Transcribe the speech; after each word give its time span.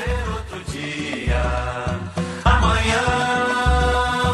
ser 0.00 0.28
outro 0.30 0.72
dia. 0.72 1.42
Amanhã 2.44 3.02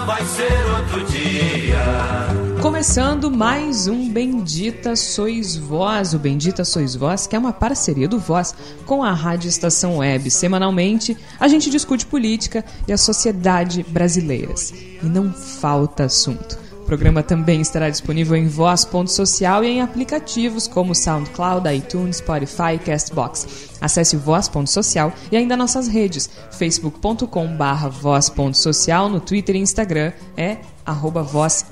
vai 0.07 0.25
ser 0.25 0.67
outro 0.79 1.05
dia. 1.07 2.63
Começando 2.63 3.31
mais 3.31 3.89
um 3.89 4.09
Bendita 4.11 4.95
Sois 4.95 5.57
Vós, 5.57 6.15
o 6.15 6.19
Bendita 6.19 6.65
Sois 6.65 6.95
Vós, 6.95 7.27
que 7.27 7.35
é 7.35 7.39
uma 7.39 7.53
parceria 7.53 8.07
do 8.07 8.19
Voz 8.19 8.55
com 8.85 9.03
a 9.03 9.13
Rádio 9.13 9.49
Estação 9.49 9.99
Web. 9.99 10.31
Semanalmente, 10.31 11.17
a 11.41 11.49
gente 11.49 11.71
discute 11.71 12.07
política 12.07 12.65
e 12.87 12.93
a 12.93 12.99
sociedade 12.99 13.85
brasileiras. 13.89 14.73
E 15.03 15.07
não 15.07 15.33
falta 15.33 16.05
assunto. 16.05 16.66
O 16.87 16.95
programa 16.97 17.21
também 17.21 17.61
estará 17.61 17.91
disponível 17.91 18.37
em 18.37 18.47
voz.social 18.47 19.65
e 19.65 19.67
em 19.67 19.81
aplicativos 19.81 20.69
como 20.69 20.95
SoundCloud, 20.95 21.69
iTunes, 21.75 22.19
Spotify 22.19 22.75
e 22.77 22.79
Castbox. 22.79 23.73
Acesse 23.81 24.17
voz.social 24.17 25.13
e 25.33 25.37
ainda 25.37 25.57
nossas 25.57 25.89
redes, 25.89 26.31
facebook.com 26.53 27.57
barra 27.57 27.89
voz.social, 27.89 29.09
no 29.09 29.19
Twitter 29.19 29.57
e 29.57 29.59
Instagram 29.59 30.13
é 30.37 30.59
arroba 30.85 31.25
voz 31.25 31.67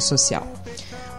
social. 0.00 0.50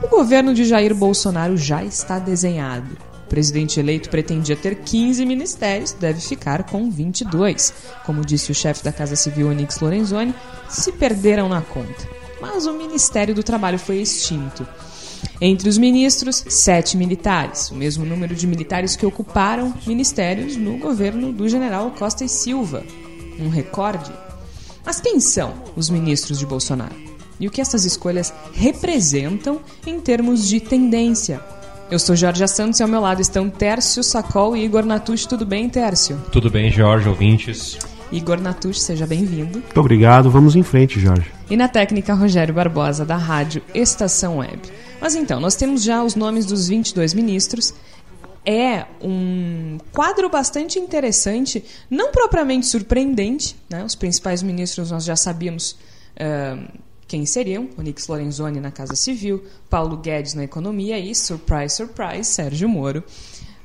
O 0.02 0.08
governo 0.08 0.52
de 0.52 0.66
Jair 0.66 0.96
Bolsonaro 0.96 1.56
já 1.56 1.84
está 1.84 2.18
desenhado. 2.18 2.98
O 3.28 3.30
presidente 3.30 3.80
eleito 3.80 4.10
pretendia 4.10 4.56
ter 4.56 4.74
15 4.78 5.24
ministérios, 5.24 5.92
deve 5.92 6.20
ficar 6.20 6.64
com 6.64 6.90
22. 6.90 7.72
Como 8.08 8.26
disse 8.26 8.52
o 8.52 8.56
chefe 8.56 8.84
da 8.84 8.92
Casa 8.92 9.16
Civil, 9.16 9.50
Onix 9.50 9.80
Lorenzoni, 9.82 10.34
se 10.68 10.92
perderam 10.94 11.48
na 11.48 11.62
conta 11.62 12.15
mas 12.42 12.66
o 12.66 12.74
Ministério 12.74 13.34
do 13.34 13.44
Trabalho 13.44 13.80
foi 13.80 13.98
extinto. 13.98 14.68
Entre 15.42 15.68
os 15.68 15.78
ministros, 15.78 16.46
sete 16.48 16.96
militares, 16.96 17.70
o 17.70 17.76
mesmo 17.76 18.06
número 18.06 18.36
de 18.36 18.48
militares 18.48 18.96
que 18.96 19.06
ocuparam 19.06 19.74
ministérios 19.86 20.56
no 20.56 20.78
governo 20.78 21.34
do 21.34 21.50
general 21.50 21.92
Costa 21.92 22.24
e 22.24 22.30
Silva. 22.30 22.84
Um 23.40 23.50
recorde. 23.50 24.12
Mas 24.86 25.02
quem 25.02 25.20
são 25.20 25.54
os 25.76 25.90
ministros 25.90 26.40
de 26.40 26.46
Bolsonaro? 26.46 26.96
E 27.40 27.48
o 27.48 27.52
que 27.52 27.60
essas 27.60 27.84
escolhas 27.84 28.34
representam 28.54 29.60
em 29.86 30.00
termos 30.00 30.48
de 30.48 30.60
tendência? 30.60 31.42
Eu 31.92 32.00
sou 32.00 32.16
Jorge 32.16 32.48
Santos 32.48 32.80
e 32.80 32.84
ao 32.84 32.90
meu 32.90 33.02
lado 33.02 33.22
estão 33.22 33.50
Tércio 33.50 34.04
Sacol 34.04 34.56
e 34.56 34.64
Igor 34.64 34.86
Natucci. 34.86 35.28
Tudo 35.28 35.46
bem, 35.46 35.70
Tércio? 35.70 36.20
Tudo 36.32 36.50
bem, 36.50 36.72
Jorge, 36.72 37.10
ouvintes. 37.10 37.78
Igor 38.16 38.40
Natucci, 38.40 38.80
seja 38.80 39.06
bem-vindo. 39.06 39.60
Muito 39.60 39.80
obrigado, 39.80 40.32
vamos 40.32 40.56
em 40.56 40.64
frente, 40.64 41.02
Jorge. 41.02 41.30
E 41.50 41.58
na 41.58 41.68
técnica, 41.68 42.14
Rogério 42.14 42.54
Barbosa, 42.54 43.04
da 43.04 43.18
rádio 43.18 43.62
Estação 43.74 44.38
Web. 44.38 44.62
Mas 45.02 45.16
então, 45.16 45.38
nós 45.42 45.56
temos 45.56 45.84
já 45.84 46.02
os 46.02 46.16
nomes 46.16 46.46
dos 46.46 46.70
22 46.70 47.14
ministros. 47.14 47.74
É 48.46 48.86
um 49.02 49.78
quadro 49.92 50.30
bastante 50.30 50.80
interessante, 50.80 51.62
não 51.90 52.14
propriamente 52.14 52.68
surpreendente. 52.68 53.54
Né? 53.70 53.84
Os 53.84 53.96
principais 53.96 54.42
ministros 54.42 54.92
nós 54.92 55.04
já 55.04 55.18
sabíamos 55.18 55.74
uh, 56.16 56.66
quem 57.06 57.26
seriam: 57.26 57.68
Onix 57.78 58.08
Lorenzoni 58.08 58.62
na 58.62 58.72
Casa 58.72 58.96
Civil, 58.96 59.44
Paulo 59.70 59.98
Guedes 59.98 60.36
na 60.36 60.46
Economia 60.46 60.98
e, 60.98 61.14
surprise, 61.14 61.76
surprise, 61.76 62.30
Sérgio 62.30 62.70
Moro 62.70 63.04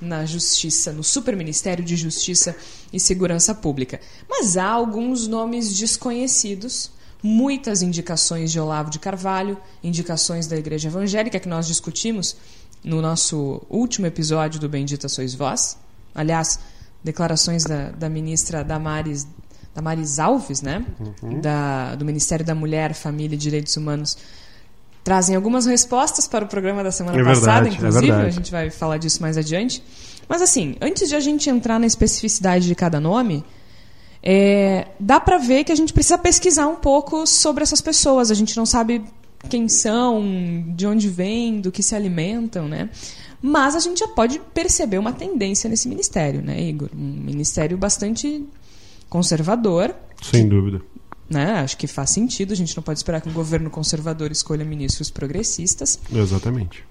na 0.00 0.24
Justiça, 0.24 0.92
no 0.92 1.04
Superministério 1.04 1.84
de 1.84 1.96
Justiça 1.96 2.56
e 2.92 2.98
Segurança 2.98 3.54
Pública. 3.54 4.00
Mas 4.28 4.56
há 4.56 4.68
alguns 4.68 5.26
nomes 5.26 5.76
desconhecidos, 5.76 6.90
muitas 7.22 7.82
indicações 7.82 8.50
de 8.50 8.58
Olavo 8.58 8.90
de 8.90 8.98
Carvalho, 8.98 9.58
indicações 9.82 10.46
da 10.46 10.56
Igreja 10.56 10.88
Evangélica 10.88 11.38
que 11.38 11.48
nós 11.48 11.66
discutimos 11.66 12.36
no 12.82 13.02
nosso 13.02 13.62
último 13.68 14.06
episódio 14.06 14.58
do 14.58 14.68
Bendita 14.68 15.08
Sois 15.08 15.34
Vós. 15.34 15.76
Aliás, 16.14 16.58
declarações 17.04 17.64
da, 17.64 17.90
da 17.90 18.08
ministra 18.08 18.64
Damares, 18.64 19.26
Damares 19.74 20.18
Alves, 20.18 20.62
né? 20.62 20.84
Uhum. 20.98 21.40
Da, 21.40 21.94
do 21.94 22.04
Ministério 22.04 22.44
da 22.44 22.54
Mulher, 22.54 22.94
Família 22.94 23.34
e 23.34 23.38
Direitos 23.38 23.76
Humanos 23.76 24.16
trazem 25.02 25.34
algumas 25.34 25.66
respostas 25.66 26.28
para 26.28 26.44
o 26.44 26.48
programa 26.48 26.82
da 26.84 26.92
semana 26.92 27.20
é 27.20 27.24
passada, 27.24 27.68
verdade, 27.68 27.76
inclusive, 27.76 28.10
é 28.10 28.26
a 28.26 28.30
gente 28.30 28.50
vai 28.50 28.70
falar 28.70 28.98
disso 28.98 29.20
mais 29.22 29.36
adiante. 29.36 29.82
Mas 30.28 30.42
assim, 30.42 30.76
antes 30.80 31.08
de 31.08 31.16
a 31.16 31.20
gente 31.20 31.50
entrar 31.50 31.78
na 31.78 31.86
especificidade 31.86 32.66
de 32.66 32.74
cada 32.74 33.00
nome, 33.00 33.44
é, 34.22 34.88
dá 34.98 35.18
para 35.18 35.38
ver 35.38 35.64
que 35.64 35.72
a 35.72 35.74
gente 35.74 35.92
precisa 35.92 36.18
pesquisar 36.18 36.68
um 36.68 36.76
pouco 36.76 37.26
sobre 37.26 37.62
essas 37.62 37.80
pessoas. 37.80 38.30
A 38.30 38.34
gente 38.34 38.56
não 38.56 38.66
sabe 38.66 39.02
quem 39.48 39.68
são, 39.68 40.22
de 40.68 40.86
onde 40.86 41.08
vêm, 41.08 41.60
do 41.60 41.72
que 41.72 41.82
se 41.82 41.94
alimentam, 41.94 42.68
né? 42.68 42.90
Mas 43.42 43.74
a 43.74 43.80
gente 43.80 44.00
já 44.00 44.08
pode 44.08 44.38
perceber 44.52 44.98
uma 44.98 45.12
tendência 45.12 45.68
nesse 45.68 45.88
ministério, 45.88 46.42
né, 46.42 46.60
Igor? 46.60 46.90
Um 46.94 47.22
ministério 47.24 47.78
bastante 47.78 48.44
conservador. 49.08 49.94
Sem 50.22 50.46
dúvida. 50.46 50.82
Né? 51.30 51.60
Acho 51.60 51.76
que 51.76 51.86
faz 51.86 52.10
sentido. 52.10 52.52
A 52.52 52.56
gente 52.56 52.76
não 52.76 52.82
pode 52.82 52.98
esperar 52.98 53.20
que 53.20 53.28
um 53.28 53.32
governo 53.32 53.70
conservador 53.70 54.32
escolha 54.32 54.64
ministros 54.64 55.10
progressistas. 55.10 55.98
Exatamente. 56.12 56.84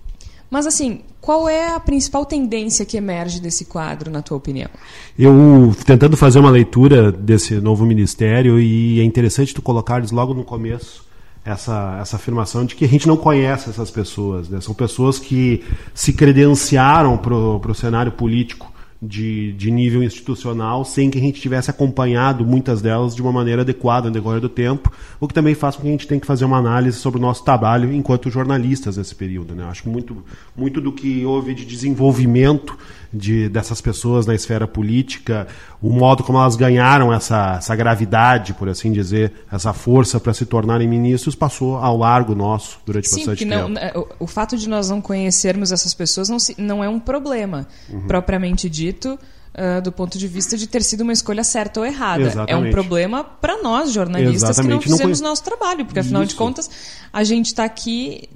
Mas 0.49 0.65
assim, 0.65 1.01
qual 1.21 1.47
é 1.47 1.75
a 1.75 1.79
principal 1.79 2.25
tendência 2.25 2.83
que 2.85 2.97
emerge 2.97 3.39
desse 3.39 3.65
quadro, 3.65 4.09
na 4.09 4.21
tua 4.21 4.37
opinião? 4.37 4.69
Eu 5.17 5.75
tentando 5.85 6.17
fazer 6.17 6.39
uma 6.39 6.49
leitura 6.49 7.11
desse 7.11 7.55
novo 7.55 7.85
ministério 7.85 8.59
e 8.59 8.99
é 8.99 9.03
interessante 9.03 9.53
tu 9.53 9.61
colocares 9.61 10.09
logo 10.09 10.33
no 10.33 10.43
começo 10.43 11.07
essa, 11.45 11.99
essa 12.01 12.15
afirmação 12.15 12.65
de 12.65 12.75
que 12.75 12.83
a 12.83 12.87
gente 12.87 13.07
não 13.07 13.15
conhece 13.15 13.69
essas 13.69 13.91
pessoas, 13.91 14.49
né? 14.49 14.59
São 14.59 14.73
pessoas 14.73 15.19
que 15.19 15.63
se 15.93 16.13
credenciaram 16.13 17.17
para 17.17 17.35
o 17.35 17.75
cenário 17.75 18.11
político 18.11 18.68
de, 19.01 19.53
de 19.53 19.71
nível 19.71 20.03
institucional 20.03 20.83
sem 20.83 21.09
que 21.09 21.17
a 21.17 21.21
gente 21.21 21.39
tivesse 21.39 21.69
acompanhado 21.69 22.45
muitas 22.45 22.81
delas 22.81 23.15
de 23.15 23.21
uma 23.21 23.31
maneira 23.31 23.61
adequada 23.61 24.07
no 24.07 24.13
decorrer 24.13 24.41
do 24.41 24.49
tempo, 24.49 24.91
o 25.19 25.27
que 25.27 25.33
também 25.33 25.55
faz 25.55 25.75
com 25.75 25.83
que 25.83 25.87
a 25.87 25.91
gente 25.91 26.07
tenha 26.07 26.19
que 26.19 26.27
fazer 26.27 26.43
uma 26.43 26.57
análise 26.57 26.97
sobre 26.97 27.17
o 27.17 27.21
nosso 27.21 27.43
trabalho 27.43 27.93
enquanto 27.93 28.29
jornalistas 28.29 28.97
nesse 28.97 29.15
período. 29.15 29.55
Né? 29.55 29.63
Acho 29.63 29.83
que 29.83 29.89
muito, 29.89 30.17
muito 30.55 30.81
do 30.81 30.91
que 30.91 31.25
houve 31.25 31.53
de 31.53 31.65
desenvolvimento 31.65 32.77
de, 33.11 33.49
dessas 33.49 33.81
pessoas 33.81 34.25
na 34.25 34.35
esfera 34.35 34.67
política, 34.67 35.47
o 35.81 35.89
modo 35.89 36.23
como 36.23 36.37
elas 36.37 36.55
ganharam 36.55 37.11
essa, 37.11 37.55
essa 37.57 37.75
gravidade, 37.75 38.53
por 38.53 38.69
assim 38.69 38.91
dizer, 38.91 39.31
essa 39.51 39.73
força 39.73 40.19
para 40.19 40.33
se 40.33 40.45
tornarem 40.45 40.87
ministros, 40.87 41.35
passou 41.35 41.77
ao 41.77 41.97
largo 41.97 42.35
nosso 42.35 42.79
durante 42.85 43.07
Sim, 43.07 43.17
bastante 43.17 43.45
não, 43.45 43.73
tempo. 43.73 44.07
O, 44.19 44.25
o, 44.25 44.27
fato 44.27 44.57
de 44.57 44.69
nós 44.69 44.89
não 44.89 45.01
conhecermos 45.01 45.71
essas 45.71 45.93
pessoas 45.93 46.29
não, 46.29 46.37
se, 46.37 46.55
não 46.57 46.83
é 46.83 46.89
um 46.89 46.99
problema, 46.99 47.67
uhum. 47.89 48.01
propriamente 48.07 48.69
dito. 48.69 48.88
Uh, 48.91 49.81
do 49.81 49.91
ponto 49.91 50.17
de 50.17 50.27
vista 50.27 50.55
de 50.55 50.67
ter 50.67 50.83
sido 50.83 51.01
uma 51.01 51.11
escolha 51.11 51.43
certa 51.43 51.79
ou 51.79 51.85
errada. 51.85 52.21
Exatamente. 52.21 52.51
É 52.51 52.55
um 52.55 52.71
problema 52.71 53.23
para 53.23 53.61
nós, 53.61 53.91
jornalistas, 53.91 54.51
Exatamente. 54.51 54.83
que 54.83 54.89
não 54.89 54.97
fizemos 54.97 55.19
não 55.19 55.29
nosso 55.29 55.43
trabalho, 55.43 55.85
porque 55.85 55.99
afinal 55.99 56.21
Isso. 56.21 56.29
de 56.29 56.35
contas 56.37 56.69
a 57.11 57.23
gente 57.23 57.47
está 57.47 57.65
aqui 57.65 58.29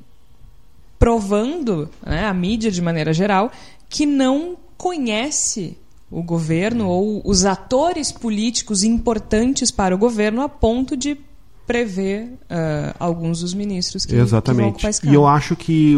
provando, 0.98 1.90
né, 2.06 2.26
a 2.26 2.34
mídia 2.34 2.72
de 2.72 2.82
maneira 2.82 3.14
geral, 3.14 3.52
que 3.88 4.06
não 4.06 4.58
conhece 4.76 5.78
o 6.10 6.22
governo 6.22 6.88
ou 6.88 7.22
os 7.26 7.44
atores 7.44 8.12
políticos 8.12 8.84
importantes 8.84 9.72
para 9.72 9.96
o 9.96 9.98
governo 9.98 10.42
a 10.42 10.50
ponto 10.50 10.96
de 10.96 11.18
prever 11.66 12.24
uh, 12.24 12.96
alguns 13.00 13.42
dos 13.42 13.54
ministros 13.54 14.06
que, 14.06 14.16
Exatamente. 14.16 14.76
que 14.76 15.06
vão 15.06 15.14
E 15.14 15.16
eu 15.16 15.26
acho 15.26 15.56
que, 15.56 15.96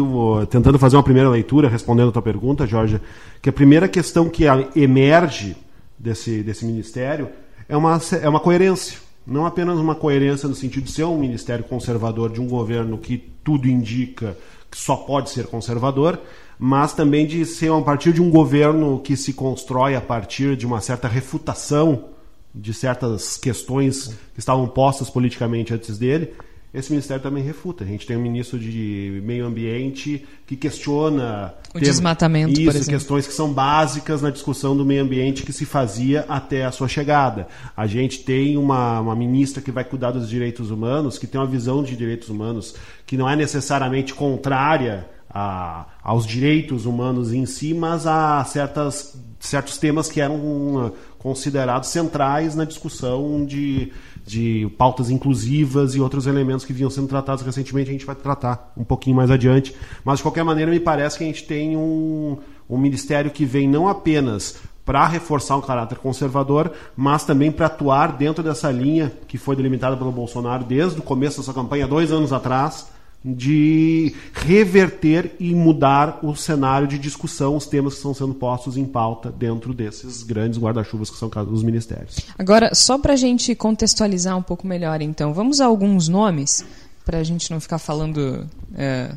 tentando 0.48 0.78
fazer 0.78 0.96
uma 0.96 1.02
primeira 1.02 1.28
leitura, 1.28 1.68
respondendo 1.68 2.08
a 2.10 2.12
tua 2.12 2.22
pergunta, 2.22 2.66
Jorge, 2.66 3.00
que 3.42 3.48
a 3.48 3.52
primeira 3.52 3.88
questão 3.88 4.28
que 4.28 4.44
emerge 4.74 5.56
desse, 5.98 6.42
desse 6.42 6.64
ministério 6.64 7.28
é 7.68 7.76
uma, 7.76 8.00
é 8.22 8.28
uma 8.28 8.40
coerência. 8.40 8.98
Não 9.26 9.44
apenas 9.44 9.78
uma 9.78 9.94
coerência 9.96 10.48
no 10.48 10.54
sentido 10.54 10.84
de 10.84 10.92
ser 10.92 11.04
um 11.04 11.18
ministério 11.18 11.64
conservador 11.64 12.30
de 12.30 12.40
um 12.40 12.46
governo 12.46 12.96
que 12.96 13.18
tudo 13.42 13.68
indica 13.68 14.36
que 14.70 14.78
só 14.78 14.96
pode 14.96 15.30
ser 15.30 15.46
conservador, 15.46 16.20
mas 16.58 16.92
também 16.92 17.26
de 17.26 17.44
ser 17.44 17.72
a 17.72 17.80
partir 17.80 18.12
de 18.12 18.22
um 18.22 18.30
governo 18.30 19.00
que 19.00 19.16
se 19.16 19.32
constrói 19.32 19.94
a 19.94 20.00
partir 20.00 20.56
de 20.56 20.66
uma 20.66 20.80
certa 20.80 21.08
refutação 21.08 22.15
de 22.56 22.72
certas 22.72 23.36
questões 23.36 24.08
que 24.32 24.40
estavam 24.40 24.66
postas 24.66 25.10
politicamente 25.10 25.74
antes 25.74 25.98
dele. 25.98 26.32
Esse 26.74 26.90
ministério 26.90 27.22
também 27.22 27.42
refuta. 27.42 27.84
A 27.84 27.86
gente 27.86 28.06
tem 28.06 28.16
um 28.16 28.20
ministro 28.20 28.58
de 28.58 29.22
meio 29.24 29.46
ambiente 29.46 30.26
que 30.46 30.56
questiona 30.56 31.54
o 31.74 31.80
desmatamento, 31.80 32.60
isso, 32.60 32.90
questões 32.90 33.26
que 33.26 33.32
são 33.32 33.50
básicas 33.50 34.20
na 34.20 34.28
discussão 34.28 34.76
do 34.76 34.84
meio 34.84 35.02
ambiente 35.02 35.42
que 35.42 35.54
se 35.54 35.64
fazia 35.64 36.26
até 36.28 36.66
a 36.66 36.72
sua 36.72 36.86
chegada. 36.86 37.48
A 37.74 37.86
gente 37.86 38.24
tem 38.24 38.58
uma, 38.58 39.00
uma 39.00 39.16
ministra 39.16 39.62
que 39.62 39.70
vai 39.70 39.84
cuidar 39.84 40.10
dos 40.10 40.28
direitos 40.28 40.70
humanos, 40.70 41.18
que 41.18 41.26
tem 41.26 41.40
uma 41.40 41.46
visão 41.46 41.82
de 41.82 41.96
direitos 41.96 42.28
humanos 42.28 42.74
que 43.06 43.16
não 43.16 43.28
é 43.28 43.34
necessariamente 43.34 44.12
contrária 44.12 45.08
a, 45.30 45.86
aos 46.02 46.26
direitos 46.26 46.84
humanos 46.84 47.32
em 47.32 47.46
si, 47.46 47.74
mas 47.74 48.06
a 48.06 48.44
certas, 48.44 49.18
certos 49.38 49.78
temas 49.78 50.10
que 50.10 50.20
eram 50.20 50.92
considerados 51.26 51.88
centrais 51.88 52.54
na 52.54 52.64
discussão 52.64 53.44
de, 53.44 53.92
de 54.24 54.70
pautas 54.78 55.10
inclusivas 55.10 55.96
e 55.96 56.00
outros 56.00 56.24
elementos 56.28 56.64
que 56.64 56.72
vinham 56.72 56.88
sendo 56.88 57.08
tratados 57.08 57.42
recentemente. 57.42 57.90
A 57.90 57.92
gente 57.92 58.06
vai 58.06 58.14
tratar 58.14 58.72
um 58.76 58.84
pouquinho 58.84 59.16
mais 59.16 59.28
adiante. 59.28 59.74
Mas, 60.04 60.18
de 60.18 60.22
qualquer 60.22 60.44
maneira, 60.44 60.70
me 60.70 60.78
parece 60.78 61.18
que 61.18 61.24
a 61.24 61.26
gente 61.26 61.42
tem 61.42 61.76
um, 61.76 62.38
um 62.70 62.78
ministério 62.78 63.28
que 63.32 63.44
vem 63.44 63.68
não 63.68 63.88
apenas 63.88 64.60
para 64.84 65.04
reforçar 65.08 65.56
um 65.56 65.60
caráter 65.60 65.98
conservador, 65.98 66.70
mas 66.96 67.24
também 67.24 67.50
para 67.50 67.66
atuar 67.66 68.16
dentro 68.16 68.40
dessa 68.40 68.70
linha 68.70 69.12
que 69.26 69.36
foi 69.36 69.56
delimitada 69.56 69.96
pelo 69.96 70.12
Bolsonaro 70.12 70.62
desde 70.62 71.00
o 71.00 71.02
começo 71.02 71.38
da 71.38 71.42
sua 71.42 71.54
campanha, 71.54 71.88
dois 71.88 72.12
anos 72.12 72.32
atrás, 72.32 72.86
de 73.24 74.14
reverter 74.32 75.34
e 75.40 75.54
mudar 75.54 76.20
o 76.22 76.36
cenário 76.36 76.86
de 76.86 76.98
discussão, 76.98 77.56
os 77.56 77.66
temas 77.66 77.94
que 77.94 77.98
estão 77.98 78.14
sendo 78.14 78.34
postos 78.34 78.76
em 78.76 78.84
pauta 78.84 79.32
dentro 79.32 79.74
desses 79.74 80.22
grandes 80.22 80.58
guarda-chuvas 80.58 81.10
que 81.10 81.16
são 81.16 81.30
os 81.50 81.62
ministérios. 81.62 82.18
Agora, 82.38 82.74
só 82.74 82.98
para 82.98 83.14
a 83.14 83.16
gente 83.16 83.54
contextualizar 83.54 84.36
um 84.36 84.42
pouco 84.42 84.66
melhor, 84.66 85.02
então, 85.02 85.34
vamos 85.34 85.60
a 85.60 85.66
alguns 85.66 86.08
nomes, 86.08 86.64
para 87.04 87.18
a 87.18 87.24
gente 87.24 87.50
não 87.50 87.60
ficar 87.60 87.78
falando 87.78 88.48
é, 88.74 89.12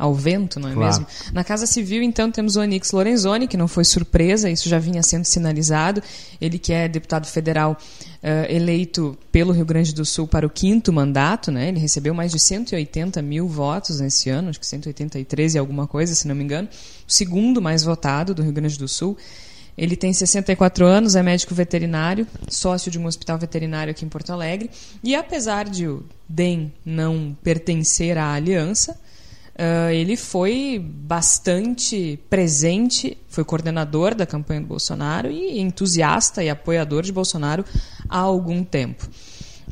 ao 0.00 0.14
vento, 0.14 0.58
não 0.58 0.70
é 0.70 0.72
Claro. 0.72 0.86
mesmo? 0.88 1.06
Na 1.32 1.44
Casa 1.44 1.66
Civil, 1.66 2.02
então, 2.02 2.30
temos 2.30 2.56
o 2.56 2.60
Onix 2.60 2.90
Lorenzoni, 2.90 3.46
que 3.46 3.56
não 3.56 3.68
foi 3.68 3.84
surpresa, 3.84 4.48
isso 4.50 4.68
já 4.68 4.78
vinha 4.78 5.02
sendo 5.02 5.26
sinalizado. 5.26 6.02
Ele 6.40 6.58
que 6.58 6.72
é 6.72 6.88
deputado 6.88 7.26
federal 7.26 7.76
eh, 8.22 8.54
eleito 8.56 9.16
pelo 9.30 9.52
Rio 9.52 9.64
Grande 9.64 9.94
do 9.94 10.04
Sul 10.04 10.26
para 10.26 10.46
o 10.46 10.50
quinto 10.50 10.92
mandato, 10.92 11.52
né? 11.52 11.68
Ele 11.68 11.78
recebeu 11.78 12.14
mais 12.14 12.32
de 12.32 12.38
180 12.38 13.20
mil 13.22 13.46
votos 13.46 14.00
nesse 14.00 14.30
ano, 14.30 14.48
acho 14.48 14.58
que 14.58 14.66
183 14.66 15.54
e 15.54 15.58
alguma 15.58 15.86
coisa, 15.86 16.14
se 16.14 16.26
não 16.26 16.34
me 16.34 16.42
engano. 16.44 16.68
O 17.06 17.12
segundo 17.12 17.60
mais 17.60 17.84
votado 17.84 18.34
do 18.34 18.42
Rio 18.42 18.52
Grande 18.52 18.78
do 18.78 18.88
Sul. 18.88 19.16
Ele 19.78 19.96
tem 19.96 20.12
64 20.12 20.84
anos, 20.84 21.16
é 21.16 21.22
médico 21.22 21.54
veterinário, 21.54 22.26
sócio 22.48 22.90
de 22.90 22.98
um 22.98 23.06
hospital 23.06 23.38
veterinário 23.38 23.90
aqui 23.90 24.04
em 24.04 24.08
Porto 24.08 24.30
Alegre. 24.30 24.70
E 25.02 25.14
apesar 25.14 25.64
de 25.66 25.86
o 25.86 26.04
DEM 26.28 26.70
não 26.84 27.34
pertencer 27.42 28.18
à 28.18 28.32
aliança, 28.34 28.98
ah, 29.62 29.92
ele 29.92 30.16
foi 30.16 30.82
bastante 30.82 32.18
presente, 32.30 33.18
foi 33.28 33.44
coordenador 33.44 34.14
da 34.14 34.24
campanha 34.24 34.62
do 34.62 34.66
Bolsonaro 34.66 35.30
e 35.30 35.60
entusiasta 35.60 36.42
e 36.42 36.48
apoiador 36.48 37.02
de 37.02 37.12
Bolsonaro 37.12 37.62
há 38.08 38.18
algum 38.18 38.64
tempo. 38.64 39.06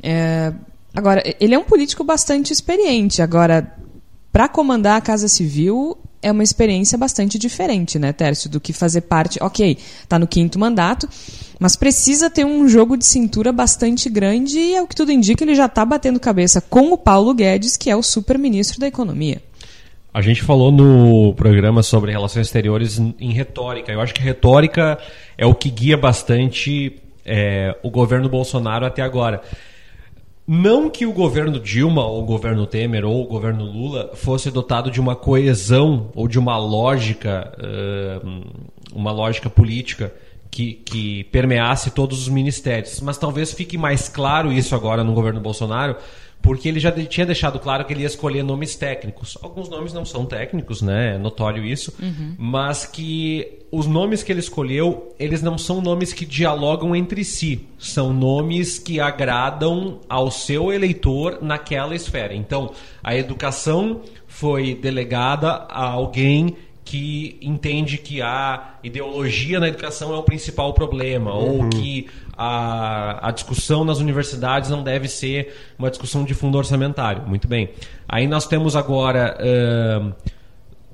É, 0.03 0.53
agora, 0.95 1.23
ele 1.41 1.55
é 1.55 1.59
um 1.59 1.65
político 1.65 2.05
bastante 2.05 2.53
experiente. 2.53 3.23
Agora, 3.23 3.75
para 4.31 4.47
comandar 4.47 4.99
a 4.99 5.01
Casa 5.01 5.27
Civil 5.27 5.97
é 6.21 6.31
uma 6.31 6.43
experiência 6.43 6.99
bastante 6.99 7.39
diferente, 7.39 7.99
né, 7.99 8.13
Tércio, 8.13 8.51
do 8.51 8.61
que 8.61 8.75
fazer 8.75 9.03
parte. 9.03 9.39
Ok, 9.43 9.79
está 10.03 10.19
no 10.19 10.27
quinto 10.27 10.59
mandato, 10.59 11.09
mas 11.59 11.77
precisa 11.77 12.29
ter 12.29 12.45
um 12.45 12.69
jogo 12.69 12.95
de 12.95 13.07
cintura 13.07 13.53
bastante 13.53 14.11
grande 14.11 14.59
e, 14.59 14.79
o 14.79 14.87
que 14.87 14.95
tudo 14.95 15.13
indica, 15.13 15.45
ele 15.45 15.55
já 15.55 15.65
está 15.65 15.83
batendo 15.83 16.21
cabeça 16.21 16.61
com 16.61 16.93
o 16.93 16.99
Paulo 16.99 17.33
Guedes, 17.33 17.77
que 17.77 17.89
é 17.89 17.97
o 17.97 18.03
super-ministro 18.03 18.79
da 18.79 18.87
Economia. 18.87 19.48
A 20.13 20.23
gente 20.23 20.43
falou 20.43 20.73
no 20.73 21.35
programa 21.35 21.83
sobre 21.83 22.11
relações 22.11 22.47
exteriores 22.47 22.99
em 22.99 23.33
retórica. 23.33 23.93
Eu 23.93 24.01
acho 24.01 24.15
que 24.15 24.23
retórica 24.23 24.99
é 25.37 25.45
o 25.45 25.55
que 25.55 25.71
guia 25.71 25.97
bastante 25.97 27.01
é, 27.25 27.77
o 27.83 27.91
governo 27.91 28.29
Bolsonaro 28.29 28.87
até 28.87 29.03
agora. 29.03 29.43
Não 30.47 30.89
que 30.89 31.05
o 31.05 31.13
governo 31.13 31.61
Dilma, 31.61 32.07
ou 32.07 32.23
o 32.23 32.25
governo 32.25 32.67
Temer, 32.67 33.05
ou 33.05 33.23
o 33.23 33.27
governo 33.27 33.67
Lula 33.67 34.13
fosse 34.15 34.51
dotado 34.51 34.91
de 34.91 34.99
uma 34.99 35.15
coesão 35.15 36.11
ou 36.15 36.27
de 36.27 36.39
uma 36.39 36.57
lógica, 36.57 37.53
uma 38.95 39.13
lógica 39.13 39.51
política 39.51 40.11
que, 40.51 40.73
que 40.73 41.25
permeasse 41.25 41.91
todos 41.91 42.23
os 42.23 42.29
ministérios. 42.31 42.99
Mas 43.03 43.19
talvez 43.19 43.53
fique 43.53 43.77
mais 43.77 44.09
claro 44.09 44.51
isso 44.51 44.75
agora 44.75 45.05
no 45.05 45.13
governo 45.13 45.39
Bolsonaro, 45.39 45.97
porque 46.41 46.69
ele 46.69 46.81
já 46.81 46.91
de- 46.91 47.07
tinha 47.07 47.27
deixado 47.27 47.59
claro 47.59 47.85
que 47.85 47.93
ele 47.93 48.03
ia 48.03 48.07
escolher 48.07 48.43
nomes 48.43 48.75
técnicos. 48.77 49.37
Alguns 49.43 49.69
nomes 49.69 49.93
não 49.93 50.05
são 50.05 50.25
técnicos, 50.25 50.81
né? 50.81 51.15
É 51.15 51.19
notório 51.19 51.65
isso. 51.65 51.93
Mas 52.39 52.87
que 52.87 53.59
os 53.71 53.87
nomes 53.87 54.23
que 54.23 54.33
ele 54.33 54.41
escolheu, 54.41 55.15
eles 55.19 55.43
não 55.43 55.59
são 55.59 55.81
nomes 55.81 56.13
que 56.13 56.25
dialogam 56.25 56.95
entre 56.97 57.23
si. 57.25 57.67
São 57.79 58.13
nomes 58.13 58.79
que 58.79 58.99
agradam 59.01 60.01
ao 60.09 60.31
seu 60.31 60.73
eleitor 60.73 61.39
naquela 61.43 61.95
esfera. 61.95 62.35
Então, 62.35 62.73
a 63.03 63.17
educação 63.17 64.01
foi 64.27 64.75
delegada 64.75 65.49
a 65.69 65.85
alguém 65.87 66.57
que 66.85 67.37
entende 67.43 67.99
que 67.99 68.23
a 68.23 68.77
ideologia 68.83 69.61
na 69.61 69.69
educação 69.69 70.15
é 70.15 70.17
o 70.17 70.23
principal 70.23 70.73
problema, 70.73 71.35
ou 71.35 71.69
que 71.69 72.07
a, 72.39 73.29
a 73.29 73.31
discussão 73.33 73.85
nas 73.85 73.99
universidades 73.99 74.71
não 74.71 74.83
deve 74.83 75.09
ser 75.09 75.53
uma 75.79 75.91
discussão 75.91 76.25
de 76.25 76.33
fundo 76.35 76.57
orçamentário. 76.57 77.23
Muito 77.27 77.49
bem. 77.49 77.71
Aí 78.09 78.27
nós 78.29 78.47
temos 78.47 78.77
agora, 78.77 79.37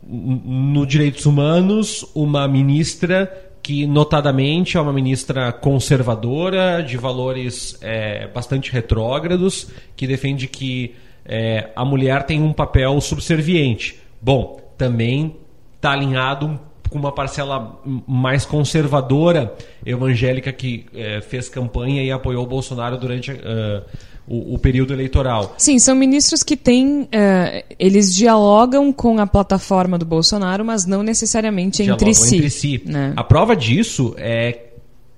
n- 0.02 0.40
no 0.72 0.86
Direitos 0.86 1.26
Humanos, 1.26 2.04
uma 2.14 2.48
ministra 2.48 3.30
que, 3.62 3.86
notadamente, 3.86 4.76
é 4.76 4.80
uma 4.80 4.92
ministra 4.92 5.50
conservadora, 5.52 6.82
de 6.82 6.96
valores 6.96 7.78
eh, 7.80 8.28
bastante 8.34 8.70
retrógrados, 8.72 9.70
que 9.96 10.06
defende 10.06 10.46
que 10.48 10.94
eh, 11.24 11.70
a 11.74 11.84
mulher 11.84 12.24
tem 12.24 12.42
um 12.42 12.52
papel 12.52 13.00
subserviente. 13.00 13.98
Bom, 14.20 14.60
também 14.76 15.36
está 15.76 15.92
alinhado 15.92 16.46
um- 16.46 16.58
com 16.90 16.98
uma 16.98 17.12
parcela 17.12 17.80
mais 18.06 18.44
conservadora 18.44 19.54
evangélica 19.84 20.52
que 20.52 20.86
eh, 20.94 21.20
fez 21.20 21.48
campanha 21.48 22.02
e 22.02 22.10
apoiou 22.10 22.44
o 22.44 22.46
Bolsonaro 22.46 22.96
durante 22.96 23.30
eh, 23.32 23.82
o, 24.26 24.54
o 24.54 24.58
período 24.58 24.92
eleitoral. 24.92 25.54
Sim, 25.58 25.78
são 25.78 25.94
ministros 25.94 26.42
que 26.42 26.56
têm. 26.56 27.08
eh, 27.10 27.64
eles 27.78 28.14
dialogam 28.14 28.92
com 28.92 29.18
a 29.18 29.26
plataforma 29.26 29.98
do 29.98 30.04
Bolsonaro, 30.06 30.64
mas 30.64 30.86
não 30.86 31.02
necessariamente 31.02 31.82
entre 31.82 32.14
si. 32.14 32.36
entre 32.36 32.50
si. 32.50 32.82
né? 32.84 33.12
A 33.16 33.24
prova 33.24 33.54
disso 33.54 34.14
é 34.16 34.60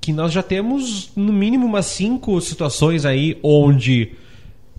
que 0.01 0.13
nós 0.13 0.33
já 0.33 0.43
temos 0.43 1.11
no 1.17 1.33
mínimo 1.33 1.67
umas 1.67 1.87
cinco 1.87 2.41
situações 2.41 3.05
aí 3.05 3.39
onde 3.43 4.13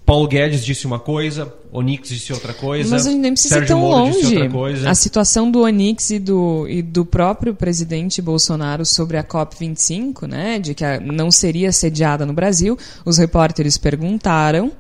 Paulo 0.08 0.26
Guedes 0.26 0.64
disse 0.64 0.88
uma 0.88 1.00
coisa, 1.00 1.54
Onix 1.70 2.08
disse 2.08 2.32
outra 2.32 2.54
coisa, 2.54 2.90
Mas 2.90 3.06
a 3.06 3.10
gente 3.12 3.20
nem 3.20 3.34
precisa 3.34 3.56
ir 3.56 3.58
Sérgio 3.60 3.76
tão 3.76 3.82
Moro 3.82 4.06
disse 4.10 4.24
longe. 4.24 4.36
outra 4.38 4.50
coisa. 4.50 4.90
A 4.90 4.96
situação 4.96 5.52
do 5.52 5.64
Onix 5.64 6.10
e 6.12 6.18
do, 6.18 6.66
e 6.70 6.82
do 6.82 7.06
próprio 7.06 7.54
presidente 7.54 8.22
Bolsonaro 8.22 8.86
sobre 8.86 9.18
a 9.18 9.24
COP25, 9.24 10.26
né, 10.26 10.60
de 10.60 10.74
que 10.74 10.86
a- 10.86 10.98
não 11.02 11.30
seria 11.30 11.74
sediada 11.74 12.26
no 12.26 12.32
Brasil, 12.32 12.78
os 13.06 13.18
repórteres 13.18 13.78
perguntaram. 13.78 14.72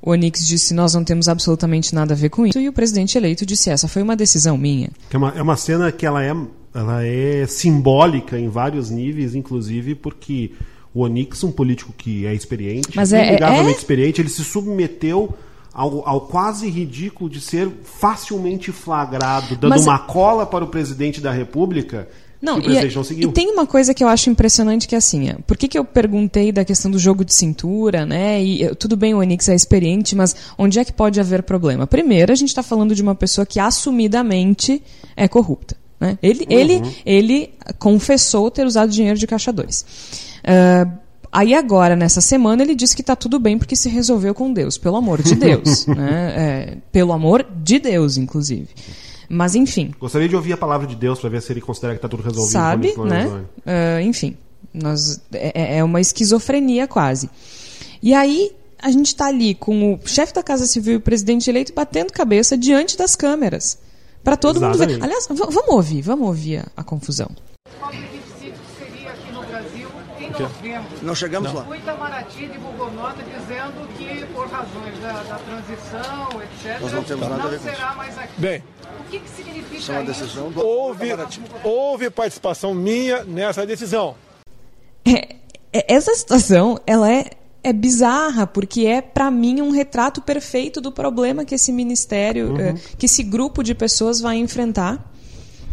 O 0.00 0.12
Onix 0.12 0.46
disse: 0.46 0.72
Nós 0.72 0.94
não 0.94 1.02
temos 1.02 1.28
absolutamente 1.28 1.92
nada 1.92 2.14
a 2.14 2.16
ver 2.16 2.28
com 2.28 2.46
isso. 2.46 2.58
E 2.60 2.68
o 2.68 2.72
presidente 2.72 3.18
eleito 3.18 3.44
disse: 3.44 3.70
Essa 3.70 3.88
foi 3.88 4.02
uma 4.02 4.14
decisão 4.16 4.56
minha. 4.56 4.90
É, 5.12 5.16
uma, 5.16 5.30
é 5.36 5.42
uma 5.42 5.56
cena 5.56 5.90
que 5.90 6.06
ela 6.06 6.24
é, 6.24 6.32
ela 6.74 7.04
é 7.04 7.44
simbólica 7.48 8.38
em 8.38 8.48
vários 8.48 8.88
níveis, 8.88 9.34
inclusive 9.34 9.94
porque 9.96 10.52
o 10.94 11.02
Onix, 11.02 11.42
um 11.44 11.50
político 11.50 11.92
que 11.96 12.26
é 12.26 12.34
experiente, 12.34 12.90
Mas 12.94 13.12
é- 13.12 13.28
inegavelmente 13.28 13.76
é- 13.76 13.78
experiente, 13.78 14.20
ele 14.20 14.28
se 14.28 14.44
submeteu 14.44 15.34
ao, 15.72 16.06
ao 16.06 16.20
quase 16.22 16.68
ridículo 16.68 17.30
de 17.30 17.40
ser 17.40 17.70
facilmente 17.82 18.70
flagrado, 18.70 19.56
dando 19.56 19.70
Mas- 19.70 19.86
uma 19.86 19.98
cola 19.98 20.44
para 20.44 20.64
o 20.64 20.68
presidente 20.68 21.18
da 21.20 21.32
República 21.32 22.08
Não, 22.42 22.58
e, 22.58 23.04
seguiu. 23.04 23.30
e 23.30 23.32
tem 23.32 23.50
uma 23.50 23.66
coisa 23.66 23.94
que 23.94 24.04
eu 24.04 24.08
acho 24.08 24.28
impressionante 24.28 24.86
que 24.86 24.94
é 24.94 24.98
assim, 24.98 25.30
é, 25.30 25.36
por 25.46 25.56
que, 25.56 25.68
que 25.68 25.78
eu 25.78 25.84
perguntei 25.84 26.52
da 26.52 26.64
questão 26.64 26.90
do 26.90 26.98
jogo 26.98 27.24
de 27.24 27.32
cintura, 27.32 28.04
né? 28.04 28.42
E 28.42 28.64
eh, 28.64 28.74
tudo 28.74 28.96
bem, 28.96 29.14
o 29.14 29.18
Onix 29.18 29.48
é 29.48 29.54
experiente, 29.54 30.14
mas 30.14 30.34
onde 30.58 30.78
é 30.78 30.84
que 30.84 30.92
pode 30.92 31.18
haver 31.20 31.42
problema? 31.44 31.86
Primeiro, 31.86 32.32
a 32.32 32.34
gente 32.34 32.48
está 32.48 32.62
falando 32.62 32.94
de 32.94 33.00
uma 33.00 33.14
pessoa 33.14 33.46
que 33.46 33.58
assumidamente 33.58 34.82
é 35.16 35.26
corrupta. 35.28 35.76
Né? 36.00 36.18
Ele, 36.20 36.44
ele, 36.50 36.82
ele 37.06 37.50
confessou 37.78 38.50
ter 38.50 38.66
usado 38.66 38.90
dinheiro 38.90 39.16
de 39.18 39.26
Caixa 39.26 39.52
2. 39.52 40.31
Ah, 40.44 40.88
aí 41.30 41.54
agora, 41.54 41.96
nessa 41.96 42.20
semana, 42.20 42.62
ele 42.62 42.74
disse 42.74 42.94
que 42.94 43.02
está 43.02 43.16
tudo 43.16 43.38
bem 43.38 43.58
porque 43.58 43.76
se 43.76 43.88
resolveu 43.88 44.34
com 44.34 44.52
Deus, 44.52 44.78
pelo 44.78 44.96
amor 44.96 45.22
de 45.22 45.34
Deus. 45.34 45.86
né? 45.88 46.34
É, 46.36 46.76
pelo 46.90 47.12
amor 47.12 47.46
de 47.62 47.78
Deus, 47.78 48.16
inclusive. 48.16 48.68
Mas 49.28 49.54
enfim, 49.54 49.94
Gostaria 49.98 50.28
de 50.28 50.36
ouvir 50.36 50.52
a 50.52 50.58
palavra 50.58 50.86
de 50.86 50.94
Deus 50.94 51.18
para 51.18 51.30
ver 51.30 51.40
se 51.40 51.50
ele 51.52 51.62
considera 51.62 51.94
que 51.94 51.98
está 51.98 52.08
tudo 52.08 52.22
resolvido. 52.22 52.52
sabe, 52.52 52.94
né? 52.98 53.44
Ah, 53.64 54.02
enfim, 54.02 54.36
nós, 54.74 55.20
é, 55.32 55.78
é 55.78 55.84
uma 55.84 56.00
esquizofrenia 56.00 56.86
quase. 56.86 57.30
E 58.02 58.12
aí 58.12 58.52
a 58.82 58.90
gente 58.90 59.06
está 59.06 59.26
ali 59.26 59.54
com 59.54 59.94
o 59.94 60.00
chefe 60.04 60.34
da 60.34 60.42
Casa 60.42 60.66
Civil 60.66 60.94
e 60.94 60.96
o 60.96 61.00
presidente 61.00 61.48
eleito 61.48 61.72
batendo 61.72 62.12
cabeça 62.12 62.58
diante 62.58 62.98
das 62.98 63.14
câmeras. 63.14 63.78
Para 64.24 64.36
todo 64.36 64.60
mundo 64.60 64.76
ver. 64.76 64.90
Exatamente. 64.90 65.04
Aliás, 65.04 65.26
vamos 65.28 65.68
ouvir, 65.68 66.02
vamos 66.02 66.26
ouvir 66.26 66.58
a, 66.58 66.66
a 66.76 66.84
confusão. 66.84 67.30
Em 70.38 70.42
novembro? 70.42 70.98
Não 71.02 71.14
chegamos 71.14 71.52
lá. 71.52 71.66
O 71.68 71.74
Itamaraty 71.74 72.46
divulgou 72.46 72.90
nota 72.92 73.22
dizendo 73.22 73.88
que, 73.96 74.26
por 74.26 74.48
razões 74.48 74.98
da, 75.00 75.12
da 75.12 75.38
transição, 75.38 76.42
etc., 76.42 76.80
Nós 76.80 76.92
não 76.92 77.02
temos 77.04 77.28
nada 77.28 77.42
a 77.44 77.46
ver 77.48 77.58
com 77.58 77.64
será 77.70 77.94
mais 77.94 78.18
aqui. 78.18 78.32
Bem, 78.40 78.62
O 79.00 79.04
que, 79.10 79.18
que 79.18 79.28
significa 79.30 79.76
Isso 79.76 79.92
é 79.92 79.94
uma 79.96 80.04
decisão 80.04 80.50
do 80.50 80.64
houve, 80.66 81.08
houve 81.64 82.10
participação 82.10 82.74
minha 82.74 83.24
nessa 83.24 83.66
decisão. 83.66 84.14
É- 85.04 85.36
é- 85.72 85.94
essa 85.94 86.14
situação, 86.14 86.78
ela 86.86 87.10
é, 87.10 87.30
é 87.64 87.72
bizarra, 87.72 88.46
porque 88.46 88.86
é, 88.86 89.00
para 89.00 89.30
mim, 89.30 89.60
um 89.60 89.70
retrato 89.70 90.20
perfeito 90.22 90.80
do 90.80 90.90
problema 90.92 91.44
que 91.44 91.54
esse 91.54 91.72
ministério, 91.72 92.54
eh, 92.60 92.74
que 92.98 93.06
esse 93.06 93.22
grupo 93.22 93.62
de 93.62 93.74
pessoas 93.74 94.20
vai 94.20 94.36
enfrentar. 94.36 95.11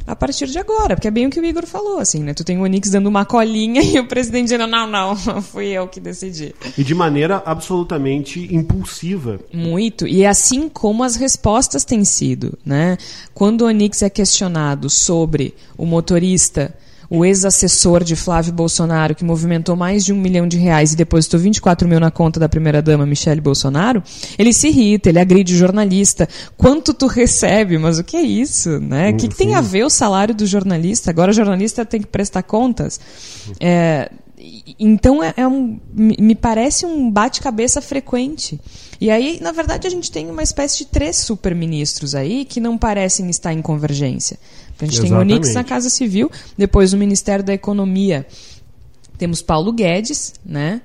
A 0.09 0.15
partir 0.15 0.47
de 0.47 0.57
agora, 0.57 0.95
porque 0.95 1.07
é 1.07 1.11
bem 1.11 1.27
o 1.27 1.29
que 1.29 1.39
o 1.39 1.45
Igor 1.45 1.67
falou, 1.67 1.99
assim, 1.99 2.23
né? 2.23 2.33
Tu 2.33 2.43
tem 2.43 2.57
o 2.57 2.63
Onix 2.63 2.89
dando 2.89 3.05
uma 3.05 3.25
colinha 3.25 3.79
e 3.85 3.99
o 3.99 4.07
presidente 4.07 4.45
dizendo, 4.45 4.65
não, 4.65 4.87
não, 4.87 5.15
fui 5.39 5.67
eu 5.67 5.87
que 5.87 5.99
decidi. 5.99 6.55
E 6.75 6.83
de 6.83 6.95
maneira 6.95 7.43
absolutamente 7.45 8.51
impulsiva. 8.51 9.39
Muito. 9.53 10.07
E 10.07 10.25
assim 10.25 10.67
como 10.67 11.03
as 11.03 11.15
respostas 11.15 11.85
têm 11.85 12.03
sido, 12.03 12.57
né? 12.65 12.97
Quando 13.35 13.61
o 13.61 13.65
Onix 13.65 14.01
é 14.01 14.09
questionado 14.09 14.89
sobre 14.89 15.53
o 15.77 15.85
motorista 15.85 16.73
o 17.09 17.25
ex-assessor 17.25 18.03
de 18.03 18.15
Flávio 18.15 18.53
Bolsonaro, 18.53 19.15
que 19.15 19.23
movimentou 19.23 19.75
mais 19.75 20.05
de 20.05 20.13
um 20.13 20.17
milhão 20.17 20.47
de 20.47 20.57
reais 20.57 20.93
e 20.93 20.95
depositou 20.95 21.39
24 21.39 21.87
mil 21.87 21.99
na 21.99 22.11
conta 22.11 22.39
da 22.39 22.47
primeira-dama, 22.47 23.05
Michele 23.05 23.41
Bolsonaro, 23.41 24.03
ele 24.37 24.53
se 24.53 24.67
irrita, 24.67 25.09
ele 25.09 25.19
agride 25.19 25.53
o 25.53 25.57
jornalista. 25.57 26.29
Quanto 26.55 26.93
tu 26.93 27.07
recebe? 27.07 27.77
Mas 27.77 27.97
o 27.97 28.03
que 28.03 28.15
é 28.15 28.21
isso? 28.21 28.79
Né? 28.79 29.09
O 29.09 29.17
que, 29.17 29.27
que 29.27 29.35
tem 29.35 29.55
a 29.55 29.61
ver 29.61 29.83
o 29.83 29.89
salário 29.89 30.35
do 30.35 30.45
jornalista? 30.45 31.09
Agora 31.09 31.31
o 31.31 31.33
jornalista 31.33 31.83
tem 31.83 32.01
que 32.01 32.07
prestar 32.07 32.43
contas. 32.43 32.99
É, 33.59 34.11
então 34.79 35.21
é, 35.21 35.33
é 35.35 35.47
um, 35.47 35.79
me 35.93 36.35
parece 36.35 36.85
um 36.85 37.11
bate-cabeça 37.11 37.81
frequente. 37.81 38.59
E 39.01 39.09
aí, 39.09 39.39
na 39.41 39.51
verdade, 39.51 39.87
a 39.87 39.89
gente 39.89 40.11
tem 40.11 40.29
uma 40.29 40.43
espécie 40.43 40.79
de 40.79 40.85
três 40.85 41.17
superministros 41.17 42.15
aí 42.15 42.45
que 42.45 42.59
não 42.59 42.77
parecem 42.77 43.29
estar 43.29 43.53
em 43.53 43.61
convergência. 43.61 44.37
A 44.81 44.85
gente 44.85 45.01
tem 45.01 45.13
o 45.13 45.17
Onix 45.19 45.53
na 45.53 45.63
Casa 45.63 45.89
Civil, 45.89 46.31
depois 46.57 46.93
o 46.93 46.97
Ministério 46.97 47.43
da 47.43 47.53
Economia. 47.53 48.25
Temos 49.17 49.41
Paulo 49.41 49.73
Guedes, 49.73 50.33
né? 50.45 50.81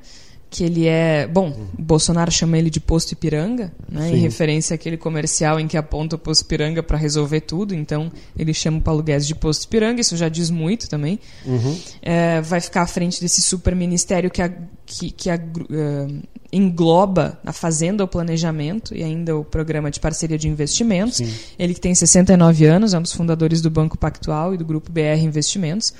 Que 0.54 0.62
ele 0.62 0.86
é. 0.86 1.26
Bom, 1.26 1.52
o 1.76 1.82
Bolsonaro 1.82 2.30
chama 2.30 2.56
ele 2.56 2.70
de 2.70 2.78
posto 2.78 3.10
Ipiranga, 3.10 3.72
né, 3.90 4.12
em 4.12 4.18
referência 4.18 4.76
àquele 4.76 4.96
comercial 4.96 5.58
em 5.58 5.66
que 5.66 5.76
aponta 5.76 6.14
o 6.14 6.18
posto 6.18 6.42
Ipiranga 6.42 6.80
para 6.80 6.96
resolver 6.96 7.40
tudo. 7.40 7.74
Então, 7.74 8.10
ele 8.38 8.54
chama 8.54 8.78
o 8.78 8.80
Paulo 8.80 9.02
Guedes 9.02 9.26
de 9.26 9.34
posto 9.34 9.64
Ipiranga, 9.64 10.00
isso 10.00 10.16
já 10.16 10.28
diz 10.28 10.50
muito 10.50 10.88
também. 10.88 11.18
Uhum. 11.44 11.76
É, 12.00 12.40
vai 12.40 12.60
ficar 12.60 12.82
à 12.82 12.86
frente 12.86 13.20
desse 13.20 13.40
super 13.40 13.74
ministério 13.74 14.30
que, 14.30 14.40
a, 14.40 14.52
que, 14.86 15.10
que 15.10 15.28
a, 15.28 15.34
uh, 15.34 16.22
engloba 16.52 17.36
a 17.44 17.52
Fazenda, 17.52 18.04
o 18.04 18.08
Planejamento 18.08 18.94
e 18.94 19.02
ainda 19.02 19.36
o 19.36 19.44
Programa 19.44 19.90
de 19.90 19.98
Parceria 19.98 20.38
de 20.38 20.48
Investimentos. 20.48 21.16
Sim. 21.16 21.34
Ele 21.58 21.74
que 21.74 21.80
tem 21.80 21.92
69 21.96 22.64
anos, 22.64 22.94
é 22.94 22.98
um 22.98 23.02
dos 23.02 23.12
fundadores 23.12 23.60
do 23.60 23.70
Banco 23.70 23.98
Pactual 23.98 24.54
e 24.54 24.56
do 24.56 24.64
Grupo 24.64 24.92
BR 24.92 25.18
Investimentos 25.20 25.92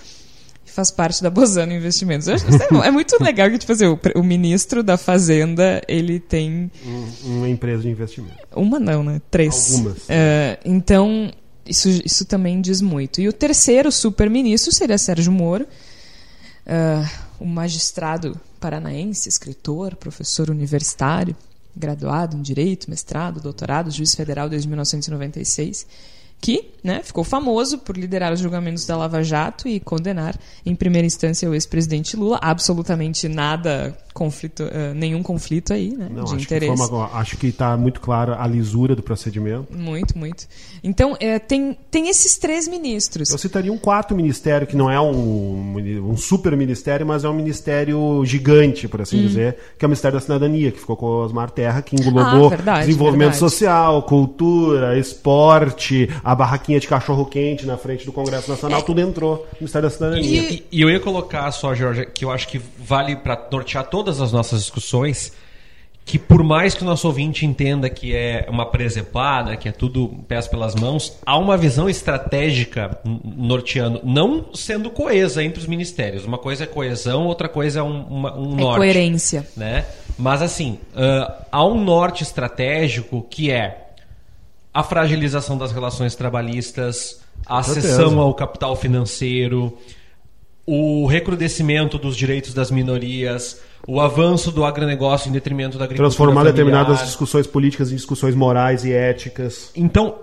faz 0.75 0.91
parte 0.91 1.23
da 1.23 1.31
Bozano 1.31 1.73
Investimentos. 1.73 2.27
Eu 2.27 2.35
acho 2.35 2.45
que 2.47 2.53
é 2.85 2.91
muito 2.91 3.17
legal 3.23 3.49
que, 3.51 3.59
tipo 3.59 3.73
assim, 3.73 3.87
o, 3.87 3.99
o 4.17 4.23
ministro 4.23 4.83
da 4.83 4.97
Fazenda, 4.97 5.81
ele 5.87 6.19
tem... 6.19 6.71
Um- 6.85 7.07
uma 7.37 7.49
empresa 7.49 7.83
de 7.83 7.89
investimento. 7.91 8.35
Uma 8.55 8.79
não, 8.81 9.03
né? 9.05 9.21
Três. 9.31 9.73
Algumas. 9.75 9.97
É, 10.09 10.59
então, 10.65 11.31
isso, 11.65 11.89
isso 12.05 12.25
também 12.25 12.61
diz 12.61 12.81
muito. 12.81 13.21
E 13.21 13.29
o 13.29 13.33
terceiro 13.33 13.91
super-ministro 13.93 14.73
seria 14.73 14.99
Sérgio 14.99 15.31
Moro, 15.33 15.67
ah, 16.67 17.09
um 17.41 17.47
magistrado 17.47 18.39
paranaense, 18.59 19.29
escritor, 19.29 19.95
professor 19.97 20.51
universitário, 20.51 21.37
graduado 21.77 22.37
em 22.37 22.43
Direito, 22.43 22.89
mestrado, 22.89 23.41
doutorado, 23.41 23.91
juiz 23.91 24.15
federal 24.15 24.49
desde 24.49 24.67
1996, 24.69 25.87
que 26.45 26.73
né, 26.85 27.01
ficou 27.03 27.25
famoso 27.25 27.79
por 27.79 27.97
liderar 27.97 28.31
os 28.31 28.39
julgamentos 28.41 28.85
da 28.85 28.95
Lava 28.95 29.23
Jato 29.23 29.67
e 29.67 29.81
condenar 29.81 30.37
em 30.67 30.75
primeira 30.75 31.07
instância 31.07 31.49
o 31.49 31.55
ex-presidente 31.55 32.15
Lula. 32.15 32.39
Absolutamente 32.43 33.27
nada, 33.27 33.97
conflito, 34.13 34.65
ah, 34.71 34.93
nenhum 34.93 35.23
conflito 35.23 35.73
aí 35.73 35.93
né, 35.97 36.09
Não, 36.11 36.25
de 36.25 36.35
acho, 36.35 36.37
que 36.37 36.43
interesse. 36.55 36.83
uma- 36.93 37.07
acho 37.15 37.39
que 37.39 37.47
está 37.47 37.75
muito 37.79 37.99
clara 38.03 38.37
a 38.39 38.47
lisura 38.47 38.95
do 38.95 39.03
procedimento. 39.03 39.69
Muito, 39.75 40.19
muito. 40.19 40.47
Então, 40.83 41.17
é, 41.19 41.39
tem, 41.39 41.75
tem 41.91 42.11
esses 42.11 42.37
três 42.37 42.69
ministros. 42.69 43.31
Eu 43.31 43.39
citaria 43.39 43.73
um 43.73 43.79
quarto 43.79 44.15
ministério, 44.15 44.67
que 44.67 44.77
não 44.77 44.91
é 44.91 45.01
um, 45.01 45.79
um 46.11 46.17
super 46.19 46.55
ministério, 46.55 47.07
mas 47.07 47.25
é 47.25 47.29
um 47.31 47.35
ministério 47.35 48.23
gigante, 48.27 48.87
por 48.87 49.01
Hum. 49.01 49.05
assim 49.05 49.23
dizer, 49.27 49.57
que 49.79 49.85
é 49.85 49.87
o 49.87 49.89
Ministério 49.89 50.19
da 50.19 50.23
Cidadania, 50.23 50.71
que 50.71 50.79
ficou 50.81 50.97
com 50.99 51.07
o 51.07 51.25
Osmar 51.25 51.51
Terra, 51.51 51.81
que 51.81 51.97
englobou 51.97 52.47
Ah, 52.47 52.51
verdade, 52.51 52.87
desenvolvimento 52.87 53.31
verdade. 53.33 53.39
social, 53.51 54.03
cultura, 54.03 54.99
esporte, 54.99 56.11
a 56.23 56.34
barraquinha 56.35 56.79
de 56.81 56.87
cachorro-quente 56.89 57.67
na 57.67 57.77
frente 57.77 58.05
do 58.07 58.13
Congresso 58.13 58.51
Nacional, 58.51 58.83
tudo 58.83 59.01
entrou 59.01 59.37
no 59.53 59.59
Ministério 59.61 59.89
da 59.89 59.95
Cidadania. 59.95 60.23
E, 60.51 60.65
e 60.71 60.81
eu 60.81 60.91
ia 60.91 61.01
colocar 61.01 61.51
só, 61.53 61.75
Jorge, 61.75 62.07
que 62.07 62.25
eu 62.25 62.31
acho 62.31 62.49
que 62.49 62.61
vale 62.79 63.17
para 63.17 63.49
nortear 63.51 63.85
todas 63.89 64.21
as 64.21 64.33
nossas 64.33 64.61
discussões, 64.61 65.33
que 66.07 66.19
por 66.19 66.43
mais 66.43 66.75
que 66.75 66.83
o 66.83 66.85
nosso 66.85 67.07
ouvinte 67.07 67.47
entenda 67.47 67.89
que 67.89 68.15
é 68.15 68.47
uma 68.51 68.67
presepada, 68.67 69.57
que 69.57 69.71
é 69.71 69.73
tudo 69.73 70.09
pés 70.29 70.47
pelas 70.47 70.75
mãos, 70.75 71.17
há 71.25 71.39
uma 71.39 71.57
visão 71.57 71.89
estratégica 71.89 72.99
norteando, 73.25 74.01
não 74.05 74.47
sendo 74.53 74.91
coesa 74.91 75.43
entre 75.43 75.61
os 75.61 75.67
ministérios. 75.67 76.27
Uma 76.27 76.37
coisa 76.37 76.65
é 76.65 76.67
coesão, 76.67 77.27
outra 77.27 77.49
coisa 77.49 77.81
é 77.81 77.83
um, 77.83 78.03
uma- 78.03 78.37
um 78.39 78.53
É 78.53 78.61
norte 78.61 78.77
coerência. 78.77 79.47
né? 79.57 79.87
Mas 80.19 80.43
assim, 80.43 80.79
ah, 80.95 81.47
há 81.51 81.65
um 81.65 81.83
norte 81.83 82.23
estratégico 82.23 83.27
que 83.31 83.51
é 83.51 83.84
a 84.75 84.83
fragilização 84.83 85.57
das 85.57 85.71
relações 85.71 86.17
trabalhistas, 86.17 87.21
a 87.47 87.61
acessão 87.61 88.19
ao 88.19 88.35
capital 88.35 88.75
financeiro, 88.75 89.79
o 90.67 91.07
recrudescimento 91.07 91.97
dos 91.97 92.17
direitos 92.17 92.53
das 92.53 92.73
minorias, 92.73 93.61
o 93.87 94.01
avanço 94.01 94.51
do 94.51 94.65
agronegócio 94.65 95.29
em 95.29 95.33
detrimento 95.33 95.79
da 95.79 95.85
agricultura 95.85 96.09
Transformar 96.09 96.41
familiar. 96.41 96.53
determinadas 96.53 97.07
discussões 97.07 97.47
políticas 97.47 97.93
em 97.93 97.95
discussões 97.95 98.35
morais 98.35 98.85
e 98.85 98.93
éticas. 98.93 99.71
Então, 99.77 100.17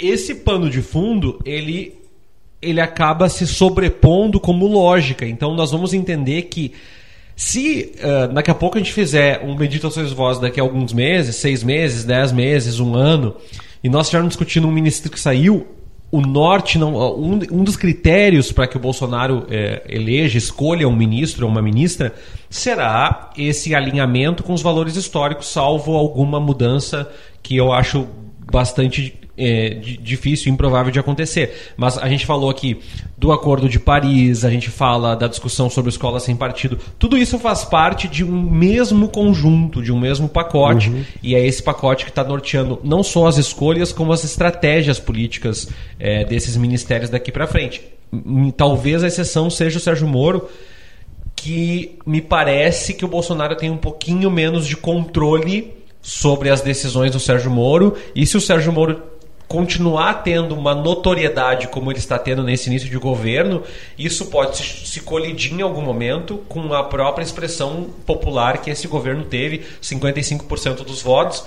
esse 0.00 0.34
pano 0.34 0.68
de 0.68 0.82
fundo, 0.82 1.38
ele, 1.44 1.94
ele 2.60 2.80
acaba 2.80 3.28
se 3.28 3.46
sobrepondo 3.46 4.40
como 4.40 4.66
lógica. 4.66 5.24
Então, 5.24 5.54
nós 5.54 5.70
vamos 5.70 5.94
entender 5.94 6.42
que 6.42 6.72
se 7.36 7.92
ah, 8.02 8.26
daqui 8.28 8.50
a 8.50 8.54
pouco 8.54 8.76
a 8.76 8.80
gente 8.80 8.92
fizer 8.92 9.42
um 9.44 9.56
Sois 9.90 10.12
Vós 10.12 10.38
daqui 10.38 10.60
a 10.60 10.62
alguns 10.62 10.92
meses, 10.92 11.36
seis 11.36 11.62
meses, 11.62 12.04
dez 12.04 12.32
meses, 12.32 12.80
um 12.80 12.94
ano, 12.94 13.34
e 13.82 13.88
nós 13.88 14.06
estivermos 14.06 14.30
discutindo 14.30 14.66
um 14.66 14.72
ministro 14.72 15.10
que 15.10 15.18
saiu, 15.18 15.66
o 16.10 16.20
norte 16.20 16.78
não. 16.78 16.94
Um, 16.94 17.40
um 17.50 17.64
dos 17.64 17.76
critérios 17.76 18.52
para 18.52 18.68
que 18.68 18.76
o 18.76 18.80
Bolsonaro 18.80 19.46
eh, 19.50 19.82
eleja, 19.88 20.38
escolha 20.38 20.88
um 20.88 20.94
ministro 20.94 21.44
ou 21.44 21.50
uma 21.50 21.60
ministra, 21.60 22.14
será 22.48 23.30
esse 23.36 23.74
alinhamento 23.74 24.44
com 24.44 24.52
os 24.52 24.62
valores 24.62 24.94
históricos, 24.94 25.48
salvo 25.48 25.96
alguma 25.96 26.38
mudança 26.38 27.10
que 27.42 27.56
eu 27.56 27.72
acho 27.72 28.06
bastante 28.50 29.23
é, 29.36 29.70
di- 29.70 29.96
difícil 29.96 30.50
e 30.50 30.54
improvável 30.54 30.92
de 30.92 30.98
acontecer. 30.98 31.72
Mas 31.76 31.98
a 31.98 32.08
gente 32.08 32.24
falou 32.26 32.48
aqui 32.50 32.78
do 33.18 33.32
Acordo 33.32 33.68
de 33.68 33.78
Paris, 33.80 34.44
a 34.44 34.50
gente 34.50 34.70
fala 34.70 35.14
da 35.14 35.26
discussão 35.26 35.68
sobre 35.68 35.88
escola 35.90 36.20
sem 36.20 36.36
partido. 36.36 36.78
Tudo 36.98 37.16
isso 37.16 37.38
faz 37.38 37.64
parte 37.64 38.06
de 38.08 38.22
um 38.24 38.42
mesmo 38.50 39.08
conjunto, 39.08 39.82
de 39.82 39.90
um 39.92 39.98
mesmo 39.98 40.28
pacote. 40.28 40.90
E 41.22 41.34
é 41.34 41.46
esse 41.46 41.62
pacote 41.62 42.04
que 42.04 42.10
está 42.10 42.22
norteando 42.24 42.80
não 42.84 43.02
só 43.02 43.26
as 43.26 43.36
escolhas, 43.38 43.92
como 43.92 44.12
as 44.12 44.24
estratégias 44.24 44.98
políticas 44.98 45.68
é, 45.98 46.24
desses 46.24 46.56
ministérios 46.56 47.10
daqui 47.10 47.32
para 47.32 47.46
frente. 47.46 47.82
M- 48.12 48.52
Talvez 48.52 49.02
a 49.02 49.06
exceção 49.08 49.50
seja 49.50 49.78
o 49.78 49.80
Sérgio 49.80 50.06
Moro, 50.06 50.48
que 51.36 51.98
me 52.06 52.20
parece 52.20 52.94
que 52.94 53.04
o 53.04 53.08
Bolsonaro 53.08 53.56
tem 53.56 53.70
um 53.70 53.76
pouquinho 53.76 54.30
menos 54.30 54.66
de 54.66 54.76
controle 54.76 55.74
sobre 56.00 56.50
as 56.50 56.60
decisões 56.60 57.10
do 57.10 57.18
Sérgio 57.20 57.50
Moro. 57.50 57.96
E 58.14 58.26
se 58.26 58.36
o 58.36 58.40
Sérgio 58.40 58.72
Moro 58.72 59.02
continuar 59.54 60.24
tendo 60.24 60.52
uma 60.52 60.74
notoriedade 60.74 61.68
como 61.68 61.88
ele 61.92 62.00
está 62.00 62.18
tendo 62.18 62.42
nesse 62.42 62.68
início 62.68 62.90
de 62.90 62.98
governo, 62.98 63.62
isso 63.96 64.26
pode 64.26 64.56
se, 64.56 65.00
colidir 65.00 65.54
em 65.54 65.62
algum 65.62 65.80
momento 65.80 66.38
com 66.48 66.74
a 66.74 66.82
própria 66.82 67.22
expressão 67.22 67.88
popular 68.04 68.58
que 68.58 68.68
esse 68.68 68.88
governo 68.88 69.22
teve, 69.22 69.62
55% 69.80 70.84
dos 70.84 71.00
votos, 71.00 71.44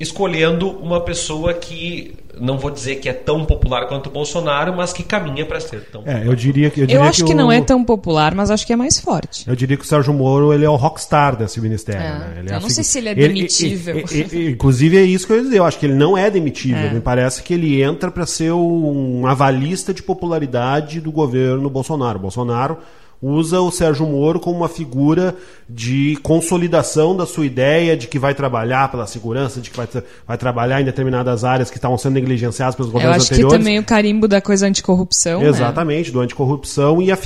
escolhendo 0.00 0.68
uma 0.70 1.00
pessoa 1.00 1.52
que 1.54 2.14
não 2.40 2.56
vou 2.56 2.70
dizer 2.70 2.96
que 2.96 3.08
é 3.08 3.12
tão 3.12 3.44
popular 3.44 3.88
quanto 3.88 4.06
o 4.06 4.10
Bolsonaro, 4.10 4.72
mas 4.76 4.92
que 4.92 5.02
caminha 5.02 5.44
para 5.44 5.58
ser 5.58 5.80
tão 5.90 6.04
É, 6.06 6.24
eu 6.24 6.36
diria 6.36 6.70
que. 6.70 6.78
Eu, 6.78 6.84
Eu 6.84 6.86
diria 6.86 7.02
acho 7.02 7.24
que 7.24 7.32
o- 7.32 7.36
não 7.36 7.50
é 7.50 7.60
tão 7.60 7.84
popular, 7.84 8.32
mas 8.32 8.48
acho 8.48 8.64
que 8.64 8.72
é 8.72 8.76
mais 8.76 9.00
forte. 9.00 9.44
Eu 9.48 9.56
diria 9.56 9.76
que 9.76 9.82
o 9.82 9.86
Sérgio 9.86 10.14
Moro 10.14 10.52
ele 10.54 10.64
é 10.64 10.70
o 10.70 10.76
rockstar 10.76 11.34
desse 11.34 11.60
ministério. 11.60 12.00
É. 12.00 12.10
né? 12.18 12.34
Ele 12.38 12.50
Eu 12.52 12.56
a 12.56 12.60
não 12.60 12.70
sei 12.70 12.84
se 12.84 12.98
ele 12.98 13.08
é 13.08 13.14
demitível. 13.16 13.98
e- 13.98 14.04
e- 14.14 14.36
e- 14.36 14.50
inclusive 14.52 14.96
é 14.96 15.02
isso 15.02 15.26
que 15.26 15.32
eu 15.32 15.38
ia 15.38 15.42
dizer. 15.42 15.58
Eu 15.58 15.64
acho 15.64 15.78
que 15.80 15.86
ele 15.86 15.94
não 15.94 16.16
é 16.16 16.30
demitível. 16.30 16.78
É. 16.86 16.92
Me 16.94 17.00
parece 17.00 17.42
que 17.42 17.52
ele 17.52 17.82
entra 17.82 18.08
para 18.08 18.24
ser 18.24 18.52
um 18.52 19.26
avalista 19.26 19.92
de 19.92 20.02
popularidade 20.02 21.00
do 21.00 21.10
governo 21.10 21.68
Bolsonaro. 21.68 22.20
Bolsonaro 22.20 22.78
usa 23.20 23.60
o 23.60 23.70
Sérgio 23.70 24.06
Moro 24.06 24.38
como 24.38 24.58
uma 24.58 24.68
figura 24.68 25.34
de 25.68 26.16
consolidação 26.22 27.16
da 27.16 27.26
sua 27.26 27.44
ideia 27.46 27.96
de 27.96 28.06
que 28.06 28.18
vai 28.18 28.34
trabalhar 28.34 28.90
pela 28.90 29.06
segurança, 29.06 29.60
de 29.60 29.70
que 29.70 29.76
vai, 29.76 29.86
tra- 29.86 30.04
vai 30.26 30.38
trabalhar 30.38 30.80
em 30.80 30.84
determinadas 30.84 31.44
áreas 31.44 31.68
que 31.70 31.76
estavam 31.76 31.98
sendo 31.98 32.14
negligenciadas 32.14 32.74
pelos 32.74 32.88
Eu 32.90 32.92
governos 32.92 33.16
acho 33.16 33.28
que 33.28 33.34
anteriores. 33.34 33.58
também 33.58 33.78
o 33.78 33.84
carimbo 33.84 34.28
da 34.28 34.40
coisa 34.40 34.66
anticorrupção. 34.66 35.40
né? 35.40 35.48
Exatamente, 35.48 36.10
do 36.10 36.20
anticorrupção 36.20 37.02
e 37.02 37.10
a, 37.10 37.18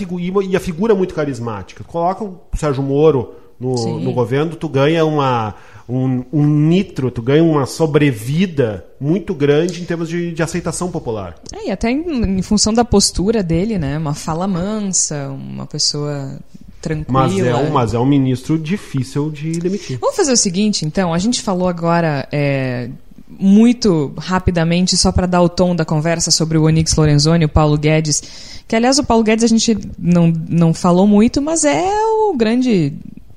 e 0.48 0.56
a 0.56 0.60
figura 0.60 0.94
muito 0.94 1.14
carismática. 1.14 1.84
Coloca 1.84 2.24
o 2.24 2.38
Sérgio 2.56 2.82
Moro 2.82 3.34
no, 3.62 4.00
no 4.00 4.12
governo, 4.12 4.56
tu 4.56 4.68
ganha 4.68 5.04
uma, 5.04 5.54
um, 5.88 6.24
um 6.32 6.46
nitro, 6.46 7.10
tu 7.10 7.22
ganha 7.22 7.44
uma 7.44 7.66
sobrevida 7.66 8.84
muito 9.00 9.34
grande 9.34 9.80
em 9.80 9.84
termos 9.84 10.08
de, 10.08 10.32
de 10.32 10.42
aceitação 10.42 10.90
popular. 10.90 11.36
É, 11.52 11.68
e 11.68 11.70
até 11.70 11.90
em, 11.90 12.38
em 12.38 12.42
função 12.42 12.74
da 12.74 12.84
postura 12.84 13.42
dele, 13.42 13.78
né? 13.78 13.98
Uma 13.98 14.14
fala 14.14 14.46
mansa, 14.46 15.28
uma 15.28 15.66
pessoa 15.66 16.38
tranquila. 16.80 17.20
Mas 17.20 17.38
é, 17.38 17.54
um, 17.54 17.70
mas 17.70 17.94
é 17.94 17.98
um 17.98 18.06
ministro 18.06 18.58
difícil 18.58 19.30
de 19.30 19.52
demitir. 19.52 19.98
Vamos 20.00 20.16
fazer 20.16 20.32
o 20.32 20.36
seguinte, 20.36 20.84
então. 20.84 21.14
A 21.14 21.18
gente 21.18 21.40
falou 21.40 21.68
agora 21.68 22.28
é, 22.32 22.88
muito 23.28 24.12
rapidamente, 24.18 24.96
só 24.96 25.12
para 25.12 25.26
dar 25.26 25.42
o 25.42 25.48
tom 25.48 25.74
da 25.74 25.84
conversa 25.84 26.30
sobre 26.30 26.58
o 26.58 26.64
Onyx 26.64 26.94
Lorenzoni, 26.96 27.44
o 27.44 27.48
Paulo 27.48 27.78
Guedes. 27.78 28.22
Que, 28.66 28.76
aliás, 28.76 28.98
o 28.98 29.04
Paulo 29.04 29.22
Guedes 29.24 29.44
a 29.44 29.48
gente 29.48 29.76
não, 29.98 30.32
não 30.48 30.72
falou 30.72 31.06
muito, 31.06 31.42
mas 31.42 31.64
é 31.64 31.92
o 32.28 32.34
grande 32.36 32.92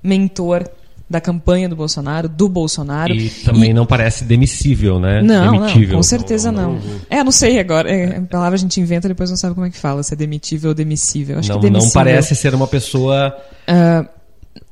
mentor 0.05 0.69
da 1.09 1.21
campanha 1.21 1.69
do 1.69 1.75
Bolsonaro, 1.75 2.27
do 2.27 2.49
Bolsonaro. 2.49 3.13
E 3.13 3.29
também 3.29 3.73
não 3.73 3.85
parece 3.85 4.23
demissível, 4.23 4.99
né? 4.99 5.21
Não, 5.21 5.45
não, 5.45 5.59
Demitível. 5.59 5.97
com 5.97 6.03
certeza 6.03 6.51
não. 6.51 6.79
É, 7.09 7.23
não 7.23 7.31
sei 7.31 7.59
agora. 7.59 7.89
É, 7.91 8.17
a 8.17 8.21
palavra 8.21 8.55
a 8.55 8.57
gente 8.59 8.79
inventa 8.81 9.07
depois 9.07 9.29
não 9.29 9.37
sabe 9.37 9.53
como 9.53 9.67
é 9.67 9.69
que 9.69 9.77
fala, 9.77 10.01
se 10.01 10.13
é 10.13 10.17
demitível 10.17 10.69
ou 10.69 10.73
demissível. 10.75 11.37
Acho 11.37 11.49
Não, 11.49 11.59
que 11.59 11.65
não 11.67 11.73
demissível. 11.73 11.93
parece 11.93 12.35
ser 12.35 12.55
uma 12.55 12.67
pessoa 12.67 13.35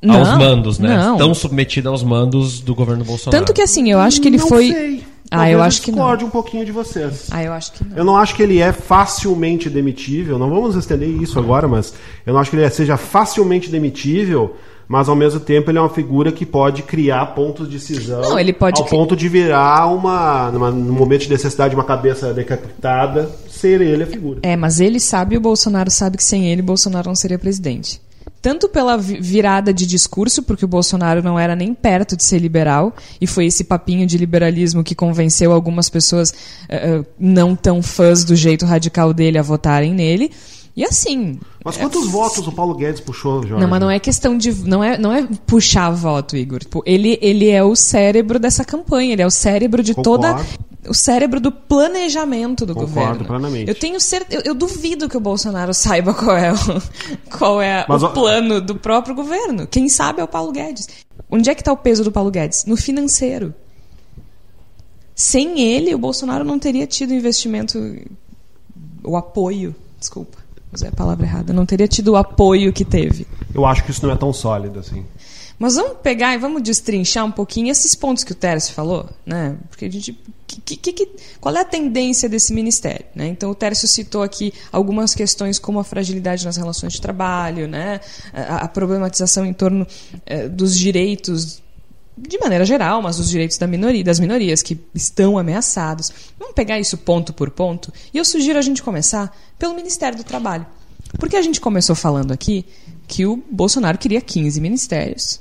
Não, 0.02 0.18
aos 0.18 0.36
mandos, 0.36 0.78
né? 0.78 0.96
Não. 0.96 1.16
Tão 1.16 1.34
submetida 1.34 1.88
aos 1.88 2.02
mandos 2.02 2.60
do 2.60 2.74
governo 2.74 3.04
Bolsonaro. 3.04 3.44
Tanto 3.44 3.54
que 3.54 3.62
assim, 3.62 3.90
eu 3.90 4.00
acho 4.00 4.20
que 4.20 4.28
ele 4.28 4.38
não 4.38 4.48
foi. 4.48 4.72
Sei. 4.72 5.04
Ah, 5.30 5.36
Talvez 5.38 5.52
eu 5.54 5.62
acho 5.62 5.82
que 5.82 5.92
não. 5.92 6.12
um 6.26 6.30
pouquinho 6.30 6.64
de 6.64 6.70
vocês. 6.72 7.28
Ah, 7.30 7.42
eu 7.42 7.52
acho 7.52 7.72
que 7.72 7.84
não. 7.84 7.96
Eu 7.96 8.04
não 8.04 8.16
acho 8.16 8.34
que 8.34 8.42
ele 8.42 8.58
é 8.58 8.72
facilmente 8.72 9.70
demitível. 9.70 10.38
Não 10.38 10.50
vamos 10.50 10.76
estender 10.76 11.08
isso 11.08 11.38
agora, 11.38 11.66
mas 11.66 11.94
eu 12.26 12.34
não 12.34 12.40
acho 12.40 12.50
que 12.50 12.56
ele 12.56 12.68
seja 12.70 12.96
facilmente 12.96 13.70
demitível. 13.70 14.56
Mas 14.86 15.08
ao 15.08 15.16
mesmo 15.16 15.40
tempo 15.40 15.70
ele 15.70 15.78
é 15.78 15.80
uma 15.80 15.88
figura 15.90 16.30
que 16.30 16.44
pode 16.44 16.82
criar 16.82 17.26
pontos 17.34 17.68
de 17.68 17.80
cisão 17.80 18.20
Não, 18.20 18.38
ele 18.38 18.52
pode 18.52 18.80
ao 18.80 18.86
ponto 18.86 19.16
de 19.16 19.28
virar 19.28 19.86
uma, 19.86 20.50
numa, 20.50 20.70
num 20.70 20.92
momento 20.92 21.22
de 21.22 21.30
necessidade 21.30 21.74
uma 21.74 21.84
cabeça 21.84 22.34
decapitada, 22.34 23.30
ser 23.48 23.80
ele 23.80 24.02
a 24.02 24.06
figura. 24.06 24.40
É, 24.42 24.56
mas 24.56 24.80
ele 24.80 25.00
sabe 25.00 25.34
e 25.34 25.38
o 25.38 25.40
Bolsonaro 25.40 25.90
sabe 25.90 26.16
que 26.16 26.24
sem 26.24 26.50
ele, 26.50 26.60
Bolsonaro 26.62 27.08
não 27.08 27.14
seria 27.14 27.38
presidente. 27.38 28.00
Tanto 28.42 28.68
pela 28.68 28.98
vi- 28.98 29.18
virada 29.20 29.72
de 29.72 29.86
discurso, 29.86 30.42
porque 30.42 30.66
o 30.66 30.68
Bolsonaro 30.68 31.22
não 31.22 31.38
era 31.38 31.56
nem 31.56 31.72
perto 31.72 32.14
de 32.14 32.22
ser 32.22 32.38
liberal, 32.38 32.94
e 33.18 33.26
foi 33.26 33.46
esse 33.46 33.64
papinho 33.64 34.06
de 34.06 34.18
liberalismo 34.18 34.84
que 34.84 34.94
convenceu 34.94 35.50
algumas 35.50 35.88
pessoas 35.88 36.34
eh, 36.68 37.02
não 37.18 37.56
tão 37.56 37.82
fãs 37.82 38.22
do 38.22 38.36
jeito 38.36 38.66
radical 38.66 39.14
dele 39.14 39.38
a 39.38 39.42
votarem 39.42 39.94
nele. 39.94 40.30
E 40.76 40.84
assim. 40.84 41.38
Mas 41.64 41.76
quantos 41.76 42.08
votos 42.10 42.46
o 42.48 42.52
Paulo 42.52 42.74
Guedes 42.74 43.00
puxou, 43.00 43.42
Jorge? 43.46 43.60
Não, 43.62 43.68
mas 43.68 43.80
não 43.80 43.88
é 43.90 44.00
questão 44.00 44.36
de. 44.36 44.52
Não 44.68 44.82
é, 44.82 44.98
não 44.98 45.12
é 45.12 45.24
puxar 45.46 45.90
voto, 45.90 46.36
Igor. 46.36 46.58
Tipo, 46.60 46.82
ele, 46.84 47.16
ele 47.22 47.48
é 47.48 47.62
o 47.62 47.76
cérebro 47.76 48.40
dessa 48.40 48.64
campanha, 48.64 49.12
ele 49.12 49.22
é 49.22 49.26
o 49.26 49.30
cérebro 49.30 49.82
de 49.82 49.94
Concordo. 49.94 50.26
toda. 50.26 50.46
O 50.86 50.92
cérebro 50.92 51.40
do 51.40 51.50
planejamento 51.50 52.66
do 52.66 52.74
Concordo 52.74 52.94
governo. 52.94 53.24
plenamente. 53.24 53.68
Eu 53.70 53.74
tenho 53.74 53.98
certeza. 54.00 54.42
Eu, 54.44 54.50
eu 54.50 54.54
duvido 54.54 55.08
que 55.08 55.16
o 55.16 55.20
Bolsonaro 55.20 55.72
saiba 55.72 56.12
qual 56.12 56.36
é 56.36 56.52
o, 56.52 56.56
qual 57.38 57.62
é 57.62 57.86
Mas, 57.88 58.02
o 58.02 58.06
ó- 58.06 58.08
plano 58.10 58.60
do 58.60 58.74
próprio 58.74 59.14
governo. 59.14 59.66
Quem 59.68 59.88
sabe 59.88 60.20
é 60.20 60.24
o 60.24 60.28
Paulo 60.28 60.50
Guedes. 60.52 60.88
Onde 61.30 61.48
é 61.48 61.54
que 61.54 61.60
está 61.62 61.72
o 61.72 61.76
peso 61.76 62.02
do 62.04 62.10
Paulo 62.12 62.30
Guedes? 62.30 62.64
No 62.66 62.76
financeiro. 62.76 63.54
Sem 65.14 65.60
ele, 65.60 65.94
o 65.94 65.98
Bolsonaro 65.98 66.44
não 66.44 66.58
teria 66.58 66.86
tido 66.86 67.14
investimento. 67.14 67.78
O 69.02 69.16
apoio. 69.16 69.74
Desculpa, 69.98 70.36
usei 70.74 70.88
a 70.88 70.92
palavra 70.92 71.24
errada. 71.26 71.52
Não 71.52 71.64
teria 71.66 71.88
tido 71.88 72.08
o 72.12 72.16
apoio 72.16 72.72
que 72.72 72.84
teve. 72.84 73.26
Eu 73.54 73.64
acho 73.64 73.84
que 73.84 73.90
isso 73.90 74.04
não 74.06 74.12
é 74.12 74.16
tão 74.16 74.32
sólido 74.32 74.78
assim. 74.80 75.04
Mas 75.58 75.76
vamos 75.76 75.98
pegar 76.02 76.34
e 76.34 76.38
vamos 76.38 76.62
destrinchar 76.62 77.24
um 77.24 77.30
pouquinho 77.30 77.70
esses 77.70 77.94
pontos 77.94 78.24
que 78.24 78.32
o 78.32 78.34
Tércio 78.34 78.74
falou, 78.74 79.08
né? 79.24 79.56
Porque 79.70 79.84
a 79.84 79.90
gente. 79.90 80.18
que- 80.46 80.76
que- 80.76 80.92
que- 80.92 81.08
qual 81.40 81.54
é 81.56 81.60
a 81.60 81.64
tendência 81.64 82.28
desse 82.28 82.52
ministério? 82.52 83.04
Né? 83.14 83.26
Então, 83.28 83.50
o 83.50 83.54
Tércio 83.54 83.88
citou 83.88 84.22
aqui 84.22 84.52
algumas 84.70 85.14
questões 85.14 85.58
como 85.58 85.78
a 85.80 85.84
fragilidade 85.84 86.44
nas 86.44 86.56
relações 86.56 86.92
de 86.92 87.00
trabalho, 87.00 87.66
né? 87.68 88.00
a, 88.32 88.58
a 88.64 88.68
problematização 88.68 89.44
em 89.46 89.52
torno 89.52 89.86
eh, 90.26 90.48
dos 90.48 90.76
direitos, 90.78 91.60
de 92.16 92.38
maneira 92.38 92.64
geral, 92.64 93.02
mas 93.02 93.16
dos 93.16 93.28
direitos 93.28 93.58
da 93.58 93.66
minoria, 93.66 94.04
das 94.04 94.20
minorias 94.20 94.62
que 94.62 94.80
estão 94.94 95.36
ameaçados. 95.36 96.12
Vamos 96.38 96.54
pegar 96.54 96.78
isso 96.78 96.96
ponto 96.98 97.32
por 97.32 97.50
ponto? 97.50 97.92
E 98.12 98.18
eu 98.18 98.24
sugiro 98.24 98.58
a 98.58 98.62
gente 98.62 98.82
começar 98.82 99.36
pelo 99.58 99.74
Ministério 99.74 100.16
do 100.16 100.24
Trabalho. 100.24 100.66
Porque 101.18 101.36
a 101.36 101.42
gente 101.42 101.60
começou 101.60 101.94
falando 101.94 102.32
aqui 102.32 102.64
que 103.06 103.26
o 103.26 103.42
Bolsonaro 103.50 103.98
queria 103.98 104.20
15 104.20 104.60
ministérios. 104.60 105.40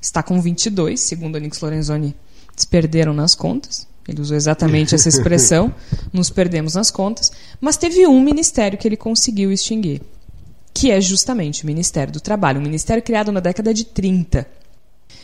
Está 0.00 0.22
com 0.22 0.40
22, 0.40 1.00
segundo 1.00 1.36
o 1.36 1.38
Nix 1.38 1.60
Lorenzoni, 1.60 2.14
se 2.56 2.66
perderam 2.66 3.12
nas 3.12 3.34
contas. 3.34 3.86
Ele 4.06 4.20
usou 4.20 4.36
exatamente 4.36 4.94
essa 4.94 5.08
expressão, 5.08 5.72
nos 6.12 6.28
perdemos 6.28 6.74
nas 6.74 6.90
contas. 6.90 7.30
Mas 7.60 7.76
teve 7.76 8.06
um 8.06 8.20
ministério 8.20 8.78
que 8.78 8.86
ele 8.86 8.96
conseguiu 8.96 9.52
extinguir, 9.52 10.02
que 10.74 10.90
é 10.90 11.00
justamente 11.00 11.62
o 11.62 11.66
Ministério 11.66 12.12
do 12.12 12.20
Trabalho, 12.20 12.58
um 12.58 12.64
ministério 12.64 13.02
criado 13.02 13.30
na 13.30 13.38
década 13.40 13.72
de 13.72 13.84
30. 13.84 14.46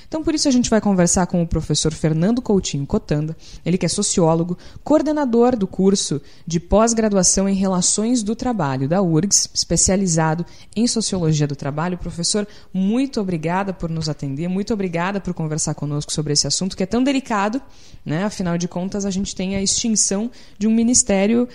Então, 0.09 0.23
por 0.23 0.35
isso, 0.35 0.49
a 0.49 0.51
gente 0.51 0.71
vai 0.71 0.81
conversar 0.81 1.27
com 1.27 1.43
o 1.43 1.47
professor 1.47 1.93
Fernando 1.93 2.41
Coutinho 2.41 2.87
Cotanda, 2.87 3.37
ele 3.65 3.77
que 3.77 3.85
é 3.85 3.89
sociólogo, 3.89 4.57
coordenador 4.83 5.55
do 5.55 5.67
curso 5.67 6.21
de 6.47 6.59
pós-graduação 6.59 7.47
em 7.47 7.55
Relações 7.55 8.23
do 8.23 8.35
Trabalho 8.35 8.89
da 8.89 9.03
URGS, 9.03 9.51
especializado 9.53 10.47
em 10.75 10.87
Sociologia 10.87 11.47
do 11.47 11.55
Trabalho. 11.55 11.99
Professor, 11.99 12.49
muito 12.73 13.21
obrigada 13.21 13.75
por 13.75 13.91
nos 13.91 14.09
atender, 14.09 14.49
muito 14.49 14.73
obrigada 14.73 15.21
por 15.21 15.35
conversar 15.35 15.75
conosco 15.75 16.11
sobre 16.11 16.33
esse 16.33 16.47
assunto 16.47 16.75
que 16.75 16.83
é 16.83 16.87
tão 16.87 17.05
delicado, 17.05 17.61
né? 18.05 18.25
afinal 18.25 18.57
de 18.57 18.67
contas, 18.67 19.05
a 19.05 19.11
gente 19.11 19.37
tem 19.37 19.57
a 19.57 19.63
extinção 19.63 20.31
de 20.59 20.67
um 20.67 20.75
ministério 20.75 21.47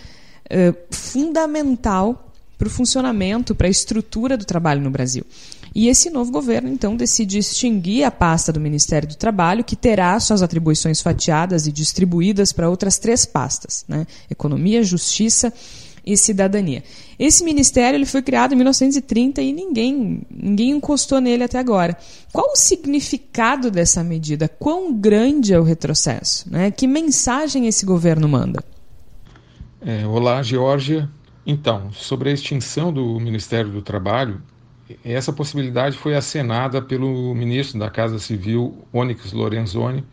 eh, 0.48 0.76
fundamental 0.92 2.30
para 2.56 2.68
o 2.68 2.72
funcionamento, 2.72 3.56
para 3.56 3.68
a 3.68 3.70
estrutura 3.70 4.38
do 4.38 4.46
trabalho 4.46 4.82
no 4.82 4.92
Brasil. 4.92 5.26
E 5.76 5.88
esse 5.88 6.10
novo 6.10 6.32
governo, 6.32 6.70
então, 6.70 6.96
decide 6.96 7.40
extinguir 7.40 8.04
a 8.04 8.12
pasta 8.12 8.54
do 8.54 8.60
Ministério 8.60 9.08
do 9.08 9.16
Trabalho, 9.16 9.64
que 9.64 9.76
terá 9.76 10.20
suas 10.20 10.44
atribuições 10.44 11.02
fatiadas 11.02 11.66
e 11.66 11.72
distribuídas 11.72 12.54
para 12.54 12.70
outras 12.70 13.00
três 13.00 13.26
pastas: 13.26 13.84
né? 13.88 14.06
Economia, 14.30 14.84
Justiça 14.84 15.52
e 16.06 16.16
Cidadania. 16.18 16.84
Esse 17.18 17.44
ministério 17.44 17.98
ele 17.98 18.06
foi 18.06 18.22
criado 18.22 18.54
em 18.54 18.56
1930 18.56 19.42
e 19.42 19.54
ninguém, 19.54 20.22
ninguém 20.30 20.72
encostou 20.72 21.20
nele 21.22 21.44
até 21.44 21.58
agora. 21.58 21.98
Qual 22.32 22.52
o 22.52 22.56
significado 22.56 23.72
dessa 23.72 24.04
medida? 24.04 24.48
Quão 24.48 24.94
grande 24.94 25.54
é 25.54 25.60
o 25.60 25.64
retrocesso? 25.64 26.52
Né? 26.52 26.72
Que 26.72 26.86
mensagem 26.86 27.68
esse 27.68 27.86
governo 27.86 28.28
manda? 28.28 28.64
É, 29.82 30.06
olá, 30.06 30.44
Geórgia. 30.44 31.10
Então, 31.46 31.92
sobre 31.92 32.30
a 32.30 32.34
extinção 32.34 32.92
do 32.92 33.20
Ministério 33.20 33.72
do 33.72 33.82
Trabalho, 33.82 34.42
essa 35.04 35.32
possibilidade 35.32 35.98
foi 35.98 36.16
acenada 36.16 36.82
pelo 36.82 37.34
ministro 37.34 37.80
da 37.80 37.90
Casa 37.90 38.20
Civil, 38.20 38.86
Onyx 38.94 39.32
Lorenzoni, 39.32 40.04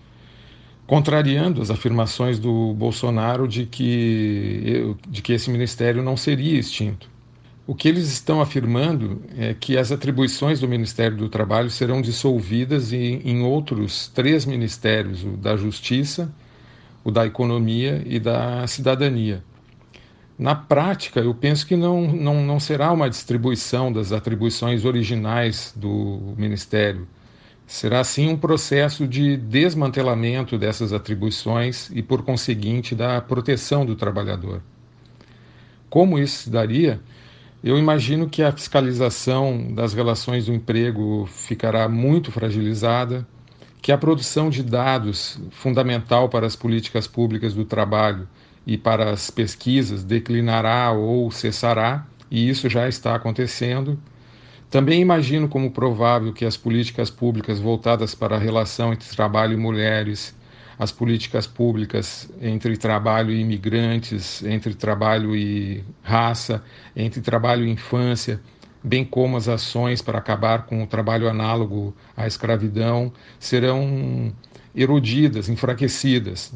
contrariando 0.86 1.62
as 1.62 1.70
afirmações 1.70 2.38
do 2.38 2.74
Bolsonaro 2.74 3.46
de 3.46 3.66
que, 3.66 4.96
de 5.08 5.22
que 5.22 5.32
esse 5.32 5.50
ministério 5.50 6.02
não 6.02 6.16
seria 6.16 6.58
extinto. 6.58 7.08
O 7.66 7.74
que 7.74 7.86
eles 7.86 8.10
estão 8.10 8.40
afirmando 8.40 9.22
é 9.36 9.54
que 9.54 9.78
as 9.78 9.92
atribuições 9.92 10.58
do 10.58 10.66
Ministério 10.66 11.16
do 11.16 11.28
Trabalho 11.28 11.70
serão 11.70 12.02
dissolvidas 12.02 12.92
em, 12.92 13.20
em 13.24 13.42
outros 13.42 14.08
três 14.08 14.44
ministérios: 14.44 15.22
o 15.22 15.36
da 15.36 15.56
Justiça, 15.56 16.34
o 17.04 17.12
da 17.12 17.24
Economia 17.24 18.02
e 18.04 18.18
da 18.18 18.66
Cidadania. 18.66 19.44
Na 20.40 20.54
prática, 20.54 21.20
eu 21.20 21.34
penso 21.34 21.66
que 21.66 21.76
não, 21.76 22.00
não, 22.00 22.42
não 22.42 22.58
será 22.58 22.90
uma 22.92 23.10
distribuição 23.10 23.92
das 23.92 24.10
atribuições 24.10 24.86
originais 24.86 25.74
do 25.76 26.32
Ministério. 26.34 27.06
Será 27.66 28.02
sim 28.02 28.30
um 28.30 28.38
processo 28.38 29.06
de 29.06 29.36
desmantelamento 29.36 30.56
dessas 30.56 30.94
atribuições 30.94 31.90
e, 31.92 32.02
por 32.02 32.22
conseguinte, 32.22 32.94
da 32.94 33.20
proteção 33.20 33.84
do 33.84 33.94
trabalhador. 33.94 34.62
Como 35.90 36.18
isso 36.18 36.44
se 36.44 36.50
daria? 36.50 36.98
Eu 37.62 37.76
imagino 37.76 38.26
que 38.26 38.42
a 38.42 38.50
fiscalização 38.50 39.74
das 39.74 39.92
relações 39.92 40.46
do 40.46 40.54
emprego 40.54 41.26
ficará 41.26 41.86
muito 41.86 42.32
fragilizada, 42.32 43.28
que 43.82 43.92
a 43.92 43.98
produção 43.98 44.48
de 44.48 44.62
dados, 44.62 45.38
fundamental 45.50 46.30
para 46.30 46.46
as 46.46 46.56
políticas 46.56 47.06
públicas 47.06 47.52
do 47.52 47.66
trabalho, 47.66 48.26
e 48.66 48.76
para 48.76 49.10
as 49.10 49.30
pesquisas 49.30 50.04
declinará 50.04 50.92
ou 50.92 51.30
cessará, 51.30 52.06
e 52.30 52.48
isso 52.48 52.68
já 52.68 52.88
está 52.88 53.14
acontecendo. 53.14 53.98
Também 54.70 55.00
imagino 55.00 55.48
como 55.48 55.70
provável 55.70 56.32
que 56.32 56.44
as 56.44 56.56
políticas 56.56 57.10
públicas 57.10 57.58
voltadas 57.58 58.14
para 58.14 58.36
a 58.36 58.38
relação 58.38 58.92
entre 58.92 59.08
trabalho 59.08 59.54
e 59.54 59.56
mulheres, 59.56 60.34
as 60.78 60.92
políticas 60.92 61.46
públicas 61.46 62.30
entre 62.40 62.76
trabalho 62.76 63.30
e 63.32 63.40
imigrantes, 63.40 64.42
entre 64.44 64.74
trabalho 64.74 65.34
e 65.34 65.84
raça, 66.02 66.62
entre 66.94 67.20
trabalho 67.20 67.64
e 67.64 67.70
infância, 67.70 68.40
bem 68.82 69.04
como 69.04 69.36
as 69.36 69.48
ações 69.48 70.00
para 70.00 70.18
acabar 70.18 70.66
com 70.66 70.82
o 70.82 70.86
trabalho 70.86 71.28
análogo 71.28 71.94
à 72.16 72.26
escravidão, 72.26 73.12
serão 73.38 74.32
erodidas, 74.74 75.48
enfraquecidas. 75.48 76.54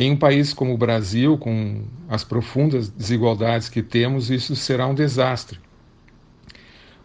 Em 0.00 0.12
um 0.12 0.16
país 0.16 0.54
como 0.54 0.72
o 0.72 0.78
Brasil, 0.78 1.36
com 1.36 1.82
as 2.08 2.24
profundas 2.24 2.88
desigualdades 2.88 3.68
que 3.68 3.82
temos, 3.82 4.30
isso 4.30 4.56
será 4.56 4.86
um 4.86 4.94
desastre. 4.94 5.60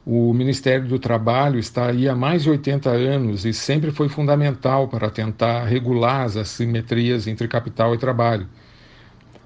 O 0.06 0.34
Ministério 0.34 0.88
do 0.88 0.98
Trabalho 0.98 1.60
está 1.60 1.88
aí 1.88 2.08
há 2.08 2.16
mais 2.16 2.44
de 2.44 2.52
80 2.52 2.90
anos 2.90 3.44
e 3.44 3.52
sempre 3.52 3.92
foi 3.92 4.08
fundamental 4.08 4.88
para 4.88 5.10
tentar 5.10 5.66
regular 5.66 6.22
as 6.22 6.38
assimetrias 6.38 7.28
entre 7.28 7.50
capital 7.50 7.94
e 7.94 7.98
trabalho. 7.98 8.48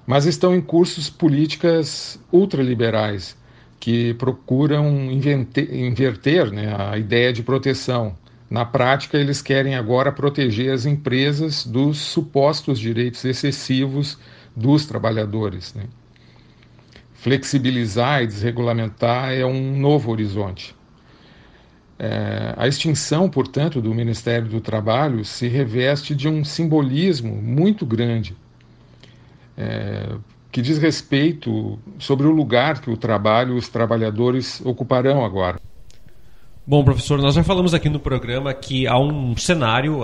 Mas 0.06 0.26
estão 0.26 0.54
em 0.54 0.60
cursos 0.60 1.10
políticas 1.10 2.20
ultraliberais 2.32 3.36
que 3.80 4.14
procuram 4.14 5.10
inverter 5.10 6.52
né, 6.52 6.72
a 6.78 6.96
ideia 6.96 7.32
de 7.32 7.42
proteção. 7.42 8.16
Na 8.50 8.64
prática, 8.64 9.16
eles 9.16 9.40
querem 9.40 9.76
agora 9.76 10.10
proteger 10.10 10.74
as 10.74 10.84
empresas 10.84 11.64
dos 11.64 11.98
supostos 11.98 12.80
direitos 12.80 13.24
excessivos 13.24 14.18
dos 14.56 14.84
trabalhadores. 14.84 15.72
Né? 15.72 15.84
Flexibilizar 17.14 18.24
e 18.24 18.26
desregulamentar 18.26 19.32
é 19.32 19.46
um 19.46 19.78
novo 19.78 20.10
horizonte. 20.10 20.74
É, 21.96 22.54
a 22.56 22.66
extinção, 22.66 23.28
portanto, 23.28 23.80
do 23.80 23.94
Ministério 23.94 24.48
do 24.48 24.60
Trabalho 24.60 25.24
se 25.24 25.46
reveste 25.46 26.12
de 26.12 26.26
um 26.26 26.42
simbolismo 26.44 27.40
muito 27.40 27.86
grande, 27.86 28.34
é, 29.56 30.16
que 30.50 30.60
diz 30.60 30.78
respeito 30.78 31.78
sobre 31.98 32.26
o 32.26 32.30
lugar 32.30 32.80
que 32.80 32.90
o 32.90 32.96
trabalho 32.96 33.54
e 33.54 33.58
os 33.58 33.68
trabalhadores 33.68 34.60
ocuparão 34.64 35.24
agora. 35.24 35.60
Bom, 36.70 36.84
professor, 36.84 37.20
nós 37.20 37.34
já 37.34 37.42
falamos 37.42 37.74
aqui 37.74 37.88
no 37.88 37.98
programa 37.98 38.54
que 38.54 38.86
há 38.86 38.96
um 38.96 39.36
cenário, 39.36 40.02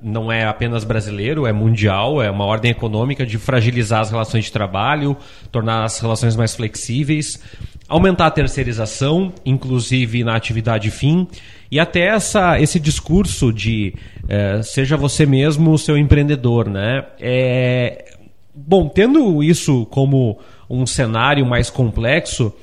não 0.00 0.30
é 0.30 0.44
apenas 0.44 0.84
brasileiro, 0.84 1.44
é 1.44 1.52
mundial, 1.52 2.22
é 2.22 2.30
uma 2.30 2.44
ordem 2.44 2.70
econômica 2.70 3.26
de 3.26 3.36
fragilizar 3.36 3.98
as 3.98 4.12
relações 4.12 4.44
de 4.44 4.52
trabalho, 4.52 5.16
tornar 5.50 5.82
as 5.82 5.98
relações 5.98 6.36
mais 6.36 6.54
flexíveis, 6.54 7.42
aumentar 7.88 8.26
a 8.26 8.30
terceirização, 8.30 9.32
inclusive 9.44 10.22
na 10.22 10.36
atividade 10.36 10.88
fim, 10.88 11.26
e 11.68 11.80
até 11.80 12.06
essa, 12.06 12.60
esse 12.60 12.78
discurso 12.78 13.52
de 13.52 13.92
é, 14.28 14.62
seja 14.62 14.96
você 14.96 15.26
mesmo 15.26 15.72
o 15.72 15.78
seu 15.78 15.98
empreendedor, 15.98 16.70
né? 16.70 17.06
É, 17.18 18.14
bom, 18.54 18.88
tendo 18.88 19.42
isso 19.42 19.84
como 19.86 20.38
um 20.70 20.86
cenário 20.86 21.44
mais 21.44 21.70
complexo, 21.70 22.54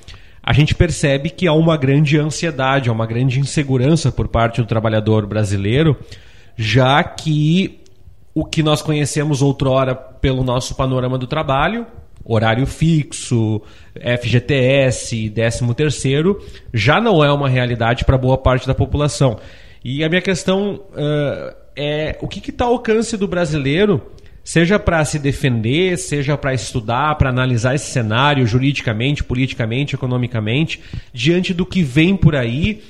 a 0.43 0.53
gente 0.53 0.73
percebe 0.73 1.29
que 1.29 1.47
há 1.47 1.53
uma 1.53 1.77
grande 1.77 2.17
ansiedade, 2.17 2.89
há 2.89 2.91
uma 2.91 3.05
grande 3.05 3.39
insegurança 3.39 4.11
por 4.11 4.27
parte 4.27 4.61
do 4.61 4.67
trabalhador 4.67 5.25
brasileiro, 5.27 5.95
já 6.57 7.03
que 7.03 7.79
o 8.33 8.45
que 8.45 8.63
nós 8.63 8.81
conhecemos 8.81 9.41
outrora 9.41 9.93
pelo 9.93 10.43
nosso 10.43 10.75
panorama 10.75 11.17
do 11.17 11.27
trabalho, 11.27 11.85
horário 12.23 12.65
fixo, 12.65 13.61
FGTS, 13.95 15.29
13 15.29 15.73
terceiro, 15.75 16.41
já 16.73 16.99
não 16.99 17.23
é 17.23 17.31
uma 17.31 17.49
realidade 17.49 18.05
para 18.05 18.17
boa 18.17 18.37
parte 18.37 18.65
da 18.65 18.73
população. 18.73 19.37
E 19.83 20.03
a 20.03 20.09
minha 20.09 20.21
questão 20.21 20.81
uh, 20.91 21.55
é 21.75 22.17
o 22.21 22.27
que 22.27 22.49
está 22.49 22.65
ao 22.65 22.73
alcance 22.73 23.17
do 23.17 23.27
brasileiro 23.27 24.01
seja 24.43 24.79
para 24.79 25.03
se 25.05 25.19
defender, 25.19 25.97
seja 25.97 26.37
para 26.37 26.53
estudar, 26.53 27.15
para 27.15 27.29
analisar 27.29 27.75
esse 27.75 27.91
cenário 27.91 28.45
juridicamente, 28.45 29.23
politicamente, 29.23 29.95
economicamente, 29.95 30.81
diante 31.13 31.53
do 31.53 31.65
que 31.65 31.83
vem 31.83 32.15
por 32.15 32.35
aí, 32.35 32.83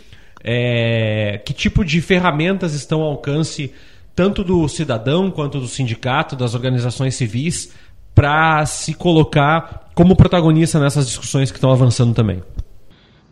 é, 0.44 1.42
que 1.46 1.54
tipo 1.54 1.86
de 1.86 2.02
ferramentas 2.02 2.74
estão 2.74 3.02
ao 3.02 3.12
alcance 3.12 3.72
tanto 4.16 4.44
do 4.44 4.68
cidadão 4.68 5.32
quanto 5.32 5.60
do 5.60 5.68
sindicato, 5.68 6.36
das 6.36 6.54
organizações 6.54 7.16
civis, 7.16 7.74
para 8.14 8.66
se 8.66 8.94
colocar 8.94 9.90
como 9.96 10.16
protagonista 10.16 10.80
nessas 10.80 11.08
discussões 11.08 11.50
que 11.52 11.58
estão 11.58 11.72
avançando 11.72 12.14
também. 12.14 12.42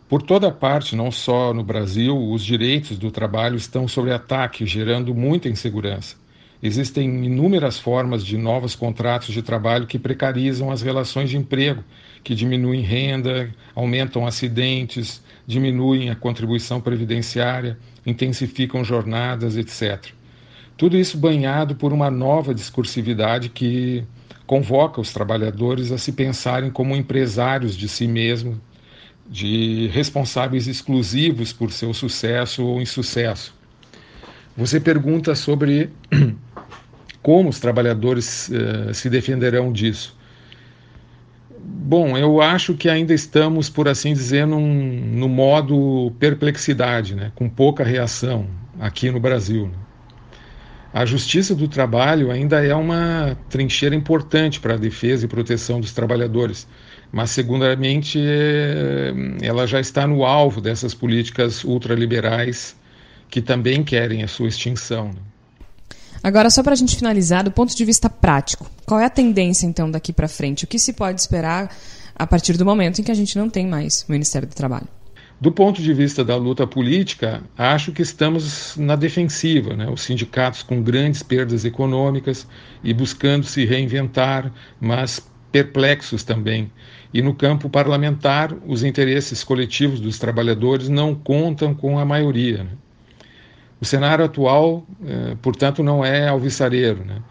Por 0.08 0.22
toda 0.22 0.50
parte, 0.50 0.96
não 0.96 1.10
só 1.10 1.54
no 1.54 1.62
Brasil, 1.62 2.16
os 2.16 2.44
direitos 2.44 2.98
do 2.98 3.10
trabalho 3.10 3.56
estão 3.56 3.86
sob 3.86 4.10
ataque, 4.10 4.66
gerando 4.66 5.14
muita 5.14 5.48
insegurança. 5.48 6.16
Existem 6.62 7.24
inúmeras 7.24 7.78
formas 7.78 8.24
de 8.24 8.36
novos 8.36 8.74
contratos 8.74 9.32
de 9.32 9.40
trabalho 9.40 9.86
que 9.86 9.98
precarizam 9.98 10.70
as 10.70 10.82
relações 10.82 11.30
de 11.30 11.38
emprego, 11.38 11.82
que 12.22 12.34
diminuem 12.34 12.82
renda, 12.82 13.48
aumentam 13.74 14.26
acidentes, 14.26 15.22
diminuem 15.46 16.10
a 16.10 16.16
contribuição 16.16 16.78
previdenciária, 16.78 17.78
intensificam 18.04 18.84
jornadas, 18.84 19.56
etc. 19.56 20.12
Tudo 20.76 20.98
isso 20.98 21.16
banhado 21.16 21.74
por 21.74 21.94
uma 21.94 22.10
nova 22.10 22.54
discursividade 22.54 23.48
que 23.48 24.04
convoca 24.46 25.00
os 25.00 25.12
trabalhadores 25.12 25.90
a 25.92 25.96
se 25.96 26.12
pensarem 26.12 26.70
como 26.70 26.94
empresários 26.94 27.74
de 27.74 27.88
si 27.88 28.06
mesmos, 28.06 28.58
de 29.26 29.86
responsáveis 29.92 30.66
exclusivos 30.66 31.52
por 31.52 31.72
seu 31.72 31.94
sucesso 31.94 32.64
ou 32.66 32.82
insucesso. 32.82 33.54
Você 34.56 34.80
pergunta 34.80 35.34
sobre 35.34 35.88
como 37.22 37.48
os 37.48 37.60
trabalhadores 37.60 38.48
uh, 38.48 38.94
se 38.94 39.10
defenderão 39.10 39.72
disso? 39.72 40.16
Bom, 41.62 42.16
eu 42.16 42.40
acho 42.40 42.74
que 42.74 42.88
ainda 42.88 43.12
estamos, 43.12 43.68
por 43.68 43.88
assim 43.88 44.12
dizer, 44.12 44.46
num, 44.46 44.60
no 44.60 45.28
modo 45.28 46.12
perplexidade, 46.18 47.14
né? 47.14 47.32
com 47.34 47.48
pouca 47.48 47.84
reação 47.84 48.46
aqui 48.78 49.10
no 49.10 49.20
Brasil. 49.20 49.66
Né? 49.66 49.74
A 50.92 51.04
justiça 51.04 51.54
do 51.54 51.68
trabalho 51.68 52.30
ainda 52.30 52.64
é 52.64 52.74
uma 52.74 53.36
trincheira 53.48 53.94
importante 53.94 54.58
para 54.58 54.74
a 54.74 54.76
defesa 54.76 55.24
e 55.24 55.28
proteção 55.28 55.80
dos 55.80 55.92
trabalhadores, 55.92 56.66
mas, 57.12 57.30
segundamente, 57.30 58.18
é, 58.20 59.12
ela 59.42 59.66
já 59.66 59.80
está 59.80 60.06
no 60.06 60.24
alvo 60.24 60.60
dessas 60.60 60.94
políticas 60.94 61.64
ultraliberais 61.64 62.76
que 63.28 63.40
também 63.40 63.84
querem 63.84 64.22
a 64.22 64.28
sua 64.28 64.48
extinção. 64.48 65.08
Né? 65.08 65.20
Agora, 66.22 66.50
só 66.50 66.62
para 66.62 66.72
a 66.72 66.76
gente 66.76 66.96
finalizar, 66.96 67.42
do 67.42 67.50
ponto 67.50 67.74
de 67.74 67.84
vista 67.84 68.10
prático, 68.10 68.70
qual 68.84 69.00
é 69.00 69.06
a 69.06 69.10
tendência, 69.10 69.66
então, 69.66 69.90
daqui 69.90 70.12
para 70.12 70.28
frente? 70.28 70.64
O 70.64 70.66
que 70.66 70.78
se 70.78 70.92
pode 70.92 71.20
esperar 71.20 71.74
a 72.14 72.26
partir 72.26 72.58
do 72.58 72.64
momento 72.64 73.00
em 73.00 73.04
que 73.04 73.10
a 73.10 73.14
gente 73.14 73.38
não 73.38 73.48
tem 73.48 73.66
mais 73.66 74.04
o 74.06 74.12
Ministério 74.12 74.46
do 74.46 74.54
Trabalho? 74.54 74.86
Do 75.40 75.50
ponto 75.50 75.80
de 75.80 75.94
vista 75.94 76.22
da 76.22 76.36
luta 76.36 76.66
política, 76.66 77.42
acho 77.56 77.92
que 77.92 78.02
estamos 78.02 78.76
na 78.76 78.94
defensiva, 78.94 79.74
né? 79.74 79.88
os 79.88 80.02
sindicatos 80.02 80.62
com 80.62 80.82
grandes 80.82 81.22
perdas 81.22 81.64
econômicas 81.64 82.46
e 82.84 82.92
buscando 82.92 83.46
se 83.46 83.64
reinventar, 83.64 84.52
mas 84.78 85.26
perplexos 85.50 86.22
também. 86.22 86.70
E 87.14 87.22
no 87.22 87.34
campo 87.34 87.70
parlamentar, 87.70 88.54
os 88.66 88.84
interesses 88.84 89.42
coletivos 89.42 89.98
dos 89.98 90.18
trabalhadores 90.18 90.90
não 90.90 91.14
contam 91.14 91.74
com 91.74 91.98
a 91.98 92.04
maioria. 92.04 92.64
Né? 92.64 92.70
O 93.80 93.84
cenário 93.84 94.24
atual, 94.24 94.86
eh, 95.04 95.36
portanto, 95.40 95.82
não 95.82 96.04
é 96.04 96.28
alvissareiro. 96.28 97.04
Né? 97.04 97.22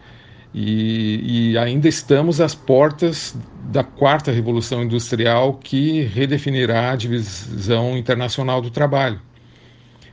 E, 0.52 1.52
e, 1.52 1.58
ainda 1.58 1.88
estamos 1.88 2.40
às 2.40 2.54
portas 2.56 3.36
da 3.70 3.84
quarta 3.84 4.32
revolução 4.32 4.82
industrial 4.82 5.54
que 5.54 6.02
redefinirá 6.02 6.90
a 6.90 6.96
divisão 6.96 7.96
internacional 7.96 8.60
do 8.60 8.70
trabalho. 8.70 9.20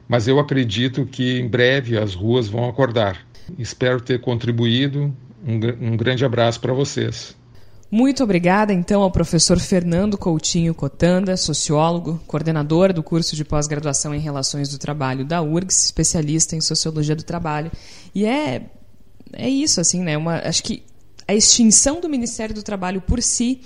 Mas 0.08 0.28
eu 0.28 0.40
acredito 0.40 1.06
que 1.06 1.40
em 1.40 1.48
breve 1.48 1.98
as 1.98 2.14
ruas 2.14 2.48
vão 2.48 2.70
acordar. 2.70 3.18
Espero 3.58 4.00
ter 4.00 4.22
contribuído. 4.22 5.14
Um, 5.46 5.94
um 5.94 5.98
grande 5.98 6.24
abraço 6.24 6.62
para 6.62 6.72
vocês. 6.74 7.36
Muito 7.90 8.22
obrigada, 8.22 8.74
então, 8.74 9.02
ao 9.02 9.10
professor 9.10 9.58
Fernando 9.60 10.18
Coutinho 10.18 10.76
Cotanda, 10.76 11.38
sociólogo, 11.38 12.20
coordenador 12.28 12.92
do 12.92 13.02
curso 13.02 13.34
de 13.34 13.46
pós-graduação 13.46 14.14
em 14.14 14.20
Relações 14.20 14.68
do 14.68 14.78
Trabalho 14.78 15.24
da 15.24 15.42
URGS, 15.42 15.86
especialista 15.86 16.54
em 16.54 16.60
Sociologia 16.60 17.16
do 17.16 17.24
Trabalho. 17.24 17.72
E 18.14 18.26
é, 18.26 18.70
é 19.32 19.50
isso, 19.50 19.80
assim, 19.80 20.02
né? 20.02 20.18
Uma, 20.18 20.40
acho 20.40 20.64
que 20.64 20.84
a 21.26 21.34
extinção 21.34 22.02
do 22.02 22.10
Ministério 22.10 22.54
do 22.54 22.62
Trabalho 22.62 23.00
por 23.00 23.22
si 23.22 23.62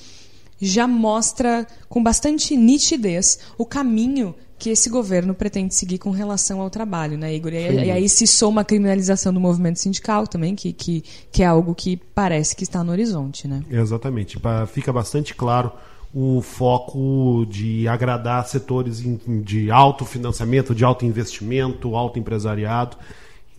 já 0.62 0.88
mostra 0.88 1.66
com 1.90 2.04
bastante 2.04 2.56
nitidez 2.56 3.40
o 3.58 3.66
caminho 3.66 4.36
que 4.62 4.69
esse 4.69 4.91
governo 4.91 5.34
pretende 5.34 5.74
seguir 5.74 5.97
com 5.97 6.12
relação 6.12 6.62
ao 6.62 6.69
trabalho, 6.69 7.17
né, 7.17 7.34
Igor? 7.34 7.52
E, 7.52 7.86
e 7.86 7.89
aí 7.89 8.08
se 8.08 8.28
soma 8.28 8.62
a 8.62 8.63
criminalização 8.63 9.34
do 9.34 9.39
movimento 9.39 9.80
sindical 9.80 10.28
também, 10.28 10.54
que, 10.54 10.71
que, 10.71 11.04
que 11.32 11.41
é 11.41 11.47
algo 11.47 11.74
que 11.74 11.97
parece 11.97 12.56
que 12.56 12.63
está 12.63 12.84
no 12.84 12.91
horizonte, 12.91 13.47
né? 13.47 13.63
Exatamente. 13.71 14.38
Fica 14.71 14.93
bastante 14.93 15.34
claro 15.34 15.71
o 16.13 16.43
foco 16.43 17.43
de 17.50 17.88
agradar 17.88 18.47
setores 18.47 19.04
de 19.43 19.71
alto 19.71 20.06
financiamento, 20.06 20.76
de 20.76 20.86
alto 20.86 21.08
investimento, 21.08 21.95
alto 21.95 22.19
empresariado. 22.19 22.97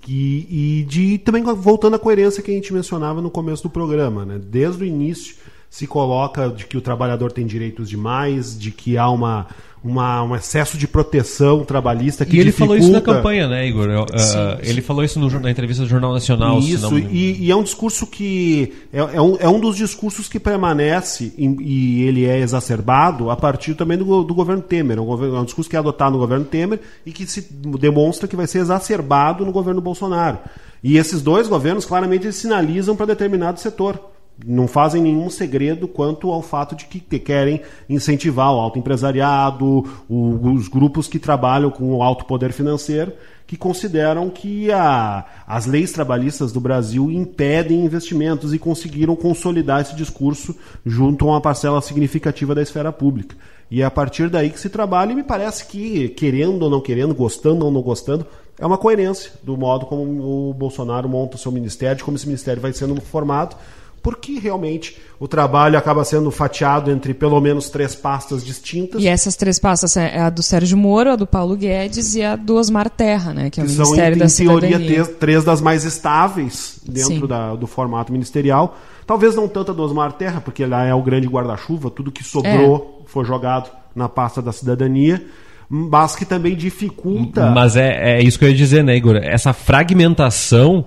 E, 0.06 0.46
e 0.80 0.84
de 0.84 1.18
também 1.18 1.42
voltando 1.42 1.96
à 1.96 1.98
coerência 1.98 2.44
que 2.44 2.52
a 2.52 2.54
gente 2.54 2.72
mencionava 2.72 3.20
no 3.20 3.30
começo 3.30 3.64
do 3.64 3.70
programa, 3.70 4.24
né? 4.24 4.40
Desde 4.40 4.84
o 4.84 4.86
início 4.86 5.34
se 5.72 5.86
coloca 5.86 6.50
de 6.50 6.66
que 6.66 6.76
o 6.76 6.82
trabalhador 6.82 7.32
tem 7.32 7.46
direitos 7.46 7.88
demais, 7.88 8.58
de 8.58 8.70
que 8.70 8.98
há 8.98 9.08
uma, 9.08 9.46
uma, 9.82 10.22
um 10.22 10.36
excesso 10.36 10.76
de 10.76 10.86
proteção 10.86 11.64
trabalhista 11.64 12.26
que 12.26 12.36
E 12.36 12.40
ele 12.40 12.52
falou 12.52 12.76
isso 12.76 12.88
na 12.90 12.98
dificulta- 12.98 13.20
campanha, 13.20 13.48
né, 13.48 13.66
Igor? 13.66 13.88
Eu, 13.88 14.04
ah, 14.12 14.58
ele 14.62 14.82
falou 14.82 15.02
isso 15.02 15.18
no 15.18 15.30
na 15.40 15.50
entrevista 15.50 15.82
do 15.82 15.88
Jornal 15.88 16.12
Nacional. 16.12 16.58
Isso, 16.58 16.90
não- 16.90 16.98
e, 16.98 17.46
e 17.46 17.50
é 17.50 17.56
um 17.56 17.62
discurso 17.62 18.06
que. 18.06 18.70
É, 18.92 18.98
é 18.98 19.20
um, 19.22 19.36
é 19.40 19.48
um 19.48 19.58
dos 19.58 19.74
discursos 19.78 20.28
que 20.28 20.38
permanece 20.38 21.32
em- 21.38 21.56
e 21.62 22.02
ele 22.02 22.26
é 22.26 22.38
exacerbado 22.38 23.30
a 23.30 23.36
partir 23.36 23.74
também 23.74 23.96
do, 23.96 24.22
do 24.22 24.34
governo 24.34 24.60
Temer. 24.62 24.98
É 24.98 25.00
um, 25.00 25.06
governo- 25.06 25.36
é 25.36 25.40
um 25.40 25.44
discurso 25.46 25.70
que 25.70 25.76
é 25.76 25.78
adotado 25.78 26.12
no 26.12 26.18
governo 26.18 26.44
Temer 26.44 26.80
e 27.06 27.12
que 27.12 27.26
se 27.26 27.48
demonstra 27.80 28.28
que 28.28 28.36
vai 28.36 28.46
ser 28.46 28.58
exacerbado 28.58 29.42
no 29.42 29.50
governo 29.52 29.80
Bolsonaro. 29.80 30.36
E 30.84 30.98
esses 30.98 31.22
dois 31.22 31.48
governos 31.48 31.86
claramente 31.86 32.30
sinalizam 32.30 32.94
para 32.94 33.06
determinado 33.06 33.58
setor. 33.58 34.11
Não 34.44 34.66
fazem 34.66 35.02
nenhum 35.02 35.28
segredo 35.30 35.86
quanto 35.86 36.30
ao 36.32 36.42
fato 36.42 36.74
de 36.74 36.86
que 36.86 37.00
querem 37.18 37.60
incentivar 37.88 38.52
o 38.52 38.58
alto 38.58 38.78
empresariado, 38.78 39.84
o- 40.08 40.52
os 40.54 40.68
grupos 40.68 41.06
que 41.06 41.18
trabalham 41.18 41.70
com 41.70 41.94
o 41.94 42.02
alto 42.02 42.24
poder 42.24 42.52
financeiro, 42.52 43.12
que 43.46 43.56
consideram 43.56 44.30
que 44.30 44.72
a- 44.72 45.24
as 45.46 45.66
leis 45.66 45.92
trabalhistas 45.92 46.50
do 46.50 46.60
Brasil 46.60 47.10
impedem 47.10 47.84
investimentos 47.84 48.54
e 48.54 48.58
conseguiram 48.58 49.14
consolidar 49.14 49.82
esse 49.82 49.94
discurso 49.94 50.56
junto 50.84 51.26
a 51.26 51.32
uma 51.32 51.40
parcela 51.40 51.80
significativa 51.82 52.54
da 52.54 52.62
esfera 52.62 52.90
pública. 52.90 53.36
E 53.70 53.82
é 53.82 53.84
a 53.84 53.90
partir 53.90 54.28
daí 54.28 54.50
que 54.50 54.58
se 54.58 54.70
trabalha, 54.70 55.12
e 55.12 55.14
me 55.14 55.22
parece 55.22 55.66
que, 55.66 56.08
querendo 56.10 56.62
ou 56.62 56.70
não 56.70 56.80
querendo, 56.80 57.14
gostando 57.14 57.64
ou 57.64 57.70
não 57.70 57.82
gostando, 57.82 58.26
é 58.58 58.66
uma 58.66 58.78
coerência 58.78 59.32
do 59.42 59.56
modo 59.56 59.86
como 59.86 60.02
o 60.50 60.54
Bolsonaro 60.54 61.08
monta 61.08 61.36
o 61.36 61.38
seu 61.38 61.52
ministério, 61.52 61.96
de 61.96 62.04
como 62.04 62.16
esse 62.16 62.26
ministério 62.26 62.60
vai 62.60 62.72
sendo 62.72 62.98
formado, 63.00 63.56
porque 64.02 64.38
realmente 64.38 64.96
o 65.20 65.28
trabalho 65.28 65.78
acaba 65.78 66.04
sendo 66.04 66.30
fatiado 66.30 66.90
entre 66.90 67.14
pelo 67.14 67.40
menos 67.40 67.70
três 67.70 67.94
pastas 67.94 68.44
distintas. 68.44 69.00
E 69.00 69.06
essas 69.06 69.36
três 69.36 69.58
pastas 69.58 69.96
é 69.96 70.18
a 70.18 70.28
do 70.30 70.42
Sérgio 70.42 70.76
Moro, 70.76 71.10
a 71.12 71.16
do 71.16 71.26
Paulo 71.26 71.56
Guedes 71.56 72.14
e 72.16 72.22
a 72.22 72.34
do 72.34 72.56
Osmar 72.56 72.90
Terra, 72.90 73.32
né? 73.32 73.48
Que 73.48 73.60
é 73.60 73.62
o 73.62 73.66
que 73.66 73.72
são, 73.72 73.84
Ministério 73.84 74.16
em, 74.16 74.18
da 74.18 74.24
em 74.26 74.28
teoria, 74.28 74.78
três, 74.78 75.08
três 75.20 75.44
das 75.44 75.60
mais 75.60 75.84
estáveis 75.84 76.80
dentro 76.84 77.28
da- 77.28 77.54
do 77.54 77.66
formato 77.68 78.12
ministerial. 78.12 78.76
Talvez 79.06 79.34
não 79.36 79.46
tanto 79.46 79.70
a 79.70 79.74
do 79.74 79.82
Osmar 79.82 80.12
Terra, 80.12 80.40
porque 80.40 80.64
lá 80.66 80.84
é 80.84 80.94
o 80.94 81.02
grande 81.02 81.28
guarda-chuva, 81.28 81.90
tudo 81.90 82.10
que 82.10 82.24
sobrou 82.24 83.02
foi 83.06 83.24
jogado 83.24 83.70
na 83.94 84.08
pasta 84.08 84.40
da 84.42 84.52
cidadania, 84.52 85.24
mas 85.68 86.16
que 86.16 86.24
também 86.24 86.54
dificulta. 86.56 87.50
Mas 87.50 87.76
é, 87.76 88.16
é 88.18 88.22
isso 88.22 88.38
que 88.38 88.44
eu 88.44 88.48
ia 88.48 88.54
dizer, 88.56 88.82
né, 88.82 88.96
Igor? 88.96 89.16
Essa 89.16 89.52
fragmentação, 89.52 90.86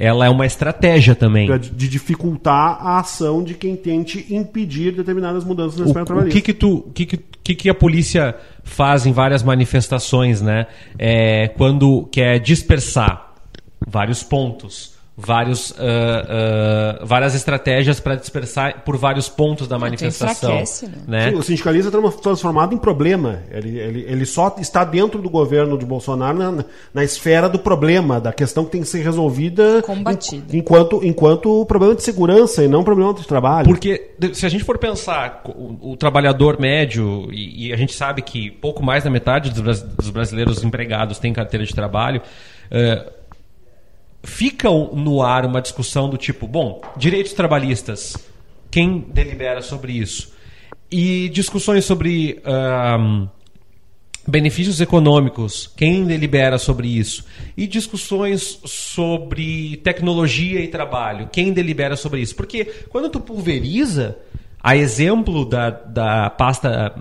ela 0.00 0.24
é 0.26 0.30
uma 0.30 0.46
estratégia 0.46 1.14
também. 1.14 1.46
pra- 1.46 1.58
de 1.58 1.88
dificultar 1.88 2.78
a 2.84 2.98
ação 3.00 3.44
de 3.44 3.54
quem 3.54 3.76
tente 3.76 4.26
impedir 4.34 4.92
determinadas 4.96 5.44
mudanças 5.44 5.78
na 5.78 5.84
esfera 5.86 6.00
O, 6.00 6.02
o 6.02 6.06
trabalhista. 6.06 6.40
que 6.40 6.44
que 6.46 6.54
tu, 6.54 6.76
o 6.78 6.90
que 6.92 7.04
que, 7.06 7.16
que 7.44 7.54
que 7.54 7.68
a 7.68 7.74
polícia 7.74 8.34
faz 8.64 9.04
em 9.06 9.12
várias 9.12 9.42
manifestações, 9.42 10.40
né? 10.40 10.66
É, 10.98 11.48
quando 11.48 12.08
quer 12.10 12.38
dispersar 12.40 13.34
vários 13.86 14.22
pontos, 14.22 14.94
vários, 15.24 15.74
ah, 15.78 16.98
ah, 17.00 17.04
várias 17.04 17.34
estratégias 17.34 18.00
para 18.00 18.14
dispersar 18.16 18.82
por 18.84 18.96
vários 18.96 19.28
pontos 19.28 19.68
da 19.68 19.78
manifestação, 19.78 20.50
enfraquece, 20.50 20.86
né? 20.86 20.92
né? 21.06 21.30
Sim, 21.30 21.36
o 21.36 21.42
sindicalista 21.42 21.88
é 21.88 21.90
trans- 21.90 22.16
transformado 22.16 22.74
em 22.74 22.78
problema. 22.78 23.40
Ele, 23.50 23.78
ele, 23.78 24.04
ele 24.08 24.26
só 24.26 24.54
está 24.58 24.84
dentro 24.84 25.20
do 25.20 25.28
governo 25.30 25.76
de 25.78 25.84
Bolsonaro 25.86 26.38
na, 26.38 26.64
na 26.94 27.04
esfera 27.04 27.48
do 27.48 27.58
problema, 27.58 28.20
da 28.20 28.32
questão 28.32 28.64
que 28.64 28.70
tem 28.72 28.80
que 28.80 28.88
ser 28.88 29.02
resolvida 29.02 29.82
Combatida. 29.82 30.54
en- 30.54 30.58
enquanto, 30.58 31.00
enquanto 31.04 31.64
problema 31.66 31.94
de 31.94 32.02
segurança 32.02 32.64
e 32.64 32.68
não 32.68 32.82
problema 32.82 33.14
de 33.14 33.26
trabalho. 33.26 33.66
Porque 33.66 34.12
se 34.32 34.46
a 34.46 34.48
gente 34.48 34.64
for 34.64 34.78
pensar 34.78 35.42
o, 35.46 35.92
o 35.92 35.96
trabalhar 35.96 36.34
médio, 36.58 37.28
e, 37.32 37.68
e 37.68 37.72
a 37.72 37.76
gente 37.76 37.92
sabe 37.92 38.22
que 38.22 38.50
pouco 38.50 38.82
mais 38.82 39.04
da 39.04 39.10
metade 39.10 39.50
dos, 39.50 39.82
dos 39.82 40.10
brasileiros 40.10 40.62
empregados 40.64 41.18
tem 41.18 41.32
carteira 41.32 41.64
de 41.64 41.74
trabalho, 41.74 42.20
eh, 42.70 43.04
fica 44.22 44.68
no 44.70 45.22
ar 45.22 45.44
uma 45.44 45.60
discussão 45.60 46.08
do 46.08 46.16
tipo, 46.16 46.46
bom, 46.46 46.82
direitos 46.96 47.32
trabalhistas, 47.32 48.16
quem 48.70 49.00
delibera 49.00 49.62
sobre 49.62 49.92
isso? 49.92 50.32
E 50.90 51.28
discussões 51.28 51.84
sobre 51.84 52.40
ahm, 52.44 53.28
benefícios 54.26 54.80
econômicos, 54.80 55.72
quem 55.76 56.04
delibera 56.04 56.58
sobre 56.58 56.88
isso? 56.88 57.24
E 57.56 57.66
discussões 57.66 58.60
sobre 58.64 59.76
tecnologia 59.78 60.60
e 60.60 60.68
trabalho, 60.68 61.28
quem 61.32 61.52
delibera 61.52 61.96
sobre 61.96 62.20
isso? 62.20 62.34
Porque 62.34 62.64
quando 62.90 63.08
tu 63.08 63.20
pulveriza, 63.20 64.18
a 64.62 64.76
exemplo 64.76 65.44
da, 65.44 65.70
da 65.70 66.30
pasta 66.30 66.94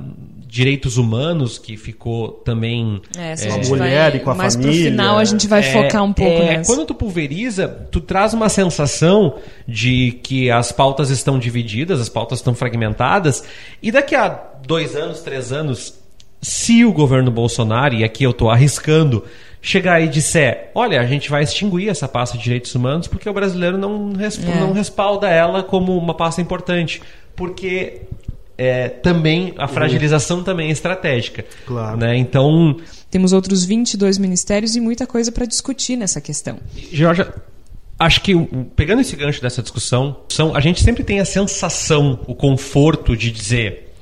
Direitos 0.52 0.98
Humanos, 0.98 1.60
que 1.60 1.78
ficou 1.78 2.30
também 2.44 3.00
É, 3.16 3.36
é, 3.38 3.52
a 3.54 3.58
mulher 3.68 4.12
vai, 4.12 4.20
e 4.20 4.24
com 4.24 4.32
a 4.32 4.36
mais 4.36 4.56
família. 4.56 4.82
pro 4.82 4.92
final 4.92 5.18
a 5.20 5.24
gente 5.24 5.48
vai 5.48 5.62
focar 5.62 6.04
um 6.04 6.12
pouco 6.12 6.32
é, 6.42 6.58
nessa. 6.58 6.74
Quando 6.74 6.88
tu 6.88 6.96
pulveriza, 6.96 7.68
tu 7.92 8.02
traz 8.02 8.34
uma 8.34 8.50
sensação 8.50 9.36
de 9.68 10.20
que 10.24 10.50
as 10.50 10.72
pautas 10.72 11.12
estão 11.12 11.38
divididas, 11.38 12.02
as 12.02 12.10
pautas 12.10 12.40
estão 12.40 12.56
fragmentadas, 12.56 13.44
e 13.82 13.92
daqui 13.92 14.16
a 14.16 14.30
dois 14.66 14.96
anos, 14.96 15.20
três 15.22 15.52
anos, 15.54 15.94
se 16.42 16.84
o 16.84 16.92
governo 16.92 17.30
Bolsonaro, 17.30 17.94
e 17.94 18.04
aqui 18.04 18.24
eu 18.24 18.32
estou 18.32 18.50
arriscando, 18.50 19.24
chegar 19.62 20.02
e 20.02 20.08
disser, 20.08 20.72
olha, 20.74 21.00
a 21.00 21.06
gente 21.06 21.30
vai 21.30 21.44
extinguir 21.44 21.90
essa 21.90 22.08
pasta 22.08 22.38
de 22.38 22.44
direitos 22.44 22.74
humanos 22.74 23.08
porque 23.08 23.30
o 23.30 23.34
brasileiro 23.34 23.78
não, 23.78 24.14
resp- 24.14 24.44
É. 24.48 24.60
não 24.60 24.72
respalda 24.74 25.30
ela 25.30 25.62
como 25.62 25.96
uma 25.96 26.16
pasta 26.16 26.42
importante. 26.42 27.02
Porque 27.36 28.02
é, 28.62 28.89
também 28.89 29.54
a 29.58 29.69
fragilização 29.69 30.43
também 30.43 30.67
é 30.67 30.72
estratégica. 30.72 31.45
Claro. 31.65 31.95
Né? 31.95 32.17
Então, 32.17 32.76
Temos 33.10 33.32
outros 33.32 33.63
22 33.63 34.17
ministérios 34.17 34.76
e 34.76 34.82
muita 34.82 35.08
coisa 35.08 35.32
para 35.32 35.45
discutir 35.45 35.95
nessa 35.95 36.19
questão. 36.19 36.60
Georgia, 36.91 37.34
acho 37.98 38.19
que 38.22 38.36
o- 38.36 38.45
pegando 38.76 39.00
esse 39.00 39.15
gancho 39.15 39.41
dessa 39.41 39.62
discussão, 39.62 40.17
são, 40.28 40.54
a 40.54 40.60
gente 40.60 40.84
sempre 40.84 41.06
tem 41.06 41.22
a 41.22 41.26
sensação, 41.26 42.19
o 42.28 42.36
conforto 42.36 43.15
de 43.15 43.32
dizer 43.32 43.93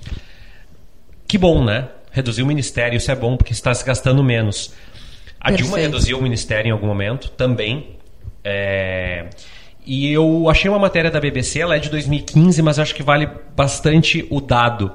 que 1.28 1.38
bom, 1.38 1.64
né? 1.64 1.90
Reduzir 2.12 2.42
o 2.42 2.46
ministério, 2.48 2.98
isso 2.98 3.12
é 3.12 3.16
bom 3.16 3.38
porque 3.38 3.54
está 3.54 3.72
se 3.76 3.86
gastando 3.86 4.24
menos. 4.24 4.74
A 5.40 5.52
Dilma 5.52 5.74
Perfeito. 5.76 5.92
reduziu 5.94 6.18
o 6.18 6.22
ministério 6.24 6.70
em 6.70 6.72
algum 6.72 6.88
momento, 6.88 7.30
também. 7.30 7.96
É, 8.44 9.28
E 9.88 10.12
eu 10.12 10.50
achei 10.50 10.70
uma 10.70 10.78
matéria 10.78 11.10
da 11.10 11.18
BBC, 11.18 11.62
ela 11.62 11.78
é 11.78 11.80
de 11.80 11.90
2015, 11.90 12.62
mas 12.62 12.78
acho 12.78 12.94
que 12.94 13.02
vale 13.02 13.26
bastante 13.56 14.28
o 14.30 14.42
dado. 14.42 14.92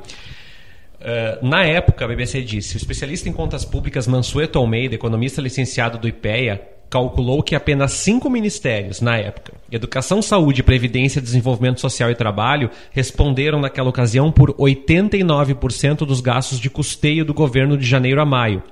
Uh, 1.00 1.44
na 1.44 1.64
época, 1.64 2.04
a 2.04 2.08
BBC 2.08 2.42
disse: 2.42 2.76
o 2.76 2.78
especialista 2.78 3.26
em 3.26 3.32
contas 3.32 3.64
públicas 3.64 4.06
Mansueto 4.06 4.58
Almeida, 4.58 4.94
economista 4.94 5.40
licenciado 5.40 5.96
do 5.96 6.06
IPEA, 6.06 6.60
calculou 6.90 7.42
que 7.42 7.54
apenas 7.54 7.92
cinco 7.92 8.28
ministérios, 8.28 9.00
na 9.00 9.16
época, 9.16 9.54
Educação, 9.70 10.20
Saúde, 10.20 10.62
Previdência, 10.62 11.22
Desenvolvimento 11.22 11.80
Social 11.80 12.10
e 12.10 12.14
Trabalho, 12.14 12.68
responderam 12.90 13.58
naquela 13.58 13.88
ocasião 13.88 14.30
por 14.30 14.52
89% 14.52 16.04
dos 16.04 16.20
gastos 16.20 16.60
de 16.60 16.68
custeio 16.68 17.24
do 17.24 17.32
governo 17.32 17.78
de 17.78 17.86
janeiro 17.86 18.20
a 18.20 18.26
maio. 18.26 18.62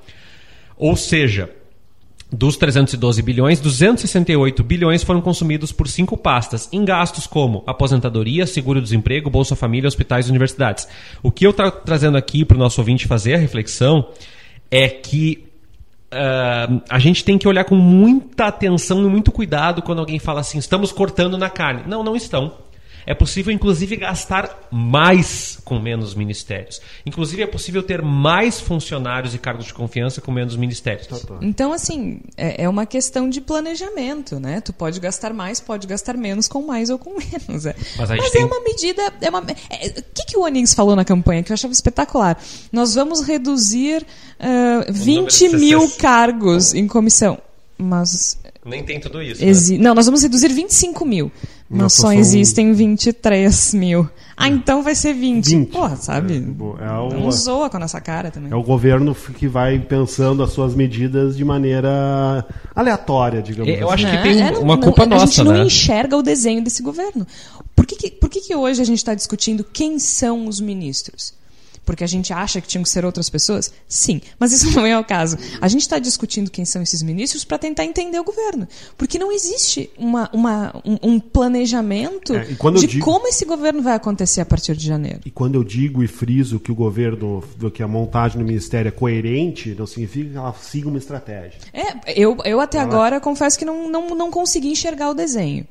Ou 0.76 0.94
seja, 0.96 1.48
dos 2.32 2.56
312 2.56 3.22
bilhões, 3.22 3.60
268 3.60 4.62
bilhões 4.62 5.02
foram 5.02 5.20
consumidos 5.20 5.72
por 5.72 5.88
cinco 5.88 6.16
pastas, 6.16 6.68
em 6.72 6.84
gastos 6.84 7.26
como 7.26 7.64
aposentadoria, 7.66 8.46
seguro-desemprego, 8.46 9.28
Bolsa 9.28 9.56
Família, 9.56 9.88
hospitais 9.88 10.26
e 10.26 10.30
universidades. 10.30 10.86
O 11.22 11.30
que 11.30 11.46
eu 11.46 11.50
estou 11.50 11.70
trazendo 11.70 12.16
aqui 12.16 12.44
para 12.44 12.56
o 12.56 12.60
nosso 12.60 12.80
ouvinte 12.80 13.08
fazer 13.08 13.34
a 13.34 13.38
reflexão 13.38 14.06
é 14.70 14.88
que 14.88 15.50
ah, 16.12 16.68
a 16.88 16.98
gente 16.98 17.24
tem 17.24 17.38
que 17.38 17.46
olhar 17.46 17.64
com 17.64 17.76
muita 17.76 18.46
atenção 18.46 19.00
e 19.00 19.08
muito 19.08 19.30
cuidado 19.30 19.82
quando 19.82 20.00
alguém 20.00 20.18
fala 20.18 20.40
assim: 20.40 20.58
estamos 20.58 20.92
cortando 20.92 21.38
na 21.38 21.48
carne. 21.48 21.82
Não, 21.86 22.02
não 22.02 22.16
estão. 22.16 22.52
É 23.06 23.14
possível, 23.14 23.52
inclusive, 23.52 23.96
gastar 23.96 24.68
mais 24.70 25.58
com 25.64 25.78
menos 25.78 26.14
ministérios. 26.14 26.80
Inclusive, 27.06 27.42
é 27.42 27.46
possível 27.46 27.82
ter 27.82 28.02
mais 28.02 28.60
funcionários 28.60 29.34
e 29.34 29.38
cargos 29.38 29.66
de 29.66 29.74
confiança 29.74 30.20
com 30.20 30.30
menos 30.32 30.56
ministérios. 30.56 31.08
Então, 31.40 31.72
assim, 31.72 32.20
é, 32.36 32.64
é 32.64 32.68
uma 32.68 32.86
questão 32.86 33.28
de 33.28 33.40
planejamento, 33.40 34.38
né? 34.38 34.60
Tu 34.60 34.72
pode 34.72 34.98
gastar 35.00 35.32
mais, 35.32 35.60
pode 35.60 35.86
gastar 35.86 36.16
menos 36.16 36.46
com 36.48 36.62
mais 36.66 36.90
ou 36.90 36.98
com 36.98 37.10
menos. 37.18 37.66
É. 37.66 37.74
Mas 37.98 38.10
Mas 38.10 38.30
tem- 38.30 38.42
é 38.42 38.44
uma 38.44 38.60
medida. 38.62 39.12
É 39.20 39.30
uma, 39.30 39.44
é, 39.70 39.86
o 39.88 39.92
que, 40.14 40.24
que 40.26 40.36
o 40.36 40.42
Onix 40.42 40.74
falou 40.74 40.94
na 40.96 41.04
campanha 41.04 41.42
que 41.42 41.50
eu 41.52 41.54
achava 41.54 41.72
espetacular? 41.72 42.40
Nós 42.72 42.94
vamos 42.94 43.20
reduzir 43.22 44.04
ah, 44.38 44.84
20 44.88 45.48
de 45.50 45.56
mil 45.56 45.88
cargos 45.98 46.74
em 46.74 46.86
comissão. 46.86 47.38
Mas. 47.78 48.38
Nem 48.64 48.84
tem 48.84 49.00
tudo 49.00 49.22
isso. 49.22 49.42
né? 49.42 49.48
exi- 49.48 49.78
Não, 49.78 49.94
nós 49.94 50.04
vamos 50.04 50.22
reduzir 50.22 50.48
25 50.52 51.04
mil. 51.06 51.32
Mas 51.72 51.82
Nossa, 51.82 52.02
só 52.02 52.12
existem 52.12 52.72
23 52.72 53.74
mil. 53.74 54.08
Ah, 54.36 54.48
então 54.48 54.82
vai 54.82 54.94
ser 54.94 55.12
20. 55.14 55.50
20. 55.50 55.68
Porra, 55.70 55.94
sabe? 55.96 56.34
É 56.80 56.90
o- 56.92 57.08
Não 57.10 57.30
zoa 57.30 57.70
com 57.70 57.76
a 57.76 57.80
nossa 57.80 58.00
cara 58.00 58.30
também. 58.30 58.50
É 58.50 58.56
o 58.56 58.62
governo 58.62 59.14
que 59.14 59.46
vai 59.46 59.78
pensando 59.78 60.42
as 60.42 60.50
suas 60.50 60.74
medidas 60.74 61.36
de 61.36 61.44
maneira 61.44 62.44
aleatória, 62.74 63.40
digamos 63.40 63.72
Eu 63.72 63.88
assim. 63.90 64.04
acho 64.04 64.06
que 64.06 64.16
Né? 64.16 64.22
tem 64.22 64.42
É, 64.42 64.50
não- 64.50 64.62
uma 64.62 64.74
não- 64.76 64.82
culpa 64.82 65.02
A 65.04 65.06
nossa, 65.06 65.26
gente 65.26 65.44
não 65.44 65.52
né? 65.52 65.64
enxerga 65.64 66.16
o 66.16 66.22
desenho 66.22 66.64
desse 66.64 66.82
governo. 66.82 67.24
Por 67.76 67.86
que, 67.86 67.94
que- 67.94 68.10
por 68.10 68.28
que, 68.28 68.40
que 68.40 68.54
hoje 68.56 68.80
a 68.82 68.84
gente 68.84 68.98
está 68.98 69.14
discutindo 69.14 69.62
quem 69.62 69.98
são 69.98 70.46
os 70.48 70.60
ministros? 70.60 71.34
Porque 71.90 72.04
a 72.04 72.06
gente 72.06 72.32
acha 72.32 72.60
que 72.60 72.68
tinham 72.68 72.84
que 72.84 72.88
ser 72.88 73.04
outras 73.04 73.28
pessoas? 73.28 73.72
Sim, 73.88 74.20
mas 74.38 74.52
isso 74.52 74.70
não 74.78 74.86
é 74.86 74.96
o 74.96 75.02
caso. 75.02 75.36
A 75.60 75.66
gente 75.66 75.80
está 75.80 75.98
discutindo 75.98 76.48
quem 76.48 76.64
são 76.64 76.80
esses 76.80 77.02
ministros 77.02 77.42
para 77.44 77.58
tentar 77.58 77.84
entender 77.84 78.16
o 78.20 78.22
governo. 78.22 78.68
Porque 78.96 79.18
não 79.18 79.32
existe 79.32 79.90
uma, 79.98 80.30
uma, 80.32 80.72
um, 80.84 81.14
um 81.14 81.18
planejamento 81.20 82.32
É, 82.32 82.44
de 82.44 82.86
digo- 82.86 83.04
como 83.04 83.26
esse 83.26 83.44
governo 83.44 83.82
vai 83.82 83.94
acontecer 83.96 84.40
a 84.40 84.46
partir 84.46 84.76
de 84.76 84.86
janeiro. 84.86 85.18
E 85.26 85.30
quando 85.32 85.56
eu 85.56 85.64
digo 85.64 86.00
e 86.04 86.06
friso 86.06 86.60
que 86.60 86.70
o 86.70 86.76
governo, 86.76 87.42
do 87.56 87.72
que 87.72 87.82
a 87.82 87.88
montagem 87.88 88.38
do 88.38 88.44
ministério 88.44 88.88
é 88.88 88.92
coerente, 88.92 89.74
não 89.76 89.84
significa 89.86 90.30
que 90.30 90.36
ela 90.36 90.54
siga 90.54 90.88
uma 90.88 90.98
estratégia. 90.98 91.58
É, 91.72 91.96
eu, 92.22 92.36
eu 92.44 92.60
até 92.60 92.78
agora 92.78 93.18
confesso 93.18 93.58
que 93.58 93.64
não, 93.64 93.90
não, 93.90 94.14
não 94.14 94.30
consegui 94.30 94.68
enxergar 94.68 95.10
o 95.10 95.14
desenho. 95.14 95.66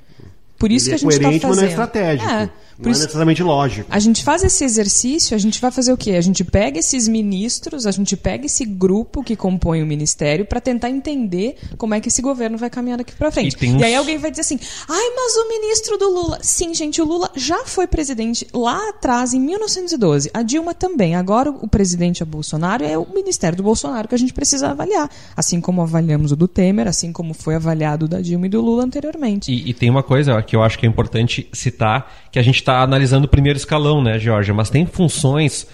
Por 0.58 0.69
isso 0.69 0.89
Ele 0.89 0.97
que 0.99 1.05
é 1.05 1.08
a 1.08 1.12
gente 1.12 1.12
está 1.13 1.23
coerente, 1.23 1.45
mas 1.47 1.55
não 1.58 1.63
é 1.63 1.69
fazendo. 1.69 1.69
estratégico. 1.69 2.29
É, 2.29 2.49
por 2.80 2.86
não 2.86 2.89
é 2.89 2.92
isso- 2.94 3.02
necessariamente 3.02 3.44
lógico. 3.44 3.88
A 3.92 4.00
gente 4.00 4.24
faz 4.24 4.44
esse 4.44 4.63
exercício, 4.63 5.36
a 5.36 5.38
gente 5.39 5.60
vai 5.62 5.70
fazer 5.72 5.92
o 5.94 5.98
quê? 5.98 6.12
A 6.12 6.22
gente 6.22 6.44
pega 6.44 6.80
esses 6.80 7.08
ministros, 7.08 7.86
a 7.86 7.92
gente 7.92 8.15
pega 8.18 8.46
esse 8.46 8.65
grupo 8.65 9.24
que 9.24 9.36
compõe 9.36 9.84
o 9.84 9.86
ministério 9.86 10.46
para 10.46 10.60
tentar 10.62 10.89
entender 10.89 11.56
como 11.78 11.94
é 11.94 12.00
que 12.00 12.08
esse 12.08 12.22
governo 12.22 12.58
vai 12.58 12.70
caminhar 12.70 12.98
daqui 12.98 13.13
para 13.15 13.32
frente. 13.32 13.54
E 13.54 13.58
tem 13.58 13.78
E 13.80 13.84
aí 13.84 13.94
uns- 13.94 13.98
alguém 14.00 14.18
vai 14.18 14.32
dizer 14.32 14.42
assim: 14.42 14.60
"Ai, 14.88 15.12
mas 15.15 15.36
o 15.36 15.50
ministro 15.50 15.98
do 15.98 16.10
Lula". 16.10 16.39
Sim, 16.42 16.74
gente, 16.74 17.02
o 17.02 17.06
Lula 17.06 17.30
já 17.36 17.65
foi 17.65 17.86
presidente 17.88 18.48
lá 18.54 18.89
atrás 18.89 19.34
em 19.34 19.39
1912. 19.39 20.30
A 20.34 20.42
Dilma 20.42 20.74
também. 20.74 21.15
Agora 21.15 21.50
o 21.52 21.68
presidente 21.68 22.24
é 22.24 22.26
Bolsonaro, 22.26 22.84
é 22.86 22.98
o 22.98 23.06
ministério 23.13 23.58
do 23.58 23.63
Bolsonaro 23.63 24.08
que 24.08 24.15
a 24.15 24.18
gente 24.18 24.34
precisa 24.34 24.70
avaliar, 24.70 25.10
assim 25.36 25.60
como 25.60 25.82
avaliamos 25.82 26.32
o 26.32 26.36
do 26.36 26.48
Temer, 26.48 26.88
assim 26.88 27.12
como 27.12 27.34
foi 27.34 27.56
avaliado 27.56 28.06
o 28.06 28.08
da 28.08 28.22
Dilma 28.22 28.46
e 28.46 28.50
do 28.50 28.62
Lula 28.62 28.84
anteriormente. 28.84 29.52
E, 29.52 29.70
e 29.70 29.74
tem 29.74 29.89
uma 29.89 30.04
coisa 30.04 30.42
que 30.42 30.56
eu 30.56 30.63
acho 30.63 30.78
que 30.80 30.86
é 30.86 30.89
importante 30.89 31.48
citar, 31.54 32.12
que 32.32 32.39
a 32.39 32.42
gente 32.42 32.56
está 32.56 32.68
analisando 32.71 33.25
o 33.25 33.29
primeiro 33.29 33.58
escalão, 33.58 34.01
né, 34.01 34.17
Georgia? 34.19 34.53
Mas 34.53 34.69
tem 34.69 34.86
funções 34.86 35.67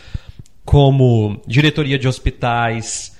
como 0.64 1.40
diretoria 1.48 1.98
de 1.98 2.08
hospitais, 2.08 3.16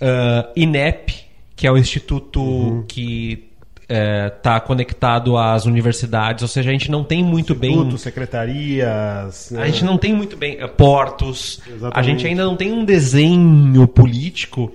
ah, 0.00 0.48
INEP, 0.54 1.24
que 1.56 1.66
é 1.66 1.72
o 1.72 1.78
instituto 1.78 2.84
que 2.88 3.50
está 3.88 4.60
conectado 4.60 5.36
às 5.36 5.66
universidades, 5.66 6.42
ou 6.42 6.48
seja, 6.48 6.70
a 6.70 6.72
gente 6.72 6.90
não 6.90 7.04
tem 7.04 7.22
muito 7.22 7.54
bem 7.54 7.96
secretarias. 7.98 9.52
a 9.52 9.66
gente 9.66 9.84
não 9.84 9.98
tem 9.98 10.14
muito 10.14 10.36
bem 10.36 10.56
eh, 10.58 10.66
portos. 10.66 11.60
Exatamente. 11.66 11.98
A 11.98 12.02
gente 12.02 12.26
ainda 12.26 12.44
não 12.44 12.56
tem 12.56 12.72
um 12.72 12.84
desenho 12.84 13.86
político 13.86 14.72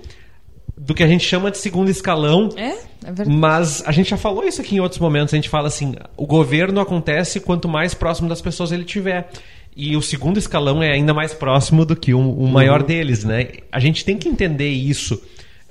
do 0.82 0.94
que 0.94 1.02
a 1.02 1.06
gente 1.06 1.24
chama 1.26 1.50
de 1.50 1.58
segundo 1.58 1.90
escalão. 1.90 2.48
É? 2.56 2.70
É 2.70 3.12
verdade. 3.12 3.30
Mas 3.30 3.82
a 3.86 3.92
gente 3.92 4.10
já 4.10 4.16
falou 4.16 4.44
isso 4.44 4.60
aqui 4.60 4.76
em 4.76 4.80
outros 4.80 4.98
momentos. 5.00 5.34
A 5.34 5.36
gente 5.36 5.48
fala 5.48 5.68
assim: 5.68 5.94
o 6.16 6.26
governo 6.26 6.80
acontece 6.80 7.38
quanto 7.40 7.68
mais 7.68 7.92
próximo 7.94 8.28
das 8.28 8.40
pessoas 8.40 8.72
ele 8.72 8.84
tiver. 8.84 9.28
E 9.76 9.96
o 9.96 10.02
segundo 10.02 10.38
escalão 10.38 10.82
é 10.82 10.90
ainda 10.92 11.12
mais 11.14 11.32
próximo 11.34 11.84
do 11.84 11.94
que 11.94 12.12
o, 12.14 12.18
o 12.18 12.48
maior 12.48 12.82
deles, 12.82 13.24
né? 13.24 13.48
A 13.70 13.78
gente 13.78 14.04
tem 14.04 14.16
que 14.18 14.28
entender 14.28 14.68
isso. 14.70 15.20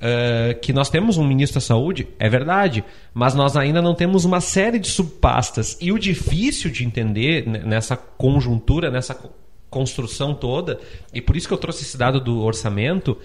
eh, 0.01 0.57
que 0.61 0.71
nós 0.71 0.89
temos 0.89 1.17
um 1.17 1.27
ministro 1.27 1.55
da 1.59 1.65
saúde, 1.65 2.07
é 2.17 2.29
verdade, 2.29 2.83
mas 3.13 3.35
nós 3.35 3.57
ainda 3.57 3.81
não 3.81 3.93
temos 3.93 4.23
uma 4.23 4.39
série 4.39 4.79
de 4.79 4.87
subpastas. 4.87 5.77
E 5.81 5.91
o 5.91 5.99
difícil 5.99 6.71
de 6.71 6.85
entender 6.85 7.45
nessa 7.45 7.97
conjuntura, 7.97 8.89
nessa 8.89 9.13
co- 9.13 9.29
construção 9.69 10.33
toda, 10.33 10.79
e 11.13 11.19
por 11.19 11.35
isso 11.35 11.47
que 11.49 11.53
eu 11.53 11.57
trouxe 11.57 11.83
esse 11.83 11.97
dado 11.97 12.21
do 12.21 12.41
orçamento, 12.41 13.17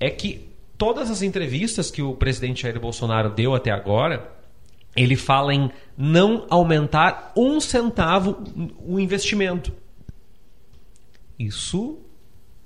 é 0.00 0.10
que 0.10 0.48
todas 0.82 1.12
as 1.12 1.22
entrevistas 1.22 1.92
que 1.92 2.02
o 2.02 2.12
presidente 2.12 2.62
Jair 2.62 2.80
Bolsonaro 2.80 3.30
deu 3.30 3.54
até 3.54 3.70
agora, 3.70 4.32
ele 4.96 5.14
fala 5.14 5.54
em 5.54 5.70
não 5.96 6.44
aumentar 6.50 7.32
um 7.36 7.60
centavo 7.60 8.42
o 8.84 8.98
investimento. 8.98 9.72
Isso 11.38 12.00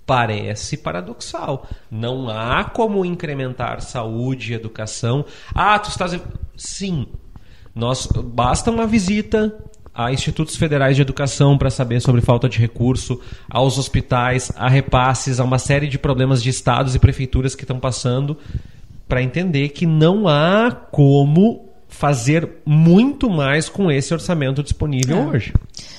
parece 0.07 0.79
paradoxal. 0.79 1.69
Não 1.91 2.31
há 2.31 2.65
como 2.65 3.05
incrementar 3.05 3.83
saúde 3.83 4.55
educação. 4.55 5.23
Ah, 5.55 5.79
tu 5.79 5.91
estás. 5.91 6.19
Sim. 6.57 7.09
Nós, 7.75 8.07
basta 8.07 8.71
uma 8.71 8.87
visita 8.87 9.63
a 9.97 10.13
institutos 10.13 10.57
federais 10.57 10.95
de 10.95 11.03
educação 11.03 11.57
para 11.57 11.71
saber 11.71 12.01
sobre 12.01 12.21
falta 12.21 12.49
de 12.49 12.59
recurso, 12.59 13.21
aos 13.49 13.79
hospitais, 13.79 14.53
a 14.57 14.69
repasses, 14.69 15.41
a 15.41 15.45
uma 15.45 15.59
série 15.59 15.89
de 15.89 15.99
problemas 15.99 16.43
de 16.43 16.51
estados 16.51 16.95
e 16.95 16.99
prefeituras 16.99 17.55
que 17.55 17.65
estão 17.65 17.81
passando, 17.81 18.37
para 19.09 19.23
entender 19.23 19.71
que 19.71 19.87
não 19.87 20.29
há 20.29 20.71
como 20.71 21.65
fazer 21.89 22.49
muito 22.67 23.31
mais 23.31 23.69
com 23.69 23.91
esse 23.91 24.13
orçamento 24.13 24.63
disponível 24.63 25.17
É. 25.17 25.27
hoje. 25.27 25.55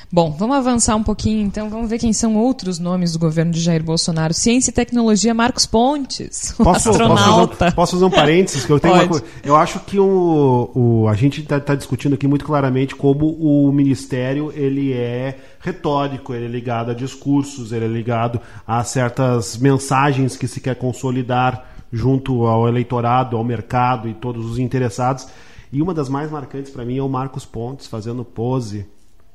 Bom, 0.09 0.31
vamos 0.31 0.55
avançar 0.55 0.95
um 0.95 1.03
pouquinho 1.03 1.41
então. 1.45 1.69
Vamos 1.69 1.89
ver 1.89 1.99
quem 1.99 2.13
são 2.13 2.37
outros 2.37 2.79
nomes 2.79 3.11
do 3.11 3.19
governo 3.19 3.51
de 3.51 3.59
Jair 3.59 3.83
Bolsonaro. 3.83 4.33
Ciência 4.33 4.69
e 4.71 4.73
Tecnologia, 4.73 5.33
Marcos 5.33 5.65
Pontes, 5.65 6.53
Posso, 6.57 6.63
posso, 6.63 6.89
astronauta. 6.91 7.55
fazer, 7.55 7.71
um- 7.71 7.75
posso 7.75 7.91
fazer 7.91 8.05
um 8.05 8.09
parênteses? 8.09 8.65
Que 8.65 8.71
eu, 8.71 8.79
tenho 8.79 8.93
uma 8.93 9.07
coisa- 9.07 9.25
eu 9.43 9.55
acho 9.57 9.81
que 9.81 9.99
o, 9.99 10.71
o- 10.73 11.07
a 11.09 11.13
gente 11.13 11.41
está 11.41 11.75
discutindo 11.75 12.13
aqui 12.13 12.25
muito 12.25 12.45
claramente 12.45 12.95
como 12.95 13.27
o 13.31 13.69
ministério 13.73 14.49
ele 14.55 14.93
é 14.93 15.37
retórico, 15.59 16.33
ele 16.33 16.45
é 16.45 16.47
ligado 16.49 16.91
a 16.91 16.93
discursos, 16.93 17.73
ele 17.73 17.83
é 17.83 17.89
ligado 17.89 18.39
a 18.65 18.81
certas 18.85 19.57
mensagens 19.57 20.37
que 20.37 20.47
se 20.47 20.61
quer 20.61 20.75
consolidar 20.75 21.65
junto 21.91 22.45
ao 22.45 22.65
eleitorado, 22.65 23.35
ao 23.35 23.43
mercado 23.43 24.07
e 24.07 24.13
todos 24.13 24.45
os 24.49 24.57
interessados. 24.57 25.27
E 25.71 25.81
uma 25.81 25.93
das 25.93 26.07
mais 26.07 26.31
marcantes 26.31 26.71
para 26.71 26.85
mim 26.85 26.97
é 26.97 27.03
o 27.03 27.09
Marcos 27.09 27.45
Pontes 27.45 27.87
fazendo 27.87 28.23
pose. 28.23 28.85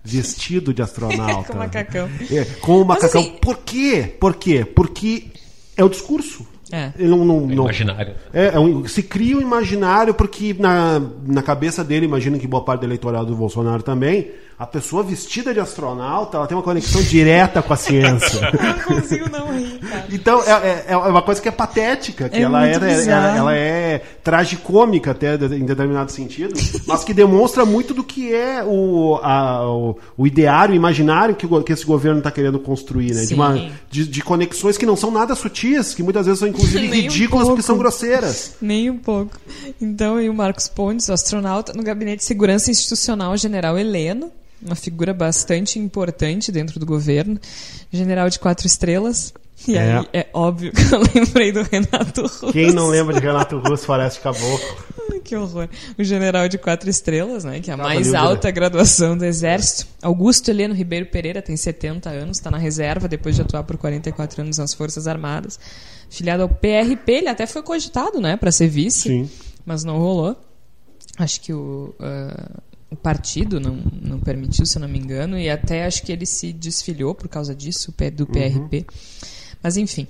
Vestido 0.05 0.75
de 0.75 0.83
astronauta. 0.83 1.53
Com 1.53 1.59
macacão. 1.59 2.09
É, 2.31 2.45
com 2.61 2.81
o 2.83 2.85
macacão. 2.85 3.21
assim- 3.21 3.31
Por 3.41 3.59
quê? 3.59 4.15
Por 4.19 4.35
quê? 4.35 4.65
Porque 4.65 5.27
é 5.77 5.85
o 5.85 5.89
discurso. 5.89 6.47
É. 6.71 6.91
Ele 6.99 7.09
não, 7.11 7.25
não, 7.25 7.41
não- 7.43 7.65
Imaginário. 7.65 8.15
é, 8.33 8.47
é 8.55 8.59
um- 8.59 8.87
se 8.89 9.03
cria 9.03 9.37
um 9.37 9.41
imaginário, 9.43 10.15
porque 10.15 10.57
na, 10.59 11.01
na 11.27 11.43
cabeça 11.43 11.85
dele, 11.85 12.07
imagino 12.07 12.39
que 12.39 12.47
boa 12.47 12.65
parte 12.65 12.81
do 12.81 12.87
eleitorado 12.87 13.27
do 13.27 13.37
Bolsonaro 13.37 13.83
também, 13.83 14.31
a 14.63 14.67
pessoa 14.67 15.03
vestida 15.03 15.53
de 15.53 15.59
astronauta, 15.59 16.37
ela 16.37 16.47
tem 16.47 16.57
uma 16.57 16.63
conexão 16.63 17.03
direta 17.03 17.61
com 17.63 17.73
a 17.73 17.77
ciência. 17.77 18.41
Não 18.63 18.79
consigo 19.01 19.29
não 19.29 19.53
rir, 19.53 19.79
cara. 19.81 20.05
Então, 20.11 20.41
é, 20.45 20.51
é- 20.53 20.85
é 20.91 20.97
uma 20.97 21.21
coisa 21.23 21.41
que 21.43 21.49
é 21.49 21.51
patética, 21.51 22.29
que 22.29 22.37
É 22.37 22.43
ela, 22.43 22.65
é, 22.67 22.79
muito 22.79 22.85
ela, 23.11 23.37
ela 23.37 23.55
é 23.57 23.99
tragicômica 24.23 25.11
até 25.11 25.35
em 25.35 25.65
determinado 25.65 26.13
sentido, 26.13 26.55
mas 26.87 27.03
que 27.03 27.13
demonstra 27.13 27.65
muito 27.65 27.93
do 27.93 28.05
que 28.05 28.33
é 28.33 28.63
o, 28.65 29.19
a- 29.23 29.67
o, 29.69 29.99
o 30.17 30.27
ideário, 30.27 30.73
o 30.73 30.77
imaginário 30.77 31.35
que, 31.35 31.47
que 31.65 31.73
esse 31.73 31.85
governo 31.85 32.19
está 32.19 32.31
querendo 32.31 32.59
construir, 32.61 33.15
né? 33.15 33.25
De, 33.25 33.35
uma, 33.35 33.71
de, 33.91 34.07
de 34.07 34.23
conexões 34.23 34.79
que 34.79 34.87
não 34.87 34.95
são 34.97 35.11
nada 35.11 35.35
sutis, 35.35 35.93
que 35.93 36.03
muitas 36.05 36.27
vezes 36.27 36.39
são 36.39 36.47
inclusive 36.49 36.79
Nem 36.89 36.89
um 37.01 37.03
ridículas 37.03 37.49
porque 37.49 37.63
são 37.63 37.77
grosseiras. 37.77 38.55
Nem 38.63 38.91
um 38.91 38.99
pouco. 38.99 39.37
Então, 39.81 40.21
e 40.21 40.29
o 40.29 40.35
Marcos 40.35 40.69
Pontes, 40.69 41.11
astronauta, 41.11 41.73
no 41.73 41.83
Gabinete 41.83 42.19
de 42.19 42.25
Segurança 42.25 42.71
Institucional, 42.71 43.37
General 43.37 43.77
Heleno, 43.79 44.31
uma 44.65 44.75
figura 44.75 45.13
bastante 45.13 45.79
importante 45.79 46.51
dentro 46.53 46.79
do 46.81 46.87
governo, 46.87 47.39
general 47.93 48.29
de 48.31 48.39
quatro 48.39 48.67
estrelas. 48.67 49.33
E 49.67 49.77
É. 49.77 49.99
aí 49.99 50.09
é 50.13 50.27
óbvio 50.33 50.73
que 50.73 50.83
eu 50.93 51.01
lembrei 51.15 51.53
do 51.53 51.63
Renato 51.63 52.23
Russo. 52.23 52.53
Quem 52.53 52.73
não 52.73 52.89
lembra 52.89 53.15
de 53.15 53.21
Renato 53.25 53.59
Russo, 53.59 53.85
Floresta 53.85 54.21
Caboclo? 54.21 54.77
Ai, 55.13 55.21
que 55.21 55.37
horror. 55.37 55.69
O 55.97 56.03
general 56.03 56.49
de 56.49 56.59
quatro 56.59 56.91
estrelas, 56.91 57.45
né? 57.45 57.61
Que 57.61 57.71
é 57.71 57.75
a 57.75 57.77
mais 57.77 58.07
livre, 58.07 58.17
alta 58.17 58.49
né? 58.49 58.53
graduação 58.53 59.17
do 59.17 59.25
Exército. 59.25 59.87
Augusto 60.03 60.49
Heleno 60.51 60.75
Ribeiro 60.75 61.07
Pereira 61.07 61.41
tem 61.41 61.57
70 61.57 62.11
anos, 62.11 62.39
está 62.39 62.51
na 62.51 62.59
reserva 62.59 63.07
depois 63.07 63.37
de 63.37 63.43
atuar 63.43 63.63
por 63.63 63.77
44 63.77 64.43
anos 64.43 64.59
nas 64.59 64.75
Forças 64.75 65.07
Armadas. 65.07 65.61
Filiado 66.11 66.43
ao 66.43 66.49
PRP, 66.49 67.09
ele 67.13 67.29
até 67.29 67.47
foi 67.47 67.63
cogitado, 67.63 68.21
né, 68.21 68.37
para 68.37 68.51
ser 68.51 68.67
vice, 68.69 69.09
Sim. 69.09 69.31
mas 69.65 69.85
não 69.85 69.99
rolou. 69.99 70.37
Acho 71.19 71.41
que 71.41 71.53
o, 71.53 71.95
ah, 72.01 72.51
o 72.93 72.97
partido 72.97 73.59
não, 73.59 73.77
não 74.01 74.21
permitiu, 74.21 74.67
se 74.67 74.77
eu 74.77 74.81
não 74.81 74.89
me 74.89 74.99
engano, 74.99 75.39
e 75.39 75.49
até 75.49 75.85
acho 75.85 76.03
que 76.03 76.13
ele 76.13 76.27
se 76.27 76.53
desfiliou 76.53 77.15
por 77.15 77.29
causa 77.29 77.55
disso, 77.55 77.95
do 78.15 78.27
PRP. 78.27 78.87
Mas 79.63 79.77
enfim. 79.77 80.07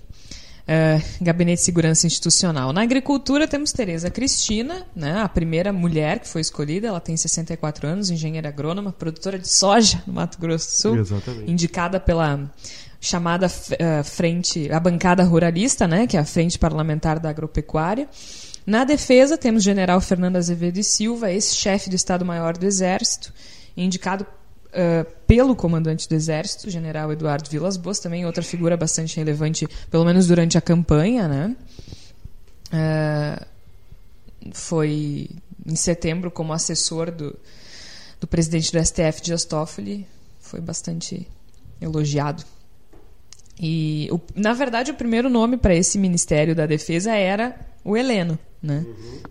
Ah, 0.67 1.01
Gabinete 1.21 1.59
de 1.59 1.65
Segurança 1.65 2.07
Institucional. 2.07 2.73
Na 2.73 2.83
agricultura 2.83 3.49
temos 3.49 3.73
Tereza 3.73 4.11
Cristina, 4.11 4.87
né, 4.95 5.21
a 5.21 5.29
primeira 5.29 5.73
mulher 5.73 6.21
que 6.21 6.29
foi 6.29 6.41
escolhida. 6.41 6.89
Ela 6.89 7.01
tem 7.01 7.17
64 7.17 7.87
anos, 7.87 8.11
engenheira 8.11 8.49
agrônoma, 8.49 8.93
produtora 8.93 9.39
de 9.39 9.49
soja 9.49 10.03
no 10.07 10.13
Mato 10.13 10.39
Grosso 10.39 10.69
do 10.69 10.73
Sul. 10.73 10.97
Exatamente. 10.99 11.51
Indicada 11.51 11.99
pela 11.99 12.51
chamada 13.01 13.51
eh, 13.79 14.03
frente, 14.05 14.71
a 14.71 14.79
bancada 14.79 15.25
ruralista, 15.25 15.89
né, 15.89 16.07
que 16.07 16.17
é 16.17 16.21
a 16.21 16.25
frente 16.25 16.59
parlamentar 16.59 17.19
da 17.19 17.29
agropecuária. 17.31 18.09
Na 18.67 18.85
defesa 18.85 19.37
temos 19.37 19.63
General 19.63 20.01
Fernando 20.01 20.37
Azevedo 20.37 20.79
e 20.79 20.85
Silva, 20.85 21.31
ex-chefe 21.33 21.91
do 21.91 21.97
Estado-Maior 21.97 22.57
do 22.57 22.65
Exército, 22.65 23.33
indicado 23.77 24.25
eh, 24.73 25.05
pelo 25.27 25.57
comandante 25.57 26.09
do 26.09 26.15
Exército, 26.15 26.71
General 26.71 27.11
Eduardo 27.13 27.51
Vilas 27.51 27.77
Boas, 27.77 27.99
também 27.99 28.25
outra 28.25 28.43
figura 28.43 28.77
bastante 28.77 29.17
relevante, 29.17 29.67
pelo 29.91 30.05
menos 30.05 30.29
durante 30.29 30.57
a 30.57 30.61
campanha, 30.61 31.27
né? 31.27 31.57
Eh, 32.73 33.47
foi 34.53 35.29
em 35.67 35.77
setembro 35.77 36.31
como 36.31 36.53
assessor 36.53 37.11
do, 37.11 37.37
do 38.21 38.27
presidente 38.27 38.71
do 38.73 38.79
STF, 38.85 39.23
Dias 39.23 39.45
Toffoli, 39.45 40.07
foi 40.41 40.61
bastante 40.61 41.27
elogiado. 41.81 42.45
E, 43.61 44.09
o- 44.11 44.21
na 44.35 44.53
verdade, 44.55 44.91
o 44.91 44.95
primeiro 44.95 45.29
nome 45.29 45.57
para 45.57 45.75
esse 45.75 45.99
Ministério 45.99 46.55
da 46.55 46.65
Defesa 46.67 47.13
era 47.15 47.55
o 47.85 47.97
Heleno, 47.97 48.39
né? 48.63 48.85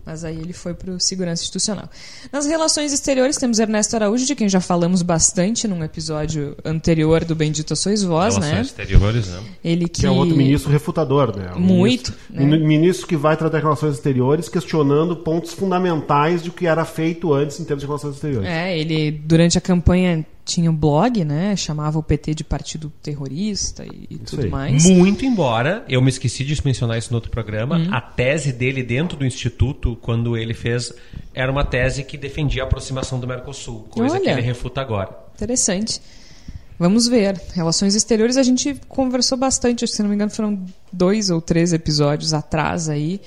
Mas 0.04 0.24
aí 0.24 0.36
ele 0.36 0.52
foi 0.52 0.74
para 0.74 0.90
o 0.90 1.00
Segurança 1.00 1.42
Institucional. 1.42 1.88
Nas 2.30 2.46
relações 2.46 2.92
exteriores, 2.92 3.36
temos 3.36 3.58
Ernesto 3.58 3.96
Araújo, 3.96 4.26
de 4.26 4.34
quem 4.34 4.48
já 4.48 4.60
falamos 4.60 5.00
bastante 5.00 5.66
num 5.66 5.82
episódio 5.82 6.56
anterior 6.64 7.24
do 7.24 7.34
Bendito 7.34 7.74
Sois 7.74 8.02
Vós, 8.02 8.34
Relações 8.34 8.54
né? 8.54 8.62
exteriores, 8.62 9.28
né? 9.28 9.40
Ele 9.64 9.88
que... 9.88 10.02
Que 10.02 10.06
é 10.06 10.10
outro 10.10 10.36
ministro 10.36 10.70
refutador, 10.70 11.34
né? 11.36 11.52
Um 11.56 11.60
Muito, 11.60 12.12
Ministro, 12.30 12.58
né? 12.58 12.66
ministro 12.66 13.06
que 13.06 13.16
vai 13.16 13.36
tratar 13.36 13.58
relações 13.58 13.94
exteriores 13.94 14.48
questionando 14.48 15.16
pontos 15.16 15.52
fundamentais 15.52 16.42
de 16.42 16.50
o 16.50 16.52
que 16.52 16.66
era 16.66 16.84
feito 16.84 17.32
antes 17.32 17.58
em 17.60 17.64
termos 17.64 17.82
de 17.82 17.86
relações 17.86 18.14
exteriores. 18.14 18.48
É, 18.48 18.76
ele 18.76 19.10
durante 19.10 19.56
a 19.56 19.60
campanha 19.60 20.26
tinha 20.44 20.70
um 20.70 20.74
blog, 20.76 21.24
né? 21.24 21.54
Chamava 21.56 21.98
o 21.98 22.02
PT 22.02 22.34
de 22.34 22.44
partido 22.44 22.92
terrorista 23.02 23.84
e, 23.84 24.06
e 24.10 24.18
tudo 24.18 24.42
aí. 24.44 24.50
mais. 24.50 24.84
Muito 24.86 25.24
embora, 25.24 25.84
eu 25.88 26.02
me 26.02 26.08
esqueci 26.08 26.44
de 26.44 26.60
mencionar 26.64 26.98
isso 26.98 27.10
no 27.10 27.16
outro 27.16 27.30
programa, 27.30 27.78
Uhum. 27.78 27.94
a 27.94 28.00
tese 28.00 28.52
dele 28.52 28.82
dentro 28.82 29.16
do 29.16 29.24
Instituto, 29.24 29.96
quando 30.02 30.36
ele 30.36 30.54
fez, 30.54 30.92
era 31.32 31.50
uma 31.50 31.64
tese 31.64 32.02
que 32.04 32.18
defendia 32.18 32.62
a 32.62 32.66
aproximação 32.66 33.20
do 33.20 33.26
Mercosul, 33.26 33.84
coisa 33.90 34.18
que 34.18 34.26
Olha. 34.26 34.32
ele 34.32 34.42
refuta 34.42 34.80
agora. 34.80 35.10
Interessante. 35.34 36.00
Vamos 36.78 37.06
ver. 37.06 37.40
Relações 37.54 37.94
exteriores 37.94 38.36
a 38.36 38.42
gente 38.42 38.74
conversou 38.88 39.38
bastante, 39.38 39.84
acho 39.84 39.92
que 39.92 39.96
se 39.96 40.02
não 40.02 40.08
me 40.08 40.16
engano 40.16 40.32
foram 40.32 40.64
dois 40.92 41.30
ou 41.30 41.40
três 41.40 41.72
episódios 41.72 42.34
atrás 42.34 42.88
aí, 42.88 43.20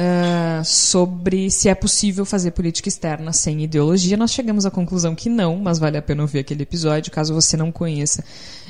ah, 0.00 0.62
sobre 0.64 1.50
se 1.50 1.68
é 1.68 1.74
possível 1.74 2.24
fazer 2.24 2.52
política 2.52 2.88
externa 2.88 3.32
sem 3.32 3.64
ideologia. 3.64 4.16
Nós 4.16 4.30
chegamos 4.30 4.64
à 4.64 4.70
conclusão 4.70 5.14
que 5.14 5.28
não, 5.28 5.56
mas 5.56 5.78
vale 5.80 5.96
a 5.96 6.02
pena 6.02 6.22
ouvir 6.22 6.38
aquele 6.38 6.62
episódio, 6.62 7.10
caso 7.10 7.34
você 7.34 7.56
não 7.56 7.72
conheça 7.72 8.24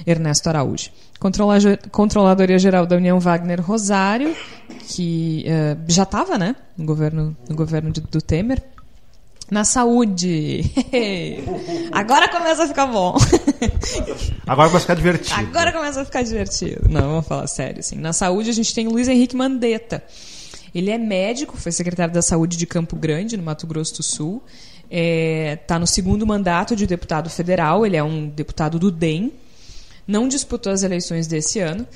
Ernesto 0.06 0.48
Araújo. 0.48 0.90
Controla- 1.20 1.58
Controladoria 1.90 2.58
Geral 2.58 2.86
da 2.86 2.96
União 2.96 3.20
Wagner 3.20 3.60
Rosário, 3.60 4.34
que 4.88 5.44
ah, 5.48 5.76
já 5.86 6.04
estava 6.04 6.38
né, 6.38 6.56
no 6.76 6.86
governo, 6.86 7.36
no 7.48 7.54
governo 7.54 7.90
de- 7.90 8.00
do 8.00 8.22
Temer. 8.22 8.62
Na 9.50 9.64
saúde. 9.64 10.60
Agora 11.90 12.28
começa 12.28 12.64
a 12.64 12.68
ficar 12.68 12.86
bom. 12.86 13.16
Agora 14.46 14.68
vai 14.68 14.78
ficar 14.80 14.94
divertido. 14.94 15.34
Agora 15.40 15.72
começa 15.72 16.02
a 16.02 16.04
ficar 16.04 16.22
divertido. 16.22 16.82
Não, 16.90 17.00
vamos 17.00 17.26
falar 17.26 17.46
sério. 17.46 17.80
Assim. 17.80 17.96
Na 17.96 18.12
saúde, 18.12 18.50
a 18.50 18.52
gente 18.52 18.74
tem 18.74 18.86
o 18.86 18.90
Luiz 18.90 19.08
Henrique 19.08 19.34
Mandetta. 19.34 20.02
Ele 20.74 20.90
é 20.90 20.98
médico, 20.98 21.56
foi 21.56 21.72
secretário 21.72 22.12
da 22.12 22.22
Saúde 22.22 22.56
de 22.56 22.66
Campo 22.66 22.96
Grande, 22.96 23.36
no 23.36 23.42
Mato 23.42 23.66
Grosso 23.66 23.96
do 23.96 24.02
Sul. 24.02 24.42
Está 24.90 25.78
no 25.78 25.86
segundo 25.86 26.26
mandato 26.26 26.74
de 26.74 26.86
deputado 26.86 27.28
federal. 27.28 27.84
Ele 27.84 27.96
é 27.96 28.02
um 28.02 28.28
deputado 28.28 28.78
do 28.78 28.90
DEM. 28.90 29.32
Não 30.06 30.28
disputou 30.28 30.72
as 30.72 30.82
eleições 30.82 31.26
desse 31.26 31.60
ano. 31.60 31.86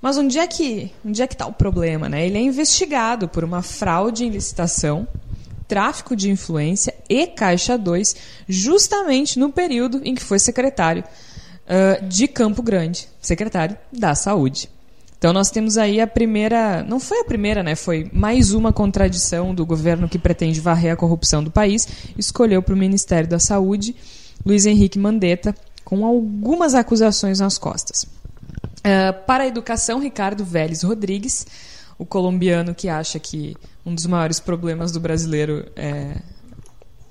Mas 0.00 0.18
onde 0.18 0.38
é 0.38 0.46
que 0.46 0.90
onde 1.04 1.22
é 1.22 1.26
que 1.26 1.34
está 1.34 1.46
o 1.46 1.52
problema? 1.52 2.08
Né? 2.08 2.26
Ele 2.26 2.36
é 2.36 2.42
investigado 2.42 3.26
por 3.26 3.42
uma 3.42 3.62
fraude 3.62 4.24
em 4.24 4.28
licitação, 4.28 5.08
tráfico 5.66 6.14
de 6.14 6.30
influência 6.30 6.94
e 7.08 7.26
Caixa 7.26 7.78
2, 7.78 8.14
justamente 8.46 9.38
no 9.38 9.50
período 9.50 10.02
em 10.04 10.14
que 10.14 10.22
foi 10.22 10.38
secretário 10.38 11.02
ah, 11.66 11.98
de 12.02 12.28
Campo 12.28 12.62
Grande, 12.62 13.08
secretário 13.20 13.76
da 13.90 14.14
Saúde. 14.14 14.68
Então 15.24 15.32
nós 15.32 15.50
temos 15.50 15.78
aí 15.78 16.02
a 16.02 16.06
primeira, 16.06 16.82
não 16.82 17.00
foi 17.00 17.20
a 17.20 17.24
primeira, 17.24 17.62
né? 17.62 17.74
Foi 17.74 18.10
mais 18.12 18.52
uma 18.52 18.74
contradição 18.74 19.54
do 19.54 19.64
governo 19.64 20.06
que 20.06 20.18
pretende 20.18 20.60
varrer 20.60 20.92
a 20.92 20.96
corrupção 20.96 21.42
do 21.42 21.50
país, 21.50 21.88
escolheu 22.18 22.60
para 22.62 22.74
o 22.74 22.76
Ministério 22.76 23.26
da 23.26 23.38
Saúde 23.38 23.96
Luiz 24.44 24.66
Henrique 24.66 24.98
Mandetta 24.98 25.54
com 25.82 26.04
algumas 26.04 26.74
acusações 26.74 27.40
nas 27.40 27.56
costas. 27.56 28.04
Ah, 28.84 29.14
para 29.14 29.44
a 29.44 29.46
educação, 29.46 29.98
Ricardo 29.98 30.44
Vélez 30.44 30.82
Rodrigues, 30.82 31.46
o 31.98 32.04
colombiano 32.04 32.74
que 32.74 32.90
acha 32.90 33.18
que 33.18 33.56
um 33.86 33.94
dos 33.94 34.04
maiores 34.04 34.38
problemas 34.38 34.92
do 34.92 35.00
brasileiro 35.00 35.64
é 35.74 36.18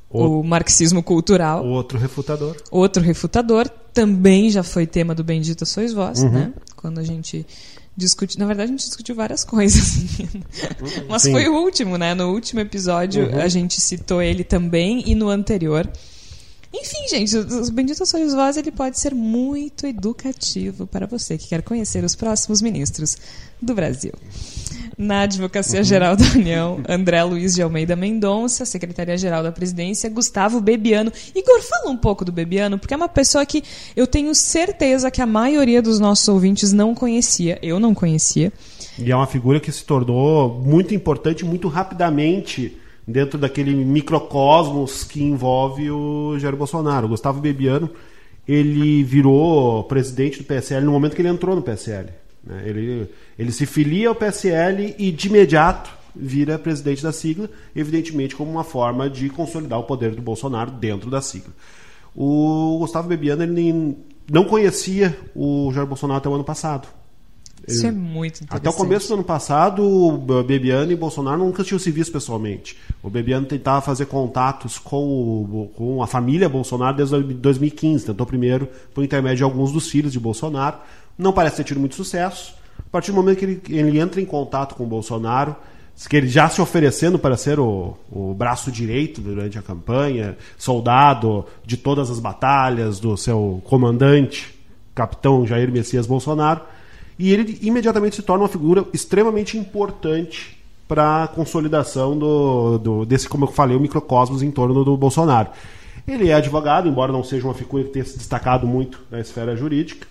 o, 0.07 0.41
O- 0.41 0.43
marxismo 0.43 1.01
cultural. 1.01 1.66
Outro 1.66 1.97
refutador. 1.97 2.57
Outro 2.70 3.01
refutador, 3.01 3.68
também 3.91 4.51
já 4.51 4.61
foi 4.61 4.86
tema 4.86 5.16
do 5.16 5.24
Bendita 5.24 5.66
Sois 5.66 5.91
Vós, 5.93 6.22
né? 6.22 6.53
Quando 6.76 6.99
a 6.99 7.03
gente 7.03 7.43
discute. 7.96 8.39
Na 8.39 8.46
verdade, 8.46 8.70
a 8.70 8.72
gente 8.72 8.86
discutiu 8.86 9.16
várias 9.16 9.44
coisas. 9.44 10.08
Mas 11.08 11.24
Sim. 11.24 11.32
foi 11.32 11.48
o 11.48 11.56
último, 11.56 11.98
né? 11.98 12.14
No 12.14 12.32
último 12.32 12.60
episódio 12.60 13.34
a 13.39 13.48
gente 13.48 13.80
citou 13.80 14.22
ele 14.22 14.44
também 14.44 15.04
e 15.06 15.16
no 15.16 15.30
anterior. 15.30 15.89
Enfim, 16.74 17.08
gente, 17.08 17.38
o 17.38 17.64
o 17.64 17.72
Bendita 17.72 18.04
Sois 18.06 18.34
Vós 18.34 18.58
ele 18.58 18.72
pode 18.72 19.00
ser 19.00 19.14
muito 19.14 19.86
educativo 19.86 20.88
para 20.88 21.06
você 21.06 21.38
que 21.38 21.48
quer 21.48 21.62
conhecer 21.62 22.04
os 22.04 22.16
próximos 22.16 22.62
ministros 22.62 23.16
do 23.62 23.76
Brasil. 23.76 24.12
Na 24.98 25.22
Advocacia 25.22 25.84
Geral 25.84 26.16
da 26.16 26.26
União, 26.26 26.82
André 26.88 27.24
Luiz 27.24 27.54
de 27.54 27.62
Almeida 27.62 27.96
Mendonça, 27.96 28.66
Secretaria-Geral 28.66 29.44
da 29.44 29.52
Presidência, 29.52 30.10
Gustavo 30.10 30.60
Bebiano. 30.60 31.12
Igor, 31.36 31.62
fala 31.62 31.92
um 31.92 31.98
pouco 31.98 32.26
do 32.26 32.32
Bebiano, 32.32 32.78
porque 32.78 32.94
é 32.94 32.98
uma 32.98 33.10
pessoa 33.10 33.46
que 33.46 33.64
eu 33.96 34.08
tenho 34.08 34.34
certeza 34.34 35.12
que 35.12 35.22
a 35.22 35.26
maioria 35.26 35.82
dos 35.82 36.00
nossos 36.00 36.28
ouvintes 36.28 36.74
não 36.74 36.94
conhecia. 36.96 37.60
Eu 37.62 37.80
não 37.80 37.94
conhecia. 37.94 38.52
E 38.98 39.12
é 39.12 39.16
uma 39.16 39.28
figura 39.28 39.60
que 39.60 39.72
se 39.72 39.84
tornou 39.84 40.62
muito 40.62 40.94
importante 40.94 41.46
muito 41.46 41.68
rapidamente 41.68 42.78
dentro 43.08 43.38
daquele 43.38 43.74
microcosmos 43.74 45.04
que 45.04 45.22
envolve 45.22 45.91
o 45.91 46.38
Jair 46.39 46.56
Bolsonaro. 46.56 47.06
O 47.06 47.10
Gustavo 47.10 47.39
Bebiano, 47.39 47.89
ele 48.47 49.04
virou 49.04 49.84
presidente 49.84 50.39
do 50.39 50.45
PSL 50.45 50.86
no 50.86 50.91
momento 50.91 51.16
que 51.16 51.22
ele 51.22 51.30
entrou 51.30 51.56
no 51.56 51.62
PSL. 51.62 52.10
né? 52.43 52.64
Ele, 52.66 53.10
ele 53.38 53.51
se 53.51 53.66
filia 53.66 54.10
ao 54.10 54.16
PSL 54.16 54.95
e 54.97 55.12
de 55.12 55.28
imediato 55.28 56.04
vira 56.16 56.60
presidente 56.60 57.01
da 57.01 57.12
sigla, 57.12 57.49
evidentemente 57.76 58.36
como 58.36 58.51
uma 58.51 58.64
forma 58.64 59.10
de 59.10 59.30
consolidar 59.30 59.80
o 59.80 59.84
poder 59.84 60.14
do 60.14 60.22
Bolsonaro 60.22 60.72
dentro 60.72 61.10
da 61.10 61.22
sigla. 61.22 61.51
O 62.16 62.78
Gustavo 62.80 63.08
Bebiano 63.08 63.43
ele 63.43 63.97
não 64.32 64.43
conhecia 64.43 65.18
o 65.36 65.72
Jair 65.74 65.88
Bolsonaro 65.88 66.20
até 66.20 66.30
o 66.30 66.34
ano 66.34 66.43
passado. 66.43 66.88
Isso 67.68 67.86
é 67.88 67.91
muito 67.91 68.43
interessante. 68.43 68.55
Até 68.57 68.70
o 68.70 68.74
começo 68.74 69.07
do 69.07 69.14
ano 69.16 69.24
passado, 69.24 69.84
o 69.84 70.18
Bebiano 70.43 70.91
e 70.91 70.95
Bolsonaro 70.95 71.38
nunca 71.38 71.64
tinham 71.64 71.80
se 71.80 71.89
visto 71.91 72.11
pessoalmente. 72.11 72.78
O 73.01 73.09
Bebiano 73.09 73.45
tentava 73.45 73.80
fazer 73.82 74.05
contatos 74.07 74.78
com, 74.78 74.97
o- 75.05 75.72
com 75.76 76.03
a 76.03 76.07
família 76.07 76.49
Bolsonaro 76.49 76.97
desde 76.97 77.22
2015. 77.34 78.05
Tentou 78.05 78.26
primeiro 78.26 78.68
por 78.93 79.03
intermédio 79.03 79.38
de 79.38 79.43
alguns 79.43 79.72
dos 79.72 79.89
filhos 79.89 80.11
de 80.11 80.20
Bolsonaro. 80.20 80.78
Não 81.18 81.32
parece 81.32 81.57
ter 81.57 81.64
tido 81.64 81.80
muito 81.80 81.95
sucesso. 81.95 82.53
A 82.80 82.89
partir 82.91 83.11
do 83.11 83.16
momento 83.18 83.38
que 83.39 83.45
ele, 83.45 83.61
ele 83.70 83.99
entra 83.99 84.20
em 84.20 84.26
contato 84.26 84.76
com 84.76 84.84
o 84.84 84.88
Bolsonaro, 84.88 85.55
que 86.09 86.18
ele 86.18 86.28
já 86.28 86.49
se 86.49 86.59
oferecendo 86.59 87.18
para 87.20 87.38
ser 87.38 87.59
o, 87.59 87.95
o 88.11 88.34
braço 88.34 88.72
direito 88.72 89.22
durante 89.22 89.57
a 89.59 89.61
campanha, 89.61 90.36
soldado 90.57 91.45
de 91.66 91.78
todas 91.78 92.09
as 92.09 92.20
batalhas, 92.20 92.99
do 92.99 93.16
seu 93.16 93.61
comandante, 93.66 94.53
capitão 94.95 95.45
Jair 95.45 95.72
Messias 95.72 96.07
Bolsonaro, 96.07 96.61
e 97.18 97.32
ele 97.32 97.57
imediatamente 97.61 98.16
se 98.16 98.22
torna 98.22 98.43
uma 98.43 98.49
figura 98.49 98.86
extremamente 98.93 99.57
importante 99.57 100.57
para 100.88 101.24
a 101.24 101.28
consolidação 101.28 102.18
do, 102.18 102.78
do- 102.78 103.05
desse, 103.05 103.28
como 103.30 103.45
eu 103.45 103.51
falei, 103.51 103.76
o 103.76 103.80
microcosmos 103.80 104.41
em 104.43 104.51
torno 104.51 104.84
do 104.84 104.97
Bolsonaro. 104.97 105.49
Ele 106.07 106.30
é 106.30 106.34
advogado, 106.34 106.88
embora 106.89 107.11
não 107.14 107.24
seja 107.24 107.45
uma 107.47 107.53
figura 107.53 107.84
que 107.86 107.91
tenha 107.91 108.03
se 108.05 108.18
destacado 108.18 108.68
muito 108.68 108.99
na 109.09 109.20
esfera 109.22 109.55
jurídica. 109.55 110.05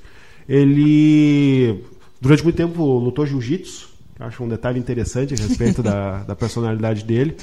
Ele, 0.49 1.83
durante 2.21 2.43
muito 2.45 2.57
tempo, 2.57 2.83
lutou 2.99 3.27
jiu-jitsu. 3.27 3.91
Acho 4.21 4.45
um 4.45 4.49
detalhe 4.49 4.79
interessante 4.79 5.35
a 5.35 5.37
respeito 5.37 5.83
da, 5.83 6.19
da 6.29 6.37
personalidade 6.37 7.03
dele. 7.05 7.37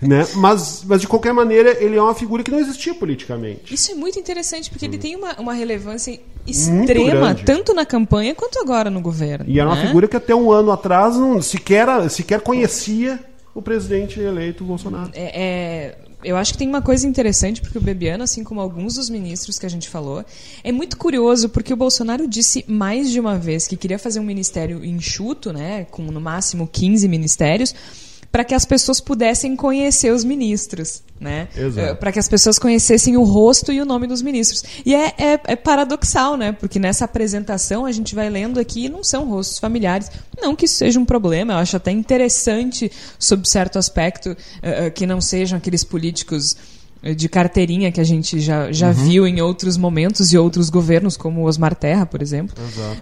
Né? 0.00 0.26
Mas, 0.36 0.84
mas, 0.86 1.00
de 1.00 1.08
qualquer 1.08 1.32
maneira, 1.32 1.82
ele 1.82 1.96
é 1.96 2.02
uma 2.02 2.14
figura 2.14 2.42
que 2.42 2.50
não 2.50 2.60
existia 2.60 2.94
politicamente. 2.94 3.72
Isso 3.74 3.90
é 3.90 3.94
muito 3.94 4.18
interessante, 4.18 4.68
porque 4.70 4.84
ele 4.84 4.98
tem 4.98 5.16
uma, 5.16 5.32
uma 5.40 5.54
relevância 5.54 6.20
extrema, 6.50 7.34
tanto 7.34 7.74
na 7.74 7.84
campanha 7.84 8.34
quanto 8.34 8.58
agora 8.58 8.90
no 8.90 9.00
governo. 9.00 9.44
E 9.48 9.58
era 9.58 9.68
uma 9.68 9.76
né? 9.76 9.86
figura 9.86 10.08
que 10.08 10.16
até 10.16 10.34
um 10.34 10.50
ano 10.50 10.70
atrás 10.70 11.16
não 11.16 11.40
sequer, 11.42 11.86
sequer 12.10 12.40
conhecia 12.40 13.18
o 13.54 13.62
presidente 13.62 14.20
eleito 14.20 14.64
Bolsonaro. 14.64 15.10
É, 15.14 15.42
é, 15.42 15.98
eu 16.22 16.36
acho 16.36 16.52
que 16.52 16.58
tem 16.58 16.68
uma 16.68 16.82
coisa 16.82 17.06
interessante, 17.06 17.60
porque 17.60 17.78
o 17.78 17.80
Bebiano, 17.80 18.24
assim 18.24 18.42
como 18.42 18.60
alguns 18.60 18.94
dos 18.94 19.08
ministros 19.08 19.58
que 19.58 19.66
a 19.66 19.68
gente 19.68 19.88
falou, 19.88 20.24
é 20.64 20.72
muito 20.72 20.96
curioso, 20.96 21.48
porque 21.48 21.72
o 21.72 21.76
Bolsonaro 21.76 22.26
disse 22.26 22.64
mais 22.66 23.10
de 23.10 23.20
uma 23.20 23.38
vez 23.38 23.66
que 23.66 23.76
queria 23.76 23.98
fazer 23.98 24.18
um 24.18 24.24
ministério 24.24 24.84
enxuto, 24.84 25.52
né, 25.52 25.86
com 25.90 26.02
no 26.02 26.20
máximo 26.20 26.68
15 26.70 27.06
ministérios, 27.08 27.74
para 28.30 28.44
que 28.44 28.54
as 28.54 28.64
pessoas 28.64 29.00
pudessem 29.00 29.56
conhecer 29.56 30.12
os 30.12 30.22
ministros, 30.22 31.02
né? 31.18 31.48
Exato. 31.56 31.96
Para 31.96 32.12
que 32.12 32.18
as 32.18 32.28
pessoas 32.28 32.58
conhecessem 32.58 33.16
o 33.16 33.22
rosto 33.24 33.72
e 33.72 33.80
o 33.80 33.84
nome 33.86 34.06
dos 34.06 34.20
ministros. 34.22 34.62
E 34.84 34.94
é, 34.94 35.14
é- 35.18 35.40
é 35.44 35.56
paradoxal, 35.56 36.36
né? 36.36 36.52
Porque 36.52 36.78
nessa 36.78 37.06
apresentação 37.06 37.86
a 37.86 37.92
gente 37.92 38.14
vai 38.14 38.28
lendo 38.28 38.60
aqui 38.60 38.84
e 38.84 38.88
não 38.88 39.02
são 39.02 39.24
rostos 39.28 39.58
familiares. 39.58 40.10
Não 40.40 40.54
que 40.54 40.66
isso 40.66 40.74
seja 40.76 41.00
um 41.00 41.04
problema, 41.04 41.54
eu 41.54 41.58
acho 41.58 41.76
até 41.76 41.90
interessante, 41.90 42.92
sob 43.18 43.48
certo 43.48 43.78
aspecto, 43.78 44.36
eh, 44.62 44.90
que 44.90 45.06
não 45.06 45.20
sejam 45.20 45.56
aqueles 45.58 45.82
políticos 45.82 46.54
de 47.02 47.28
carteirinha 47.28 47.92
que 47.92 48.00
a 48.00 48.04
gente 48.04 48.40
já, 48.40 48.72
já 48.72 48.90
viu 48.90 49.26
em 49.26 49.40
outros 49.40 49.76
momentos 49.76 50.32
e 50.32 50.38
outros 50.38 50.68
governos, 50.68 51.16
como 51.16 51.42
o 51.42 51.44
Osmar 51.44 51.74
Terra, 51.74 52.04
por 52.04 52.20
exemplo. 52.20 52.54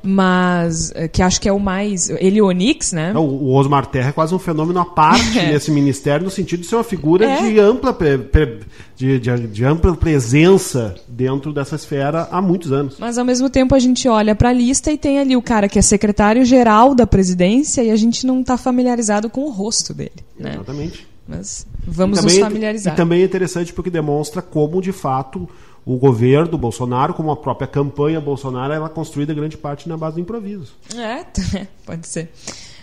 Mas 0.02 0.92
eh, 0.94 1.08
que 1.08 1.22
acho 1.22 1.40
que 1.40 1.48
é 1.48 1.52
o 1.52 1.58
mais. 1.58 2.10
Ele 2.10 2.36
e 2.36 2.42
o 2.42 2.46
Onix, 2.46 2.92
né? 2.92 3.12
Não, 3.12 3.26
o 3.26 3.54
Osmar 3.54 3.86
Terra 3.86 4.10
é 4.10 4.12
quase 4.12 4.34
um 4.34 4.38
fenômeno 4.38 4.78
à 4.80 4.84
parte 4.84 5.38
É. 5.38 5.52
nesse 5.52 5.70
ministério, 5.70 6.24
no 6.24 6.30
sentido 6.30 6.60
de 6.60 6.66
ser 6.66 6.76
uma 6.76 6.84
figura 6.84 7.24
É. 7.26 7.42
de, 7.42 7.58
ampla, 7.58 7.92
pre- 7.92 8.18
pre- 8.18 8.60
de, 8.96 9.18
de- 9.18 9.46
de 9.46 9.64
ampla 9.64 9.94
presença 9.96 10.94
dentro 11.08 11.52
dessa 11.52 11.76
esfera 11.76 12.28
há 12.30 12.40
muitos 12.42 12.72
anos. 12.72 12.96
Mas 12.98 13.18
ao 13.18 13.24
mesmo 13.24 13.48
tempo 13.50 13.74
a 13.74 13.78
gente 13.78 14.08
olha 14.08 14.34
para 14.34 14.50
a 14.50 14.52
lista 14.52 14.90
e 14.92 14.98
tem 14.98 15.18
ali 15.18 15.36
o 15.36 15.42
cara 15.42 15.68
que 15.68 15.78
é 15.78 15.82
secretário-geral 15.82 16.94
da 16.94 17.06
presidência 17.06 17.82
e 17.82 17.90
a 17.90 17.96
gente 17.96 18.26
não 18.26 18.40
está 18.40 18.56
familiarizado 18.56 19.28
com 19.30 19.42
o 19.42 19.50
rosto 19.50 19.92
dele, 19.94 20.12
né? 20.38 20.52
Exatamente. 20.54 21.06
Mas 21.28 21.66
vamos 21.86 22.18
E 22.18 22.22
nos 22.22 22.32
também- 22.32 22.44
familiarizar. 22.44 22.94
E 22.94 22.96
também 22.96 23.22
é 23.22 23.24
interessante 23.24 23.72
porque 23.72 23.90
demonstra 23.90 24.40
como, 24.40 24.80
de 24.80 24.92
fato, 24.92 25.48
o 25.84 25.96
governo 25.96 26.48
do 26.52 26.58
Bolsonaro, 26.58 27.14
como 27.14 27.30
a 27.30 27.36
própria 27.36 27.66
campanha 27.66 28.20
Bolsonaro, 28.20 28.72
ela 28.72 28.86
é 28.86 28.88
construída 28.88 29.34
grande 29.34 29.56
parte 29.56 29.88
na 29.88 29.96
base 29.96 30.14
do 30.16 30.20
improviso. 30.20 30.72
É, 30.96 31.24
pode 31.84 32.06
ser. 32.06 32.30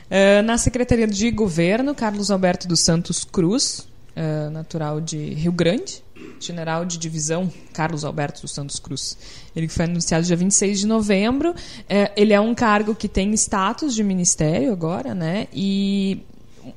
Eh, 0.10 0.42
na 0.42 0.58
Secretaria 0.58 1.08
de 1.08 1.32
Governo, 1.32 1.96
Carlos 1.96 2.30
Alberto 2.30 2.68
dos 2.68 2.82
Santos 2.82 3.24
Cruz, 3.24 3.88
eh, 4.16 4.50
natural 4.50 5.00
de 5.02 5.18
Rio 5.34 5.52
Grande, 5.52 6.04
general 6.40 6.86
de 6.86 6.98
divisão 6.98 7.52
Carlos 7.74 8.04
Alberto 8.06 8.42
dos 8.42 8.54
Santos 8.54 8.78
Cruz. 8.80 9.18
Ele 9.56 9.68
foi 9.70 9.86
anunciado 9.86 10.26
dia 10.26 10.36
26 10.36 10.82
de 10.82 10.88
novembro. 10.88 11.56
Eh, 11.90 12.12
ele 12.16 12.34
é 12.34 12.40
um 12.40 12.54
cargo 12.54 12.94
que 12.94 13.08
tem 13.08 13.34
status 13.34 13.96
de 13.96 14.04
ministério 14.04 14.72
agora, 14.72 15.16
né? 15.16 15.48
E 15.54 16.22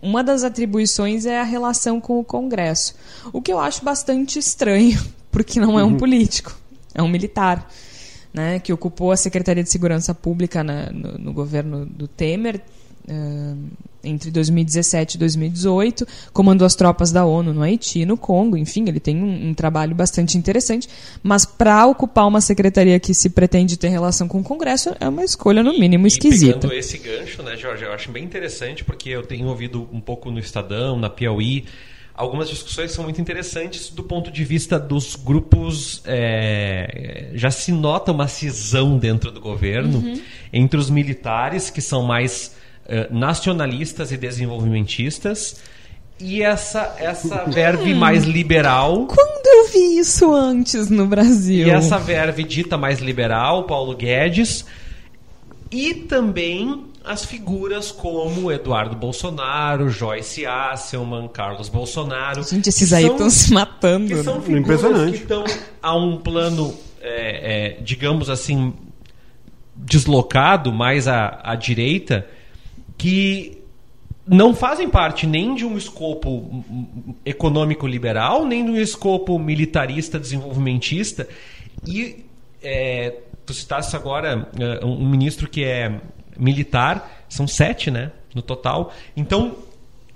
uma 0.02 0.22
das 0.24 0.44
atribuições 0.44 1.26
é 1.26 1.40
a 1.40 1.44
relação 1.44 2.00
com 2.00 2.18
o 2.18 2.24
Congresso. 2.24 2.94
O 3.32 3.40
que 3.42 3.52
eu 3.52 3.58
acho 3.58 3.84
bastante 3.84 4.38
estranho, 4.38 5.00
porque 5.30 5.58
não 5.60 5.78
é 5.78 5.84
um 5.84 5.96
político, 5.96 6.56
é 6.94 7.02
um 7.02 7.08
militar 7.08 7.70
né, 8.32 8.58
que 8.58 8.72
ocupou 8.72 9.12
a 9.12 9.16
Secretaria 9.16 9.62
de 9.62 9.70
Segurança 9.70 10.14
Pública 10.14 10.62
na- 10.62 10.90
no, 10.90 11.18
no 11.18 11.32
governo 11.32 11.86
do 11.86 12.06
Temer 12.06 12.60
entre 14.02 14.30
2017 14.30 15.14
e 15.16 15.18
2018, 15.18 16.06
comandou 16.32 16.64
as 16.64 16.74
tropas 16.74 17.10
da 17.10 17.24
ONU 17.24 17.52
no 17.52 17.62
Haiti 17.62 18.00
e 18.00 18.06
no 18.06 18.16
Congo, 18.16 18.56
enfim, 18.56 18.84
ele 18.88 19.00
tem 19.00 19.16
um, 19.16 19.48
um 19.48 19.54
trabalho 19.54 19.94
bastante 19.94 20.38
interessante, 20.38 20.88
mas 21.22 21.44
para 21.44 21.86
ocupar 21.86 22.26
uma 22.26 22.40
secretaria 22.40 22.98
que 23.00 23.12
se 23.14 23.30
pretende 23.30 23.76
ter 23.76 23.88
relação 23.88 24.28
com 24.28 24.38
o 24.40 24.44
Congresso 24.44 24.94
é 25.00 25.08
uma 25.08 25.24
escolha 25.24 25.62
no 25.62 25.76
mínimo 25.78 26.06
E 26.06 26.08
esquisita. 26.08 26.54
pegando 26.58 26.74
esse 26.74 26.98
gancho, 26.98 27.42
né, 27.42 27.56
Jorge, 27.56 27.84
eu 27.84 27.92
acho 27.92 28.10
bem 28.12 28.22
interessante 28.24 28.84
porque 28.84 29.08
eu 29.10 29.22
tenho 29.24 29.46
ouvido 29.48 29.88
um 29.92 30.00
pouco 30.00 30.30
no 30.30 30.38
Estadão, 30.38 30.96
na 30.98 31.10
Piauí, 31.10 31.64
algumas 32.14 32.48
discussões 32.48 32.90
que 32.90 32.94
são 32.96 33.04
muito 33.04 33.20
interessantes 33.20 33.90
do 33.90 34.02
ponto 34.02 34.30
de 34.30 34.44
vista 34.44 34.78
dos 34.78 35.16
grupos. 35.16 36.00
é, 36.06 37.30
já 37.34 37.50
se 37.50 37.72
nota 37.72 38.12
uma 38.12 38.28
cisão 38.28 38.96
dentro 38.98 39.30
do 39.30 39.40
governo 39.40 39.98
Uhum. 39.98 40.20
entre 40.52 40.78
os 40.78 40.88
militares, 40.88 41.68
que 41.70 41.80
são 41.80 42.02
mais 42.02 42.54
é, 42.88 43.08
nacionalistas 43.10 44.12
e 44.12 44.16
desenvolvimentistas, 44.16 45.56
e 46.18 46.42
essa, 46.42 46.94
essa 46.98 47.44
verve 47.44 47.92
Hum. 47.92 47.98
mais 47.98 48.24
liberal. 48.24 49.06
Quando 49.06 49.46
eu 49.46 49.68
vi 49.72 49.98
isso 49.98 50.32
antes 50.34 50.88
no 50.88 51.06
Brasil? 51.06 51.66
E 51.66 51.70
essa 51.70 51.98
verve 51.98 52.42
dita 52.42 52.78
mais 52.78 53.00
liberal, 53.00 53.64
Paulo 53.64 53.94
Guedes, 53.94 54.64
e 55.70 55.92
também 55.92 56.84
as 57.04 57.24
figuras 57.24 57.92
como 57.92 58.50
Eduardo 58.50 58.96
Bolsonaro, 58.96 59.88
Joyce 59.90 60.44
Asselman, 60.46 61.28
Carlos 61.28 61.68
Bolsonaro. 61.68 62.42
Gente, 62.42 62.68
esses 62.68 62.92
aí 62.92 63.02
são- 63.04 63.12
estão 63.12 63.30
se 63.30 63.52
matando. 63.52 64.08
que 64.08 64.22
são 64.24 64.36
né? 64.36 64.40
figuras 64.40 64.60
Impressionante. 64.80 65.12
que 65.18 65.22
estão 65.22 65.44
a 65.82 65.94
um 65.96 66.16
plano, 66.16 66.74
é, 67.00 67.76
é, 67.76 67.82
digamos 67.82 68.28
assim, 68.30 68.72
deslocado 69.74 70.72
mais 70.72 71.06
à, 71.06 71.40
à 71.44 71.54
direita, 71.54 72.26
que 72.96 73.58
não 74.26 74.54
fazem 74.54 74.88
parte 74.88 75.26
nem 75.26 75.54
de 75.54 75.64
um 75.64 75.76
escopo 75.76 76.64
econômico 77.24 77.86
liberal, 77.86 78.44
nem 78.44 78.64
de 78.64 78.70
um 78.70 78.76
escopo 78.76 79.38
militarista 79.38 80.18
desenvolvimentista. 80.18 81.28
E 81.86 82.24
é, 82.62 83.14
tu 83.44 83.54
citaste 83.54 83.94
agora 83.94 84.48
um 84.82 84.96
um 84.96 85.08
ministro 85.08 85.48
que 85.48 85.62
é 85.62 86.00
militar, 86.36 87.24
são 87.28 87.46
sete, 87.46 87.90
né, 87.90 88.10
no 88.34 88.42
total. 88.42 88.92
Então, 89.16 89.56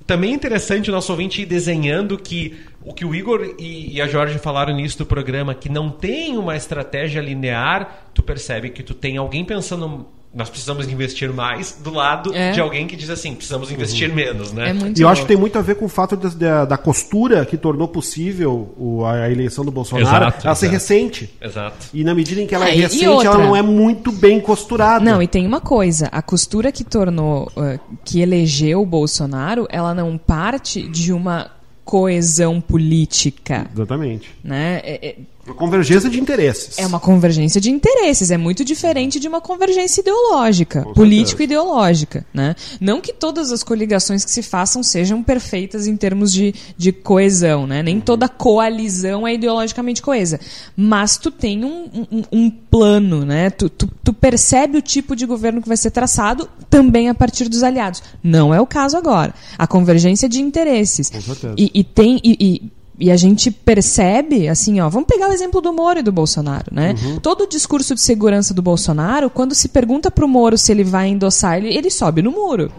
também 0.06 0.32
é 0.32 0.34
interessante 0.34 0.90
o 0.90 0.92
nosso 0.92 1.12
ouvinte 1.12 1.42
ir 1.42 1.46
desenhando 1.46 2.18
que 2.18 2.58
o 2.82 2.92
que 2.92 3.04
o 3.04 3.14
Igor 3.14 3.54
e, 3.58 3.94
e 3.94 4.02
a 4.02 4.08
Jorge 4.08 4.38
falaram 4.38 4.74
nisso 4.74 4.98
do 4.98 5.06
programa, 5.06 5.54
que 5.54 5.68
não 5.68 5.90
tem 5.90 6.36
uma 6.36 6.56
estratégia 6.56 7.20
linear, 7.20 8.06
tu 8.12 8.22
percebe 8.22 8.70
que 8.70 8.82
tu 8.82 8.94
tem 8.94 9.16
alguém 9.16 9.44
pensando 9.44 10.06
nós 10.32 10.48
precisamos 10.48 10.86
investir 10.88 11.32
mais 11.32 11.72
do 11.82 11.90
lado 11.92 12.32
É. 12.32 12.52
de 12.52 12.60
alguém 12.60 12.86
que 12.86 12.94
diz 12.94 13.10
assim, 13.10 13.34
precisamos 13.34 13.70
investir 13.72 14.14
menos, 14.14 14.52
né? 14.52 14.70
É 14.70 14.72
muito 14.72 14.98
E 14.98 15.02
eu 15.02 15.08
acho 15.08 15.22
que 15.22 15.28
tem 15.28 15.36
muito 15.36 15.58
a 15.58 15.62
ver 15.62 15.74
com 15.74 15.86
o 15.86 15.88
fato 15.88 16.16
da, 16.16 16.28
da- 16.28 16.64
da 16.64 16.76
costura 16.78 17.44
que 17.44 17.56
tornou 17.56 17.88
possível 17.88 18.72
o- 18.78 19.04
a 19.04 19.28
eleição 19.28 19.64
do 19.64 19.72
Bolsonaro 19.72 20.06
Exato, 20.26 20.46
ela 20.46 20.54
ser 20.54 20.66
exato. 20.66 20.72
recente. 20.72 21.30
Exato. 21.40 21.86
E 21.92 22.04
na 22.04 22.14
medida 22.14 22.40
em 22.40 22.46
que 22.46 22.54
ela 22.54 22.66
é 22.68 22.70
Ah, 22.70 22.74
e- 22.74 22.78
e 22.78 22.82
recente, 22.82 23.26
ela 23.26 23.38
não 23.38 23.56
é 23.56 23.62
muito 23.62 24.12
bem 24.12 24.40
costurada. 24.40 25.04
Não, 25.04 25.20
e 25.20 25.26
tem 25.26 25.44
uma 25.44 25.60
coisa, 25.60 26.08
a 26.12 26.22
costura 26.22 26.70
que 26.70 26.84
tornou, 26.84 27.50
eh, 27.56 27.80
que 28.04 28.20
elegeu 28.20 28.82
o 28.82 28.86
Bolsonaro, 28.86 29.66
ela 29.68 29.92
não 29.94 30.16
parte 30.16 30.80
de 30.88 31.12
uma 31.12 31.50
coesão 31.84 32.60
política, 32.60 33.66
Exatamente. 33.74 34.30
né? 34.44 34.80
É, 34.84 35.08
é- 35.08 35.16
Uma 35.50 35.56
convergência 35.56 36.08
de 36.10 36.20
interesses. 36.20 36.78
é 36.78 36.86
uma 36.86 37.00
convergência 37.00 37.60
de 37.60 37.70
interesses, 37.70 38.30
é 38.30 38.36
muito 38.36 38.64
diferente 38.64 39.18
de 39.18 39.28
uma 39.28 39.40
convergência 39.40 40.00
ideológica, 40.00 40.84
político-ideológica, 40.94 42.24
né? 42.32 42.54
Não 42.80 43.00
que 43.00 43.12
todas 43.12 43.50
as 43.52 43.62
coligações 43.62 44.24
que 44.24 44.30
se 44.30 44.42
façam 44.42 44.82
sejam 44.82 45.22
perfeitas 45.22 45.86
em 45.86 45.96
termos 45.96 46.32
de, 46.32 46.54
de 46.76 46.92
coesão, 46.92 47.66
né? 47.66 47.82
Nem 47.82 48.00
toda 48.00 48.28
coalizão 48.28 49.26
é 49.26 49.34
ideologicamente 49.34 50.02
coesa, 50.02 50.38
mas 50.76 51.16
tu 51.16 51.30
tem 51.30 51.64
um, 51.64 52.06
um, 52.10 52.22
um 52.32 52.50
plano, 52.50 53.24
né? 53.24 53.50
Tu, 53.50 53.68
tu, 53.68 53.88
tu 54.04 54.12
percebe 54.12 54.78
o 54.78 54.82
tipo 54.82 55.16
de 55.16 55.26
governo 55.26 55.60
que 55.62 55.68
vai 55.68 55.76
ser 55.76 55.90
traçado 55.90 56.48
também 56.68 57.08
a 57.08 57.14
partir 57.14 57.48
dos 57.48 57.62
aliados. 57.62 58.02
Não 58.22 58.52
é 58.54 58.60
o 58.60 58.66
caso 58.66 58.96
agora. 58.96 59.34
A 59.58 59.66
convergência 59.66 60.28
de 60.28 60.40
interesses. 60.40 61.10
Com 61.10 61.20
certeza. 61.20 61.54
E, 61.56 61.70
e 61.74 61.84
tem... 61.84 62.20
e- 62.22 62.36
e- 62.40 62.79
e 63.00 63.10
a 63.10 63.16
gente 63.16 63.50
percebe, 63.50 64.46
assim, 64.48 64.78
ó, 64.80 64.88
vamos 64.88 65.08
pegar 65.08 65.28
o 65.28 65.32
exemplo 65.32 65.60
do 65.60 65.72
Moro 65.72 66.00
e 66.00 66.02
do 66.02 66.12
Bolsonaro, 66.12 66.66
né? 66.70 66.94
Todo 67.22 67.44
o 67.44 67.46
discurso 67.46 67.94
de 67.94 68.00
segurança 68.00 68.52
do 68.52 68.60
Bolsonaro, 68.60 69.30
quando 69.30 69.54
se 69.54 69.68
pergunta 69.68 70.10
pro 70.10 70.28
Moro 70.28 70.58
se 70.58 70.70
ele 70.70 70.84
vai 70.84 71.08
endossar, 71.08 71.56
ele, 71.56 71.68
ele 71.74 71.90
sobe 71.90 72.20
no 72.20 72.30
muro. 72.30 72.70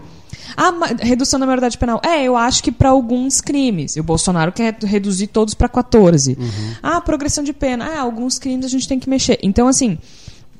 Ah, 0.56 0.70
redução 1.00 1.40
da 1.40 1.46
maioridade 1.46 1.78
penal. 1.78 2.00
É, 2.04 2.22
eu 2.22 2.36
acho 2.36 2.62
que 2.62 2.70
para 2.70 2.90
alguns 2.90 3.40
crimes. 3.40 3.96
E 3.96 4.00
o 4.00 4.04
Bolsonaro 4.04 4.52
quer 4.52 4.76
reduzir 4.82 5.28
todos 5.28 5.54
para 5.54 5.68
14. 5.68 6.36
Ah, 6.82 7.00
progressão 7.00 7.42
de 7.42 7.52
pena. 7.52 7.86
Ah, 7.86 8.00
alguns 8.00 8.38
crimes 8.38 8.66
a 8.66 8.68
gente 8.68 8.86
tem 8.86 8.98
que 8.98 9.08
mexer. 9.08 9.38
Então, 9.42 9.66
assim, 9.66 9.98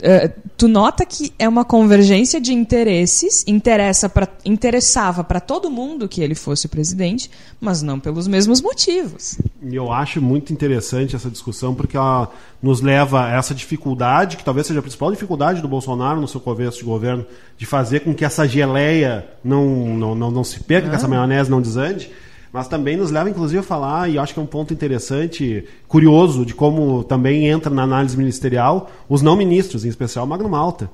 eh, 0.03 0.33
tu 0.57 0.67
nota 0.67 1.07
que 1.07 1.33
é 1.39 1.49
uma 1.49 1.65
convergência 1.65 2.41
de 2.41 2.53
interesses, 2.53 3.45
interessa 3.47 4.09
pra, 4.09 4.27
interessava 4.45 5.23
para 5.23 5.39
todo 5.39 5.71
mundo 5.71 6.09
que 6.09 6.21
ele 6.21 6.35
fosse 6.35 6.67
presidente, 6.67 7.31
mas 7.61 7.83
não 7.83 8.01
pelos 8.01 8.27
mesmos 8.27 8.61
motivos. 8.61 9.39
E 9.63 9.77
eu 9.77 9.93
acho 9.93 10.21
muito 10.21 10.53
interessante 10.53 11.15
essa 11.15 11.31
discussão 11.31 11.73
porque 11.73 11.97
ela 11.97 12.33
nos 12.61 12.81
leva 12.81 13.27
a 13.27 13.31
essa 13.37 13.55
dificuldade, 13.55 14.37
que 14.37 14.45
talvez 14.45 14.67
seja 14.67 14.81
a 14.81 14.83
principal 14.83 15.13
dificuldade 15.13 15.63
do 15.63 15.69
Bolsonaro 15.69 16.21
no 16.21 16.27
seu 16.27 16.41
começo 16.41 16.79
de 16.79 16.85
governo, 16.85 17.25
de 17.57 17.65
fazer 17.65 18.01
com 18.01 18.13
que 18.13 18.25
essa 18.25 18.47
geleia 18.47 19.25
não, 19.45 19.65
não, 19.97 20.15
não, 20.17 20.31
não 20.33 20.45
se 20.45 20.59
perca, 20.61 20.89
que 20.89 20.97
essa 20.97 21.07
maionese 21.07 21.49
não 21.49 21.63
desande, 21.63 22.11
mas 22.53 22.69
também 22.69 22.97
nos 22.97 23.11
leva, 23.11 23.31
inclusive, 23.31 23.59
a 23.61 23.63
falar, 23.63 24.11
e 24.11 24.19
acho 24.19 24.35
que 24.35 24.41
é 24.41 24.43
um 24.43 24.47
ponto 24.47 24.73
interessante, 24.75 25.65
curioso, 25.89 26.45
de 26.45 26.55
como 26.55 27.03
também 27.05 27.47
entra 27.47 27.73
na 27.73 27.83
análise 27.83 28.17
ministerial 28.17 28.91
os 29.09 29.23
não 29.23 29.35
ministros, 29.37 29.85
em 29.85 29.89
especial 29.89 30.27
Magno 30.27 30.49
Malta, 30.49 30.91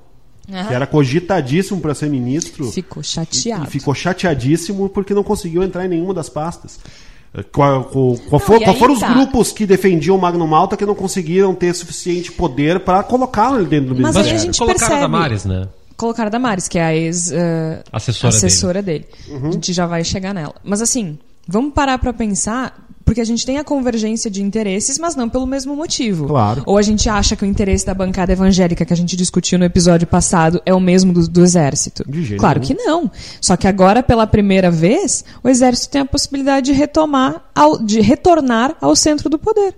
que 0.47 0.73
era 0.75 0.87
cogitadíssimo 0.87 1.81
para 1.81 1.95
ser 1.95 2.09
ministro. 2.09 2.71
Ficou 2.71 3.03
chateado. 3.03 3.65
E 3.65 3.67
ficou 3.71 3.95
chateadíssimo 3.95 4.89
porque 4.89 5.13
não 5.13 5.23
conseguiu 5.25 5.63
entrar 5.63 5.85
em 5.85 5.89
nenhuma 5.89 6.15
das 6.15 6.29
pastas. 6.29 6.79
Eh, 7.35 7.43
Qual, 7.53 7.85
qual, 7.85 8.17
qual, 8.29 8.41
for- 8.41 8.63
qual 8.63 8.75
foram 8.77 8.95
os 8.95 9.01
tá. 9.01 9.13
grupos 9.13 9.53
que 9.53 9.67
defendiam 9.67 10.17
o 10.17 10.21
Magno 10.21 10.47
Malta 10.47 10.77
que 10.79 10.87
não 10.87 10.95
conseguiram 10.95 11.55
ter 11.55 11.75
suficiente 11.75 12.33
poder 12.33 12.81
para 12.81 13.03
colocá-lo 13.03 13.63
dentro 13.67 13.95
do 13.95 14.01
Mas 14.01 14.15
ministério? 14.17 14.31
aí 14.31 14.37
a 14.37 14.39
gente 14.39 14.59
Colocaram 14.59 14.79
percebe- 14.79 14.99
a 14.99 15.01
Damares, 15.03 15.45
né? 15.45 15.69
Colocaram 15.97 16.29
a 16.29 16.31
Damares, 16.31 16.69
que 16.69 16.79
é 16.79 16.85
a 16.85 16.95
ex 16.97 17.31
eh, 17.33 17.83
Assessora 17.93 18.29
assessora 18.35 18.81
dele. 18.83 19.05
A 19.47 19.51
gente 19.51 19.73
já 19.75 19.85
vai 19.87 20.03
chegar 20.05 20.33
nela. 20.33 20.55
Mas 20.65 20.81
assim, 20.81 21.19
vamos 21.49 21.72
parar 21.72 21.99
pra 21.99 22.12
pensar. 22.12 22.84
porque 23.09 23.22
a 23.22 23.24
gente 23.24 23.46
tem 23.46 23.57
a 23.57 23.64
convergência 23.64 24.30
de 24.30 24.42
interesses, 24.42 24.99
mas 24.99 25.16
não 25.16 25.30
pelo 25.30 25.46
mesmo 25.46 25.74
motivo. 25.74 26.26
Claro. 26.26 26.62
Ou 26.66 26.76
a 26.76 26.82
gente 26.82 27.09
acha 27.09 27.34
que 27.34 27.42
o 27.42 27.46
interesse 27.46 27.86
da 27.86 27.94
bancada 27.94 28.32
evangélica 28.34 28.84
que 28.84 28.92
a 28.92 28.96
gente 28.96 29.16
discutiu 29.16 29.59
no 29.59 29.64
episódio 29.64 30.07
passado 30.07 30.61
é 30.66 30.74
o 30.74 30.78
mesmo 30.80 31.11
do, 31.11 31.26
do 31.26 31.42
exército. 31.42 32.05
De 32.07 32.22
jeito 32.22 32.38
claro 32.38 32.61
nenhum. 32.61 32.66
que 32.76 32.84
não. 32.84 33.11
Só 33.40 33.57
que 33.57 33.66
agora, 33.66 34.03
pela 34.03 34.26
primeira 34.26 34.70
vez, 34.70 35.24
o 35.42 35.49
exército 35.49 35.88
tem 35.92 36.03
a 36.03 36.05
possibilidade 36.05 36.66
de 36.66 36.72
retomar, 36.74 37.46
ao- 37.55 37.78
de 37.82 37.99
retornar 38.03 38.76
ao 38.78 38.94
centro 38.94 39.30
do 39.30 39.38
poder. 39.38 39.74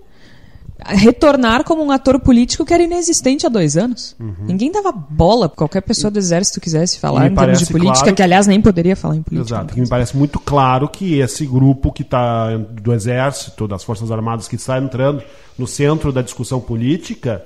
Retornar 0.83 1.63
como 1.63 1.83
um 1.83 1.91
ator 1.91 2.19
político 2.19 2.65
que 2.65 2.73
era 2.73 2.83
inexistente 2.83 3.45
há 3.45 3.49
dois 3.49 3.77
anos. 3.77 4.15
Ninguém 4.19 4.71
dava 4.71 4.91
bola 4.91 5.47
pra 5.47 5.57
qualquer 5.57 5.81
pessoa 5.81 6.09
do 6.09 6.17
exército 6.17 6.59
quisesse 6.59 6.99
falar 6.99 7.27
em 7.27 7.35
termos 7.35 7.59
de 7.59 7.65
política, 7.67 7.99
claro 7.99 8.15
que 8.15 8.23
aliás 8.23 8.47
nem 8.47 8.61
poderia 8.61 8.95
falar 8.95 9.15
em 9.15 9.21
política. 9.21 9.55
Exato. 9.55 9.73
Que 9.73 9.81
me 9.81 9.87
parece 9.87 10.17
muito 10.17 10.39
claro 10.39 10.87
que 10.89 11.19
esse 11.19 11.45
grupo 11.45 11.91
que 11.91 12.01
está 12.01 12.57
do 12.57 12.93
Exército, 12.93 13.67
das 13.67 13.83
Forças 13.83 14.11
Armadas, 14.11 14.47
que 14.47 14.55
está 14.55 14.79
entrando 14.79 15.23
no 15.57 15.67
centro 15.67 16.11
da 16.11 16.21
discussão 16.21 16.59
política, 16.59 17.43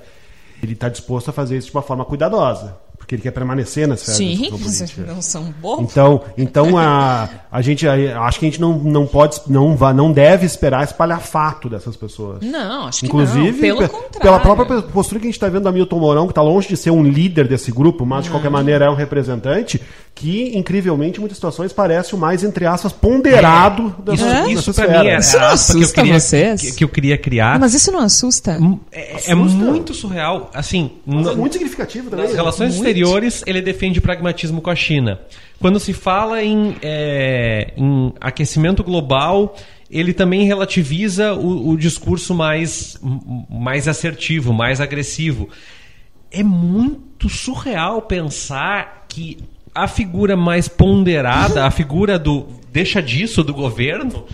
ele 0.62 0.72
está 0.72 0.88
disposto 0.88 1.28
a 1.28 1.32
fazer 1.32 1.58
isso 1.58 1.68
de 1.68 1.76
uma 1.76 1.82
forma 1.82 2.04
cuidadosa. 2.04 2.76
Porque 3.06 3.14
ele 3.14 3.22
quer 3.22 3.30
permanecer 3.30 3.86
nessa 3.86 4.10
Sim, 4.10 4.50
não 5.06 5.22
são 5.22 5.44
bobos. 5.62 5.84
Então, 5.92 6.22
então 6.36 6.76
a, 6.76 7.28
a 7.52 7.62
gente 7.62 7.86
a- 7.86 8.20
acho 8.22 8.40
que 8.40 8.46
a 8.46 8.48
gente 8.50 8.60
não, 8.60 8.76
não 8.76 9.06
pode, 9.06 9.40
não, 9.46 9.76
vai, 9.76 9.94
não 9.94 10.10
deve 10.10 10.44
esperar 10.44 10.82
espalhafato 10.82 11.68
dessas 11.68 11.94
pessoas. 11.96 12.40
Não, 12.42 12.86
acho 12.88 13.00
que 13.00 13.06
Inclusive, 13.06 13.52
não. 13.52 13.60
Pelo 13.60 13.78
pe- 13.82 13.88
contrário. 13.88 14.20
pela 14.20 14.40
própria 14.40 14.82
postura 14.82 15.20
que 15.20 15.26
a 15.26 15.28
gente 15.28 15.36
está 15.36 15.48
vendo 15.48 15.62
do 15.62 15.68
Hamilton 15.68 15.98
Mourão, 16.00 16.26
que 16.26 16.32
está 16.32 16.42
longe 16.42 16.66
de 16.66 16.76
ser 16.76 16.90
um 16.90 17.04
líder 17.04 17.46
desse 17.46 17.70
grupo, 17.70 18.04
mas 18.04 18.24
de 18.24 18.30
qualquer 18.30 18.50
maneira 18.50 18.86
é 18.86 18.90
um 18.90 18.94
representante, 18.96 19.80
que 20.16 20.56
incrivelmente 20.56 21.18
em 21.18 21.20
muitas 21.20 21.36
situações 21.36 21.74
parece 21.74 22.14
o 22.14 22.18
mais, 22.18 22.42
entre 22.42 22.64
aspas, 22.64 22.90
ponderado 22.90 23.94
dessa, 24.02 24.24
Isso, 24.24 24.24
dessa 24.24 24.50
isso 24.50 24.74
pra 24.74 24.84
esfera. 24.84 25.04
mim 25.04 25.10
é 25.10 25.18
Isso 25.18 25.36
a 25.36 25.40
não 25.40 25.46
aspa 25.48 25.72
que 25.72 25.78
eu 25.78 25.82
assusta 25.82 26.00
queria, 26.02 26.20
vocês? 26.20 26.60
que, 26.62 26.72
que 26.72 26.84
eu 26.84 26.88
queria 26.88 27.18
criar. 27.18 27.60
Mas 27.60 27.74
isso 27.74 27.92
não 27.92 28.00
assusta? 28.00 28.58
É, 28.90 29.30
é 29.30 29.34
muito 29.34 29.92
surreal. 29.92 30.50
Assim, 30.54 30.90
Mas 31.04 31.26
é 31.26 31.34
muito 31.34 31.52
significativo 31.52 32.08
também. 32.08 32.24
nas 32.24 32.34
relações 32.34 32.70
Muito. 32.74 32.86
exteriores, 32.88 33.42
ele 33.46 33.60
defende 33.60 34.00
pragmatismo 34.00 34.62
com 34.62 34.70
a 34.70 34.74
China. 34.74 35.20
Quando 35.60 35.78
se 35.78 35.92
fala 35.92 36.42
em, 36.42 36.76
é, 36.80 37.74
em 37.76 38.10
aquecimento 38.18 38.82
global, 38.82 39.54
ele 39.90 40.14
também 40.14 40.46
relativiza 40.46 41.34
o, 41.34 41.68
o 41.72 41.76
discurso 41.76 42.34
mais, 42.34 42.98
mais 43.50 43.86
assertivo, 43.86 44.50
mais 44.54 44.80
agressivo. 44.80 45.46
É 46.30 46.42
muito 46.42 47.28
surreal 47.28 48.00
pensar 48.00 49.04
que 49.08 49.36
a 49.76 49.86
figura 49.88 50.36
mais 50.36 50.68
ponderada, 50.68 51.64
a 51.64 51.70
figura 51.70 52.18
do 52.18 52.46
deixa 52.72 53.00
disso 53.02 53.42
do 53.44 53.54
governo, 53.54 54.24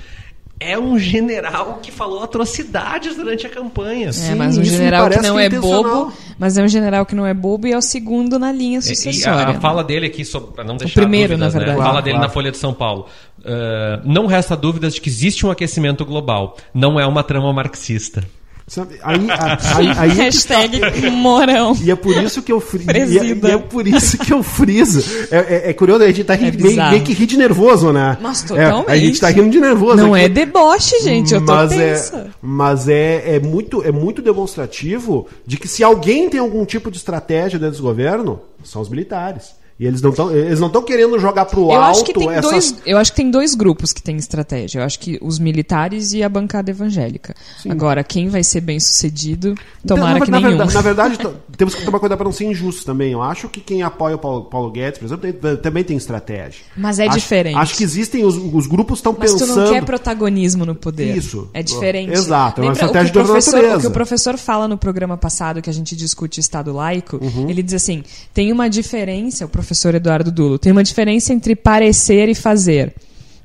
é 0.58 0.78
um 0.78 0.96
general 0.98 1.80
que 1.82 1.90
falou 1.90 2.22
atrocidades 2.22 3.16
durante 3.16 3.46
a 3.46 3.50
campanha. 3.50 4.10
É, 4.10 4.34
mas 4.34 4.56
um 4.56 4.62
general 4.64 5.10
que 5.10 5.20
não 5.20 5.38
é 5.38 5.48
bobo, 5.50 6.12
mas 6.38 6.56
é 6.56 6.62
um 6.62 6.68
general 6.68 7.04
que 7.04 7.14
não 7.16 7.26
é 7.26 7.34
bobo 7.34 7.66
e 7.66 7.72
é 7.72 7.76
o 7.76 7.82
segundo 7.82 8.38
na 8.38 8.52
linha 8.52 8.76
E- 8.76 8.78
E 8.78 8.82
sucessória. 8.82 9.46
a, 9.46 9.50
a 9.50 9.60
fala 9.60 9.82
dele 9.82 10.06
aqui, 10.06 10.22
para 10.54 10.62
não 10.62 10.76
deixar 10.76 11.00
primeiro, 11.00 11.30
dúvidas, 11.36 11.54
na 11.54 11.60
né? 11.60 11.66
verdade. 11.66 11.80
a 11.80 11.82
fala 11.82 11.90
Claro, 11.92 12.04
dele 12.04 12.16
claro. 12.16 12.28
na 12.28 12.32
Folha 12.32 12.50
de 12.52 12.56
São 12.58 12.72
Paulo. 12.72 13.06
Ah, 13.44 14.00
não 14.04 14.26
resta 14.26 14.56
dúvidas 14.56 14.94
de 14.94 15.00
que 15.00 15.08
existe 15.08 15.44
um 15.44 15.50
aquecimento 15.50 16.04
global. 16.04 16.56
Não 16.72 16.98
é 17.00 17.06
uma 17.06 17.24
trama 17.24 17.52
marxista. 17.52 18.22
Sabe, 18.66 18.94
Aí, 19.02 19.18
a- 19.30 19.58
aí, 19.76 19.88
aí 19.98 20.10
é 20.10 20.14
que 20.14 20.20
Hashtag 20.22 21.10
Morão. 21.10 21.76
E 21.82 21.90
é 21.90 21.96
por 21.96 22.16
isso 22.22 22.42
que 22.42 22.52
eu 22.52 22.60
friso. 22.60 22.86
E, 22.90 23.18
é- 23.18 23.24
e 23.34 23.50
é 23.50 23.58
por 23.58 23.86
isso 23.86 24.16
que 24.18 24.32
eu 24.32 24.42
friso. 24.42 25.02
É, 25.30 25.36
é- 25.38 25.70
é 25.70 25.72
curioso, 25.72 26.04
a 26.04 26.06
gente 26.06 26.24
tá 26.24 26.34
rindo, 26.34 26.62
meio, 26.62 26.76
meio 26.90 27.02
que 27.02 27.12
ri 27.12 27.26
de 27.26 27.36
nervoso, 27.36 27.92
né? 27.92 28.16
Mas 28.20 28.44
É, 28.44 28.46
totalmente. 28.48 28.90
a 28.90 28.96
gente 28.96 29.20
tá 29.20 29.28
rindo 29.30 29.50
de 29.50 29.60
nervoso. 29.60 29.96
Não 29.96 30.14
aqui. 30.14 30.24
é 30.24 30.28
deboche, 30.28 31.00
gente. 31.02 31.34
Eu 31.34 31.44
tô 31.44 31.52
mas 31.52 31.72
é, 31.72 31.76
tensa. 31.92 32.30
mas 32.40 32.88
é, 32.88 33.34
é, 33.36 33.40
muito, 33.40 33.82
é 33.82 33.90
muito 33.92 34.22
demonstrativo 34.22 35.26
de 35.46 35.56
que 35.56 35.66
se 35.68 35.82
alguém 35.82 36.28
tem 36.30 36.40
algum 36.40 36.64
tipo 36.64 36.90
de 36.90 36.96
estratégia 36.98 37.58
dentro 37.58 37.76
do 37.78 37.82
governo, 37.82 38.40
são 38.62 38.80
os 38.80 38.88
militares. 38.88 39.60
E 39.82 39.86
eles 39.86 40.00
não 40.00 40.10
estão 40.10 40.30
eles 40.30 40.60
não 40.60 40.68
estão 40.68 40.80
querendo 40.82 41.18
jogar 41.18 41.44
pro 41.46 41.62
Eu 41.62 41.72
alto 41.72 41.90
acho, 41.96 42.04
que 42.04 42.12
tem 42.14 42.28
essas... 42.30 42.50
dois, 42.50 42.74
eu 42.86 42.96
acho 42.98 43.10
que 43.10 43.16
tem 43.16 43.30
dois 43.30 43.54
grupos 43.56 43.92
que 43.92 44.00
têm 44.00 44.16
estratégia. 44.16 44.78
Eu 44.78 44.84
acho 44.84 44.98
que 45.00 45.18
os 45.20 45.40
militares 45.40 46.12
e 46.12 46.22
a 46.22 46.28
bancada 46.28 46.70
evangélica. 46.70 47.34
Agora, 47.68 48.04
quem 48.04 48.28
vai 48.28 48.44
ser 48.44 48.60
bem 48.60 48.78
sucedido, 48.78 49.54
tomara 49.84 50.18
na, 50.20 50.24
que 50.24 50.30
na 50.30 50.40
nenhum. 50.40 50.56
na 50.56 50.80
verdade, 50.80 51.18
temos 51.58 51.74
que 51.74 51.84
tomar 51.84 51.98
cuidado 51.98 52.18
para 52.18 52.24
não 52.26 52.32
ser 52.32 52.44
injusto 52.44 52.84
também. 52.84 53.12
Eu 53.12 53.20
acho 53.22 53.48
que 53.48 53.60
quem 53.60 53.82
apoia 53.82 54.14
o 54.14 54.18
Paulo, 54.18 54.44
Paulo 54.44 54.70
Guedes, 54.70 54.98
por 55.00 55.06
exemplo, 55.06 55.32
tem- 55.32 55.56
também 55.56 55.82
tem 55.82 55.96
estratégia. 55.96 56.62
Mas 56.76 57.00
é 57.00 57.06
Acho- 57.08 57.18
diferente. 57.18 57.56
Acho 57.56 57.76
que 57.76 57.82
existem, 57.82 58.24
os, 58.24 58.36
os 58.36 58.66
grupos 58.68 59.00
estão 59.00 59.16
Mas 59.18 59.32
pensando... 59.32 59.54
tu 59.54 59.60
não 59.60 59.72
quer 59.72 59.84
protagonismo 59.84 60.64
no 60.64 60.74
poder. 60.76 61.16
Isso. 61.16 61.48
É 61.52 61.60
diferente. 61.62 62.12
Exato, 62.12 62.60
é 62.60 62.64
uma 62.64 62.70
Lembra 62.72 62.86
estratégia 62.86 63.10
o 63.10 63.12
que 63.12 63.18
o 63.18 63.24
professor. 63.24 63.64
O 63.76 63.80
que 63.80 63.86
o 63.86 63.90
professor 63.90 64.36
fala 64.38 64.68
no 64.68 64.78
programa 64.78 65.16
passado 65.16 65.60
que 65.60 65.68
a 65.70 65.72
gente 65.72 65.96
discute 65.96 66.38
Estado 66.38 66.72
laico, 66.72 67.18
Uhum. 67.20 67.48
ele 67.50 67.62
diz 67.62 67.74
assim: 67.74 68.04
tem 68.32 68.52
uma 68.52 68.68
diferença, 68.70 69.44
o 69.44 69.48
professor 69.48 69.71
Eduardo 69.96 70.30
Dulo, 70.30 70.58
tem 70.58 70.72
uma 70.72 70.82
diferença 70.84 71.32
entre 71.32 71.54
parecer 71.56 72.28
e 72.28 72.34
fazer. 72.34 72.94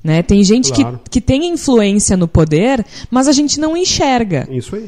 Né? 0.03 0.21
Tem 0.21 0.43
gente 0.43 0.71
Claro. 0.71 0.99
que, 1.03 1.09
que 1.11 1.21
tem 1.21 1.47
influência 1.49 2.15
no 2.15 2.27
poder, 2.27 2.85
mas 3.11 3.27
a 3.27 3.31
gente 3.31 3.59
não 3.59 3.75
enxerga. 3.75 4.47
Isso 4.51 4.75
aí. 4.75 4.87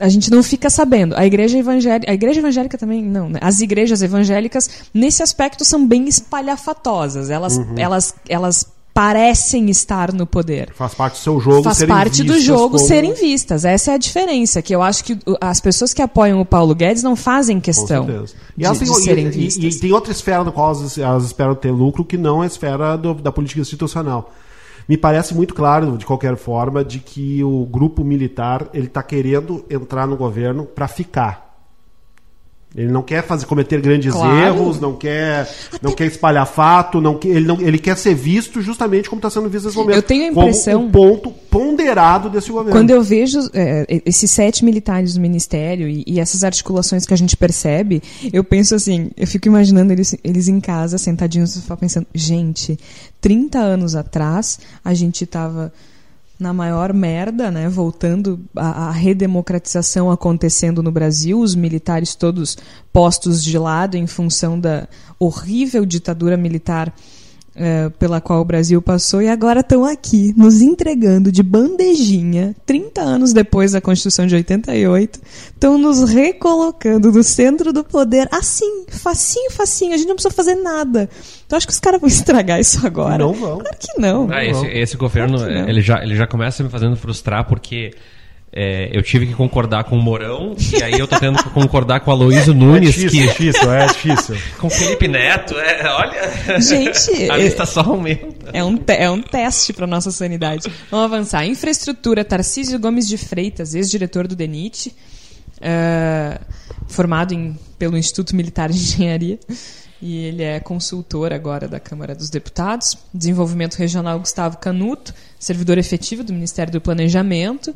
A 0.00 0.08
gente 0.08 0.30
não 0.30 0.42
fica 0.42 0.70
sabendo. 0.70 1.14
A 1.16 1.26
igreja 1.26 1.58
evangélica, 1.58 2.10
a 2.10 2.14
igreja 2.14 2.40
evangélica 2.40 2.78
também 2.78 3.02
não, 3.04 3.28
né? 3.28 3.38
As 3.42 3.60
igrejas 3.60 4.00
evangélicas 4.00 4.68
nesse 4.94 5.22
aspecto 5.22 5.64
são 5.64 5.86
bem 5.86 6.08
espalhafatosas. 6.08 7.28
Elas, 7.30 7.58
Uhum. 7.58 7.74
elas, 7.76 8.14
elas 8.28 8.66
parecem 8.98 9.70
estar 9.70 10.12
no 10.12 10.26
poder 10.26 10.72
Faz 10.74 10.92
parte 10.92 11.12
do 11.14 11.18
seu 11.18 11.38
jogo 11.40 11.62
faz 11.62 11.84
parte 11.84 12.24
do 12.24 12.32
vistas 12.32 12.42
jogo 12.42 12.76
como- 12.76 12.88
serem 12.88 13.14
vistas. 13.14 13.64
Essa 13.64 13.92
é 13.92 13.94
a 13.94 13.98
diferença, 13.98 14.60
que 14.60 14.74
eu 14.74 14.82
acho 14.82 15.04
que 15.04 15.16
as 15.40 15.60
pessoas 15.60 15.94
que 15.94 16.02
apoiam 16.02 16.40
o 16.40 16.44
Paulo 16.44 16.74
Guedes 16.74 17.02
não 17.04 17.14
fazem 17.14 17.60
questão. 17.60 18.04
E, 18.56 18.60
de, 18.60 18.64
elas 18.64 18.78
de 18.80 18.94
serem 19.04 19.26
e- 19.26 19.28
e, 19.28 19.30
vistas. 19.30 19.76
e 19.76 19.80
tem 19.80 19.92
outra 19.92 20.10
esfera 20.10 20.42
na 20.42 20.50
qual 20.50 20.74
elas, 20.74 20.98
elas 20.98 21.24
esperam 21.26 21.54
ter 21.54 21.70
lucro 21.70 22.04
que 22.04 22.16
não 22.18 22.42
é 22.42 22.44
a 22.44 22.48
esfera 22.48 22.96
do- 22.96 23.14
da 23.14 23.30
política 23.30 23.60
institucional. 23.60 24.32
Me 24.88 24.96
parece 24.96 25.32
muito 25.34 25.54
claro, 25.54 25.96
de 25.96 26.04
qualquer 26.04 26.36
forma, 26.36 26.82
de 26.84 26.98
que 26.98 27.44
o 27.44 27.64
grupo 27.66 28.02
militar 28.02 28.68
ele 28.74 28.86
está 28.86 29.02
querendo 29.02 29.64
entrar 29.70 30.06
no 30.08 30.16
governo 30.16 30.64
para 30.64 30.88
ficar. 30.88 31.47
Ele 32.76 32.92
não 32.92 33.02
quer 33.02 33.24
fazer 33.26 33.46
cometer 33.46 33.80
grandes 33.80 34.12
Claro. 34.12 34.36
erros, 34.38 34.78
não 34.78 34.94
quer, 34.94 35.48
não 35.80 35.92
quer 35.92 36.06
espalhar 36.06 36.46
fato, 36.46 37.00
não 37.00 37.18
ele, 37.24 37.46
não, 37.46 37.58
ele 37.60 37.78
quer 37.78 37.96
ser 37.96 38.14
visto 38.14 38.60
justamente 38.60 39.08
como 39.08 39.18
está 39.20 39.30
sendo 39.30 39.48
visto 39.48 39.64
nesse 39.64 39.76
momento. 39.76 39.96
Eu 39.96 40.02
tenho 40.02 40.24
a 40.24 40.26
impressão- 40.28 40.74
como 40.74 40.88
o 40.88 40.90
ponto 40.92 41.30
ponderado 41.50 42.28
desse 42.28 42.50
governo. 42.52 42.72
Quando 42.78 42.90
eu 42.90 43.02
vejo 43.02 43.38
é, 43.54 43.86
esses 44.04 44.30
sete 44.30 44.64
militares 44.66 45.14
do 45.14 45.20
ministério 45.20 45.88
e, 45.88 46.04
e 46.06 46.20
essas 46.20 46.44
articulações 46.44 47.06
que 47.06 47.14
a 47.14 47.16
gente 47.16 47.36
percebe, 47.38 48.02
eu 48.32 48.44
penso 48.44 48.74
assim, 48.74 49.10
eu 49.16 49.26
fico 49.26 49.48
imaginando 49.48 49.92
eles, 49.92 50.14
eles 50.22 50.46
em 50.46 50.60
casa, 50.60 50.98
sentadinhos 50.98 51.58
pensando, 51.80 52.06
gente, 52.14 52.78
30 53.20 53.58
anos 53.58 53.94
atrás 53.94 54.58
a 54.84 54.92
gente 54.92 55.24
estava 55.24 55.72
na 56.38 56.52
maior 56.52 56.92
merda, 56.92 57.50
né? 57.50 57.68
Voltando 57.68 58.40
a 58.54 58.90
redemocratização 58.90 60.10
acontecendo 60.10 60.82
no 60.82 60.92
Brasil, 60.92 61.40
os 61.40 61.54
militares 61.54 62.14
todos 62.14 62.56
postos 62.92 63.42
de 63.42 63.58
lado 63.58 63.96
em 63.96 64.06
função 64.06 64.58
da 64.58 64.88
horrível 65.18 65.84
ditadura 65.84 66.36
militar 66.36 66.94
eh, 67.58 67.90
pela 67.98 68.20
qual 68.20 68.40
o 68.40 68.44
Brasil 68.44 68.80
passou 68.80 69.20
e 69.20 69.28
agora 69.28 69.60
estão 69.60 69.84
aqui 69.84 70.32
nos 70.36 70.60
entregando 70.62 71.32
de 71.32 71.42
bandejinha, 71.42 72.54
30 72.64 73.00
anos 73.00 73.32
depois 73.32 73.72
da 73.72 73.80
Constituição 73.80 74.26
de 74.26 74.34
88, 74.36 75.20
estão 75.52 75.76
nos 75.76 76.08
recolocando 76.08 77.10
no 77.10 77.22
centro 77.22 77.72
do 77.72 77.82
poder, 77.84 78.28
assim, 78.30 78.84
facinho, 78.88 79.50
facinho, 79.50 79.94
a 79.94 79.96
gente 79.96 80.08
não 80.08 80.14
precisa 80.14 80.34
fazer 80.34 80.54
nada. 80.54 81.08
Então 81.46 81.56
acho 81.56 81.66
que 81.66 81.72
os 81.72 81.80
caras 81.80 82.00
vão 82.00 82.08
estragar 82.08 82.60
isso 82.60 82.86
agora. 82.86 83.18
Não 83.18 83.32
vão. 83.32 83.58
Claro 83.58 83.76
que 83.78 84.00
não. 84.00 84.28
Ah, 84.30 84.44
esse, 84.44 84.66
esse 84.66 84.96
governo, 84.96 85.38
Claro 85.38 85.52
que 85.52 85.60
não. 85.60 85.68
ele 85.68 85.82
já, 85.82 86.02
ele 86.02 86.14
já 86.16 86.26
começa 86.26 86.62
me 86.62 86.70
fazendo 86.70 86.96
frustrar 86.96 87.46
porque 87.46 87.92
é, 88.52 88.90
eu 88.96 89.02
tive 89.02 89.26
que 89.26 89.34
concordar 89.34 89.84
com 89.84 89.96
o 89.96 90.02
Morão 90.02 90.56
e 90.72 90.82
aí 90.82 90.98
eu 90.98 91.06
tô 91.06 91.18
tendo 91.18 91.42
que 91.42 91.50
concordar 91.50 92.00
com 92.00 92.10
o 92.10 92.14
Aloysio 92.14 92.52
é 92.52 92.56
Nunes, 92.56 92.94
difícil, 92.94 93.20
é 93.20 93.26
que, 93.26 93.28
difícil, 93.28 93.72
é 93.72 93.86
difícil. 93.86 94.36
com 94.58 94.66
o 94.68 94.70
Felipe 94.70 95.06
Neto. 95.06 95.54
É, 95.58 95.86
olha, 95.90 96.60
Gente, 96.60 97.30
a 97.30 97.36
lista 97.36 97.66
só 97.66 97.80
aumenta. 97.82 98.50
É 98.52 98.64
um, 98.64 98.78
é 98.88 99.10
um 99.10 99.20
teste 99.20 99.72
para 99.72 99.86
nossa 99.86 100.10
sanidade. 100.10 100.70
Vamos 100.90 101.04
avançar. 101.12 101.44
Infraestrutura, 101.46 102.24
Tarcísio 102.24 102.78
Gomes 102.78 103.06
de 103.06 103.18
Freitas, 103.18 103.74
ex-diretor 103.74 104.26
do 104.26 104.34
DENIT, 104.34 104.94
eh, 105.60 106.40
formado 106.86 107.34
em- 107.34 107.56
pelo 107.78 107.96
Instituto 107.98 108.34
Militar 108.34 108.70
de 108.70 108.78
Engenharia. 108.78 109.38
E 110.00 110.24
ele 110.26 110.42
é 110.44 110.60
consultor 110.60 111.32
agora 111.32 111.66
da 111.66 111.80
Câmara 111.80 112.14
dos 112.14 112.30
Deputados. 112.30 112.96
Desenvolvimento 113.12 113.74
Regional 113.74 114.18
Gustavo 114.20 114.56
Canuto, 114.58 115.12
servidor 115.38 115.76
efetivo 115.76 116.22
do 116.22 116.32
Ministério 116.32 116.72
do 116.72 116.80
Planejamento. 116.80 117.74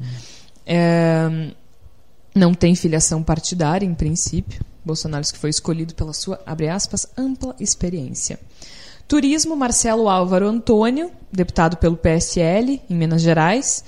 Eh, 0.66 1.52
não 2.34 2.54
tem 2.54 2.74
filiação 2.74 3.22
partidária, 3.22 3.86
em 3.86 3.94
princípio. 3.94 4.64
Bolsonaro 4.84 5.24
que 5.24 5.38
foi 5.38 5.50
escolhido 5.50 5.94
pela 5.94 6.12
sua, 6.12 6.40
abre 6.44 6.68
aspas, 6.68 7.06
ampla 7.16 7.54
experiência. 7.60 8.38
Turismo, 9.06 9.54
Marcelo 9.54 10.08
Álvaro 10.08 10.46
Antônio, 10.46 11.10
deputado 11.30 11.76
pelo 11.76 11.96
PSL 11.96 12.80
em 12.88 12.94
Minas 12.94 13.22
Gerais. 13.22 13.84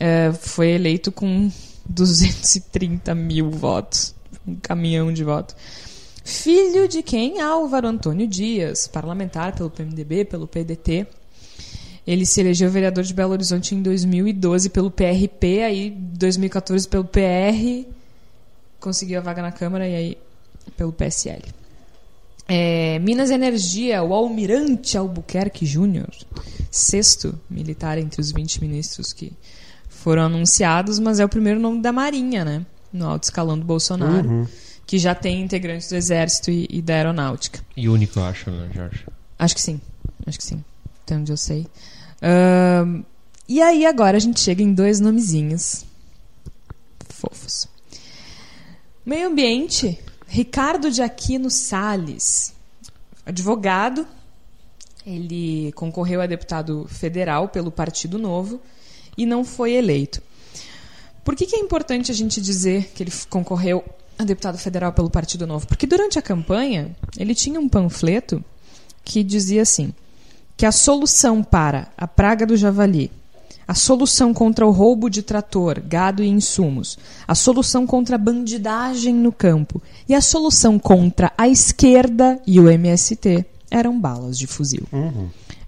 é, 0.00 0.32
foi 0.32 0.70
eleito 0.70 1.12
com 1.12 1.50
230 1.86 3.14
mil 3.14 3.50
votos. 3.50 4.14
Um 4.46 4.56
caminhão 4.56 5.12
de 5.12 5.22
votos. 5.22 5.54
Filho 6.24 6.88
de 6.88 7.02
quem? 7.02 7.40
Álvaro 7.40 7.86
Antônio 7.86 8.26
Dias, 8.26 8.86
parlamentar 8.86 9.54
pelo 9.54 9.70
PMDB, 9.70 10.24
pelo 10.24 10.48
PDT. 10.48 11.06
Ele 12.06 12.26
se 12.26 12.40
elegeu 12.40 12.68
vereador 12.70 13.04
de 13.04 13.14
Belo 13.14 13.32
Horizonte 13.32 13.74
em 13.74 13.82
2012 13.82 14.70
pelo 14.70 14.90
PRP, 14.90 15.62
aí 15.62 15.90
2014 15.90 16.88
pelo 16.88 17.04
PR, 17.04 17.88
conseguiu 18.80 19.18
a 19.18 19.22
vaga 19.22 19.40
na 19.42 19.52
Câmara 19.52 19.86
e 19.88 19.94
aí 19.94 20.18
pelo 20.76 20.92
PSL. 20.92 21.42
É, 22.48 22.98
Minas 22.98 23.30
Energia, 23.30 24.02
o 24.02 24.12
Almirante 24.12 24.98
Albuquerque 24.98 25.64
Júnior, 25.64 26.10
sexto 26.70 27.38
militar 27.48 27.98
entre 27.98 28.20
os 28.20 28.32
20 28.32 28.60
ministros 28.60 29.12
que 29.12 29.32
foram 29.88 30.22
anunciados, 30.22 30.98
mas 30.98 31.20
é 31.20 31.24
o 31.24 31.28
primeiro 31.28 31.60
nome 31.60 31.80
da 31.80 31.92
Marinha, 31.92 32.44
né? 32.44 32.66
No 32.92 33.06
alto 33.08 33.22
escalão 33.24 33.56
do 33.58 33.64
Bolsonaro, 33.64 34.28
Uhum. 34.28 34.46
que 34.84 34.98
já 34.98 35.14
tem 35.14 35.40
integrantes 35.40 35.88
do 35.88 35.94
Exército 35.94 36.50
e, 36.50 36.66
e 36.68 36.82
da 36.82 36.94
Aeronáutica. 36.94 37.60
E 37.76 37.88
único, 37.88 38.18
eu 38.18 38.24
acho, 38.24 38.50
né, 38.50 38.68
Jorge? 38.74 39.06
Acho 39.38 39.54
que 39.54 39.60
sim, 39.62 39.80
acho 40.26 40.36
que 40.38 40.44
sim, 40.44 40.62
até 41.04 41.16
onde 41.16 41.32
eu 41.32 41.36
sei. 41.36 41.66
E 43.48 43.60
aí 43.60 43.84
agora 43.84 44.16
a 44.16 44.20
gente 44.20 44.40
chega 44.40 44.62
em 44.62 44.72
dois 44.72 45.00
nomezinhos 45.00 45.84
fofos. 47.22 47.68
Meio 49.06 49.28
Ambiente, 49.28 49.98
Ricardo 50.26 50.90
de 50.90 51.02
Aquino 51.02 51.50
Salles, 51.50 52.52
advogado, 53.24 54.06
ele 55.06 55.72
concorreu 55.72 56.20
a 56.20 56.26
deputado 56.26 56.86
federal 56.88 57.48
pelo 57.48 57.70
Partido 57.70 58.18
Novo 58.18 58.60
e 59.16 59.24
não 59.24 59.44
foi 59.44 59.72
eleito. 59.72 60.22
Por 61.24 61.36
que, 61.36 61.46
que 61.46 61.56
é 61.56 61.58
importante 61.58 62.10
a 62.10 62.14
gente 62.14 62.40
dizer 62.40 62.90
que 62.94 63.02
ele 63.02 63.12
concorreu 63.30 63.84
a 64.18 64.24
deputado 64.24 64.58
federal 64.58 64.92
pelo 64.92 65.10
Partido 65.10 65.46
Novo? 65.46 65.66
Porque 65.66 65.86
durante 65.86 66.18
a 66.18 66.22
campanha 66.22 66.94
ele 67.16 67.34
tinha 67.34 67.60
um 67.60 67.68
panfleto 67.68 68.44
que 69.04 69.22
dizia 69.22 69.62
assim: 69.62 69.92
que 70.62 70.66
a 70.66 70.70
solução 70.70 71.42
para 71.42 71.88
a 71.98 72.06
praga 72.06 72.46
do 72.46 72.56
javali, 72.56 73.10
a 73.66 73.74
solução 73.74 74.32
contra 74.32 74.64
o 74.64 74.70
roubo 74.70 75.10
de 75.10 75.20
trator, 75.20 75.82
gado 75.84 76.22
e 76.22 76.28
insumos, 76.28 76.96
a 77.26 77.34
solução 77.34 77.84
contra 77.84 78.14
a 78.14 78.18
bandidagem 78.18 79.12
no 79.12 79.32
campo 79.32 79.82
e 80.08 80.14
a 80.14 80.20
solução 80.20 80.78
contra 80.78 81.32
a 81.36 81.48
esquerda 81.48 82.40
e 82.46 82.60
o 82.60 82.70
MST 82.70 83.44
eram 83.72 84.00
balas 84.00 84.38
de 84.38 84.46
fuzil. 84.46 84.86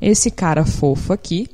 Esse 0.00 0.30
cara 0.30 0.64
fofo 0.64 1.12
aqui 1.12 1.48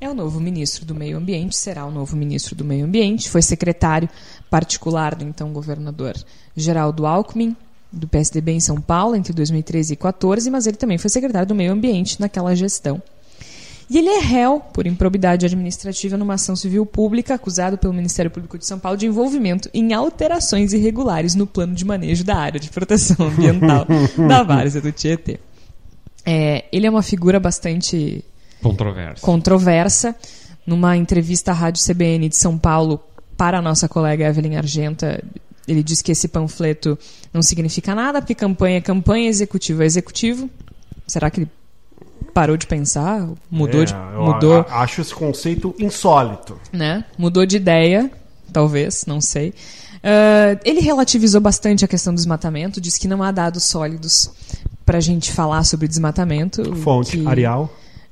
é 0.00 0.08
o 0.08 0.14
novo 0.14 0.40
ministro 0.40 0.86
do 0.86 0.94
Meio 0.94 1.18
Ambiente, 1.18 1.54
será 1.54 1.84
o 1.84 1.90
novo 1.90 2.16
ministro 2.16 2.54
do 2.54 2.64
Meio 2.64 2.86
Ambiente, 2.86 3.28
foi 3.28 3.42
secretário 3.42 4.08
particular 4.48 5.14
do 5.14 5.26
então 5.26 5.52
governador 5.52 6.14
Geraldo 6.56 7.04
Alckmin, 7.04 7.54
do 7.96 8.06
PSDB 8.06 8.52
em 8.52 8.60
São 8.60 8.80
Paulo, 8.80 9.16
entre 9.16 9.32
2013 9.32 9.94
e 9.94 9.96
2014, 9.96 10.50
mas 10.50 10.66
ele 10.66 10.76
também 10.76 10.98
foi 10.98 11.10
secretário 11.10 11.48
do 11.48 11.54
Meio 11.54 11.72
Ambiente 11.72 12.20
naquela 12.20 12.54
gestão. 12.54 13.02
E 13.88 13.98
ele 13.98 14.08
é 14.08 14.18
réu 14.18 14.60
por 14.72 14.84
improbidade 14.86 15.46
administrativa 15.46 16.16
numa 16.16 16.34
ação 16.34 16.56
civil 16.56 16.84
pública, 16.84 17.34
acusado 17.34 17.78
pelo 17.78 17.94
Ministério 17.94 18.30
Público 18.30 18.58
de 18.58 18.66
São 18.66 18.80
Paulo 18.80 18.98
de 18.98 19.06
envolvimento 19.06 19.70
em 19.72 19.92
alterações 19.92 20.72
irregulares 20.72 21.36
no 21.36 21.46
plano 21.46 21.72
de 21.72 21.84
manejo 21.84 22.24
da 22.24 22.36
área 22.36 22.58
de 22.58 22.68
proteção 22.68 23.28
ambiental 23.28 23.86
da 24.28 24.42
várzea 24.42 24.80
do 24.80 24.90
Tietê. 24.90 25.38
É, 26.24 26.64
ele 26.72 26.86
é 26.86 26.90
uma 26.90 27.02
figura 27.02 27.38
bastante 27.38 28.24
Controverso. 28.60 29.24
controversa. 29.24 30.16
Numa 30.66 30.96
entrevista 30.96 31.52
à 31.52 31.54
Rádio 31.54 31.80
CBN 31.80 32.28
de 32.28 32.36
São 32.36 32.58
Paulo 32.58 33.00
para 33.36 33.58
a 33.58 33.62
nossa 33.62 33.88
colega 33.88 34.26
Evelyn 34.26 34.56
Argenta, 34.56 35.22
ele 35.66 35.82
disse 35.82 36.02
que 36.02 36.12
esse 36.12 36.28
panfleto 36.28 36.98
não 37.32 37.42
significa 37.42 37.94
nada, 37.94 38.20
porque 38.20 38.34
campanha 38.34 38.78
é 38.78 38.80
campanha, 38.80 39.28
executivo 39.28 39.82
é 39.82 39.86
executivo. 39.86 40.48
Será 41.06 41.30
que 41.30 41.40
ele 41.40 41.50
parou 42.34 42.56
de 42.56 42.66
pensar? 42.66 43.28
Mudou 43.50 43.84
de. 43.84 43.94
É, 43.94 43.96
eu 44.14 44.22
Mudou, 44.22 44.60
a- 44.68 44.82
acho 44.82 45.00
esse 45.00 45.14
conceito 45.14 45.74
insólito. 45.78 46.58
né? 46.72 47.04
Mudou 47.18 47.44
de 47.46 47.56
ideia, 47.56 48.10
talvez, 48.52 49.04
não 49.06 49.20
sei. 49.20 49.52
Ah, 50.02 50.58
ele 50.64 50.80
relativizou 50.80 51.40
bastante 51.40 51.84
a 51.84 51.88
questão 51.88 52.12
do 52.12 52.16
desmatamento, 52.16 52.80
disse 52.80 53.00
que 53.00 53.08
não 53.08 53.22
há 53.22 53.30
dados 53.32 53.64
sólidos 53.64 54.30
para 54.84 54.98
a 54.98 55.00
gente 55.00 55.32
falar 55.32 55.64
sobre 55.64 55.88
desmatamento. 55.88 56.74
Fonte, 56.76 57.26
Arial. 57.26 57.68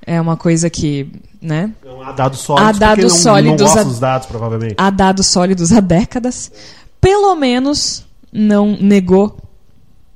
É 0.06 0.20
uma 0.20 0.36
coisa 0.36 0.68
que, 0.68 1.08
né? 1.40 1.72
Não 1.84 2.02
há 2.02 2.12
dados 2.12 2.40
sólidos. 2.40 2.68
Há 2.68 2.72
dados 2.78 3.12
não, 3.12 3.18
sólidos 3.20 3.60
Não 3.60 3.66
gosta 3.66 3.80
a- 3.80 3.84
dos 3.84 3.98
dados, 3.98 4.26
provavelmente. 4.26 4.74
há 4.76 4.90
dados 4.90 5.26
sólidos 5.28 5.72
há 5.72 5.80
décadas, 5.80 6.50
pelo 7.04 7.34
menos 7.36 8.04
não 8.32 8.76
negou 8.80 9.36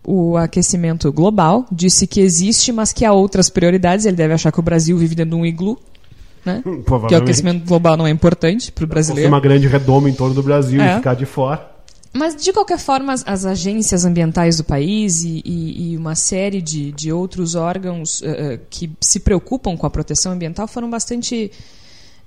o 0.02 0.38
aquecimento 0.38 1.12
global, 1.12 1.66
disse 1.70 2.06
que 2.06 2.18
existe, 2.20 2.72
mas 2.72 2.94
que 2.94 3.04
há 3.04 3.12
outras 3.12 3.50
prioridades. 3.50 4.06
Ele 4.06 4.16
deve 4.16 4.32
achar 4.32 4.50
que 4.50 4.58
o 4.58 4.62
Brasil 4.62 4.96
vive 4.96 5.14
dentro 5.14 5.32
de 5.36 5.36
um 5.36 5.44
iglu, 5.44 5.78
né? 6.46 6.62
Que 6.64 7.14
o 7.14 7.18
aquecimento 7.18 7.66
global 7.66 7.94
não 7.94 8.06
é 8.06 8.10
importante 8.10 8.72
para 8.72 8.84
o 8.84 8.86
brasileiro. 8.86 9.28
uma 9.28 9.38
grande 9.40 9.66
redoma 9.68 10.08
em 10.08 10.14
torno 10.14 10.34
do 10.34 10.42
Brasil 10.42 10.80
É. 10.80 10.94
e 10.94 10.96
ficar 10.96 11.14
de 11.14 11.26
fora. 11.26 11.72
Mas, 12.10 12.34
de 12.34 12.54
qualquer 12.54 12.78
forma, 12.78 13.12
as, 13.12 13.22
as 13.26 13.44
agências 13.44 14.06
ambientais 14.06 14.56
do 14.56 14.64
país 14.64 15.22
e, 15.24 15.42
e- 15.44 15.92
e 15.92 15.96
uma 15.98 16.14
série 16.14 16.62
de, 16.62 16.90
de 16.90 17.12
outros 17.12 17.54
órgãos 17.54 18.22
eh, 18.24 18.58
que 18.70 18.90
se 18.98 19.20
preocupam 19.20 19.76
com 19.76 19.86
a 19.86 19.90
proteção 19.90 20.32
ambiental 20.32 20.66
foram 20.66 20.88
bastante. 20.88 21.52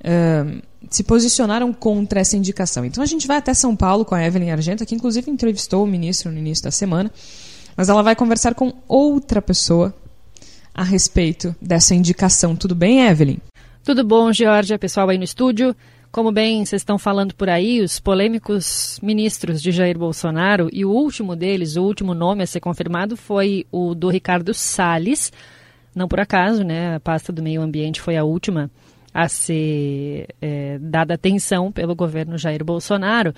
eh, 0.04 0.46
se 0.92 1.04
posicionaram 1.04 1.72
contra 1.72 2.20
essa 2.20 2.36
indicação. 2.36 2.86
Então, 2.86 3.02
a 3.02 3.08
gente 3.08 3.26
vai 3.26 3.38
até 3.38 3.54
São 3.54 3.76
Paulo 3.76 4.04
com 4.04 4.14
a 4.14 4.24
Evelyn 4.24 4.52
Argenta, 4.52 4.86
que 4.86 4.94
inclusive 4.94 5.32
entrevistou 5.32 5.84
o 5.84 5.88
ministro 5.88 6.30
no 6.30 6.38
início 6.38 6.66
da 6.66 6.72
semana, 6.72 7.10
mas 7.76 7.88
ela 7.88 8.04
vai 8.04 8.16
conversar 8.16 8.54
com 8.54 8.74
outra 8.88 9.42
pessoa 9.42 9.96
a 10.74 10.84
respeito 10.84 11.56
dessa 11.62 11.96
indicação. 11.96 12.56
Tudo 12.56 12.76
bem, 12.76 13.08
Evelyn? 13.08 13.38
Tudo 13.84 14.04
bom, 14.04 14.32
Georgia, 14.34 14.78
pessoal 14.78 15.10
aí 15.10 15.18
no 15.18 15.24
estúdio? 15.24 15.74
Como 16.12 16.30
bem 16.30 16.66
vocês 16.66 16.82
estão 16.82 16.98
falando 16.98 17.34
por 17.34 17.48
aí, 17.48 17.80
os 17.80 17.98
polêmicos 17.98 19.00
ministros 19.02 19.62
de 19.62 19.72
Jair 19.72 19.98
Bolsonaro, 19.98 20.70
e 20.74 20.84
o 20.84 20.92
último 20.92 21.38
deles, 21.38 21.78
o 21.78 21.84
último 21.84 22.14
nome 22.14 22.44
a 22.44 22.48
ser 22.48 22.60
confirmado 22.60 23.16
foi 23.16 23.66
o 23.72 23.96
do 23.96 24.10
Ricardo 24.10 24.54
Salles. 24.54 25.32
Não 25.96 26.10
por 26.10 26.20
acaso, 26.20 26.66
né? 26.66 26.96
A 26.96 27.00
pasta 27.00 27.32
do 27.32 27.42
meio 27.42 27.62
ambiente 27.62 28.02
foi 28.02 28.18
a 28.18 28.26
última 28.26 28.70
a 29.14 29.28
ser 29.28 30.28
é, 30.42 30.78
dada 30.80 31.14
atenção 31.14 31.72
pelo 31.72 31.96
governo 31.96 32.38
Jair 32.38 32.64
Bolsonaro. 32.64 33.34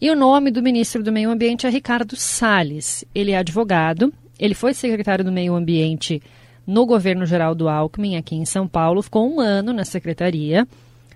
E 0.00 0.10
o 0.10 0.16
nome 0.16 0.50
do 0.50 0.62
ministro 0.62 1.02
do 1.02 1.12
Meio 1.12 1.30
Ambiente 1.30 1.66
é 1.66 1.70
Ricardo 1.70 2.14
Salles. 2.16 3.04
Ele 3.14 3.32
é 3.32 3.38
advogado, 3.38 4.12
ele 4.38 4.54
foi 4.54 4.72
secretário 4.74 5.24
do 5.24 5.32
Meio 5.32 5.54
Ambiente 5.54 6.22
no 6.68 6.84
governo 6.84 7.24
geral 7.24 7.54
do 7.54 7.66
Alckmin, 7.66 8.16
aqui 8.16 8.36
em 8.36 8.44
São 8.44 8.68
Paulo, 8.68 9.00
ficou 9.00 9.26
um 9.26 9.40
ano 9.40 9.72
na 9.72 9.86
secretaria, 9.86 10.68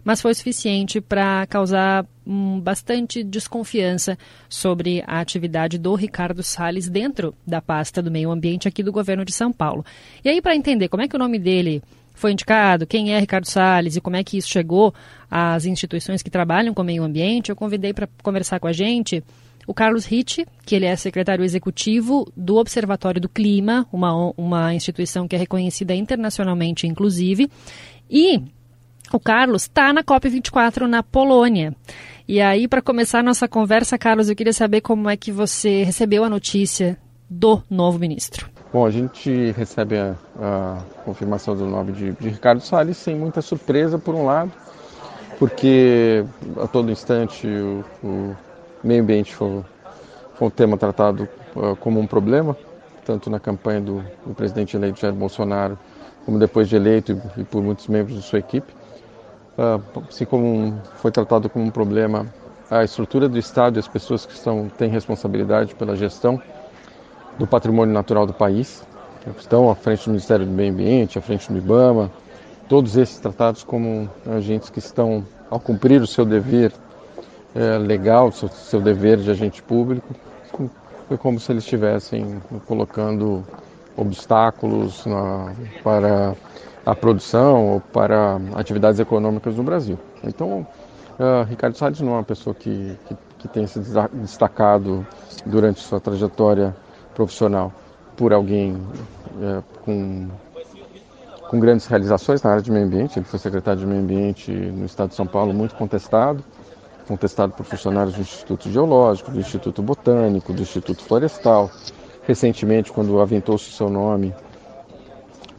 mas 0.03 0.23
foi 0.23 0.33
suficiente 0.33 0.99
para 0.99 1.47
causar 1.47 2.07
hum, 2.27 2.59
bastante 2.59 3.23
desconfiança 3.23 4.17
sobre 4.49 5.05
a 5.07 5.21
atividade 5.21 5.77
do 5.77 5.95
Ricardo 5.95 6.43
Salles 6.43 6.89
dentro 6.89 7.35
da 7.47 7.61
pasta 7.61 8.01
do 8.01 8.11
meio 8.11 8.31
ambiente 8.31 8.67
aqui 8.67 8.83
do 8.83 8.91
governo 8.91 9.27
de 9.27 9.33
São 9.33 9.53
Paulo. 9.53 9.85
E 10.25 10.29
aí, 10.31 10.41
para 10.41 10.57
entender 10.57 10.89
como 10.89 11.03
é 11.03 11.07
que 11.07 11.17
o 11.17 11.19
nome 11.19 11.39
dele 11.39 11.83
foi 12.23 12.33
indicado, 12.33 12.87
quem 12.87 13.13
é 13.13 13.19
Ricardo 13.19 13.47
Salles 13.47 13.97
e 13.97 14.01
como 14.01 14.15
é 14.15 14.23
que 14.23 14.39
isso 14.39 14.49
chegou 14.49 14.95
às 15.29 15.67
instituições 15.67 16.23
que 16.23 16.31
trabalham 16.31 16.73
com 16.73 16.83
o 16.83 16.85
meio 16.85 17.03
ambiente, 17.03 17.51
eu 17.51 17.57
convidei 17.57 17.93
para 17.93 18.09
conversar 18.23 18.61
com 18.61 18.69
a 18.69 18.73
gente 18.73 19.23
o 19.67 19.75
Carlos 19.75 20.05
Ritt, 20.05 20.47
que 20.65 20.75
ele 20.75 20.87
é 20.87 20.95
secretário 20.95 21.45
executivo 21.45 22.31
do 22.37 22.57
Observatório 22.57 23.21
do 23.21 23.29
Clima, 23.29 23.87
uma, 23.93 24.33
uma 24.37 24.75
instituição 24.75 25.27
que 25.27 25.35
é 25.35 25.39
reconhecida 25.39 25.95
internacionalmente, 25.95 26.87
inclusive, 26.87 27.51
e 28.09 28.41
o 29.13 29.21
Carlos 29.21 29.63
está 29.63 29.93
na 29.93 30.03
COP24 30.03 30.87
na 30.87 31.03
Polônia. 31.03 31.75
E 32.27 32.41
aí, 32.41 32.69
para 32.69 32.81
começar 32.81 33.19
a 33.19 33.23
nossa 33.23 33.49
conversa, 33.49 33.99
Carlos, 33.99 34.29
eu 34.29 34.37
queria 34.37 34.53
saber 34.53 34.81
como 34.81 35.11
é 35.11 35.17
que 35.17 35.33
você 35.33 35.83
recebeu 35.83 36.25
a 36.25 36.31
notícia 36.31 36.99
do 37.29 37.63
novo 37.69 37.99
ministro. 37.99 38.52
Bom, 38.73 38.87
a 38.87 38.91
gente 38.91 39.51
recebe 39.51 39.99
a, 39.99 40.15
a 40.41 40.79
confirmação 41.05 41.55
do 41.55 41.67
nome 41.67 41.93
de, 41.93 42.13
de 42.13 42.31
Ricardo 42.31 42.63
Salles 42.63 42.97
sem 42.97 43.15
muita 43.15 43.43
surpresa, 43.43 43.99
por 43.99 44.15
um 44.15 44.25
lado, 44.25 44.51
porque 45.39 46.25
a 46.57 46.67
todo 46.67 46.91
instante 46.91 47.47
o, 47.47 47.85
o 48.03 48.37
meio 48.83 49.03
ambiente 49.03 49.35
foi, 49.35 49.63
foi 50.37 50.49
um 50.49 50.51
tema 50.51 50.79
tratado 50.79 51.29
uh, 51.55 51.77
como 51.77 52.01
um 52.01 52.07
problema, 52.07 52.57
tanto 53.05 53.29
na 53.29 53.39
campanha 53.39 53.83
do, 53.83 54.03
do, 54.25 54.33
presidente 54.35 54.75
eleito 54.75 54.99
Jair 55.01 55.13
Bolsonaro, 55.13 55.79
como 56.25 56.39
depois 56.39 56.67
de 56.67 56.77
eleito 56.77 57.13
e, 57.13 57.43
e 57.43 57.45
por 57.45 57.63
muitos 57.63 57.89
membros 57.89 58.17
de 58.17 58.23
sua 58.23 58.39
equipe. 58.39 58.73
Uh, 59.59 60.03
assim 60.09 60.25
como 60.25 60.47
um, 60.47 60.79
foi 60.95 61.11
tratado 61.11 61.51
como 61.51 61.63
um 61.63 61.71
problema 61.71 62.27
a 62.71 62.83
estrutura 62.83 63.29
do 63.29 63.39
Estado 63.39 63.77
e 63.77 63.81
as 63.81 63.87
pessoas 63.87 64.25
que 64.25 64.33
estão, 64.33 64.71
têm 64.79 64.89
responsabilidade 64.89 65.75
pela 65.75 65.95
gestão 65.95 66.41
do 67.39 67.47
patrimônio 67.47 67.93
natural 67.93 68.27
do 68.27 68.33
país, 68.33 68.85
que 69.21 69.31
estão 69.41 69.71
à 69.71 69.75
frente 69.75 70.05
do 70.05 70.11
Ministério 70.11 70.45
do 70.45 70.53
Meio 70.53 70.73
Ambiente, 70.73 71.19
à 71.19 71.23
frente 71.23 71.51
do 71.51 71.59
IBAMA, 71.59 72.11
todos 72.69 72.97
esses 72.97 73.19
tratados 73.19 73.63
como 73.65 74.09
agentes 74.27 74.71
que 74.71 74.79
estão, 74.79 75.25
ao 75.51 75.61
cumprir 75.61 76.01
o 76.01 76.07
seu 76.07 76.25
dever 76.25 76.73
é, 77.55 77.79
legal, 77.79 78.33
seu, 78.33 78.49
seu 78.49 78.81
dever 78.81 79.19
de 79.19 79.31
agente 79.31 79.63
público, 79.63 80.15
foi 81.09 81.19
como 81.19 81.39
se 81.39 81.53
eles 81.53 81.65
estivessem 81.65 82.41
colocando 82.67 83.45
obstáculos 83.97 85.05
na, 85.05 85.53
para 85.85 86.35
a 86.85 86.95
produção 86.95 87.69
ou 87.69 87.81
para 87.81 88.41
atividades 88.55 88.99
econômicas 88.99 89.55
no 89.57 89.63
Brasil. 89.63 89.99
Então, 90.25 90.67
uh, 91.19 91.45
Ricardo 91.49 91.77
Salles 91.77 92.01
não 92.01 92.13
é 92.13 92.17
uma 92.17 92.25
pessoa 92.25 92.55
que, 92.55 92.97
que, 93.07 93.17
que 93.41 93.49
tenha 93.49 93.67
se 93.67 93.81
destacado 94.15 95.07
durante 95.45 95.81
sua 95.81 96.01
trajetória 96.01 96.75
profissional 97.15 97.73
por 98.17 98.33
alguém 98.33 98.75
uh, 98.75 99.63
com, 99.85 100.29
com 101.49 101.61
grandes 101.61 101.87
realizações 101.87 102.43
na 102.43 102.51
área 102.51 102.63
de 102.63 102.71
meio 102.71 102.87
ambiente. 102.87 103.19
Ele 103.19 103.27
foi 103.27 103.39
secretário 103.39 103.81
de 103.81 103.87
meio 103.87 104.01
ambiente 104.01 104.51
no 104.51 104.85
estado 104.85 105.11
de 105.11 105.15
São 105.15 105.27
Paulo, 105.27 105.53
muito 105.53 105.75
contestado 105.75 106.45
contestado 107.07 107.53
por 107.53 107.65
funcionários 107.67 108.15
do 108.15 108.21
Instituto 108.21 108.71
Geológico, 108.71 109.31
do 109.31 109.41
Instituto 109.41 109.83
Botânico, 109.83 110.53
do 110.53 110.63
Instituto 110.63 111.03
Florestal. 111.03 111.71
Recentemente, 112.23 112.93
quando 112.93 113.21
aventou-se 113.21 113.69
o 113.69 113.73
seu 113.73 113.91
nome 113.91 114.35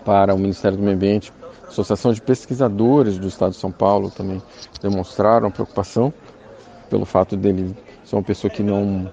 para 0.06 0.34
o 0.34 0.38
Ministério 0.38 0.78
do 0.78 0.84
Meio 0.84 0.96
Ambiente, 0.96 1.34
a 1.64 1.68
Associação 1.68 2.14
de 2.14 2.22
Pesquisadores 2.22 3.18
do 3.18 3.28
Estado 3.28 3.52
de 3.52 3.58
São 3.58 3.72
Paulo 3.72 4.10
também 4.10 4.42
demonstraram 4.82 5.52
preocupação 5.52 6.14
pelo 6.90 7.06
fato 7.06 7.36
dele 7.36 7.76
ser 8.06 8.16
uma 8.16 8.24
pessoa 8.24 8.52
que 8.52 8.64
não, 8.64 9.12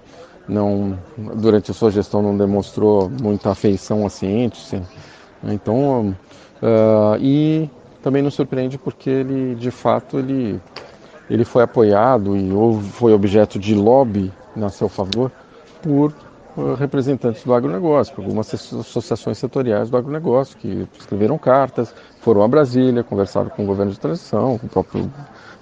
não 0.51 0.99
durante 1.35 1.71
a 1.71 1.73
sua 1.73 1.89
gestão 1.89 2.21
não 2.21 2.37
demonstrou 2.37 3.09
muita 3.09 3.51
afeição 3.51 4.05
à 4.05 4.09
ciência. 4.09 4.83
Então, 5.43 6.15
uh, 6.61 7.17
e 7.19 7.69
também 8.03 8.21
nos 8.21 8.33
surpreende 8.33 8.77
porque 8.77 9.09
ele, 9.09 9.55
de 9.55 9.71
fato, 9.71 10.19
ele 10.19 10.59
ele 11.29 11.45
foi 11.45 11.63
apoiado 11.63 12.35
e 12.35 12.51
ou 12.51 12.81
foi 12.81 13.13
objeto 13.13 13.57
de 13.57 13.73
lobby 13.73 14.31
a 14.61 14.67
seu 14.67 14.89
favor 14.89 15.31
por 15.81 16.13
uh, 16.57 16.73
representantes 16.73 17.45
do 17.45 17.53
agronegócio, 17.53 18.13
por 18.13 18.23
algumas 18.23 18.53
associações 18.53 19.37
setoriais 19.37 19.89
do 19.89 19.95
agronegócio 19.95 20.57
que 20.57 20.85
escreveram 20.99 21.37
cartas, 21.37 21.95
foram 22.19 22.43
a 22.43 22.47
Brasília, 22.49 23.01
conversaram 23.01 23.49
com 23.49 23.63
o 23.63 23.65
governo 23.65 23.93
de 23.93 23.99
transição, 23.99 24.57
com 24.57 24.67
o 24.67 24.69
próprio 24.69 25.09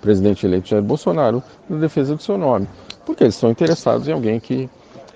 presidente 0.02 0.46
eleito 0.48 0.70
Jair 0.70 0.82
Bolsonaro, 0.82 1.44
na 1.70 1.78
defesa 1.78 2.16
do 2.16 2.24
seu 2.24 2.38
nome, 2.38 2.68
porque 3.06 3.24
eles 3.24 3.36
estão 3.36 3.52
interessados 3.52 4.08
em 4.08 4.12
alguém 4.12 4.40
que 4.40 4.68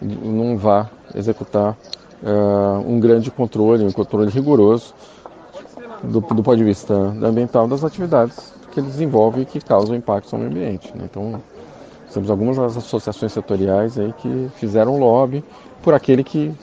não 0.03 0.57
vá 0.57 0.89
executar 1.15 1.77
uh, 2.21 2.79
um 2.87 2.99
grande 2.99 3.31
controle, 3.31 3.83
um 3.83 3.91
controle 3.91 4.29
rigoroso 4.29 4.93
do, 6.03 6.19
do 6.19 6.43
ponto 6.43 6.57
de 6.57 6.63
vista 6.63 6.93
ambiental 6.93 7.67
das 7.67 7.83
atividades 7.83 8.53
que 8.71 8.79
ele 8.79 8.87
desenvolve 8.87 9.41
e 9.41 9.45
que 9.45 9.61
causam 9.61 9.95
impacto 9.95 10.33
no 10.33 10.39
meio 10.39 10.51
ambiente. 10.51 10.95
Né? 10.97 11.05
Então, 11.09 11.41
temos 12.13 12.29
algumas 12.29 12.59
associações 12.59 13.31
setoriais 13.31 13.97
aí 13.97 14.13
que 14.13 14.49
fizeram 14.55 14.99
lobby 14.99 15.43
por 15.81 15.93
aquele 15.93 16.23
que 16.23 16.53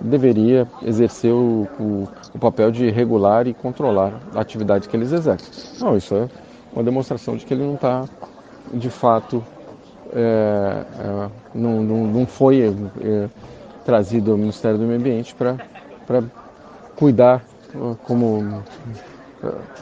deveria 0.00 0.68
exercer 0.82 1.32
o, 1.32 1.66
o, 1.80 2.08
o, 2.34 2.38
papel 2.38 2.70
de 2.70 2.90
regular 2.90 3.46
e 3.46 3.54
controlar 3.54 4.20
a 4.34 4.40
atividade 4.40 4.88
que 4.88 4.96
eles 4.96 5.12
exercem. 5.12 5.80
Não, 5.80 5.96
isso 5.96 6.14
é 6.14 6.28
uma 6.72 6.84
demonstração 6.84 7.36
de 7.36 7.44
que 7.46 7.54
ele 7.54 7.64
não 7.64 7.74
está, 7.74 8.04
de 8.72 8.90
fato, 8.90 9.42
é, 10.18 10.84
é, 10.98 11.28
não, 11.54 11.82
não, 11.82 12.06
não, 12.06 12.26
foi 12.26 12.74
é, 13.02 13.28
trazido 13.84 14.32
ao 14.32 14.38
Ministério 14.38 14.78
do 14.78 14.84
Meio 14.84 14.98
Ambiente 14.98 15.34
para 15.34 15.58
cuidar 16.96 17.44
como 18.04 18.62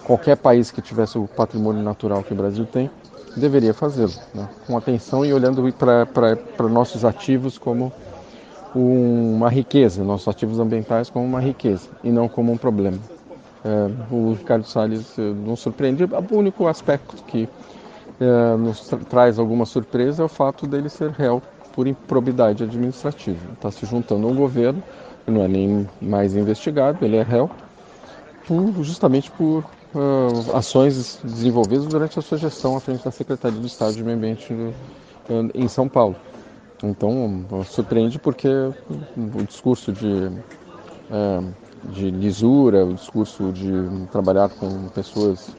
qualquer 0.02 0.36
país 0.36 0.72
que 0.72 0.82
tivesse 0.82 1.16
o 1.16 1.28
patrimônio 1.28 1.82
natural 1.82 2.24
que 2.24 2.32
o 2.32 2.36
Brasil 2.36 2.66
tem 2.66 2.90
deveria 3.36 3.72
fazê-lo, 3.72 4.12
né? 4.34 4.48
com 4.66 4.76
atenção 4.76 5.24
e 5.24 5.32
olhando 5.32 5.62
para 5.72 6.68
nossos 6.68 7.04
ativos 7.04 7.56
como 7.56 7.92
uma 8.74 9.48
riqueza, 9.48 10.02
nossos 10.02 10.26
ativos 10.26 10.58
ambientais 10.58 11.08
como 11.08 11.24
uma 11.24 11.40
riqueza 11.40 11.88
e 12.02 12.10
não 12.10 12.28
como 12.28 12.52
um 12.52 12.56
problema. 12.56 12.98
É, 13.64 14.14
o 14.14 14.32
Ricardo 14.32 14.64
Salles 14.66 15.18
eh, 15.18 15.22
nos 15.22 15.60
surpreende. 15.60 16.04
O 16.04 16.36
único 16.36 16.66
aspecto 16.66 17.16
que 17.24 17.48
é, 18.20 18.56
nos 18.56 18.80
tra 18.88 18.98
traz 18.98 19.38
alguma 19.38 19.66
surpresa 19.66 20.22
é 20.22 20.24
o 20.26 20.28
fato 20.28 20.66
dele 20.66 20.88
ser 20.88 21.10
réu 21.10 21.42
por 21.74 21.86
improbidade 21.86 22.62
administrativa. 22.62 23.52
Está 23.52 23.70
se 23.70 23.84
juntando 23.86 24.26
ao 24.28 24.34
governo, 24.34 24.82
não 25.26 25.42
é 25.42 25.48
nem 25.48 25.88
mais 26.00 26.36
investigado, 26.36 27.04
ele 27.04 27.16
é 27.16 27.22
réu 27.22 27.50
por, 28.46 28.84
justamente 28.84 29.30
por 29.30 29.64
uh, 29.94 30.56
ações 30.56 31.18
desenvolvidas 31.24 31.86
durante 31.86 32.18
a 32.18 32.22
sua 32.22 32.38
gestão 32.38 32.76
à 32.76 32.80
frente 32.80 33.04
da 33.04 33.10
Secretaria 33.10 33.58
de 33.58 33.66
Estado 33.66 33.94
de 33.94 34.04
Meio 34.04 34.16
Ambiente 34.16 34.52
uh, 34.52 34.74
em 35.54 35.68
São 35.68 35.88
Paulo. 35.88 36.16
Então, 36.82 37.46
uh, 37.50 37.64
surpreende 37.64 38.18
porque 38.18 38.48
o 38.48 39.42
discurso 39.46 39.92
de, 39.92 40.30
de 41.84 42.10
lisura, 42.10 42.84
o 42.84 42.94
discurso 42.94 43.52
de 43.52 44.06
trabalhar 44.12 44.50
com 44.50 44.88
pessoas 44.88 45.56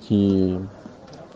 que, 0.00 0.58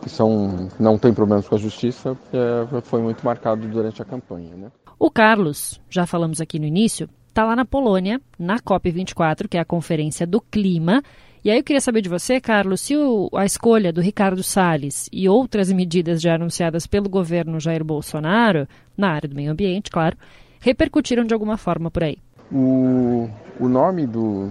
que 0.01 0.09
são, 0.09 0.69
não 0.79 0.97
têm 0.97 1.13
problemas 1.13 1.47
com 1.47 1.55
a 1.55 1.57
justiça 1.57 2.17
é, 2.33 2.81
foi 2.81 3.01
muito 3.01 3.25
marcado 3.25 3.67
durante 3.67 4.01
a 4.01 4.05
campanha. 4.05 4.55
Né? 4.55 4.71
O 4.99 5.09
Carlos, 5.09 5.79
já 5.89 6.05
falamos 6.05 6.39
aqui 6.39 6.59
no 6.59 6.65
início, 6.65 7.09
está 7.27 7.43
lá 7.43 7.55
na 7.55 7.65
Polônia, 7.65 8.21
na 8.39 8.59
COP24, 8.59 9.47
que 9.47 9.57
é 9.57 9.59
a 9.59 9.65
Conferência 9.65 10.25
do 10.25 10.39
Clima. 10.39 11.03
E 11.43 11.51
aí 11.51 11.57
eu 11.57 11.63
queria 11.63 11.81
saber 11.81 12.01
de 12.01 12.09
você, 12.09 12.39
Carlos, 12.39 12.81
se 12.81 12.95
o, 12.95 13.29
a 13.35 13.45
escolha 13.45 13.93
do 13.93 14.01
Ricardo 14.01 14.41
Salles 14.41 15.09
e 15.11 15.29
outras 15.29 15.71
medidas 15.71 16.21
já 16.21 16.35
anunciadas 16.35 16.87
pelo 16.87 17.09
governo 17.09 17.59
Jair 17.59 17.83
Bolsonaro, 17.83 18.67
na 18.97 19.11
área 19.11 19.29
do 19.29 19.35
meio 19.35 19.51
ambiente, 19.51 19.91
claro, 19.91 20.17
repercutiram 20.59 21.25
de 21.25 21.33
alguma 21.33 21.57
forma 21.57 21.91
por 21.91 22.03
aí. 22.03 22.17
O, 22.51 23.29
o 23.59 23.67
nome 23.67 24.05
do, 24.05 24.49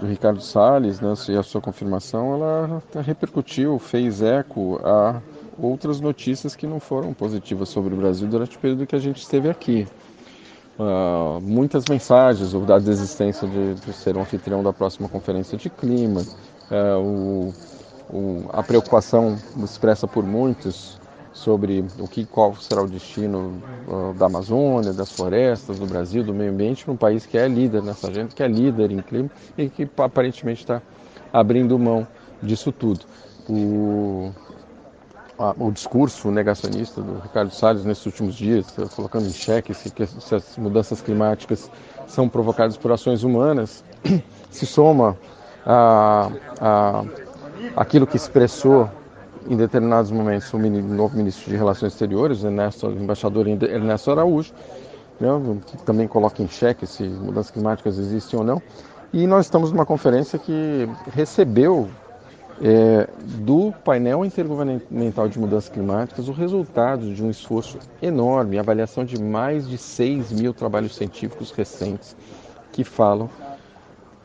do, 0.00 0.06
Ricardo 0.06 0.40
Salles 0.40 1.00
né, 1.00 1.12
e 1.28 1.36
a 1.36 1.42
sua 1.42 1.60
confirmação, 1.60 2.34
ela 2.34 2.82
repercutiu, 3.02 3.78
fez 3.78 4.22
eco 4.22 4.80
a 4.84 5.20
outras 5.58 6.00
notícias 6.00 6.54
que 6.54 6.66
não 6.66 6.78
foram 6.78 7.12
positivas 7.12 7.68
sobre 7.68 7.94
o 7.94 7.96
Brasil 7.96 8.28
durante 8.28 8.56
o 8.56 8.60
período 8.60 8.86
que 8.86 8.94
a 8.94 9.00
gente 9.00 9.20
esteve 9.20 9.48
aqui. 9.48 9.86
Uh, 10.78 11.40
muitas 11.40 11.84
mensagens, 11.88 12.52
da 12.66 12.80
desistência 12.80 13.46
de, 13.46 13.74
de, 13.74 13.92
ser 13.92 14.16
um 14.16 14.22
anfitrião 14.22 14.60
da 14.60 14.72
próxima 14.72 15.08
conferência 15.08 15.56
de 15.56 15.70
clima, 15.70 16.20
uh, 16.20 17.00
o, 17.00 17.54
o, 18.10 18.50
a 18.52 18.60
preocupação 18.60 19.38
expressa 19.62 20.08
por 20.08 20.24
muitos 20.24 20.98
sobre 21.34 21.84
o 21.98 22.06
que 22.06 22.24
qual 22.24 22.54
será 22.54 22.80
o 22.80 22.86
destino 22.86 23.60
uh, 23.88 24.14
da 24.14 24.26
Amazônia, 24.26 24.92
das 24.92 25.10
florestas, 25.10 25.78
do 25.80 25.84
Brasil, 25.84 26.22
do 26.22 26.32
meio 26.32 26.52
ambiente, 26.52 26.86
num 26.86 26.96
país 26.96 27.26
que 27.26 27.36
é 27.36 27.48
líder 27.48 27.82
nessa 27.82 28.08
agenda, 28.08 28.30
que 28.34 28.42
é 28.42 28.46
líder 28.46 28.92
em 28.92 29.02
clima 29.02 29.28
e 29.58 29.68
que 29.68 29.88
aparentemente 29.98 30.62
está 30.62 30.80
abrindo 31.32 31.76
mão 31.76 32.06
disso 32.40 32.70
tudo. 32.70 33.04
O, 33.48 34.30
o 35.58 35.70
discurso 35.72 36.30
negacionista 36.30 37.02
do 37.02 37.18
Ricardo 37.18 37.50
Salles 37.50 37.84
nesses 37.84 38.06
últimos 38.06 38.36
dias, 38.36 38.66
colocando 38.94 39.26
em 39.26 39.32
xeque 39.32 39.74
se, 39.74 39.92
se 40.20 40.34
as 40.34 40.56
mudanças 40.56 41.02
climáticas 41.02 41.68
são 42.06 42.28
provocadas 42.28 42.76
por 42.76 42.92
ações 42.92 43.24
humanas, 43.24 43.84
se 44.50 44.64
soma 44.64 45.18
a, 45.66 46.30
a 46.60 47.04
aquilo 47.76 48.06
que 48.06 48.16
expressou 48.16 48.88
em 49.48 49.56
determinados 49.56 50.10
momentos 50.10 50.52
o 50.52 50.58
novo 50.58 51.16
ministro 51.16 51.50
de 51.50 51.56
Relações 51.56 51.92
Exteriores, 51.92 52.44
Ernesto, 52.44 52.86
o 52.86 52.92
embaixador 52.92 53.46
Ernesto 53.46 54.10
Araújo, 54.10 54.52
né, 55.20 55.28
que 55.66 55.76
também 55.78 56.08
coloca 56.08 56.42
em 56.42 56.48
xeque 56.48 56.86
se 56.86 57.04
mudanças 57.04 57.50
climáticas 57.50 57.98
existem 57.98 58.38
ou 58.38 58.44
não. 58.44 58.62
E 59.12 59.26
nós 59.26 59.46
estamos 59.46 59.70
numa 59.70 59.86
conferência 59.86 60.38
que 60.38 60.88
recebeu 61.12 61.88
é, 62.62 63.08
do 63.24 63.72
painel 63.84 64.24
intergovernamental 64.24 65.28
de 65.28 65.38
mudanças 65.38 65.68
climáticas 65.68 66.28
o 66.28 66.32
resultado 66.32 67.14
de 67.14 67.22
um 67.22 67.30
esforço 67.30 67.78
enorme, 68.00 68.58
avaliação 68.58 69.04
de 69.04 69.20
mais 69.20 69.68
de 69.68 69.78
6 69.78 70.32
mil 70.32 70.52
trabalhos 70.52 70.94
científicos 70.94 71.50
recentes 71.50 72.16
que 72.72 72.84
falam 72.84 73.28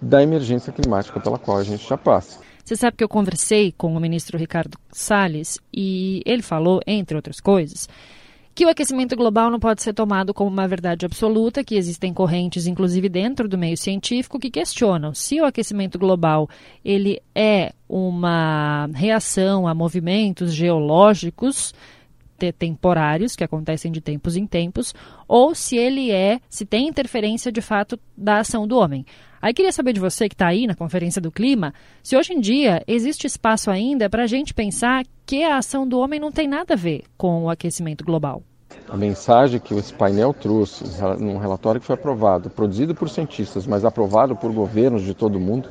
da 0.01 0.23
emergência 0.23 0.71
climática 0.71 1.19
pela 1.19 1.37
qual 1.37 1.57
a 1.57 1.63
gente 1.63 1.87
já 1.87 1.97
passa. 1.97 2.39
Você 2.69 2.75
sabe 2.75 2.97
que 2.97 3.03
eu 3.03 3.09
conversei 3.09 3.73
com 3.75 3.95
o 3.95 3.99
ministro 3.99 4.37
Ricardo 4.37 4.77
Salles 4.91 5.57
e 5.73 6.21
ele 6.23 6.43
falou, 6.43 6.79
entre 6.85 7.15
outras 7.15 7.39
coisas, 7.39 7.89
que 8.53 8.63
o 8.63 8.69
aquecimento 8.69 9.15
global 9.15 9.49
não 9.49 9.59
pode 9.59 9.81
ser 9.81 9.91
tomado 9.91 10.35
como 10.35 10.51
uma 10.51 10.67
verdade 10.67 11.03
absoluta, 11.03 11.63
que 11.63 11.73
existem 11.73 12.13
correntes, 12.13 12.67
inclusive 12.67 13.09
dentro 13.09 13.49
do 13.49 13.57
meio 13.57 13.75
científico, 13.75 14.37
que 14.37 14.51
questionam 14.51 15.15
se 15.15 15.41
o 15.41 15.45
aquecimento 15.45 15.97
global 15.97 16.47
ele 16.85 17.19
é 17.33 17.73
uma 17.89 18.87
reação 18.93 19.67
a 19.67 19.73
movimentos 19.73 20.53
geológicos 20.53 21.73
te 22.39 22.51
temporários, 22.51 23.35
que 23.35 23.43
acontecem 23.43 23.91
de 23.91 23.99
tempos 24.01 24.37
em 24.37 24.47
tempos, 24.47 24.93
ou 25.27 25.53
se 25.53 25.77
ele 25.77 26.11
é, 26.11 26.39
se 26.49 26.65
tem 26.65 26.87
interferência 26.87 27.51
de 27.51 27.61
fato 27.61 27.99
da 28.17 28.39
ação 28.39 28.67
do 28.67 28.77
homem. 28.77 29.05
Aí 29.41 29.53
queria 29.53 29.71
saber 29.71 29.93
de 29.93 29.99
você 29.99 30.27
que 30.27 30.35
está 30.35 30.47
aí 30.47 30.67
na 30.67 30.75
Conferência 30.75 31.21
do 31.21 31.31
Clima, 31.31 31.73
se 32.01 32.15
hoje 32.17 32.33
em 32.33 32.39
dia 32.39 32.83
existe 32.87 33.27
espaço 33.27 33.69
ainda 33.69 34.09
para 34.09 34.23
a 34.23 34.27
gente 34.27 34.53
pensar 34.53 35.05
que 35.25 35.43
a 35.43 35.57
ação 35.57 35.87
do 35.87 35.99
homem 35.99 36.19
não 36.19 36.31
tem 36.31 36.47
nada 36.47 36.73
a 36.73 36.77
ver 36.77 37.03
com 37.17 37.43
o 37.43 37.49
aquecimento 37.49 38.03
global. 38.03 38.43
A 38.87 38.97
mensagem 38.97 39.59
que 39.59 39.73
esse 39.73 39.93
painel 39.93 40.33
trouxe 40.33 40.83
num 41.19 41.37
relatório 41.37 41.79
que 41.79 41.87
foi 41.87 41.95
aprovado, 41.95 42.49
produzido 42.49 42.93
por 42.93 43.09
cientistas, 43.09 43.65
mas 43.65 43.85
aprovado 43.85 44.35
por 44.35 44.51
governos 44.51 45.03
de 45.03 45.13
todo 45.13 45.35
o 45.35 45.39
mundo, 45.39 45.69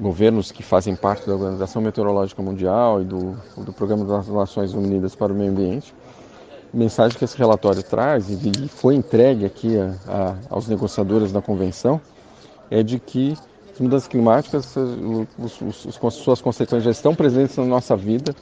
governos 0.00 0.52
que 0.52 0.62
fazem 0.62 0.94
parte 0.94 1.26
da 1.26 1.34
Organização 1.34 1.82
Meteorológica 1.82 2.42
Mundial 2.42 3.02
e 3.02 3.04
do, 3.04 3.36
do 3.56 3.72
Programa 3.72 4.04
das 4.04 4.28
Nações 4.28 4.72
Unidas 4.74 5.14
para 5.14 5.32
o 5.32 5.36
Meio 5.36 5.50
Ambiente, 5.50 5.94
a 6.72 6.76
mensagem 6.76 7.18
que 7.18 7.24
esse 7.24 7.36
relatório 7.36 7.82
traz 7.82 8.30
e 8.30 8.68
foi 8.68 8.94
entregue 8.94 9.44
aqui 9.44 9.76
a, 9.78 9.94
a, 10.08 10.34
aos 10.48 10.68
negociadores 10.68 11.32
da 11.32 11.42
convenção 11.42 12.00
é 12.70 12.82
de 12.82 12.98
que 12.98 13.36
as 13.72 13.80
mudanças 13.80 14.08
climáticas, 14.08 14.74
os, 15.38 15.60
os, 15.60 15.84
os, 15.84 16.14
suas 16.14 16.40
consequências 16.40 16.84
já 16.84 16.90
estão 16.90 17.14
presentes 17.14 17.56
na 17.56 17.64
nossa 17.64 17.96
vida. 17.96 18.34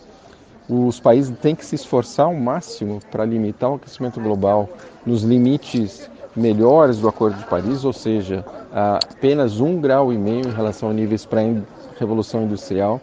Os 0.69 1.01
países 1.01 1.37
têm 1.39 1.55
que 1.55 1.65
se 1.65 1.75
esforçar 1.75 2.27
ao 2.27 2.35
máximo 2.35 3.01
para 3.11 3.25
limitar 3.25 3.71
o 3.71 3.75
aquecimento 3.75 4.21
global 4.21 4.69
nos 5.05 5.23
limites 5.23 6.09
melhores 6.35 6.99
do 6.99 7.09
Acordo 7.09 7.39
de 7.39 7.45
Paris, 7.45 7.85
ou 7.85 7.93
seja, 7.93 8.45
apenas 8.73 9.61
um 9.61 9.81
grau 9.81 10.13
e 10.13 10.19
meio 10.19 10.47
em 10.47 10.53
relação 10.53 10.91
a 10.91 10.93
níveis 10.93 11.25
pré-revolução 11.25 12.45
industrial, 12.45 13.01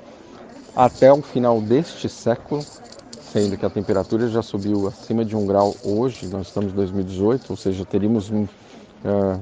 até 0.75 1.11
o 1.11 1.21
final 1.21 1.59
deste 1.59 2.07
século, 2.07 2.63
sendo 3.19 3.57
que 3.57 3.65
a 3.65 3.69
temperatura 3.69 4.27
já 4.27 4.41
subiu 4.41 4.87
acima 4.87 5.25
de 5.25 5.35
um 5.35 5.45
grau 5.45 5.75
hoje, 5.83 6.27
nós 6.27 6.47
estamos 6.47 6.71
em 6.71 6.75
2018, 6.75 7.49
ou 7.49 7.57
seja, 7.57 7.83
teríamos 7.83 8.31
um, 8.31 8.43
uh, 8.43 9.39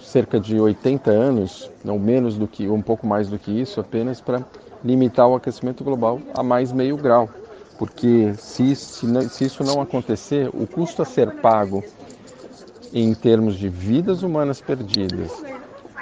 cerca 0.00 0.38
de 0.38 0.60
80 0.60 1.10
anos, 1.10 1.70
não 1.84 1.98
menos 1.98 2.36
do 2.36 2.46
que, 2.46 2.68
um 2.68 2.80
pouco 2.80 3.06
mais 3.06 3.28
do 3.28 3.38
que 3.38 3.50
isso, 3.50 3.80
apenas 3.80 4.20
para 4.20 4.44
limitar 4.84 5.26
o 5.26 5.34
aquecimento 5.34 5.82
global 5.82 6.20
a 6.34 6.42
mais 6.42 6.72
meio 6.72 6.96
grau. 6.96 7.28
Porque 7.78 8.32
se, 8.36 8.74
se, 8.74 9.06
se 9.28 9.44
isso 9.44 9.62
não 9.62 9.80
acontecer, 9.80 10.48
o 10.52 10.66
custo 10.66 11.02
a 11.02 11.04
ser 11.04 11.30
pago 11.36 11.84
em 12.92 13.14
termos 13.14 13.56
de 13.56 13.68
vidas 13.68 14.22
humanas 14.22 14.60
perdidas, 14.60 15.42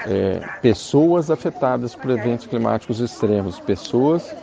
é, 0.07 0.41
pessoas 0.63 1.31
afetadas 1.31 1.95
por 1.95 2.11
eventos 2.11 2.47
climáticos 2.47 3.01
extremos, 3.01 3.59
pessoas 3.59 4.35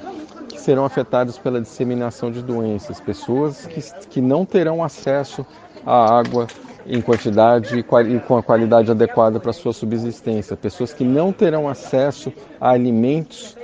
que 0.50 0.60
serão 0.60 0.86
afetadas 0.86 1.38
pela 1.38 1.62
disseminação 1.62 2.32
de 2.32 2.42
doenças, 2.42 3.00
pessoas 3.00 3.66
que, 3.66 3.82
que 4.10 4.22
não 4.22 4.46
terão 4.46 4.84
acesso 4.84 5.46
à 5.86 6.18
água 6.18 6.48
em 6.86 7.02
quantidade 7.02 7.78
e 7.78 8.20
com 8.20 8.38
a 8.38 8.44
qualidade 8.44 8.92
adequada 8.92 9.40
para 9.40 9.54
sua 9.54 9.74
subsistência. 9.74 10.58
Pessoas 10.58 10.94
que 10.94 11.04
não 11.04 11.32
terão 11.32 11.70
acesso 11.70 12.32
a 12.60 12.72
alimentos 12.72 13.56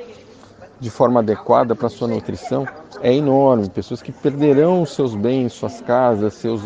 de 0.80 0.90
forma 0.90 1.20
adequada 1.20 1.76
para 1.76 1.90
sua 1.90 2.08
nutrição 2.08 2.66
é 3.02 3.14
enorme. 3.14 3.70
Pessoas 3.70 4.02
que 4.02 4.12
perderão 4.12 4.86
seus 4.86 5.14
bens, 5.16 5.54
suas 5.54 5.82
casas, 5.82 6.34
seus 6.36 6.62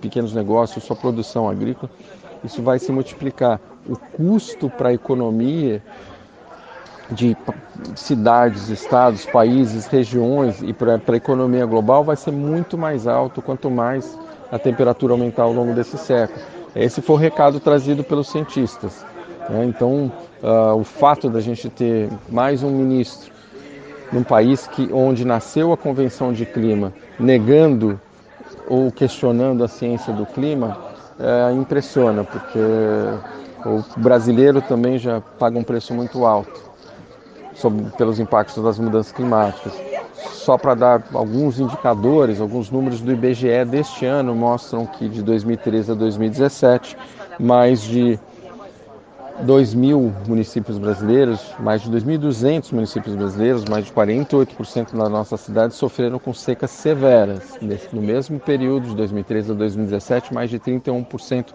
pequenos 0.00 0.34
negócios, 0.34 0.84
sua 0.84 0.96
produção 0.96 1.48
agrícola. 1.48 1.90
Isso 2.44 2.62
vai 2.62 2.78
se 2.78 2.90
multiplicar. 2.90 3.60
O 3.88 3.96
custo 3.96 4.68
para 4.68 4.90
a 4.90 4.92
economia 4.92 5.82
de 7.10 7.36
cidades, 7.94 8.68
estados, 8.68 9.26
países, 9.26 9.86
regiões 9.86 10.62
e 10.62 10.72
para 10.72 11.00
a 11.06 11.16
economia 11.16 11.66
global 11.66 12.04
vai 12.04 12.16
ser 12.16 12.30
muito 12.30 12.78
mais 12.78 13.06
alto 13.06 13.42
quanto 13.42 13.70
mais 13.70 14.18
a 14.50 14.58
temperatura 14.58 15.12
aumentar 15.12 15.42
ao 15.42 15.52
longo 15.52 15.74
desse 15.74 15.98
século. 15.98 16.40
Esse 16.74 17.02
foi 17.02 17.16
o 17.16 17.18
recado 17.18 17.60
trazido 17.60 18.02
pelos 18.02 18.28
cientistas. 18.28 19.04
Né? 19.48 19.64
Então, 19.66 20.10
uh, 20.42 20.74
o 20.74 20.84
fato 20.84 21.28
da 21.28 21.40
gente 21.40 21.68
ter 21.68 22.08
mais 22.28 22.62
um 22.62 22.70
ministro 22.70 23.32
num 24.12 24.22
país 24.22 24.66
que, 24.66 24.90
onde 24.92 25.24
nasceu 25.24 25.72
a 25.72 25.76
Convenção 25.76 26.32
de 26.32 26.44
Clima, 26.44 26.92
negando 27.18 28.00
ou 28.72 28.90
questionando 28.90 29.62
a 29.62 29.68
ciência 29.68 30.14
do 30.14 30.24
clima, 30.24 30.78
é, 31.20 31.52
impressiona, 31.52 32.24
porque 32.24 32.58
o 33.66 34.00
brasileiro 34.00 34.62
também 34.62 34.96
já 34.96 35.20
paga 35.20 35.58
um 35.58 35.62
preço 35.62 35.92
muito 35.92 36.24
alto 36.24 36.58
sobre, 37.54 37.84
pelos 37.98 38.18
impactos 38.18 38.64
das 38.64 38.78
mudanças 38.78 39.12
climáticas. 39.12 39.74
Só 40.16 40.56
para 40.56 40.74
dar 40.74 41.02
alguns 41.12 41.60
indicadores, 41.60 42.40
alguns 42.40 42.70
números 42.70 43.02
do 43.02 43.12
IBGE 43.12 43.62
deste 43.66 44.06
ano 44.06 44.34
mostram 44.34 44.86
que 44.86 45.06
de 45.06 45.22
2013 45.22 45.92
a 45.92 45.94
2017, 45.94 46.96
mais 47.38 47.82
de 47.82 48.18
2 49.40 49.74
mil 49.74 50.12
municípios 50.26 50.78
brasileiros, 50.78 51.40
mais 51.58 51.82
de 51.82 51.90
2.200 51.90 52.72
municípios 52.72 53.14
brasileiros, 53.14 53.64
mais 53.64 53.86
de 53.86 53.92
48% 53.92 54.96
da 54.96 55.08
nossa 55.08 55.36
cidade 55.36 55.74
sofreram 55.74 56.18
com 56.18 56.32
secas 56.32 56.70
severas. 56.70 57.58
No 57.92 58.02
mesmo 58.02 58.38
período, 58.38 58.88
de 58.88 58.96
2013 58.96 59.52
a 59.52 59.54
2017, 59.54 60.32
mais 60.32 60.50
de 60.50 60.58
31% 60.58 61.46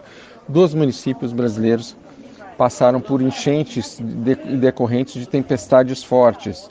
dos 0.48 0.74
municípios 0.74 1.32
brasileiros 1.32 1.96
passaram 2.56 3.00
por 3.00 3.22
enchentes 3.22 3.98
decorrentes 4.60 5.14
de 5.14 5.28
tempestades 5.28 6.02
fortes. 6.02 6.68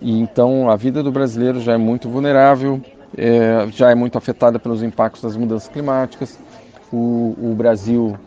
E 0.00 0.18
então 0.18 0.68
a 0.68 0.74
vida 0.74 1.02
do 1.02 1.12
brasileiro 1.12 1.60
já 1.60 1.74
é 1.74 1.76
muito 1.76 2.08
vulnerável, 2.08 2.80
é, 3.16 3.68
já 3.70 3.90
é 3.90 3.94
muito 3.94 4.18
afetada 4.18 4.58
pelos 4.58 4.82
impactos 4.82 5.22
das 5.22 5.36
mudanças 5.36 5.68
climáticas. 5.68 6.38
O, 6.92 7.54
Brasil, 7.56 8.18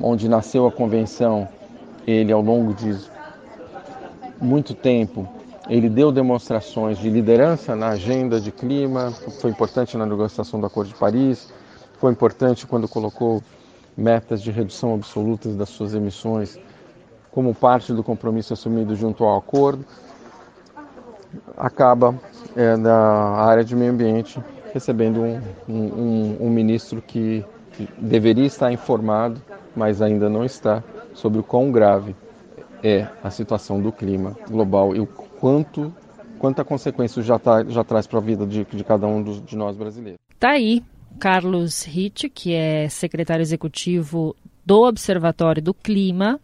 onde 0.00 0.28
nasceu 0.28 0.66
a 0.66 0.72
convenção, 0.72 1.48
ele 2.06 2.32
ao 2.32 2.40
longo 2.40 2.72
de 2.74 2.96
muito 4.40 4.74
tempo, 4.74 5.28
ele 5.68 5.88
deu 5.88 6.10
demonstrações 6.10 6.98
de 6.98 7.10
liderança 7.10 7.76
na 7.76 7.88
agenda 7.88 8.40
de 8.40 8.50
clima, 8.50 9.10
foi 9.40 9.50
importante 9.50 9.96
na 9.96 10.06
negociação 10.06 10.60
do 10.60 10.66
Acordo 10.66 10.88
de 10.88 10.94
Paris, 10.94 11.52
foi 11.98 12.12
importante 12.12 12.66
quando 12.66 12.88
colocou 12.88 13.42
metas 13.96 14.40
de 14.40 14.50
redução 14.50 14.94
absolutas 14.94 15.56
das 15.56 15.68
suas 15.68 15.92
emissões 15.92 16.58
como 17.30 17.54
parte 17.54 17.92
do 17.92 18.02
compromisso 18.02 18.52
assumido 18.52 18.94
junto 18.94 19.24
ao 19.24 19.36
acordo. 19.36 19.84
Acaba 21.56 22.14
é, 22.56 22.74
área 22.90 23.64
de 23.64 23.76
meio 23.76 23.92
ambiente 23.92 24.40
recebendo 24.72 25.20
um, 25.20 25.40
um, 25.68 26.36
um 26.40 26.50
ministro 26.50 27.02
que 27.02 27.44
deveria 27.98 28.46
estar 28.46 28.72
informado, 28.72 29.40
mas 29.76 30.00
ainda 30.00 30.28
não 30.28 30.44
está, 30.44 30.82
sobre 31.14 31.38
o 31.38 31.42
quão 31.42 31.70
grave 31.70 32.16
é 32.82 33.06
a 33.22 33.30
situação 33.30 33.80
do 33.80 33.92
clima 33.92 34.36
global 34.48 34.96
e 34.96 35.00
o 35.00 35.06
quanto 35.06 35.92
quanta 36.38 36.64
consequência 36.64 37.20
já, 37.22 37.38
tá, 37.38 37.64
já 37.64 37.82
traz 37.82 38.06
para 38.06 38.20
a 38.20 38.22
vida 38.22 38.46
de, 38.46 38.64
de 38.64 38.84
cada 38.84 39.06
um 39.06 39.22
dos, 39.22 39.44
de 39.44 39.56
nós 39.56 39.76
brasileiros. 39.76 40.18
Tá 40.38 40.50
aí 40.50 40.82
Carlos 41.18 41.84
Hitt, 41.86 42.28
que 42.28 42.54
é 42.54 42.88
secretário 42.88 43.42
executivo 43.42 44.36
do 44.64 44.86
Observatório 44.86 45.60
do 45.60 45.74
Clima, 45.74 46.38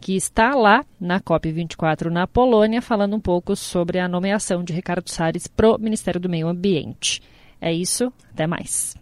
que 0.00 0.16
está 0.16 0.54
lá 0.54 0.84
na 1.00 1.20
COP24 1.20 2.06
na 2.06 2.26
Polônia, 2.26 2.82
falando 2.82 3.14
um 3.14 3.20
pouco 3.20 3.54
sobre 3.54 3.98
a 3.98 4.08
nomeação 4.08 4.64
de 4.64 4.72
Ricardo 4.72 5.08
Salles 5.08 5.46
para 5.46 5.70
o 5.70 5.78
Ministério 5.78 6.20
do 6.20 6.28
Meio 6.28 6.48
Ambiente. 6.48 7.22
É 7.60 7.72
isso, 7.72 8.12
até 8.32 8.46
mais. 8.46 8.96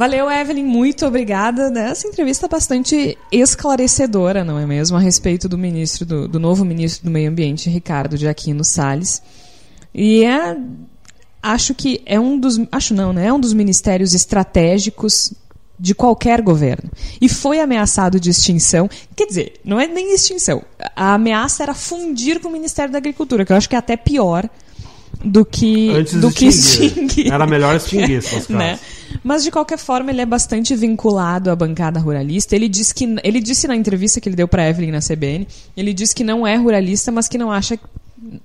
Valeu, 0.00 0.30
Evelyn, 0.30 0.64
muito 0.64 1.04
obrigada. 1.04 1.70
Essa 1.78 2.08
entrevista 2.08 2.46
é 2.46 2.48
bastante 2.48 3.18
esclarecedora, 3.30 4.42
não 4.42 4.58
é 4.58 4.64
mesmo, 4.64 4.96
a 4.96 5.00
respeito 5.00 5.46
do 5.46 5.58
ministro 5.58 6.06
do, 6.06 6.26
do 6.26 6.40
novo 6.40 6.64
ministro 6.64 7.04
do 7.04 7.10
Meio 7.10 7.28
Ambiente, 7.28 7.68
Ricardo 7.68 8.16
de 8.16 8.26
Aquino 8.26 8.64
Salles. 8.64 9.22
E 9.94 10.24
é, 10.24 10.56
acho 11.42 11.74
que 11.74 12.00
é 12.06 12.18
um 12.18 12.40
dos, 12.40 12.58
acho 12.72 12.94
não, 12.94 13.12
né? 13.12 13.26
É 13.26 13.32
um 13.34 13.38
dos 13.38 13.52
ministérios 13.52 14.14
estratégicos 14.14 15.34
de 15.78 15.94
qualquer 15.94 16.40
governo. 16.40 16.90
E 17.20 17.28
foi 17.28 17.60
ameaçado 17.60 18.18
de 18.18 18.30
extinção. 18.30 18.88
Quer 19.14 19.26
dizer, 19.26 19.60
não 19.62 19.78
é 19.78 19.86
nem 19.86 20.14
extinção. 20.14 20.62
A 20.96 21.12
ameaça 21.12 21.62
era 21.62 21.74
fundir 21.74 22.40
com 22.40 22.48
o 22.48 22.52
Ministério 22.52 22.90
da 22.90 22.96
Agricultura, 22.96 23.44
que 23.44 23.52
eu 23.52 23.56
acho 23.56 23.68
que 23.68 23.76
é 23.76 23.78
até 23.78 23.98
pior 23.98 24.48
do 25.24 25.44
que, 25.44 25.90
Antes 25.90 26.20
do 26.20 26.30
que 26.30 26.46
extinguir. 26.46 26.86
extinguir. 26.86 27.32
Era 27.32 27.46
melhor 27.46 27.76
extinguir, 27.76 28.22
fosse 28.22 28.52
né? 28.52 28.78
Mas 29.22 29.42
de 29.42 29.50
qualquer 29.50 29.78
forma, 29.78 30.10
ele 30.10 30.20
é 30.20 30.26
bastante 30.26 30.74
vinculado 30.74 31.50
à 31.50 31.56
bancada 31.56 32.00
ruralista. 32.00 32.56
Ele 32.56 32.68
disse 32.68 32.94
que 32.94 33.04
ele 33.22 33.40
disse 33.40 33.66
na 33.66 33.76
entrevista 33.76 34.20
que 34.20 34.28
ele 34.28 34.36
deu 34.36 34.48
para 34.48 34.68
Evelyn 34.68 34.92
na 34.92 35.00
CBN, 35.00 35.46
ele 35.76 35.92
disse 35.92 36.14
que 36.14 36.24
não 36.24 36.46
é 36.46 36.56
ruralista, 36.56 37.12
mas 37.12 37.28
que 37.28 37.36
não 37.36 37.50
acha 37.50 37.78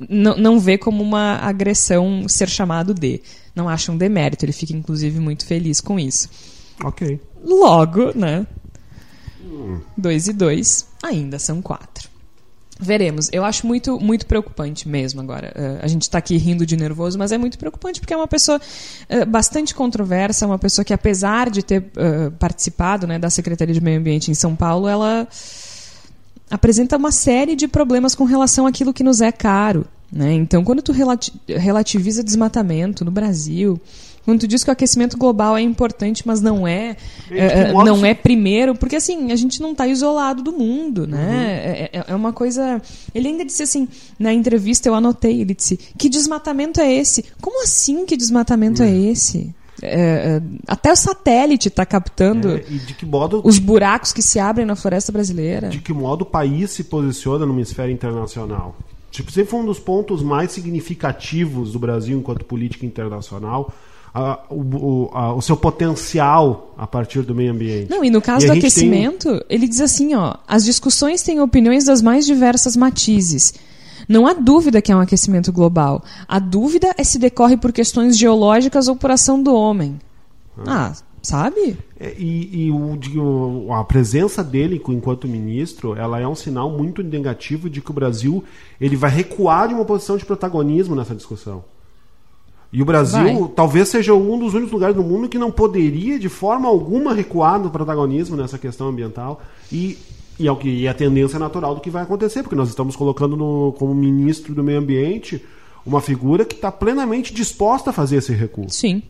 não, 0.10 0.38
não 0.38 0.60
vê 0.60 0.78
como 0.78 1.04
uma 1.04 1.38
agressão 1.38 2.28
ser 2.28 2.50
chamado 2.50 2.94
de. 2.94 3.22
Não 3.54 3.70
acha 3.70 3.92
um 3.92 3.98
demérito. 3.98 4.44
Ele 4.46 4.52
fica 4.52 4.74
inclusive 4.74 5.20
muito 5.20 5.46
feliz 5.46 5.82
com 5.82 6.00
isso. 6.00 6.30
Ok. 6.84 7.20
Logo, 7.44 8.18
né? 8.18 8.46
2 9.98 10.28
e 10.28 10.34
2 10.34 10.88
ainda 11.04 11.40
são 11.40 11.62
4. 11.62 12.10
Veremos. 12.80 13.30
Eu 13.32 13.46
acho 13.46 13.66
muito, 13.66 14.00
muito 14.00 14.26
preocupante 14.26 14.88
mesmo 14.88 15.22
agora. 15.22 15.54
Uh, 15.56 15.80
a 15.82 15.88
gente 15.88 16.04
está 16.04 16.18
aqui 16.18 16.36
rindo 16.36 16.66
de 16.66 16.76
nervoso, 16.76 17.18
mas 17.18 17.32
é 17.32 17.38
muito 17.38 17.58
preocupante 17.58 18.02
porque 18.02 18.14
é 18.14 18.18
uma 18.18 18.28
pessoa 18.28 18.60
uh, 18.60 19.26
bastante 19.26 19.74
controversa, 19.74 20.46
uma 20.46 20.60
pessoa 20.60 20.84
que, 20.84 20.94
apesar 20.94 21.50
de 21.50 21.64
ter 21.64 21.80
uh, 21.80 22.32
participado 22.32 23.08
né, 23.08 23.18
da 23.18 23.30
Secretaria 23.30 23.74
de 23.74 23.80
Meio 23.80 24.00
Ambiente 24.00 24.30
em 24.30 24.34
São 24.34 24.56
Paulo, 24.56 24.90
ela 24.90 25.26
apresenta 26.52 26.98
uma 26.98 27.12
série 27.12 27.56
de 27.56 27.68
problemas 27.68 28.14
com 28.14 28.26
relação 28.26 28.68
àquilo 28.68 28.94
que 28.94 29.04
nos 29.04 29.22
é 29.22 29.32
caro. 29.32 29.86
Né? 30.12 30.34
Então, 30.34 30.64
quando 30.64 30.82
tu 30.82 30.92
relati 30.92 31.34
relativiza 31.48 32.24
desmatamento 32.24 33.06
no 33.06 33.12
Brasil, 33.12 33.80
quando 34.26 34.40
tu 34.40 34.48
diz 34.48 34.64
que 34.64 34.70
o 34.72 34.74
aquecimento 34.74 35.18
global 35.18 35.56
é 35.56 35.62
importante, 35.62 36.24
mas 36.26 36.42
não 36.42 36.68
é, 36.68 36.98
é 37.30 37.72
não 37.72 38.04
é 38.04 38.16
primeiro, 38.16 38.74
porque 38.74 38.96
assim, 38.96 39.32
a 39.32 39.36
gente 39.36 39.62
não 39.62 39.72
está 39.72 39.88
isolado 39.88 40.42
do 40.42 40.52
mundo, 40.52 41.06
né? 41.06 41.18
Uhum. 41.18 41.34
É, 41.34 41.90
é, 41.94 42.04
é, 42.08 42.16
uma 42.16 42.34
coisa. 42.34 42.82
Ele 43.14 43.28
ainda 43.28 43.46
disse 43.46 43.62
assim, 43.62 43.88
na 44.18 44.34
entrevista 44.34 44.90
eu 44.90 44.96
anotei, 44.96 45.42
ele 45.42 45.54
disse, 45.54 45.78
que 45.96 46.10
desmatamento 46.10 46.82
é 46.82 46.92
esse? 46.92 47.24
Como 47.40 47.64
assim 47.64 48.04
que 48.04 48.18
desmatamento 48.18 48.82
uhum. 48.82 48.90
é 48.90 48.98
esse? 49.12 49.54
É, 49.82 50.38
é, 50.38 50.42
até 50.68 50.92
o 50.92 50.96
satélite 50.96 51.68
está 51.68 51.86
captando 51.86 52.50
é, 52.50 52.66
modo, 53.06 53.42
os 53.44 53.60
buracos 53.60 54.12
que 54.12 54.22
se 54.22 54.40
abrem 54.40 54.66
na 54.66 54.76
floresta 54.76 55.12
brasileira. 55.12 55.70
De 55.70 55.80
que 55.80 55.94
modo 55.94 56.24
o 56.24 56.26
país 56.26 56.72
se 56.72 56.86
posiciona 56.86 57.46
numa 57.46 57.62
esfera 57.62 57.92
internacional? 57.92 58.76
Tipo, 59.12 59.32
sempre 59.32 59.52
foi 59.52 59.60
um 59.60 59.66
dos 59.66 59.80
pontos 59.80 60.24
mais 60.24 60.52
significativos 60.52 61.74
do 61.74 61.80
Brasil 61.80 62.18
enquanto 62.18 62.44
política 62.44 62.86
internacional 62.86 63.72
a, 64.16 64.40
o, 64.50 65.10
a, 65.12 65.34
o, 65.34 65.42
seu 65.42 65.58
potencial 65.58 66.74
a 66.78 66.88
partir 66.88 67.22
do 67.24 67.36
meio 67.36 67.52
ambiente. 67.52 67.90
Não, 67.90 68.02
e 68.02 68.10
no 68.10 68.22
caso 68.22 68.46
e 68.46 68.48
do 68.48 68.54
aquecimento, 68.54 69.28
tem... 69.30 69.42
ele 69.50 69.68
diz 69.68 69.82
assim, 69.82 70.16
ó, 70.16 70.36
as 70.48 70.64
discussões 70.64 71.22
têm 71.22 71.42
opiniões 71.42 71.84
das 71.84 72.02
mais 72.02 72.26
diversas 72.26 72.78
matizes. 72.78 73.54
Não 74.08 74.26
há 74.26 74.34
dúvida 74.34 74.82
que 74.82 74.90
é 74.90 74.96
um 74.96 75.02
aquecimento 75.02 75.52
global. 75.52 76.02
A 76.30 76.40
dúvida 76.40 76.96
é 76.98 77.04
se 77.04 77.20
decorre 77.20 77.58
por 77.58 77.74
questões 77.74 78.18
geológicas 78.18 78.88
ou 78.88 78.96
por 78.96 79.12
ação 79.12 79.44
do 79.44 79.54
homem. 79.54 80.00
Ah, 80.60 80.94
ah 80.94 81.16
sabe? 81.22 81.78
É, 82.00 82.14
e, 82.18 82.68
e 82.68 82.72
o, 82.72 83.74
a 83.74 83.84
presença 83.84 84.42
dele 84.42 84.82
enquanto 84.88 85.28
ministro, 85.28 85.94
ela 85.96 86.22
é 86.22 86.28
um 86.28 86.36
sinal 86.36 86.70
muito 86.70 87.04
negativo 87.04 87.70
de 87.70 87.82
que 87.82 87.92
o 87.92 87.94
Brasil 87.94 88.44
ele 88.80 88.96
vai 88.96 89.10
recuar 89.10 89.68
de 89.68 89.74
uma 89.74 89.84
posição 89.84 90.16
de 90.16 90.24
protagonismo 90.24 90.96
nessa 90.96 91.16
discussão. 91.16 91.66
E 92.76 92.82
o 92.82 92.86
Brasil 92.86 93.40
Vai. 93.40 93.52
talvez 93.56 93.88
seja 93.88 94.14
um 94.14 94.38
dos 94.38 94.54
únicos 94.54 94.74
lugares 94.74 94.94
do 94.94 95.02
mundo 95.02 95.30
que 95.30 95.38
não 95.38 95.50
poderia 95.50 96.20
de 96.20 96.28
forma 96.28 96.68
alguma 96.68 97.14
recuar 97.14 97.58
no 97.58 97.70
protagonismo 97.70 98.36
nessa 98.36 98.58
questão 98.58 98.90
ambiental 98.90 99.42
e, 99.72 99.98
e, 100.38 100.46
é 100.46 100.52
o 100.52 100.58
que, 100.58 100.68
e 100.68 100.86
a 100.86 100.94
tendência 100.94 101.40
natural 101.40 101.74
do 101.74 101.80
que 101.80 101.90
vai 101.90 102.04
acontecer, 102.04 102.44
porque 102.44 102.54
nós 102.56 102.68
estamos 102.68 102.94
colocando 102.98 103.38
no, 103.38 103.74
como 103.80 103.96
ministro 103.96 104.54
do 104.54 104.62
meio 104.62 104.80
ambiente 104.80 105.42
uma 105.86 106.02
figura 106.02 106.44
que 106.44 106.54
está 106.54 106.70
plenamente 106.70 107.34
disposta 107.34 107.92
a 107.92 107.94
fazer 107.94 108.18
esse 108.18 108.34
recuo. 108.34 108.70
Sim. 108.70 109.02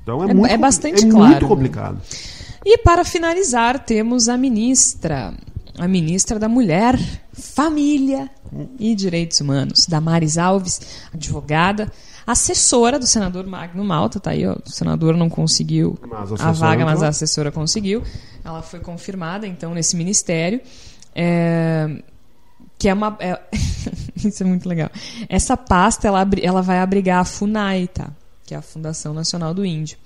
Então 0.00 0.22
é, 0.22 0.30
é 0.30 0.34
muito, 0.34 0.52
é 0.52 0.56
bastante 0.56 1.04
é 1.04 1.10
claro. 1.10 1.32
muito 1.32 1.48
complicado. 1.48 2.00
E 2.64 2.78
para 2.78 3.04
finalizar, 3.04 3.84
temos 3.84 4.28
a 4.28 4.36
ministra, 4.36 5.34
a 5.76 5.88
ministra 5.88 6.38
da 6.38 6.48
Mulher, 6.48 6.96
Família 7.32 8.30
e 8.78 8.94
Direitos 8.94 9.40
Humanos, 9.40 9.84
Damares 9.88 10.38
Alves, 10.38 10.80
advogada 11.12 11.90
assessora 12.26 12.98
do 12.98 13.06
senador 13.06 13.46
Magno 13.46 13.84
Malta, 13.84 14.18
tá 14.18 14.30
aí, 14.30 14.46
ó, 14.46 14.56
o 14.64 14.70
senador 14.70 15.16
não 15.16 15.28
conseguiu 15.28 15.98
a, 16.38 16.48
a 16.48 16.52
vaga, 16.52 16.84
mas 16.84 17.02
a 17.02 17.08
assessora 17.08 17.50
conseguiu. 17.52 18.02
Ela 18.44 18.62
foi 18.62 18.80
confirmada, 18.80 19.46
então, 19.46 19.74
nesse 19.74 19.96
ministério. 19.96 20.60
É, 21.14 22.02
que 22.78 22.88
é 22.88 22.94
uma. 22.94 23.16
É, 23.20 23.40
isso 24.16 24.42
é 24.42 24.46
muito 24.46 24.68
legal. 24.68 24.90
Essa 25.28 25.56
pasta 25.56 26.08
ela, 26.08 26.26
ela 26.42 26.62
vai 26.62 26.80
abrigar 26.80 27.20
a 27.20 27.24
FUNAI, 27.24 27.88
tá? 27.88 28.10
Que 28.44 28.54
é 28.54 28.58
a 28.58 28.62
Fundação 28.62 29.14
Nacional 29.14 29.54
do 29.54 29.64
Índio. 29.64 29.96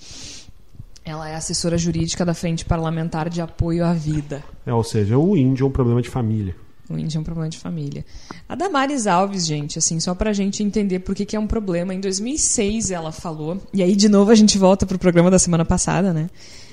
Ela 1.04 1.30
é 1.30 1.34
assessora 1.34 1.78
jurídica 1.78 2.24
da 2.24 2.34
Frente 2.34 2.64
Parlamentar 2.64 3.30
de 3.30 3.40
Apoio 3.40 3.84
à 3.84 3.94
Vida. 3.94 4.44
É, 4.66 4.74
ou 4.74 4.84
seja, 4.84 5.16
o 5.16 5.36
índio 5.36 5.64
é 5.64 5.68
um 5.68 5.72
problema 5.72 6.02
de 6.02 6.10
família. 6.10 6.54
O 6.88 6.96
índio 6.96 7.18
é 7.18 7.20
um 7.20 7.24
problema 7.24 7.50
de 7.50 7.58
família. 7.58 8.04
A 8.48 8.54
Damares 8.54 9.06
Alves, 9.06 9.46
gente, 9.46 9.78
assim, 9.78 10.00
só 10.00 10.14
pra 10.14 10.32
gente 10.32 10.62
entender 10.62 11.00
por 11.00 11.14
que, 11.14 11.26
que 11.26 11.36
é 11.36 11.40
um 11.40 11.46
problema. 11.46 11.94
Em 11.94 12.00
2006 12.00 12.90
ela 12.90 13.12
falou, 13.12 13.60
e 13.74 13.82
aí 13.82 13.94
de 13.94 14.08
novo 14.08 14.30
a 14.30 14.34
gente 14.34 14.56
volta 14.56 14.86
pro 14.86 14.98
programa 14.98 15.30
da 15.30 15.38
semana 15.38 15.64
passada, 15.64 16.12
né? 16.14 16.30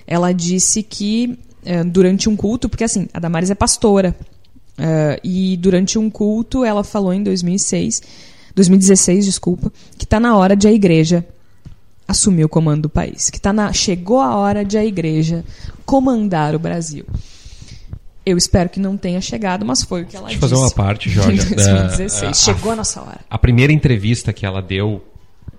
Ela 0.07 0.31
disse 0.31 0.81
que 0.81 1.37
eh, 1.65 1.83
durante 1.83 2.29
um 2.29 2.35
culto, 2.35 2.69
porque 2.69 2.83
assim, 2.83 3.07
a 3.13 3.19
Damares 3.19 3.49
é 3.49 3.55
pastora, 3.55 4.15
uh, 4.77 5.19
e 5.23 5.57
durante 5.57 5.97
um 5.97 6.09
culto 6.09 6.63
ela 6.63 6.83
falou 6.83 7.13
em 7.13 7.23
2006, 7.23 8.01
2016, 8.55 9.25
desculpa, 9.25 9.71
que 9.97 10.05
tá 10.05 10.19
na 10.19 10.37
hora 10.37 10.55
de 10.55 10.67
a 10.67 10.71
igreja 10.71 11.25
assumir 12.07 12.45
o 12.45 12.49
comando 12.49 12.83
do 12.83 12.89
país, 12.89 13.29
que 13.29 13.41
tá 13.41 13.51
na, 13.51 13.73
chegou 13.73 14.19
a 14.19 14.35
hora 14.35 14.63
de 14.63 14.77
a 14.77 14.85
igreja 14.85 15.43
comandar 15.85 16.53
o 16.53 16.59
Brasil. 16.59 17.05
Eu 18.25 18.37
espero 18.37 18.69
que 18.69 18.79
não 18.79 18.97
tenha 18.97 19.21
chegado, 19.21 19.65
mas 19.65 19.83
foi 19.83 20.01
o 20.01 20.05
que 20.05 20.15
ela 20.15 20.27
Deixa 20.27 20.39
disse. 20.39 20.49
Deixa 20.49 20.55
eu 20.55 20.67
fazer 20.67 20.75
uma 20.75 20.85
parte, 20.85 21.09
Jorge. 21.09 21.53
Em 21.53 21.55
2016. 21.55 22.23
É, 22.23 22.33
Chegou 22.33 22.71
a, 22.71 22.73
a 22.73 22.77
nossa 22.77 23.01
hora. 23.01 23.19
A 23.29 23.37
primeira 23.37 23.71
entrevista 23.71 24.33
que 24.33 24.45
ela 24.45 24.61
deu 24.61 25.03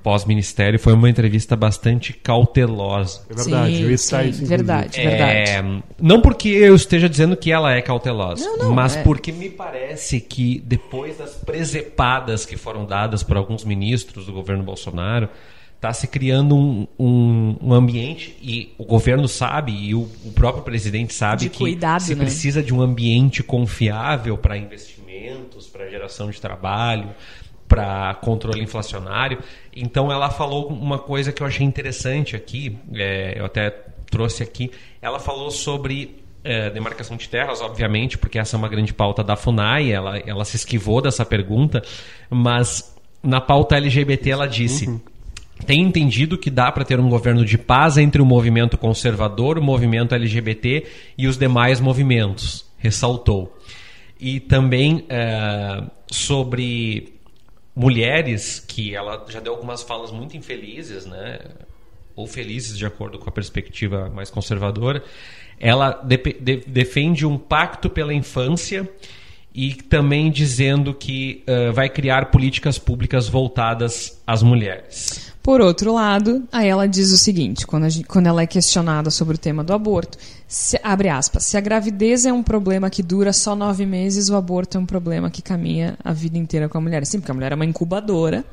pós-ministério 0.06 0.78
foi 0.78 0.92
uma 0.92 1.10
entrevista 1.10 1.56
bastante 1.56 2.12
cautelosa. 2.12 3.22
É 3.28 3.34
verdade, 3.34 3.76
sim, 3.76 3.82
eu 3.82 3.98
sim, 3.98 4.32
sim 4.32 4.44
verdade, 4.44 5.00
verdade. 5.00 5.50
É, 5.50 5.82
não 6.00 6.20
porque 6.20 6.48
eu 6.48 6.76
esteja 6.76 7.08
dizendo 7.08 7.36
que 7.36 7.50
ela 7.50 7.72
é 7.72 7.82
cautelosa, 7.82 8.44
não, 8.44 8.56
não, 8.56 8.72
mas 8.72 8.96
é. 8.96 9.02
porque 9.02 9.32
me 9.32 9.50
parece 9.50 10.20
que 10.20 10.62
depois 10.64 11.18
das 11.18 11.34
presepadas 11.34 12.46
que 12.46 12.56
foram 12.56 12.84
dadas 12.84 13.24
por 13.24 13.36
alguns 13.36 13.64
ministros 13.64 14.26
do 14.26 14.32
governo 14.32 14.62
Bolsonaro, 14.62 15.28
está 15.76 15.92
se 15.92 16.06
criando 16.08 16.56
um, 16.56 16.86
um, 16.98 17.56
um, 17.60 17.72
ambiente 17.72 18.36
e 18.42 18.74
o 18.78 18.84
governo 18.84 19.28
sabe 19.28 19.72
e 19.72 19.94
o, 19.94 20.08
o 20.24 20.32
próprio 20.32 20.64
presidente 20.64 21.12
sabe 21.12 21.42
de 21.42 21.50
que 21.50 21.58
cuidado, 21.58 22.00
se 22.00 22.14
né? 22.14 22.24
precisa 22.24 22.62
de 22.62 22.74
um 22.74 22.80
ambiente 22.80 23.42
confiável 23.42 24.38
para 24.38 24.56
investimentos, 24.56 25.66
para 25.66 25.88
geração 25.88 26.30
de 26.30 26.40
trabalho, 26.40 27.10
para 27.68 28.14
controle 28.14 28.62
inflacionário. 28.62 29.38
Então 29.74 30.10
ela 30.10 30.30
falou 30.30 30.68
uma 30.68 30.98
coisa 30.98 31.30
que 31.30 31.42
eu 31.42 31.46
achei 31.46 31.64
interessante 31.64 32.34
aqui, 32.34 32.78
é, 32.94 33.38
eu 33.38 33.44
até 33.44 33.70
trouxe 34.10 34.42
aqui. 34.42 34.70
Ela 35.02 35.20
falou 35.20 35.50
sobre 35.50 36.22
é, 36.42 36.70
demarcação 36.70 37.18
de 37.18 37.28
terras, 37.28 37.60
obviamente, 37.60 38.16
porque 38.16 38.38
essa 38.38 38.56
é 38.56 38.58
uma 38.58 38.68
grande 38.68 38.94
pauta 38.94 39.22
da 39.22 39.36
FUNAI, 39.36 39.92
ela, 39.92 40.16
ela 40.20 40.44
se 40.46 40.56
esquivou 40.56 41.02
dessa 41.02 41.24
pergunta, 41.24 41.82
mas 42.30 42.96
na 43.22 43.42
pauta 43.42 43.76
LGBT 43.76 44.30
ela 44.30 44.48
disse. 44.48 44.88
Uhum 44.88 45.00
tem 45.64 45.82
entendido 45.82 46.36
que 46.36 46.50
dá 46.50 46.70
para 46.70 46.84
ter 46.84 47.00
um 47.00 47.08
governo 47.08 47.44
de 47.44 47.56
paz 47.56 47.96
entre 47.96 48.20
o 48.20 48.26
movimento 48.26 48.76
conservador, 48.76 49.58
o 49.58 49.62
movimento 49.62 50.14
LGBT 50.14 50.86
e 51.16 51.26
os 51.26 51.38
demais 51.38 51.80
movimentos, 51.80 52.66
ressaltou. 52.76 53.56
E 54.20 54.40
também 54.40 55.04
é, 55.08 55.82
sobre 56.10 57.14
mulheres, 57.74 58.60
que 58.60 58.94
ela 58.94 59.24
já 59.28 59.40
deu 59.40 59.52
algumas 59.52 59.82
falas 59.82 60.10
muito 60.10 60.36
infelizes, 60.36 61.06
né? 61.06 61.38
ou 62.16 62.26
felizes 62.26 62.76
de 62.78 62.86
acordo 62.86 63.18
com 63.18 63.28
a 63.28 63.32
perspectiva 63.32 64.08
mais 64.08 64.30
conservadora, 64.30 65.04
ela 65.60 65.92
de, 66.02 66.16
de, 66.16 66.56
defende 66.66 67.26
um 67.26 67.36
pacto 67.36 67.90
pela 67.90 68.12
infância 68.12 68.88
e 69.54 69.74
também 69.74 70.30
dizendo 70.30 70.94
que 70.94 71.44
uh, 71.46 71.72
vai 71.72 71.88
criar 71.88 72.30
políticas 72.30 72.78
públicas 72.78 73.28
voltadas 73.28 74.22
às 74.26 74.42
mulheres. 74.42 75.34
Por 75.46 75.60
outro 75.60 75.94
lado, 75.94 76.42
aí 76.50 76.66
ela 76.66 76.88
diz 76.88 77.12
o 77.12 77.16
seguinte, 77.16 77.68
quando, 77.68 77.88
gente, 77.88 78.08
quando 78.08 78.26
ela 78.26 78.42
é 78.42 78.48
questionada 78.48 79.12
sobre 79.12 79.36
o 79.36 79.38
tema 79.38 79.62
do 79.62 79.72
aborto, 79.72 80.18
se, 80.48 80.76
abre 80.82 81.08
aspas, 81.08 81.44
se 81.44 81.56
a 81.56 81.60
gravidez 81.60 82.26
é 82.26 82.32
um 82.32 82.42
problema 82.42 82.90
que 82.90 83.00
dura 83.00 83.32
só 83.32 83.54
nove 83.54 83.86
meses, 83.86 84.28
o 84.28 84.34
aborto 84.34 84.76
é 84.76 84.80
um 84.80 84.84
problema 84.84 85.30
que 85.30 85.40
caminha 85.40 85.96
a 86.02 86.12
vida 86.12 86.36
inteira 86.36 86.68
com 86.68 86.76
a 86.78 86.80
mulher. 86.80 87.06
Sim, 87.06 87.20
porque 87.20 87.30
a 87.30 87.34
mulher 87.34 87.52
é 87.52 87.54
uma 87.54 87.64
incubadora, 87.64 88.44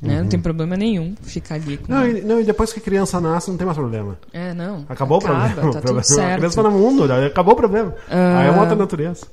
né? 0.00 0.14
Uhum. 0.14 0.22
Não 0.22 0.28
tem 0.30 0.40
problema 0.40 0.78
nenhum 0.78 1.14
ficar 1.20 1.56
ali 1.56 1.76
com. 1.76 1.92
Não, 1.92 2.08
e, 2.08 2.22
não, 2.22 2.40
e 2.40 2.44
depois 2.44 2.72
que 2.72 2.78
a 2.78 2.82
criança 2.82 3.20
nasce, 3.20 3.50
não 3.50 3.58
tem 3.58 3.66
mais 3.66 3.76
problema. 3.76 4.18
É, 4.32 4.54
não. 4.54 4.86
Acabou 4.88 5.18
acaba, 5.18 5.44
o 5.44 5.50
problema. 5.50 5.54
Tá 5.54 5.60
o 5.60 5.72
problema. 5.72 6.00
tudo 6.00 6.14
certo. 6.14 6.32
A 6.32 6.36
criança 6.36 6.60
está 6.60 6.62
no 6.62 6.70
mundo, 6.70 7.12
acabou 7.12 7.52
o 7.52 7.56
problema. 7.58 7.90
Uh... 7.90 8.38
Aí 8.38 8.46
é 8.46 8.50
uma 8.50 8.62
outra 8.62 8.76
natureza. 8.76 9.26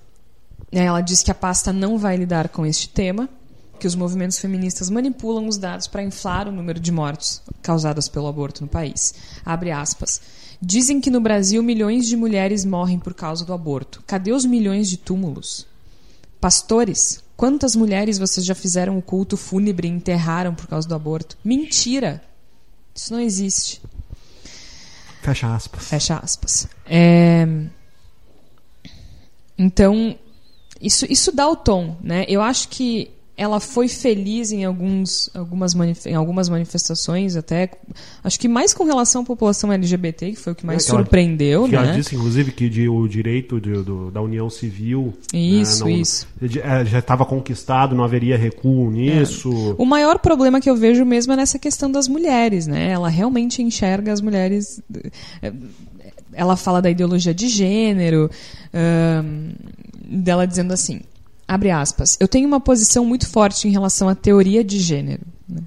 Ela 0.73 0.99
diz 0.99 1.23
que 1.23 1.31
a 1.31 1.35
pasta 1.35 1.71
não 1.71 1.97
vai 1.97 2.17
lidar 2.17 2.49
com 2.49 2.65
este 2.65 2.89
tema, 2.89 3.29
que 3.77 3.87
os 3.87 3.95
movimentos 3.95 4.39
feministas 4.39 4.89
manipulam 4.89 5.47
os 5.47 5.57
dados 5.57 5.87
para 5.87 6.03
inflar 6.03 6.47
o 6.47 6.51
número 6.51 6.79
de 6.79 6.91
mortes 6.91 7.41
causadas 7.61 8.09
pelo 8.09 8.27
aborto 8.27 8.61
no 8.61 8.67
país. 8.67 9.13
Abre 9.45 9.71
aspas. 9.71 10.21
Dizem 10.61 10.99
que 10.99 11.11
no 11.11 11.21
Brasil 11.21 11.61
milhões 11.61 12.07
de 12.07 12.17
mulheres 12.17 12.65
morrem 12.65 12.99
por 12.99 13.13
causa 13.13 13.45
do 13.45 13.53
aborto. 13.53 14.03
Cadê 14.07 14.31
os 14.31 14.45
milhões 14.45 14.89
de 14.89 14.97
túmulos? 14.97 15.67
Pastores, 16.41 17.23
quantas 17.35 17.75
mulheres 17.75 18.17
vocês 18.17 18.45
já 18.45 18.55
fizeram 18.55 18.97
o 18.97 19.01
culto 19.01 19.37
fúnebre 19.37 19.87
e 19.87 19.91
enterraram 19.91 20.55
por 20.55 20.67
causa 20.67 20.87
do 20.87 20.95
aborto? 20.95 21.37
Mentira! 21.43 22.23
Isso 22.95 23.13
não 23.13 23.19
existe. 23.19 23.81
Fecha 25.21 25.53
aspas. 25.53 25.83
Fecha 25.83 26.17
aspas. 26.17 26.67
É... 26.85 27.47
Então, 29.57 30.17
isso, 30.81 31.05
isso 31.09 31.31
dá 31.31 31.47
o 31.47 31.55
tom, 31.55 31.97
né? 32.01 32.25
Eu 32.27 32.41
acho 32.41 32.69
que 32.69 33.11
ela 33.37 33.59
foi 33.59 33.87
feliz 33.87 34.51
em, 34.51 34.65
alguns, 34.65 35.29
algumas, 35.35 35.75
em 36.07 36.15
algumas 36.15 36.49
manifestações, 36.49 37.35
até. 37.35 37.69
Acho 38.23 38.39
que 38.39 38.47
mais 38.47 38.73
com 38.73 38.83
relação 38.83 39.21
à 39.21 39.25
população 39.25 39.71
LGBT, 39.71 40.31
que 40.31 40.35
foi 40.37 40.53
o 40.53 40.55
que 40.55 40.65
mais 40.65 40.83
É, 40.83 40.85
que 40.87 40.91
ela- 40.91 41.01
surpreendeu, 41.01 41.65
que 41.65 41.71
né? 41.71 41.77
ela 41.77 41.93
disse, 41.93 42.15
inclusive, 42.15 42.51
que 42.51 42.67
de- 42.67 42.89
o 42.89 43.07
direito 43.07 43.61
de- 43.61 43.83
do- 43.83 44.09
da 44.09 44.21
união 44.21 44.49
civil 44.49 45.13
Isso, 45.31 45.85
né, 45.85 45.91
não- 45.91 45.97
isso. 46.01 46.27
de- 46.41 46.59
é, 46.59 46.83
já 46.83 46.97
estava 46.97 47.25
conquistado, 47.27 47.95
não 47.95 48.03
haveria 48.03 48.35
recuo 48.35 48.89
nisso. 48.89 49.75
O 49.77 49.85
maior 49.85 50.17
problema 50.17 50.59
que 50.59 50.67
eu 50.69 50.75
vejo 50.75 51.05
mesmo 51.05 51.31
é 51.33 51.35
nessa 51.35 51.59
questão 51.59 51.91
das 51.91 52.07
mulheres, 52.07 52.65
né? 52.65 52.89
Ela 52.89 53.07
realmente 53.07 53.61
enxerga 53.61 54.11
as 54.11 54.19
mulheres. 54.19 54.81
Ela 56.33 56.55
fala 56.55 56.81
da 56.81 56.89
ideologia 56.89 57.33
de 57.33 57.47
gênero, 57.47 58.29
ahn, 58.73 59.51
dela 60.09 60.45
dizendo 60.47 60.73
assim, 60.73 61.01
abre 61.47 61.71
aspas, 61.71 62.17
eu 62.19 62.27
tenho 62.27 62.47
uma 62.47 62.59
posição 62.59 63.05
muito 63.05 63.27
forte 63.27 63.67
em 63.67 63.71
relação 63.71 64.09
à 64.09 64.15
teoria 64.15 64.63
de 64.63 64.79
gênero. 64.79 65.21
Né? 65.47 65.61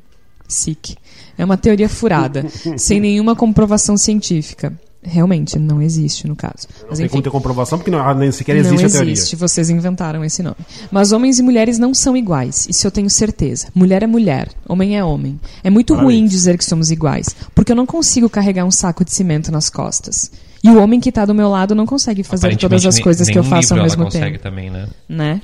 SIC. 0.46 0.96
É 1.38 1.44
uma 1.44 1.56
teoria 1.56 1.88
furada, 1.88 2.46
sem 2.76 3.00
nenhuma 3.00 3.34
comprovação 3.34 3.96
científica. 3.96 4.72
Realmente, 5.02 5.58
não 5.58 5.80
existe 5.80 6.28
no 6.28 6.36
caso. 6.36 6.68
Não 6.82 6.88
Mas 6.90 6.98
tem 6.98 7.06
enfim. 7.06 7.12
como 7.12 7.22
ter 7.22 7.30
comprovação, 7.30 7.78
porque 7.78 7.90
não, 7.90 8.14
nem 8.14 8.30
sequer 8.30 8.52
Não 8.56 8.60
existe, 8.60 8.84
a 8.84 8.90
teoria. 8.90 9.12
existe, 9.12 9.34
vocês 9.34 9.70
inventaram 9.70 10.22
esse 10.22 10.42
nome. 10.42 10.56
Mas 10.90 11.10
homens 11.10 11.38
e 11.38 11.42
mulheres 11.42 11.78
não 11.78 11.94
são 11.94 12.14
iguais, 12.14 12.66
isso 12.68 12.86
eu 12.86 12.90
tenho 12.90 13.08
certeza. 13.08 13.68
Mulher 13.74 14.02
é 14.02 14.06
mulher, 14.06 14.50
homem 14.68 14.98
é 14.98 15.02
homem. 15.02 15.40
É 15.64 15.70
muito 15.70 15.94
Parabéns. 15.94 16.14
ruim 16.18 16.26
dizer 16.26 16.58
que 16.58 16.64
somos 16.66 16.90
iguais, 16.90 17.34
porque 17.54 17.72
eu 17.72 17.76
não 17.76 17.86
consigo 17.86 18.28
carregar 18.28 18.66
um 18.66 18.70
saco 18.70 19.02
de 19.02 19.10
cimento 19.10 19.50
nas 19.50 19.70
costas. 19.70 20.30
E 20.62 20.68
o 20.68 20.78
homem 20.78 21.00
que 21.00 21.08
está 21.08 21.24
do 21.24 21.34
meu 21.34 21.48
lado 21.48 21.74
não 21.74 21.86
consegue 21.86 22.22
fazer 22.22 22.54
todas 22.58 22.84
as 22.84 22.98
coisas 22.98 23.26
que 23.26 23.38
eu 23.38 23.44
faço 23.44 23.72
ao 23.72 23.82
mesmo 23.82 24.06
tempo. 24.10 24.38
também, 24.38 24.68
né? 24.68 24.86
Né? 25.08 25.40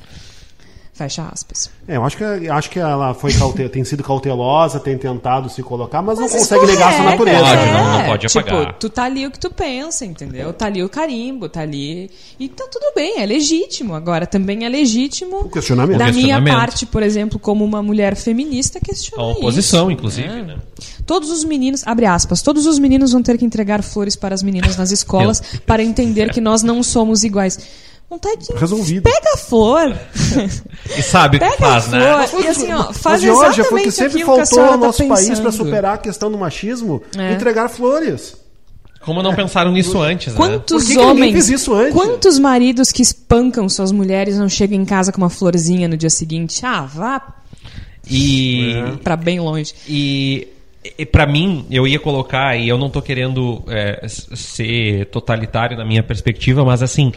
Fecha 0.96 1.28
aspas. 1.30 1.68
É, 1.86 1.98
eu 1.98 2.04
acho 2.06 2.16
que, 2.16 2.24
acho 2.24 2.70
que 2.70 2.78
ela 2.78 3.12
foi 3.12 3.30
caute- 3.34 3.68
tem 3.68 3.84
sido 3.84 4.02
cautelosa, 4.02 4.80
tem 4.80 4.96
tentado 4.96 5.50
se 5.50 5.62
colocar, 5.62 6.00
mas, 6.00 6.16
não 6.18 6.22
Mas 6.22 6.32
consegue 6.32 6.64
isso 6.64 6.72
negar 6.72 6.88
a 6.88 6.92
sua 6.96 7.04
é, 7.04 7.10
natureza. 7.10 7.38
Pode, 7.44 7.60
é. 7.60 7.72
não- 7.72 7.98
não 7.98 8.04
pode 8.06 8.26
tipo, 8.28 8.38
apagar. 8.38 8.72
tu 8.78 8.88
tá 8.88 9.04
ali 9.04 9.26
o 9.26 9.30
que 9.30 9.38
tu 9.38 9.50
pensa, 9.50 10.06
entendeu? 10.06 10.54
Tá 10.54 10.66
ali 10.66 10.82
o 10.82 10.88
carimbo, 10.88 11.50
tá 11.50 11.60
ali. 11.60 12.10
E 12.40 12.48
tá 12.48 12.64
tudo 12.72 12.86
bem, 12.94 13.20
é 13.20 13.26
legítimo. 13.26 13.94
Agora, 13.94 14.26
também 14.26 14.64
é 14.64 14.68
legítimo 14.70 15.40
O 15.40 15.50
questionamento. 15.50 15.98
da 15.98 16.04
O 16.06 16.08
minha 16.08 16.14
questionamento. 16.36 16.54
parte, 16.56 16.86
por 16.86 17.02
exemplo, 17.02 17.38
como 17.38 17.62
uma 17.62 17.82
mulher 17.82 18.16
feminista, 18.16 18.78
A 18.78 18.80
questionar 18.80 19.22
oposição, 19.32 19.90
isso. 19.90 19.98
inclusive, 19.98 20.28
É. 20.28 20.42
né? 20.44 20.56
Todos 21.04 21.30
os 21.30 21.44
meninos, 21.44 21.82
abre 21.86 22.06
aspas, 22.06 22.40
todos 22.40 22.64
os 22.66 22.78
meninos 22.78 23.12
vão 23.12 23.22
ter 23.22 23.36
que 23.36 23.44
entregar 23.44 23.82
flores 23.82 24.16
para 24.16 24.34
as 24.34 24.42
meninas 24.42 24.78
nas 24.78 24.90
escolas 24.90 25.42
para 25.66 25.82
entender 25.82 26.30
que 26.32 26.40
nós 26.40 26.62
não 26.62 26.82
somos 26.82 27.22
iguais. 27.22 27.58
Vontade 28.08 28.46
de... 28.46 28.52
Resolvido. 28.54 29.02
Pega 29.02 29.34
a 29.34 29.36
flor. 29.36 29.96
E 30.96 31.02
sabe 31.02 31.38
o 31.38 31.40
que 31.40 31.56
faz, 31.58 31.92
a 31.92 31.98
né? 31.98 32.26
flor. 32.28 32.44
E 32.44 32.48
assim, 32.48 32.72
ó, 32.72 32.86
Mas, 32.86 32.98
faz 32.98 33.20
Georgia, 33.22 33.64
foi 33.64 33.80
o 33.80 33.84
que 33.84 33.90
sempre 33.90 34.24
faltou 34.24 34.60
ao 34.60 34.70
tá 34.70 34.76
nosso 34.76 35.06
país 35.08 35.40
para 35.40 35.50
superar 35.50 35.94
a 35.94 35.98
questão 35.98 36.30
do 36.30 36.38
machismo, 36.38 37.02
É. 37.18 37.32
entregar 37.32 37.68
flores. 37.68 38.36
Como 39.00 39.22
não 39.22 39.34
pensaram 39.34 39.70
nisso 39.72 40.00
antes, 40.00 40.32
né? 40.32 40.36
Quantos 40.36 40.82
que 40.84 40.90
ninguém 40.90 41.06
homens, 41.10 41.32
fez 41.32 41.48
isso 41.50 41.72
antes? 41.74 41.92
quantos 41.92 42.38
maridos 42.40 42.90
que 42.90 43.02
espancam 43.02 43.68
suas 43.68 43.92
mulheres 43.92 44.36
não 44.36 44.48
chegam 44.48 44.76
em 44.80 44.84
casa 44.84 45.12
com 45.12 45.18
uma 45.18 45.30
florzinha 45.30 45.86
no 45.86 45.96
dia 45.96 46.10
seguinte? 46.10 46.64
Ah, 46.66 46.82
vá 46.82 47.22
E, 48.08 48.72
pra 49.04 49.16
bem 49.16 49.38
longe. 49.40 49.74
e, 49.88 50.48
e 50.98 51.06
para 51.06 51.24
mim, 51.26 51.66
eu 51.70 51.86
ia 51.86 51.98
colocar, 52.00 52.56
e 52.56 52.68
eu 52.68 52.76
não 52.78 52.90
tô 52.90 53.00
querendo 53.02 53.62
é, 53.68 54.06
ser 54.08 55.06
totalitário 55.06 55.76
na 55.76 55.84
minha 55.84 56.02
perspectiva, 56.02 56.64
mas 56.64 56.82
assim, 56.82 57.12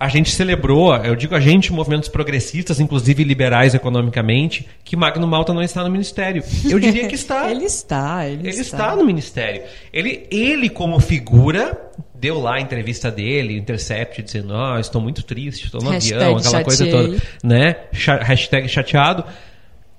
a 0.00 0.08
gente 0.08 0.30
celebrou, 0.30 0.96
eu 0.96 1.14
digo 1.14 1.34
a 1.34 1.40
gente, 1.40 1.70
movimentos 1.70 2.08
progressistas, 2.08 2.80
inclusive 2.80 3.22
liberais 3.22 3.74
economicamente, 3.74 4.66
que 4.82 4.96
Magno 4.96 5.26
Malta 5.26 5.52
não 5.52 5.60
está 5.60 5.84
no 5.84 5.90
ministério. 5.90 6.42
Eu 6.64 6.80
diria 6.80 7.06
que 7.06 7.14
está. 7.14 7.48
Ele 7.52 7.66
está, 7.66 8.26
ele, 8.26 8.48
Ele 8.48 8.60
está 8.60 8.96
no 8.96 9.04
ministério. 9.04 9.62
Ele, 9.92 10.26
ele 10.30 10.70
como 10.70 10.98
figura, 11.00 11.78
deu 12.14 12.40
lá 12.40 12.54
a 12.54 12.60
entrevista 12.62 13.10
dele, 13.10 13.58
Intercept, 13.58 14.22
dizendo, 14.22 14.56
ah, 14.56 14.78
estou 14.80 15.02
muito 15.02 15.22
triste, 15.22 15.66
estou 15.66 15.82
no 15.82 15.90
Hashtag 15.90 16.14
avião, 16.22 16.38
aquela 16.38 16.64
coisa 16.64 16.84
chateei. 16.86 17.06
toda, 17.08 17.22
né? 17.44 17.76
Hashtag 17.92 18.68
chateado. 18.68 19.24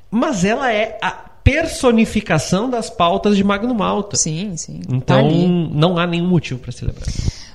Mas 0.10 0.44
ela 0.44 0.74
é 0.74 0.98
a 1.00 1.12
personificação 1.12 2.72
das 2.72 2.90
pautas 2.90 3.38
de 3.38 3.44
Magno 3.44 3.76
Malta. 3.76 4.18
Sim, 4.18 4.58
sim. 4.58 4.80
tá 4.80 4.96
Então, 4.96 5.28
ali. 5.28 5.48
não 5.48 6.00
há 6.00 6.08
nenhum 6.08 6.28
motivo 6.28 6.60
para 6.60 6.72
celebrar. 6.72 7.06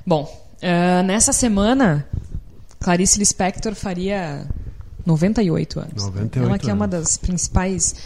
Bom, 0.07 0.47
ah, 0.63 1.03
nessa 1.03 1.33
semana, 1.33 2.07
Clarice 2.87 3.19
Lispector 3.19 3.75
faria 3.75 4.47
98 5.05 5.81
anos. 5.81 6.05
98 6.05 6.39
Ela 6.39 6.57
que 6.57 6.71
é 6.71 6.73
uma 6.73 6.87
das 6.87 7.17
principais 7.17 7.97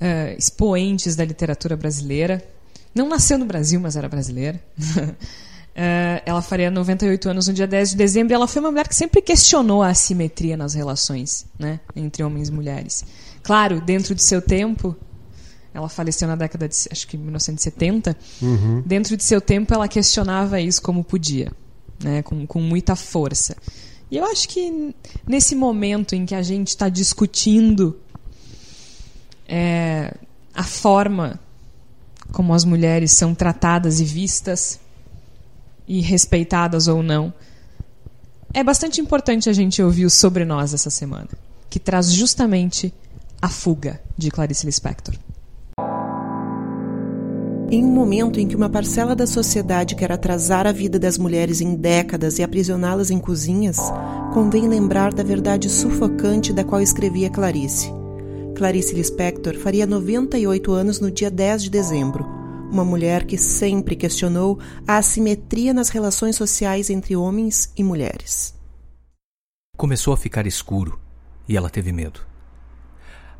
ah, 0.00 0.32
expoentes 0.38 1.14
da 1.14 1.22
literatura 1.22 1.76
brasileira. 1.76 2.42
Não 2.94 3.10
nasceu 3.10 3.36
no 3.36 3.44
Brasil, 3.44 3.78
mas 3.78 3.94
era 3.94 4.08
brasileira. 4.08 4.58
Ah, 5.76 6.22
ela 6.24 6.40
faria 6.40 6.70
98 6.70 7.28
anos 7.28 7.46
no 7.46 7.52
dia 7.52 7.66
10 7.66 7.90
de 7.90 7.96
dezembro 7.98 8.32
e 8.32 8.34
ela 8.34 8.48
foi 8.48 8.62
uma 8.62 8.70
mulher 8.70 8.88
que 8.88 8.96
sempre 8.96 9.20
questionou 9.20 9.82
a 9.82 9.88
assimetria 9.88 10.56
nas 10.56 10.72
relações 10.72 11.44
né, 11.58 11.78
entre 11.94 12.24
homens 12.24 12.48
e 12.48 12.52
mulheres. 12.52 13.04
Claro, 13.42 13.82
dentro 13.82 14.14
de 14.14 14.22
seu 14.22 14.40
tempo, 14.40 14.96
ela 15.74 15.90
faleceu 15.90 16.26
na 16.26 16.36
década 16.36 16.66
de, 16.66 16.74
acho 16.90 17.06
que 17.06 17.18
1970. 17.18 18.16
Dentro 18.86 19.14
de 19.14 19.24
seu 19.24 19.42
tempo, 19.42 19.74
ela 19.74 19.86
questionava 19.88 20.58
isso 20.58 20.80
como 20.80 21.04
podia, 21.04 21.52
né, 22.02 22.22
com, 22.22 22.46
com 22.46 22.62
muita 22.62 22.96
força. 22.96 23.54
E 24.12 24.18
eu 24.18 24.26
acho 24.26 24.46
que 24.46 24.94
nesse 25.26 25.54
momento 25.54 26.14
em 26.14 26.26
que 26.26 26.34
a 26.34 26.42
gente 26.42 26.68
está 26.68 26.90
discutindo 26.90 27.98
é, 29.48 30.14
a 30.54 30.62
forma 30.62 31.40
como 32.30 32.52
as 32.52 32.62
mulheres 32.62 33.12
são 33.12 33.34
tratadas 33.34 34.00
e 34.00 34.04
vistas, 34.04 34.78
e 35.88 36.02
respeitadas 36.02 36.88
ou 36.88 37.02
não, 37.02 37.32
é 38.52 38.62
bastante 38.62 39.00
importante 39.00 39.48
a 39.48 39.52
gente 39.54 39.82
ouvir 39.82 40.04
o 40.04 40.10
Sobre 40.10 40.44
Nós 40.44 40.74
essa 40.74 40.90
semana, 40.90 41.30
que 41.70 41.80
traz 41.80 42.12
justamente 42.12 42.92
a 43.40 43.48
fuga 43.48 43.98
de 44.16 44.30
Clarice 44.30 44.66
Lispector. 44.66 45.14
Em 47.72 47.82
um 47.82 47.90
momento 47.90 48.38
em 48.38 48.46
que 48.46 48.54
uma 48.54 48.68
parcela 48.68 49.16
da 49.16 49.26
sociedade 49.26 49.94
quer 49.94 50.12
atrasar 50.12 50.66
a 50.66 50.72
vida 50.72 50.98
das 50.98 51.16
mulheres 51.16 51.62
em 51.62 51.74
décadas 51.74 52.38
e 52.38 52.42
aprisioná-las 52.42 53.10
em 53.10 53.18
cozinhas, 53.18 53.78
convém 54.34 54.68
lembrar 54.68 55.10
da 55.14 55.22
verdade 55.22 55.70
sufocante 55.70 56.52
da 56.52 56.64
qual 56.64 56.82
escrevia 56.82 57.30
Clarice. 57.30 57.90
Clarice 58.54 58.94
Lispector 58.94 59.54
faria 59.54 59.86
98 59.86 60.70
anos 60.70 61.00
no 61.00 61.10
dia 61.10 61.30
10 61.30 61.62
de 61.62 61.70
dezembro. 61.70 62.26
Uma 62.70 62.84
mulher 62.84 63.24
que 63.24 63.38
sempre 63.38 63.96
questionou 63.96 64.58
a 64.86 64.98
assimetria 64.98 65.72
nas 65.72 65.88
relações 65.88 66.36
sociais 66.36 66.90
entre 66.90 67.16
homens 67.16 67.72
e 67.74 67.82
mulheres. 67.82 68.54
Começou 69.78 70.12
a 70.12 70.16
ficar 70.18 70.46
escuro 70.46 71.00
e 71.48 71.56
ela 71.56 71.70
teve 71.70 71.90
medo. 71.90 72.31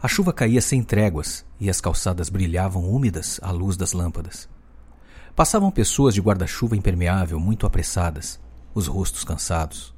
A 0.02 0.08
chuva 0.08 0.32
caía 0.32 0.60
sem 0.60 0.82
tréguas 0.82 1.46
e 1.60 1.70
as 1.70 1.80
calçadas 1.80 2.28
brilhavam 2.28 2.90
úmidas 2.90 3.38
à 3.40 3.52
luz 3.52 3.76
das 3.76 3.92
lâmpadas. 3.92 4.48
Passavam 5.36 5.70
pessoas 5.70 6.12
de 6.12 6.20
guarda-chuva 6.20 6.76
impermeável 6.76 7.38
muito 7.38 7.66
apressadas, 7.66 8.40
os 8.74 8.88
rostos 8.88 9.22
cansados. 9.22 9.94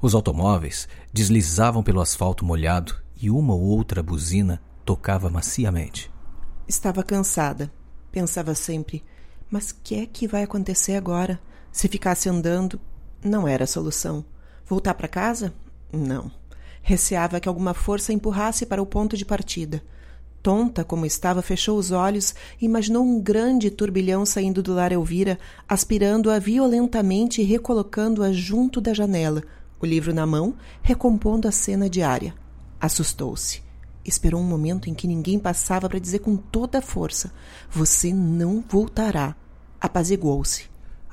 Os 0.00 0.14
automóveis 0.14 0.88
deslizavam 1.12 1.82
pelo 1.82 2.00
asfalto 2.00 2.46
molhado 2.46 2.96
e 3.20 3.30
uma 3.30 3.52
ou 3.52 3.60
outra 3.60 4.02
buzina 4.02 4.58
tocava 4.86 5.28
maciamente. 5.28 6.10
Estava 6.66 7.02
cansada. 7.02 7.70
Pensava 8.10 8.54
sempre: 8.54 9.04
mas 9.50 9.70
que 9.70 9.96
é 9.96 10.06
que 10.06 10.26
vai 10.26 10.44
acontecer 10.44 10.96
agora? 10.96 11.38
Se 11.70 11.88
ficasse 11.88 12.26
andando, 12.26 12.80
não 13.22 13.46
era 13.46 13.64
a 13.64 13.66
solução. 13.66 14.24
Voltar 14.64 14.94
para 14.94 15.06
casa? 15.06 15.52
Não. 15.92 16.39
Receava 16.82 17.40
que 17.40 17.48
alguma 17.48 17.74
força 17.74 18.12
empurrasse 18.12 18.66
para 18.66 18.82
o 18.82 18.86
ponto 18.86 19.16
de 19.16 19.24
partida. 19.24 19.82
Tonta 20.42 20.82
como 20.82 21.04
estava, 21.04 21.42
fechou 21.42 21.78
os 21.78 21.90
olhos 21.90 22.34
e 22.60 22.64
imaginou 22.64 23.04
um 23.04 23.20
grande 23.20 23.70
turbilhão 23.70 24.24
saindo 24.24 24.62
do 24.62 24.72
lar 24.72 24.90
Elvira, 24.90 25.38
aspirando-a 25.68 26.38
violentamente 26.38 27.42
e 27.42 27.44
recolocando-a 27.44 28.32
junto 28.32 28.80
da 28.80 28.94
janela, 28.94 29.42
o 29.80 29.84
livro 29.84 30.14
na 30.14 30.26
mão, 30.26 30.54
recompondo 30.82 31.46
a 31.46 31.52
cena 31.52 31.90
diária. 31.90 32.34
Assustou-se. 32.80 33.62
Esperou 34.02 34.40
um 34.40 34.44
momento 34.44 34.88
em 34.88 34.94
que 34.94 35.06
ninguém 35.06 35.38
passava 35.38 35.88
para 35.88 35.98
dizer 35.98 36.20
com 36.20 36.36
toda 36.36 36.78
a 36.78 36.82
força: 36.82 37.32
Você 37.70 38.12
não 38.12 38.64
voltará. 38.66 39.36
Apaziguou-se. 39.78 40.64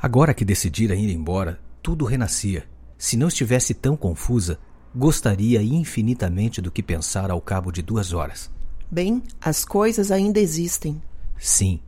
Agora 0.01 0.33
que 0.33 0.45
decidira 0.45 0.95
ir 0.95 1.09
embora, 1.13 1.59
tudo 1.81 2.05
renascia. 2.05 2.65
Se 2.97 3.17
não 3.17 3.27
estivesse 3.27 3.73
tão 3.73 3.97
confusa, 3.97 4.57
gostaria 4.97 5.61
infinitamente 5.61 6.59
do 6.59 6.71
que 6.71 6.81
pensara 6.81 7.31
ao 7.31 7.39
cabo 7.39 7.71
de 7.71 7.83
duas 7.83 8.13
horas. 8.13 8.49
Bem, 8.89 9.21
as 9.39 9.63
coisas 9.63 10.09
ainda 10.09 10.39
existem. 10.39 10.99
Sim, 11.37 11.79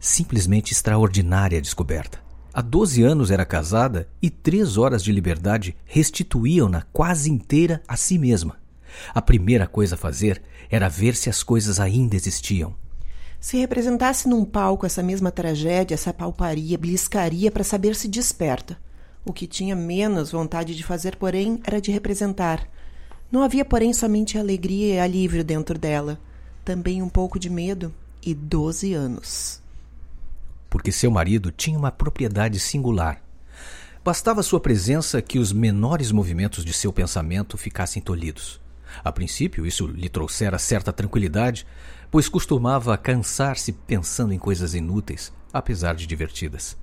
simplesmente 0.00 0.72
extraordinária 0.72 1.58
a 1.58 1.60
descoberta. 1.60 2.18
Há 2.54 2.62
12 2.62 3.02
anos 3.02 3.30
era 3.30 3.44
casada 3.44 4.08
e 4.22 4.30
três 4.30 4.78
horas 4.78 5.04
de 5.04 5.12
liberdade 5.12 5.76
restituíam-na 5.84 6.80
quase 6.94 7.30
inteira 7.30 7.82
a 7.86 7.94
si 7.94 8.18
mesma. 8.18 8.56
A 9.14 9.20
primeira 9.20 9.66
coisa 9.66 9.94
a 9.94 9.98
fazer 9.98 10.42
era 10.70 10.88
ver 10.88 11.14
se 11.14 11.28
as 11.28 11.42
coisas 11.42 11.78
ainda 11.78 12.16
existiam. 12.16 12.74
Se 13.38 13.58
representasse 13.58 14.26
num 14.26 14.46
palco 14.46 14.86
essa 14.86 15.02
mesma 15.02 15.30
tragédia, 15.30 15.98
se 15.98 16.08
apalparia, 16.08 16.78
beliscaria 16.78 17.50
para 17.50 17.62
saber 17.62 17.94
se 17.94 18.08
desperta. 18.08 18.78
O 19.26 19.32
que 19.32 19.46
tinha 19.46 19.76
menos 19.76 20.30
vontade 20.32 20.74
de 20.74 20.82
fazer, 20.82 21.16
porém, 21.16 21.60
era 21.64 21.82
de 21.82 21.90
representar. 21.90 22.66
Não 23.30 23.42
havia, 23.42 23.64
porém, 23.64 23.92
somente 23.92 24.38
alegria 24.38 24.94
e 24.94 24.98
alívio 24.98 25.44
dentro 25.44 25.78
dela. 25.78 26.18
Também 26.64 27.02
um 27.02 27.08
pouco 27.10 27.38
de 27.38 27.50
medo 27.50 27.92
e 28.24 28.32
doze 28.32 28.94
anos 28.94 29.60
porque 30.76 30.92
seu 30.92 31.10
marido 31.10 31.50
tinha 31.50 31.78
uma 31.78 31.90
propriedade 31.90 32.60
singular. 32.60 33.22
Bastava 34.04 34.42
sua 34.42 34.60
presença 34.60 35.20
que 35.22 35.38
os 35.38 35.50
menores 35.50 36.12
movimentos 36.12 36.64
de 36.64 36.72
seu 36.72 36.92
pensamento 36.92 37.56
ficassem 37.56 38.02
tolhidos. 38.02 38.60
A 39.02 39.10
princípio, 39.10 39.66
isso 39.66 39.86
lhe 39.86 40.08
trouxera 40.08 40.58
certa 40.58 40.92
tranquilidade, 40.92 41.66
pois 42.10 42.28
costumava 42.28 42.96
cansar-se 42.96 43.72
pensando 43.72 44.32
em 44.32 44.38
coisas 44.38 44.74
inúteis, 44.74 45.32
apesar 45.52 45.94
de 45.94 46.06
divertidas. 46.06 46.76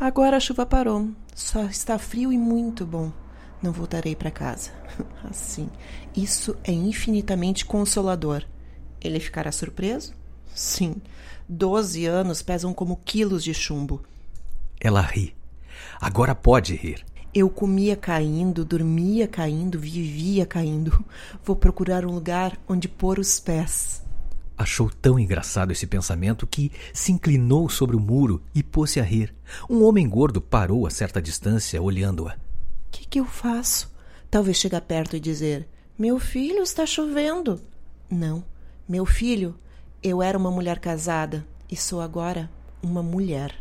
Agora 0.00 0.36
a 0.36 0.40
chuva 0.40 0.64
parou. 0.64 1.10
Só 1.34 1.64
está 1.64 1.98
frio 1.98 2.32
e 2.32 2.38
muito 2.38 2.86
bom. 2.86 3.10
Não 3.60 3.72
voltarei 3.72 4.14
para 4.14 4.30
casa. 4.30 4.70
Assim, 5.28 5.68
isso 6.16 6.56
é 6.62 6.70
infinitamente 6.70 7.64
consolador. 7.64 8.44
Ele 9.00 9.18
ficará 9.18 9.50
surpreso? 9.50 10.14
Sim. 10.54 10.96
Doze 11.48 12.06
anos 12.06 12.42
pesam 12.42 12.72
como 12.72 13.00
quilos 13.04 13.42
de 13.42 13.52
chumbo. 13.52 14.02
Ela 14.80 15.00
ri. 15.00 15.34
Agora 16.00 16.34
pode 16.34 16.76
rir. 16.76 17.04
Eu 17.34 17.50
comia 17.50 17.96
caindo, 17.96 18.64
dormia 18.64 19.26
caindo, 19.26 19.78
vivia 19.78 20.46
caindo. 20.46 21.04
Vou 21.44 21.56
procurar 21.56 22.04
um 22.04 22.12
lugar 22.12 22.56
onde 22.68 22.88
pôr 22.88 23.18
os 23.18 23.40
pés. 23.40 24.02
Achou 24.58 24.90
tão 24.90 25.20
engraçado 25.20 25.70
esse 25.70 25.86
pensamento 25.86 26.44
que 26.44 26.72
se 26.92 27.12
inclinou 27.12 27.68
sobre 27.68 27.94
o 27.94 28.00
muro 28.00 28.42
e 28.52 28.60
pôs-se 28.60 28.98
a 28.98 29.04
rir. 29.04 29.32
Um 29.70 29.84
homem 29.84 30.08
gordo 30.08 30.40
parou 30.40 30.84
a 30.84 30.90
certa 30.90 31.22
distância, 31.22 31.80
olhando-a. 31.80 32.32
O 32.32 32.36
que, 32.90 33.06
que 33.06 33.20
eu 33.20 33.24
faço? 33.24 33.88
Talvez 34.28 34.56
chegar 34.56 34.80
perto 34.80 35.14
e 35.14 35.20
dizer: 35.20 35.68
Meu 35.96 36.18
filho, 36.18 36.60
está 36.60 36.84
chovendo. 36.84 37.60
Não, 38.10 38.44
meu 38.88 39.06
filho, 39.06 39.54
eu 40.02 40.20
era 40.20 40.36
uma 40.36 40.50
mulher 40.50 40.80
casada 40.80 41.46
e 41.70 41.76
sou 41.76 42.00
agora 42.00 42.50
uma 42.82 43.02
mulher. 43.02 43.54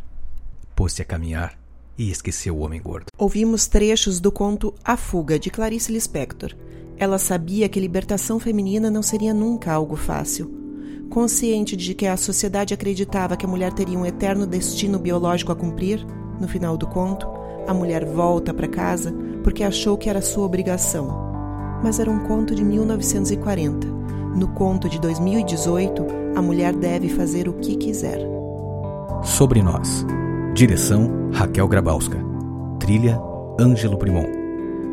Pôs-se 0.76 1.04
a 1.04 1.06
caminhar 1.06 1.56
e 1.96 2.10
esqueceu 2.10 2.58
o 2.58 2.62
homem 2.62 2.82
gordo. 2.82 3.08
Ouvimos 3.16 3.68
trechos 3.68 4.20
do 4.20 4.32
conto 4.32 4.74
A 4.84 4.98
Fuga, 4.98 5.38
de 5.38 5.52
Clarice 5.52 5.92
Lispector. 5.92 6.56
Ela 6.98 7.20
sabia 7.20 7.70
que 7.70 7.80
libertação 7.80 8.40
feminina 8.40 8.90
não 8.90 9.04
seria 9.04 9.34
nunca 9.34 9.72
algo 9.72 9.96
fácil. 9.96 10.67
Consciente 11.18 11.76
de 11.76 11.96
que 11.96 12.06
a 12.06 12.16
sociedade 12.16 12.76
acreditava 12.76 13.36
que 13.36 13.44
a 13.44 13.50
mulher 13.50 13.74
teria 13.74 13.98
um 13.98 14.06
eterno 14.06 14.46
destino 14.46 15.00
biológico 15.00 15.52
a 15.52 15.56
cumprir, 15.56 16.06
no 16.40 16.48
final 16.48 16.78
do 16.78 16.86
conto, 16.86 17.28
a 17.66 17.74
mulher 17.74 18.06
volta 18.06 18.54
para 18.54 18.68
casa 18.68 19.12
porque 19.44 19.64
achou 19.64 19.98
que 19.98 20.12
era 20.12 20.22
sua 20.22 20.46
obrigação. 20.46 21.10
Mas 21.84 22.00
era 22.00 22.12
um 22.12 22.20
conto 22.28 22.54
de 22.54 22.64
1940. 22.64 23.88
No 24.36 24.50
conto 24.50 24.88
de 24.88 25.02
2018, 25.02 26.06
a 26.36 26.42
mulher 26.44 26.76
deve 26.76 27.10
fazer 27.10 27.50
o 27.50 27.54
que 27.54 27.76
quiser. 27.76 28.20
Sobre 29.24 29.64
nós. 29.64 30.06
Direção: 30.54 31.32
Raquel 31.34 31.68
Grabowska. 31.68 32.20
Trilha: 32.80 33.20
Ângelo 33.60 33.98
Primon. 33.98 34.28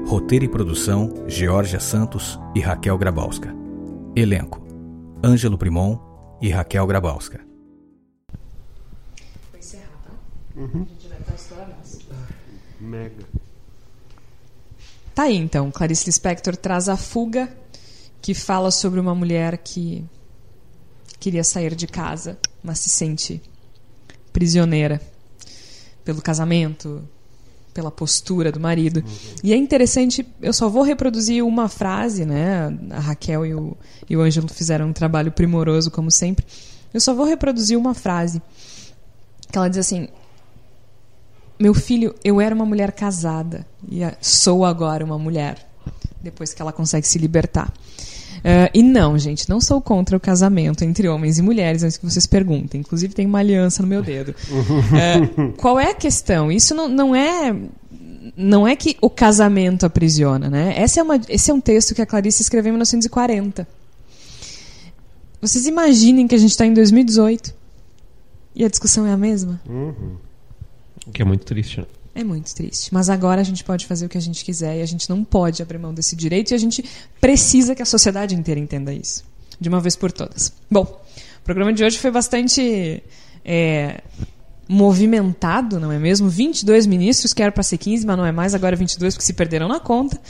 Roteiro 0.07 0.47
e 0.47 0.49
produção: 0.49 1.13
Georgia 1.27 1.81
Santos 1.81 2.41
e 2.55 2.61
Raquel 2.61 2.97
Grabowska. 2.97 3.55
Elenco: 4.17 4.65
Ângelo 5.23 5.59
Primon 5.59 6.03
e 6.45 6.51
Raquel 6.51 6.87
Grabowska. 6.87 7.41
Vou 9.51 9.59
encerrar, 9.59 9.89
tá? 10.05 10.11
Uhum. 10.55 10.83
A 10.83 10.93
gente 10.93 11.09
vai 11.09 11.19
estar 11.19 11.35
estourando. 11.35 11.73
Mega. 12.79 13.25
Tá 15.15 15.23
aí 15.23 15.37
então, 15.37 15.71
Clarice 15.71 16.05
Lispector 16.05 16.55
traz 16.55 16.87
a 16.91 16.99
fuga, 16.99 17.49
que 18.21 18.35
fala 18.35 18.71
sobre 18.71 19.01
uma 19.01 19.15
mulher 19.15 19.57
que 19.57 20.05
queria 21.19 21.43
sair 21.43 21.75
de 21.75 21.87
casa, 21.87 22.39
mas 22.62 22.79
se 22.81 22.91
sente 22.91 23.41
prisioneira 24.31 25.01
pelo 26.05 26.21
casamento, 26.21 27.09
pela 27.75 27.91
postura 27.91 28.53
do 28.53 28.61
marido. 28.61 28.99
Uhum. 28.99 29.35
E 29.43 29.53
é 29.53 29.57
interessante, 29.57 30.27
eu 30.41 30.53
só 30.53 30.69
vou 30.69 30.83
reproduzir 30.83 31.45
uma 31.45 31.69
frase, 31.69 32.25
né? 32.25 32.73
A 32.91 33.01
Raquel 33.01 33.45
e 33.45 33.53
o, 33.53 33.77
e 34.09 34.17
o 34.17 34.21
Ângelo 34.21 34.49
fizeram 34.49 34.87
um 34.87 34.93
trabalho 34.93 35.33
primoroso, 35.33 35.91
como 35.91 36.11
sempre. 36.11 36.47
Eu 36.95 37.01
só 37.01 37.13
vou 37.13 37.27
reproduzir 37.27 37.77
uma 37.77 37.93
frase. 37.93 38.41
Que 39.51 39.59
ela 39.59 39.69
diz 39.69 39.79
assim: 39.79 40.09
Meu 41.59 41.75
filho, 41.75 42.15
eu 42.25 42.41
era 42.41 42.55
uma 42.55 42.65
mulher 42.65 42.93
casada 42.93 43.67
e 43.91 44.01
sou 44.21 44.65
agora 44.65 45.05
uma 45.05 45.19
mulher. 45.19 45.69
Depois 46.23 46.55
que 46.55 46.63
ela 46.63 46.73
consegue 46.73 47.07
se 47.07 47.19
libertar. 47.19 47.71
Uh, 48.45 48.69
e 48.75 48.83
não, 48.83 49.19
gente, 49.19 49.49
não 49.49 49.59
sou 49.59 49.81
contra 49.81 50.15
o 50.15 50.21
casamento 50.21 50.85
entre 50.85 51.09
homens 51.09 51.39
e 51.39 51.43
mulheres, 51.43 51.83
antes 51.83 51.97
que 51.97 52.05
vocês 52.05 52.27
perguntem. 52.27 52.83
Inclusive, 52.83 53.15
tem 53.15 53.25
uma 53.25 53.39
aliança 53.39 53.83
no 53.83 53.89
meu 53.89 54.03
dedo. 54.03 54.35
Uh, 54.51 55.53
qual 55.57 55.81
é 55.81 55.91
a 55.91 55.95
questão? 55.95 56.53
Isso 56.53 56.75
não, 56.75 56.87
não 56.87 57.16
é 57.16 57.57
não 58.37 58.66
é 58.66 58.77
que 58.77 58.97
o 59.01 59.09
casamento 59.09 59.87
aprisiona, 59.87 60.51
né? 60.51 60.75
Esse 60.83 61.01
é, 61.01 61.03
uma, 61.03 61.21
esse 61.29 61.51
é 61.51 61.55
um 61.55 61.61
texto 61.61 61.95
que 61.95 62.03
a 62.03 62.07
Clarice 62.07 62.43
escreveu 62.43 62.71
em 62.71 62.73
1940. 62.73 63.66
Vocês 65.41 65.66
imaginem 65.66 66.27
que 66.27 66.35
a 66.35 66.39
gente 66.39 66.51
está 66.51 66.66
em 66.66 66.75
2018 66.75 67.55
e 68.55 68.65
a 68.65 68.69
discussão 68.69 69.07
é 69.07 69.12
a 69.12 69.16
mesma? 69.16 69.61
Uhum. 69.66 70.16
O 71.07 71.12
que 71.12 71.23
é 71.23 71.25
muito 71.25 71.45
triste, 71.45 71.81
né? 71.81 71.87
É 72.15 72.23
muito 72.23 72.55
triste. 72.55 72.95
Mas 72.95 73.11
agora 73.11 73.41
a 73.41 73.45
gente 73.45 73.65
pode 73.65 73.86
fazer 73.86 74.07
o 74.07 74.09
que 74.09 74.16
a 74.16 74.20
gente 74.20 74.45
quiser 74.45 74.78
e 74.78 74.82
a 74.82 74.86
gente 74.86 75.11
não 75.11 75.24
pode 75.24 75.61
abrir 75.61 75.78
mão 75.78 75.93
desse 75.93 76.15
direito 76.15 76.53
e 76.53 76.55
a 76.55 76.59
gente 76.59 76.85
precisa 77.20 77.74
que 77.74 77.82
a 77.82 77.86
sociedade 77.86 78.35
inteira 78.35 78.61
entenda 78.61 78.93
isso. 78.93 79.24
De 79.61 79.69
uma 79.69 79.81
vez 79.81 79.97
por 79.97 80.12
todas. 80.12 80.53
Bom, 80.70 80.82
o 80.82 81.45
programa 81.45 81.73
de 81.73 81.85
hoje 81.85 81.99
foi 81.99 82.11
bastante 82.11 83.03
é, 83.45 84.01
movimentado, 84.69 85.78
não 85.81 85.91
é 85.91 85.99
mesmo? 85.99 86.28
22 86.28 86.86
ministros, 86.86 87.32
que 87.32 87.43
era 87.43 87.53
para 87.53 87.62
ser 87.62 87.78
15, 87.78 88.07
mas 88.07 88.16
não 88.16 88.24
é 88.24 88.32
mais, 88.32 88.55
agora 88.55 88.77
22 88.77 89.15
porque 89.15 89.27
se 89.27 89.32
perderam 89.32 89.69
na 89.69 89.81
conta. 89.81 90.20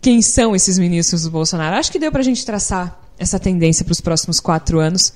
Quem 0.00 0.20
são 0.20 0.54
esses 0.54 0.78
ministros 0.78 1.22
do 1.22 1.30
Bolsonaro? 1.30 1.76
Acho 1.76 1.92
que 1.92 1.98
deu 1.98 2.10
para 2.10 2.20
a 2.20 2.24
gente 2.24 2.44
traçar 2.44 3.00
essa 3.18 3.38
tendência 3.38 3.84
para 3.84 3.92
os 3.92 4.00
próximos 4.00 4.40
quatro 4.40 4.80
anos. 4.80 5.12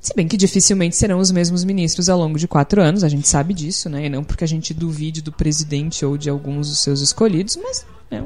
Se 0.00 0.14
bem 0.14 0.28
que 0.28 0.36
dificilmente 0.36 0.96
serão 0.96 1.18
os 1.18 1.30
mesmos 1.30 1.64
ministros 1.64 2.08
ao 2.08 2.18
longo 2.18 2.38
de 2.38 2.46
quatro 2.46 2.80
anos, 2.80 3.02
a 3.02 3.08
gente 3.08 3.26
sabe 3.26 3.52
disso, 3.52 3.88
né? 3.88 4.06
E 4.06 4.08
não 4.08 4.22
porque 4.22 4.44
a 4.44 4.48
gente 4.48 4.72
duvide 4.72 5.20
do 5.20 5.32
presidente 5.32 6.04
ou 6.04 6.16
de 6.16 6.30
alguns 6.30 6.68
dos 6.68 6.78
seus 6.78 7.00
escolhidos, 7.00 7.56
mas 7.56 7.84
né, 8.10 8.24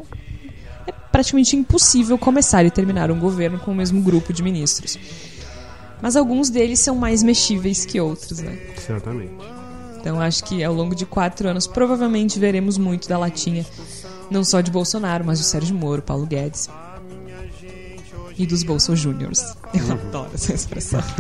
é 0.87 0.93
praticamente 1.11 1.57
impossível 1.57 2.19
começar 2.19 2.65
e 2.65 2.71
terminar 2.71 3.11
um 3.11 3.19
governo 3.19 3.59
com 3.59 3.73
o 3.73 3.75
mesmo 3.75 4.03
grupo 4.03 4.33
de 4.33 4.43
ministros. 4.43 4.99
Mas 6.03 6.15
alguns 6.15 6.51
deles 6.51 6.79
são 6.81 6.95
mais 6.95 7.23
mexíveis 7.23 7.87
que 7.87 7.99
outros, 8.01 8.41
né? 8.41 8.59
Certamente. 8.77 9.33
Então 9.99 10.21
acho 10.21 10.45
que 10.45 10.63
ao 10.63 10.75
longo 10.75 10.95
de 10.95 11.07
quatro 11.07 11.49
anos 11.49 11.67
provavelmente 11.67 12.39
veremos 12.39 12.77
muito 12.77 13.09
da 13.09 13.17
latinha, 13.17 13.65
não 14.31 14.45
só 14.45 14.61
de 14.61 14.71
Bolsonaro, 14.71 15.25
mas 15.25 15.39
do 15.39 15.45
Sérgio 15.45 15.75
Moro, 15.75 16.03
Paulo 16.03 16.27
Guedes 16.27 16.69
e 18.43 18.47
dos 18.47 18.65
Bolso 18.65 18.97
Júniors. 18.97 19.55
Eu 19.73 19.85
uhum. 19.85 19.93
adoro 19.93 20.31
essa 20.35 20.53
expressão. 20.53 21.01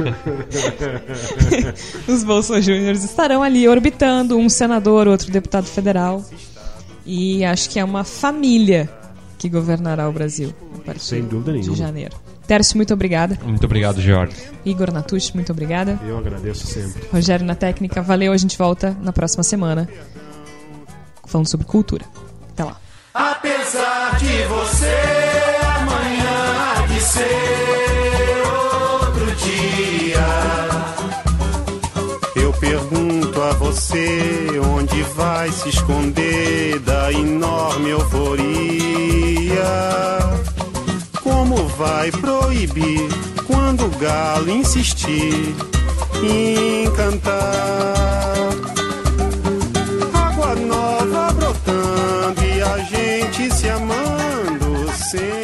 Os 2.09 2.24
Bolso 2.24 2.61
Júniors 2.61 3.05
estarão 3.05 3.44
ali 3.44 3.69
orbitando, 3.69 4.36
um 4.36 4.49
senador, 4.49 5.07
outro 5.07 5.31
deputado 5.31 5.66
federal. 5.66 6.24
E 7.07 7.44
acho 7.44 7.70
que 7.70 7.78
é 7.78 7.85
uma 7.85 8.03
família 8.03 8.90
que 9.39 9.49
governará 9.49 10.09
o 10.09 10.12
Brasil 10.12 10.53
a 10.74 10.78
partir 10.81 11.05
Sem 11.05 11.23
dúvida 11.23 11.57
de 11.57 11.77
janeiro. 11.77 12.16
Tércio, 12.44 12.77
muito 12.77 12.93
obrigada. 12.93 13.39
Muito 13.44 13.65
obrigado, 13.65 14.01
Jorge. 14.01 14.35
Igor 14.65 14.93
Natucci, 14.93 15.32
muito 15.35 15.53
obrigada. 15.53 16.01
Eu 16.05 16.19
agradeço 16.19 16.66
sempre. 16.66 17.05
Rogério 17.12 17.47
na 17.47 17.55
técnica, 17.55 18.03
valeu. 18.03 18.32
A 18.32 18.36
gente 18.36 18.59
volta 18.59 18.97
na 19.01 19.12
próxima 19.12 19.44
semana 19.44 19.89
falando 21.24 21.47
sobre 21.47 21.66
cultura. 21.66 22.05
Até 22.51 22.65
lá. 22.65 22.81
Apesar 23.15 24.19
de 24.19 24.43
você 24.44 25.22
ser 27.03 28.43
outro 28.47 29.27
dia. 29.37 30.27
Eu 32.37 32.53
pergunto 32.53 33.43
a 33.43 33.53
você 33.53 34.49
onde 34.74 35.03
vai 35.15 35.51
se 35.51 35.69
esconder 35.69 36.79
da 36.81 37.12
enorme 37.12 37.91
euforia. 37.91 39.62
Como 41.23 41.66
vai 41.69 42.11
proibir 42.12 43.09
quando 43.47 43.87
o 43.87 43.91
galo 43.99 44.51
insistir 44.51 45.55
em 46.23 46.91
cantar? 46.93 48.35
Água 50.15 50.55
nova 50.55 51.33
brotando 51.33 52.45
e 52.45 52.62
a 52.62 52.79
gente 52.79 53.53
se 53.55 53.69
amando 53.69 54.93
sempre. 54.93 55.41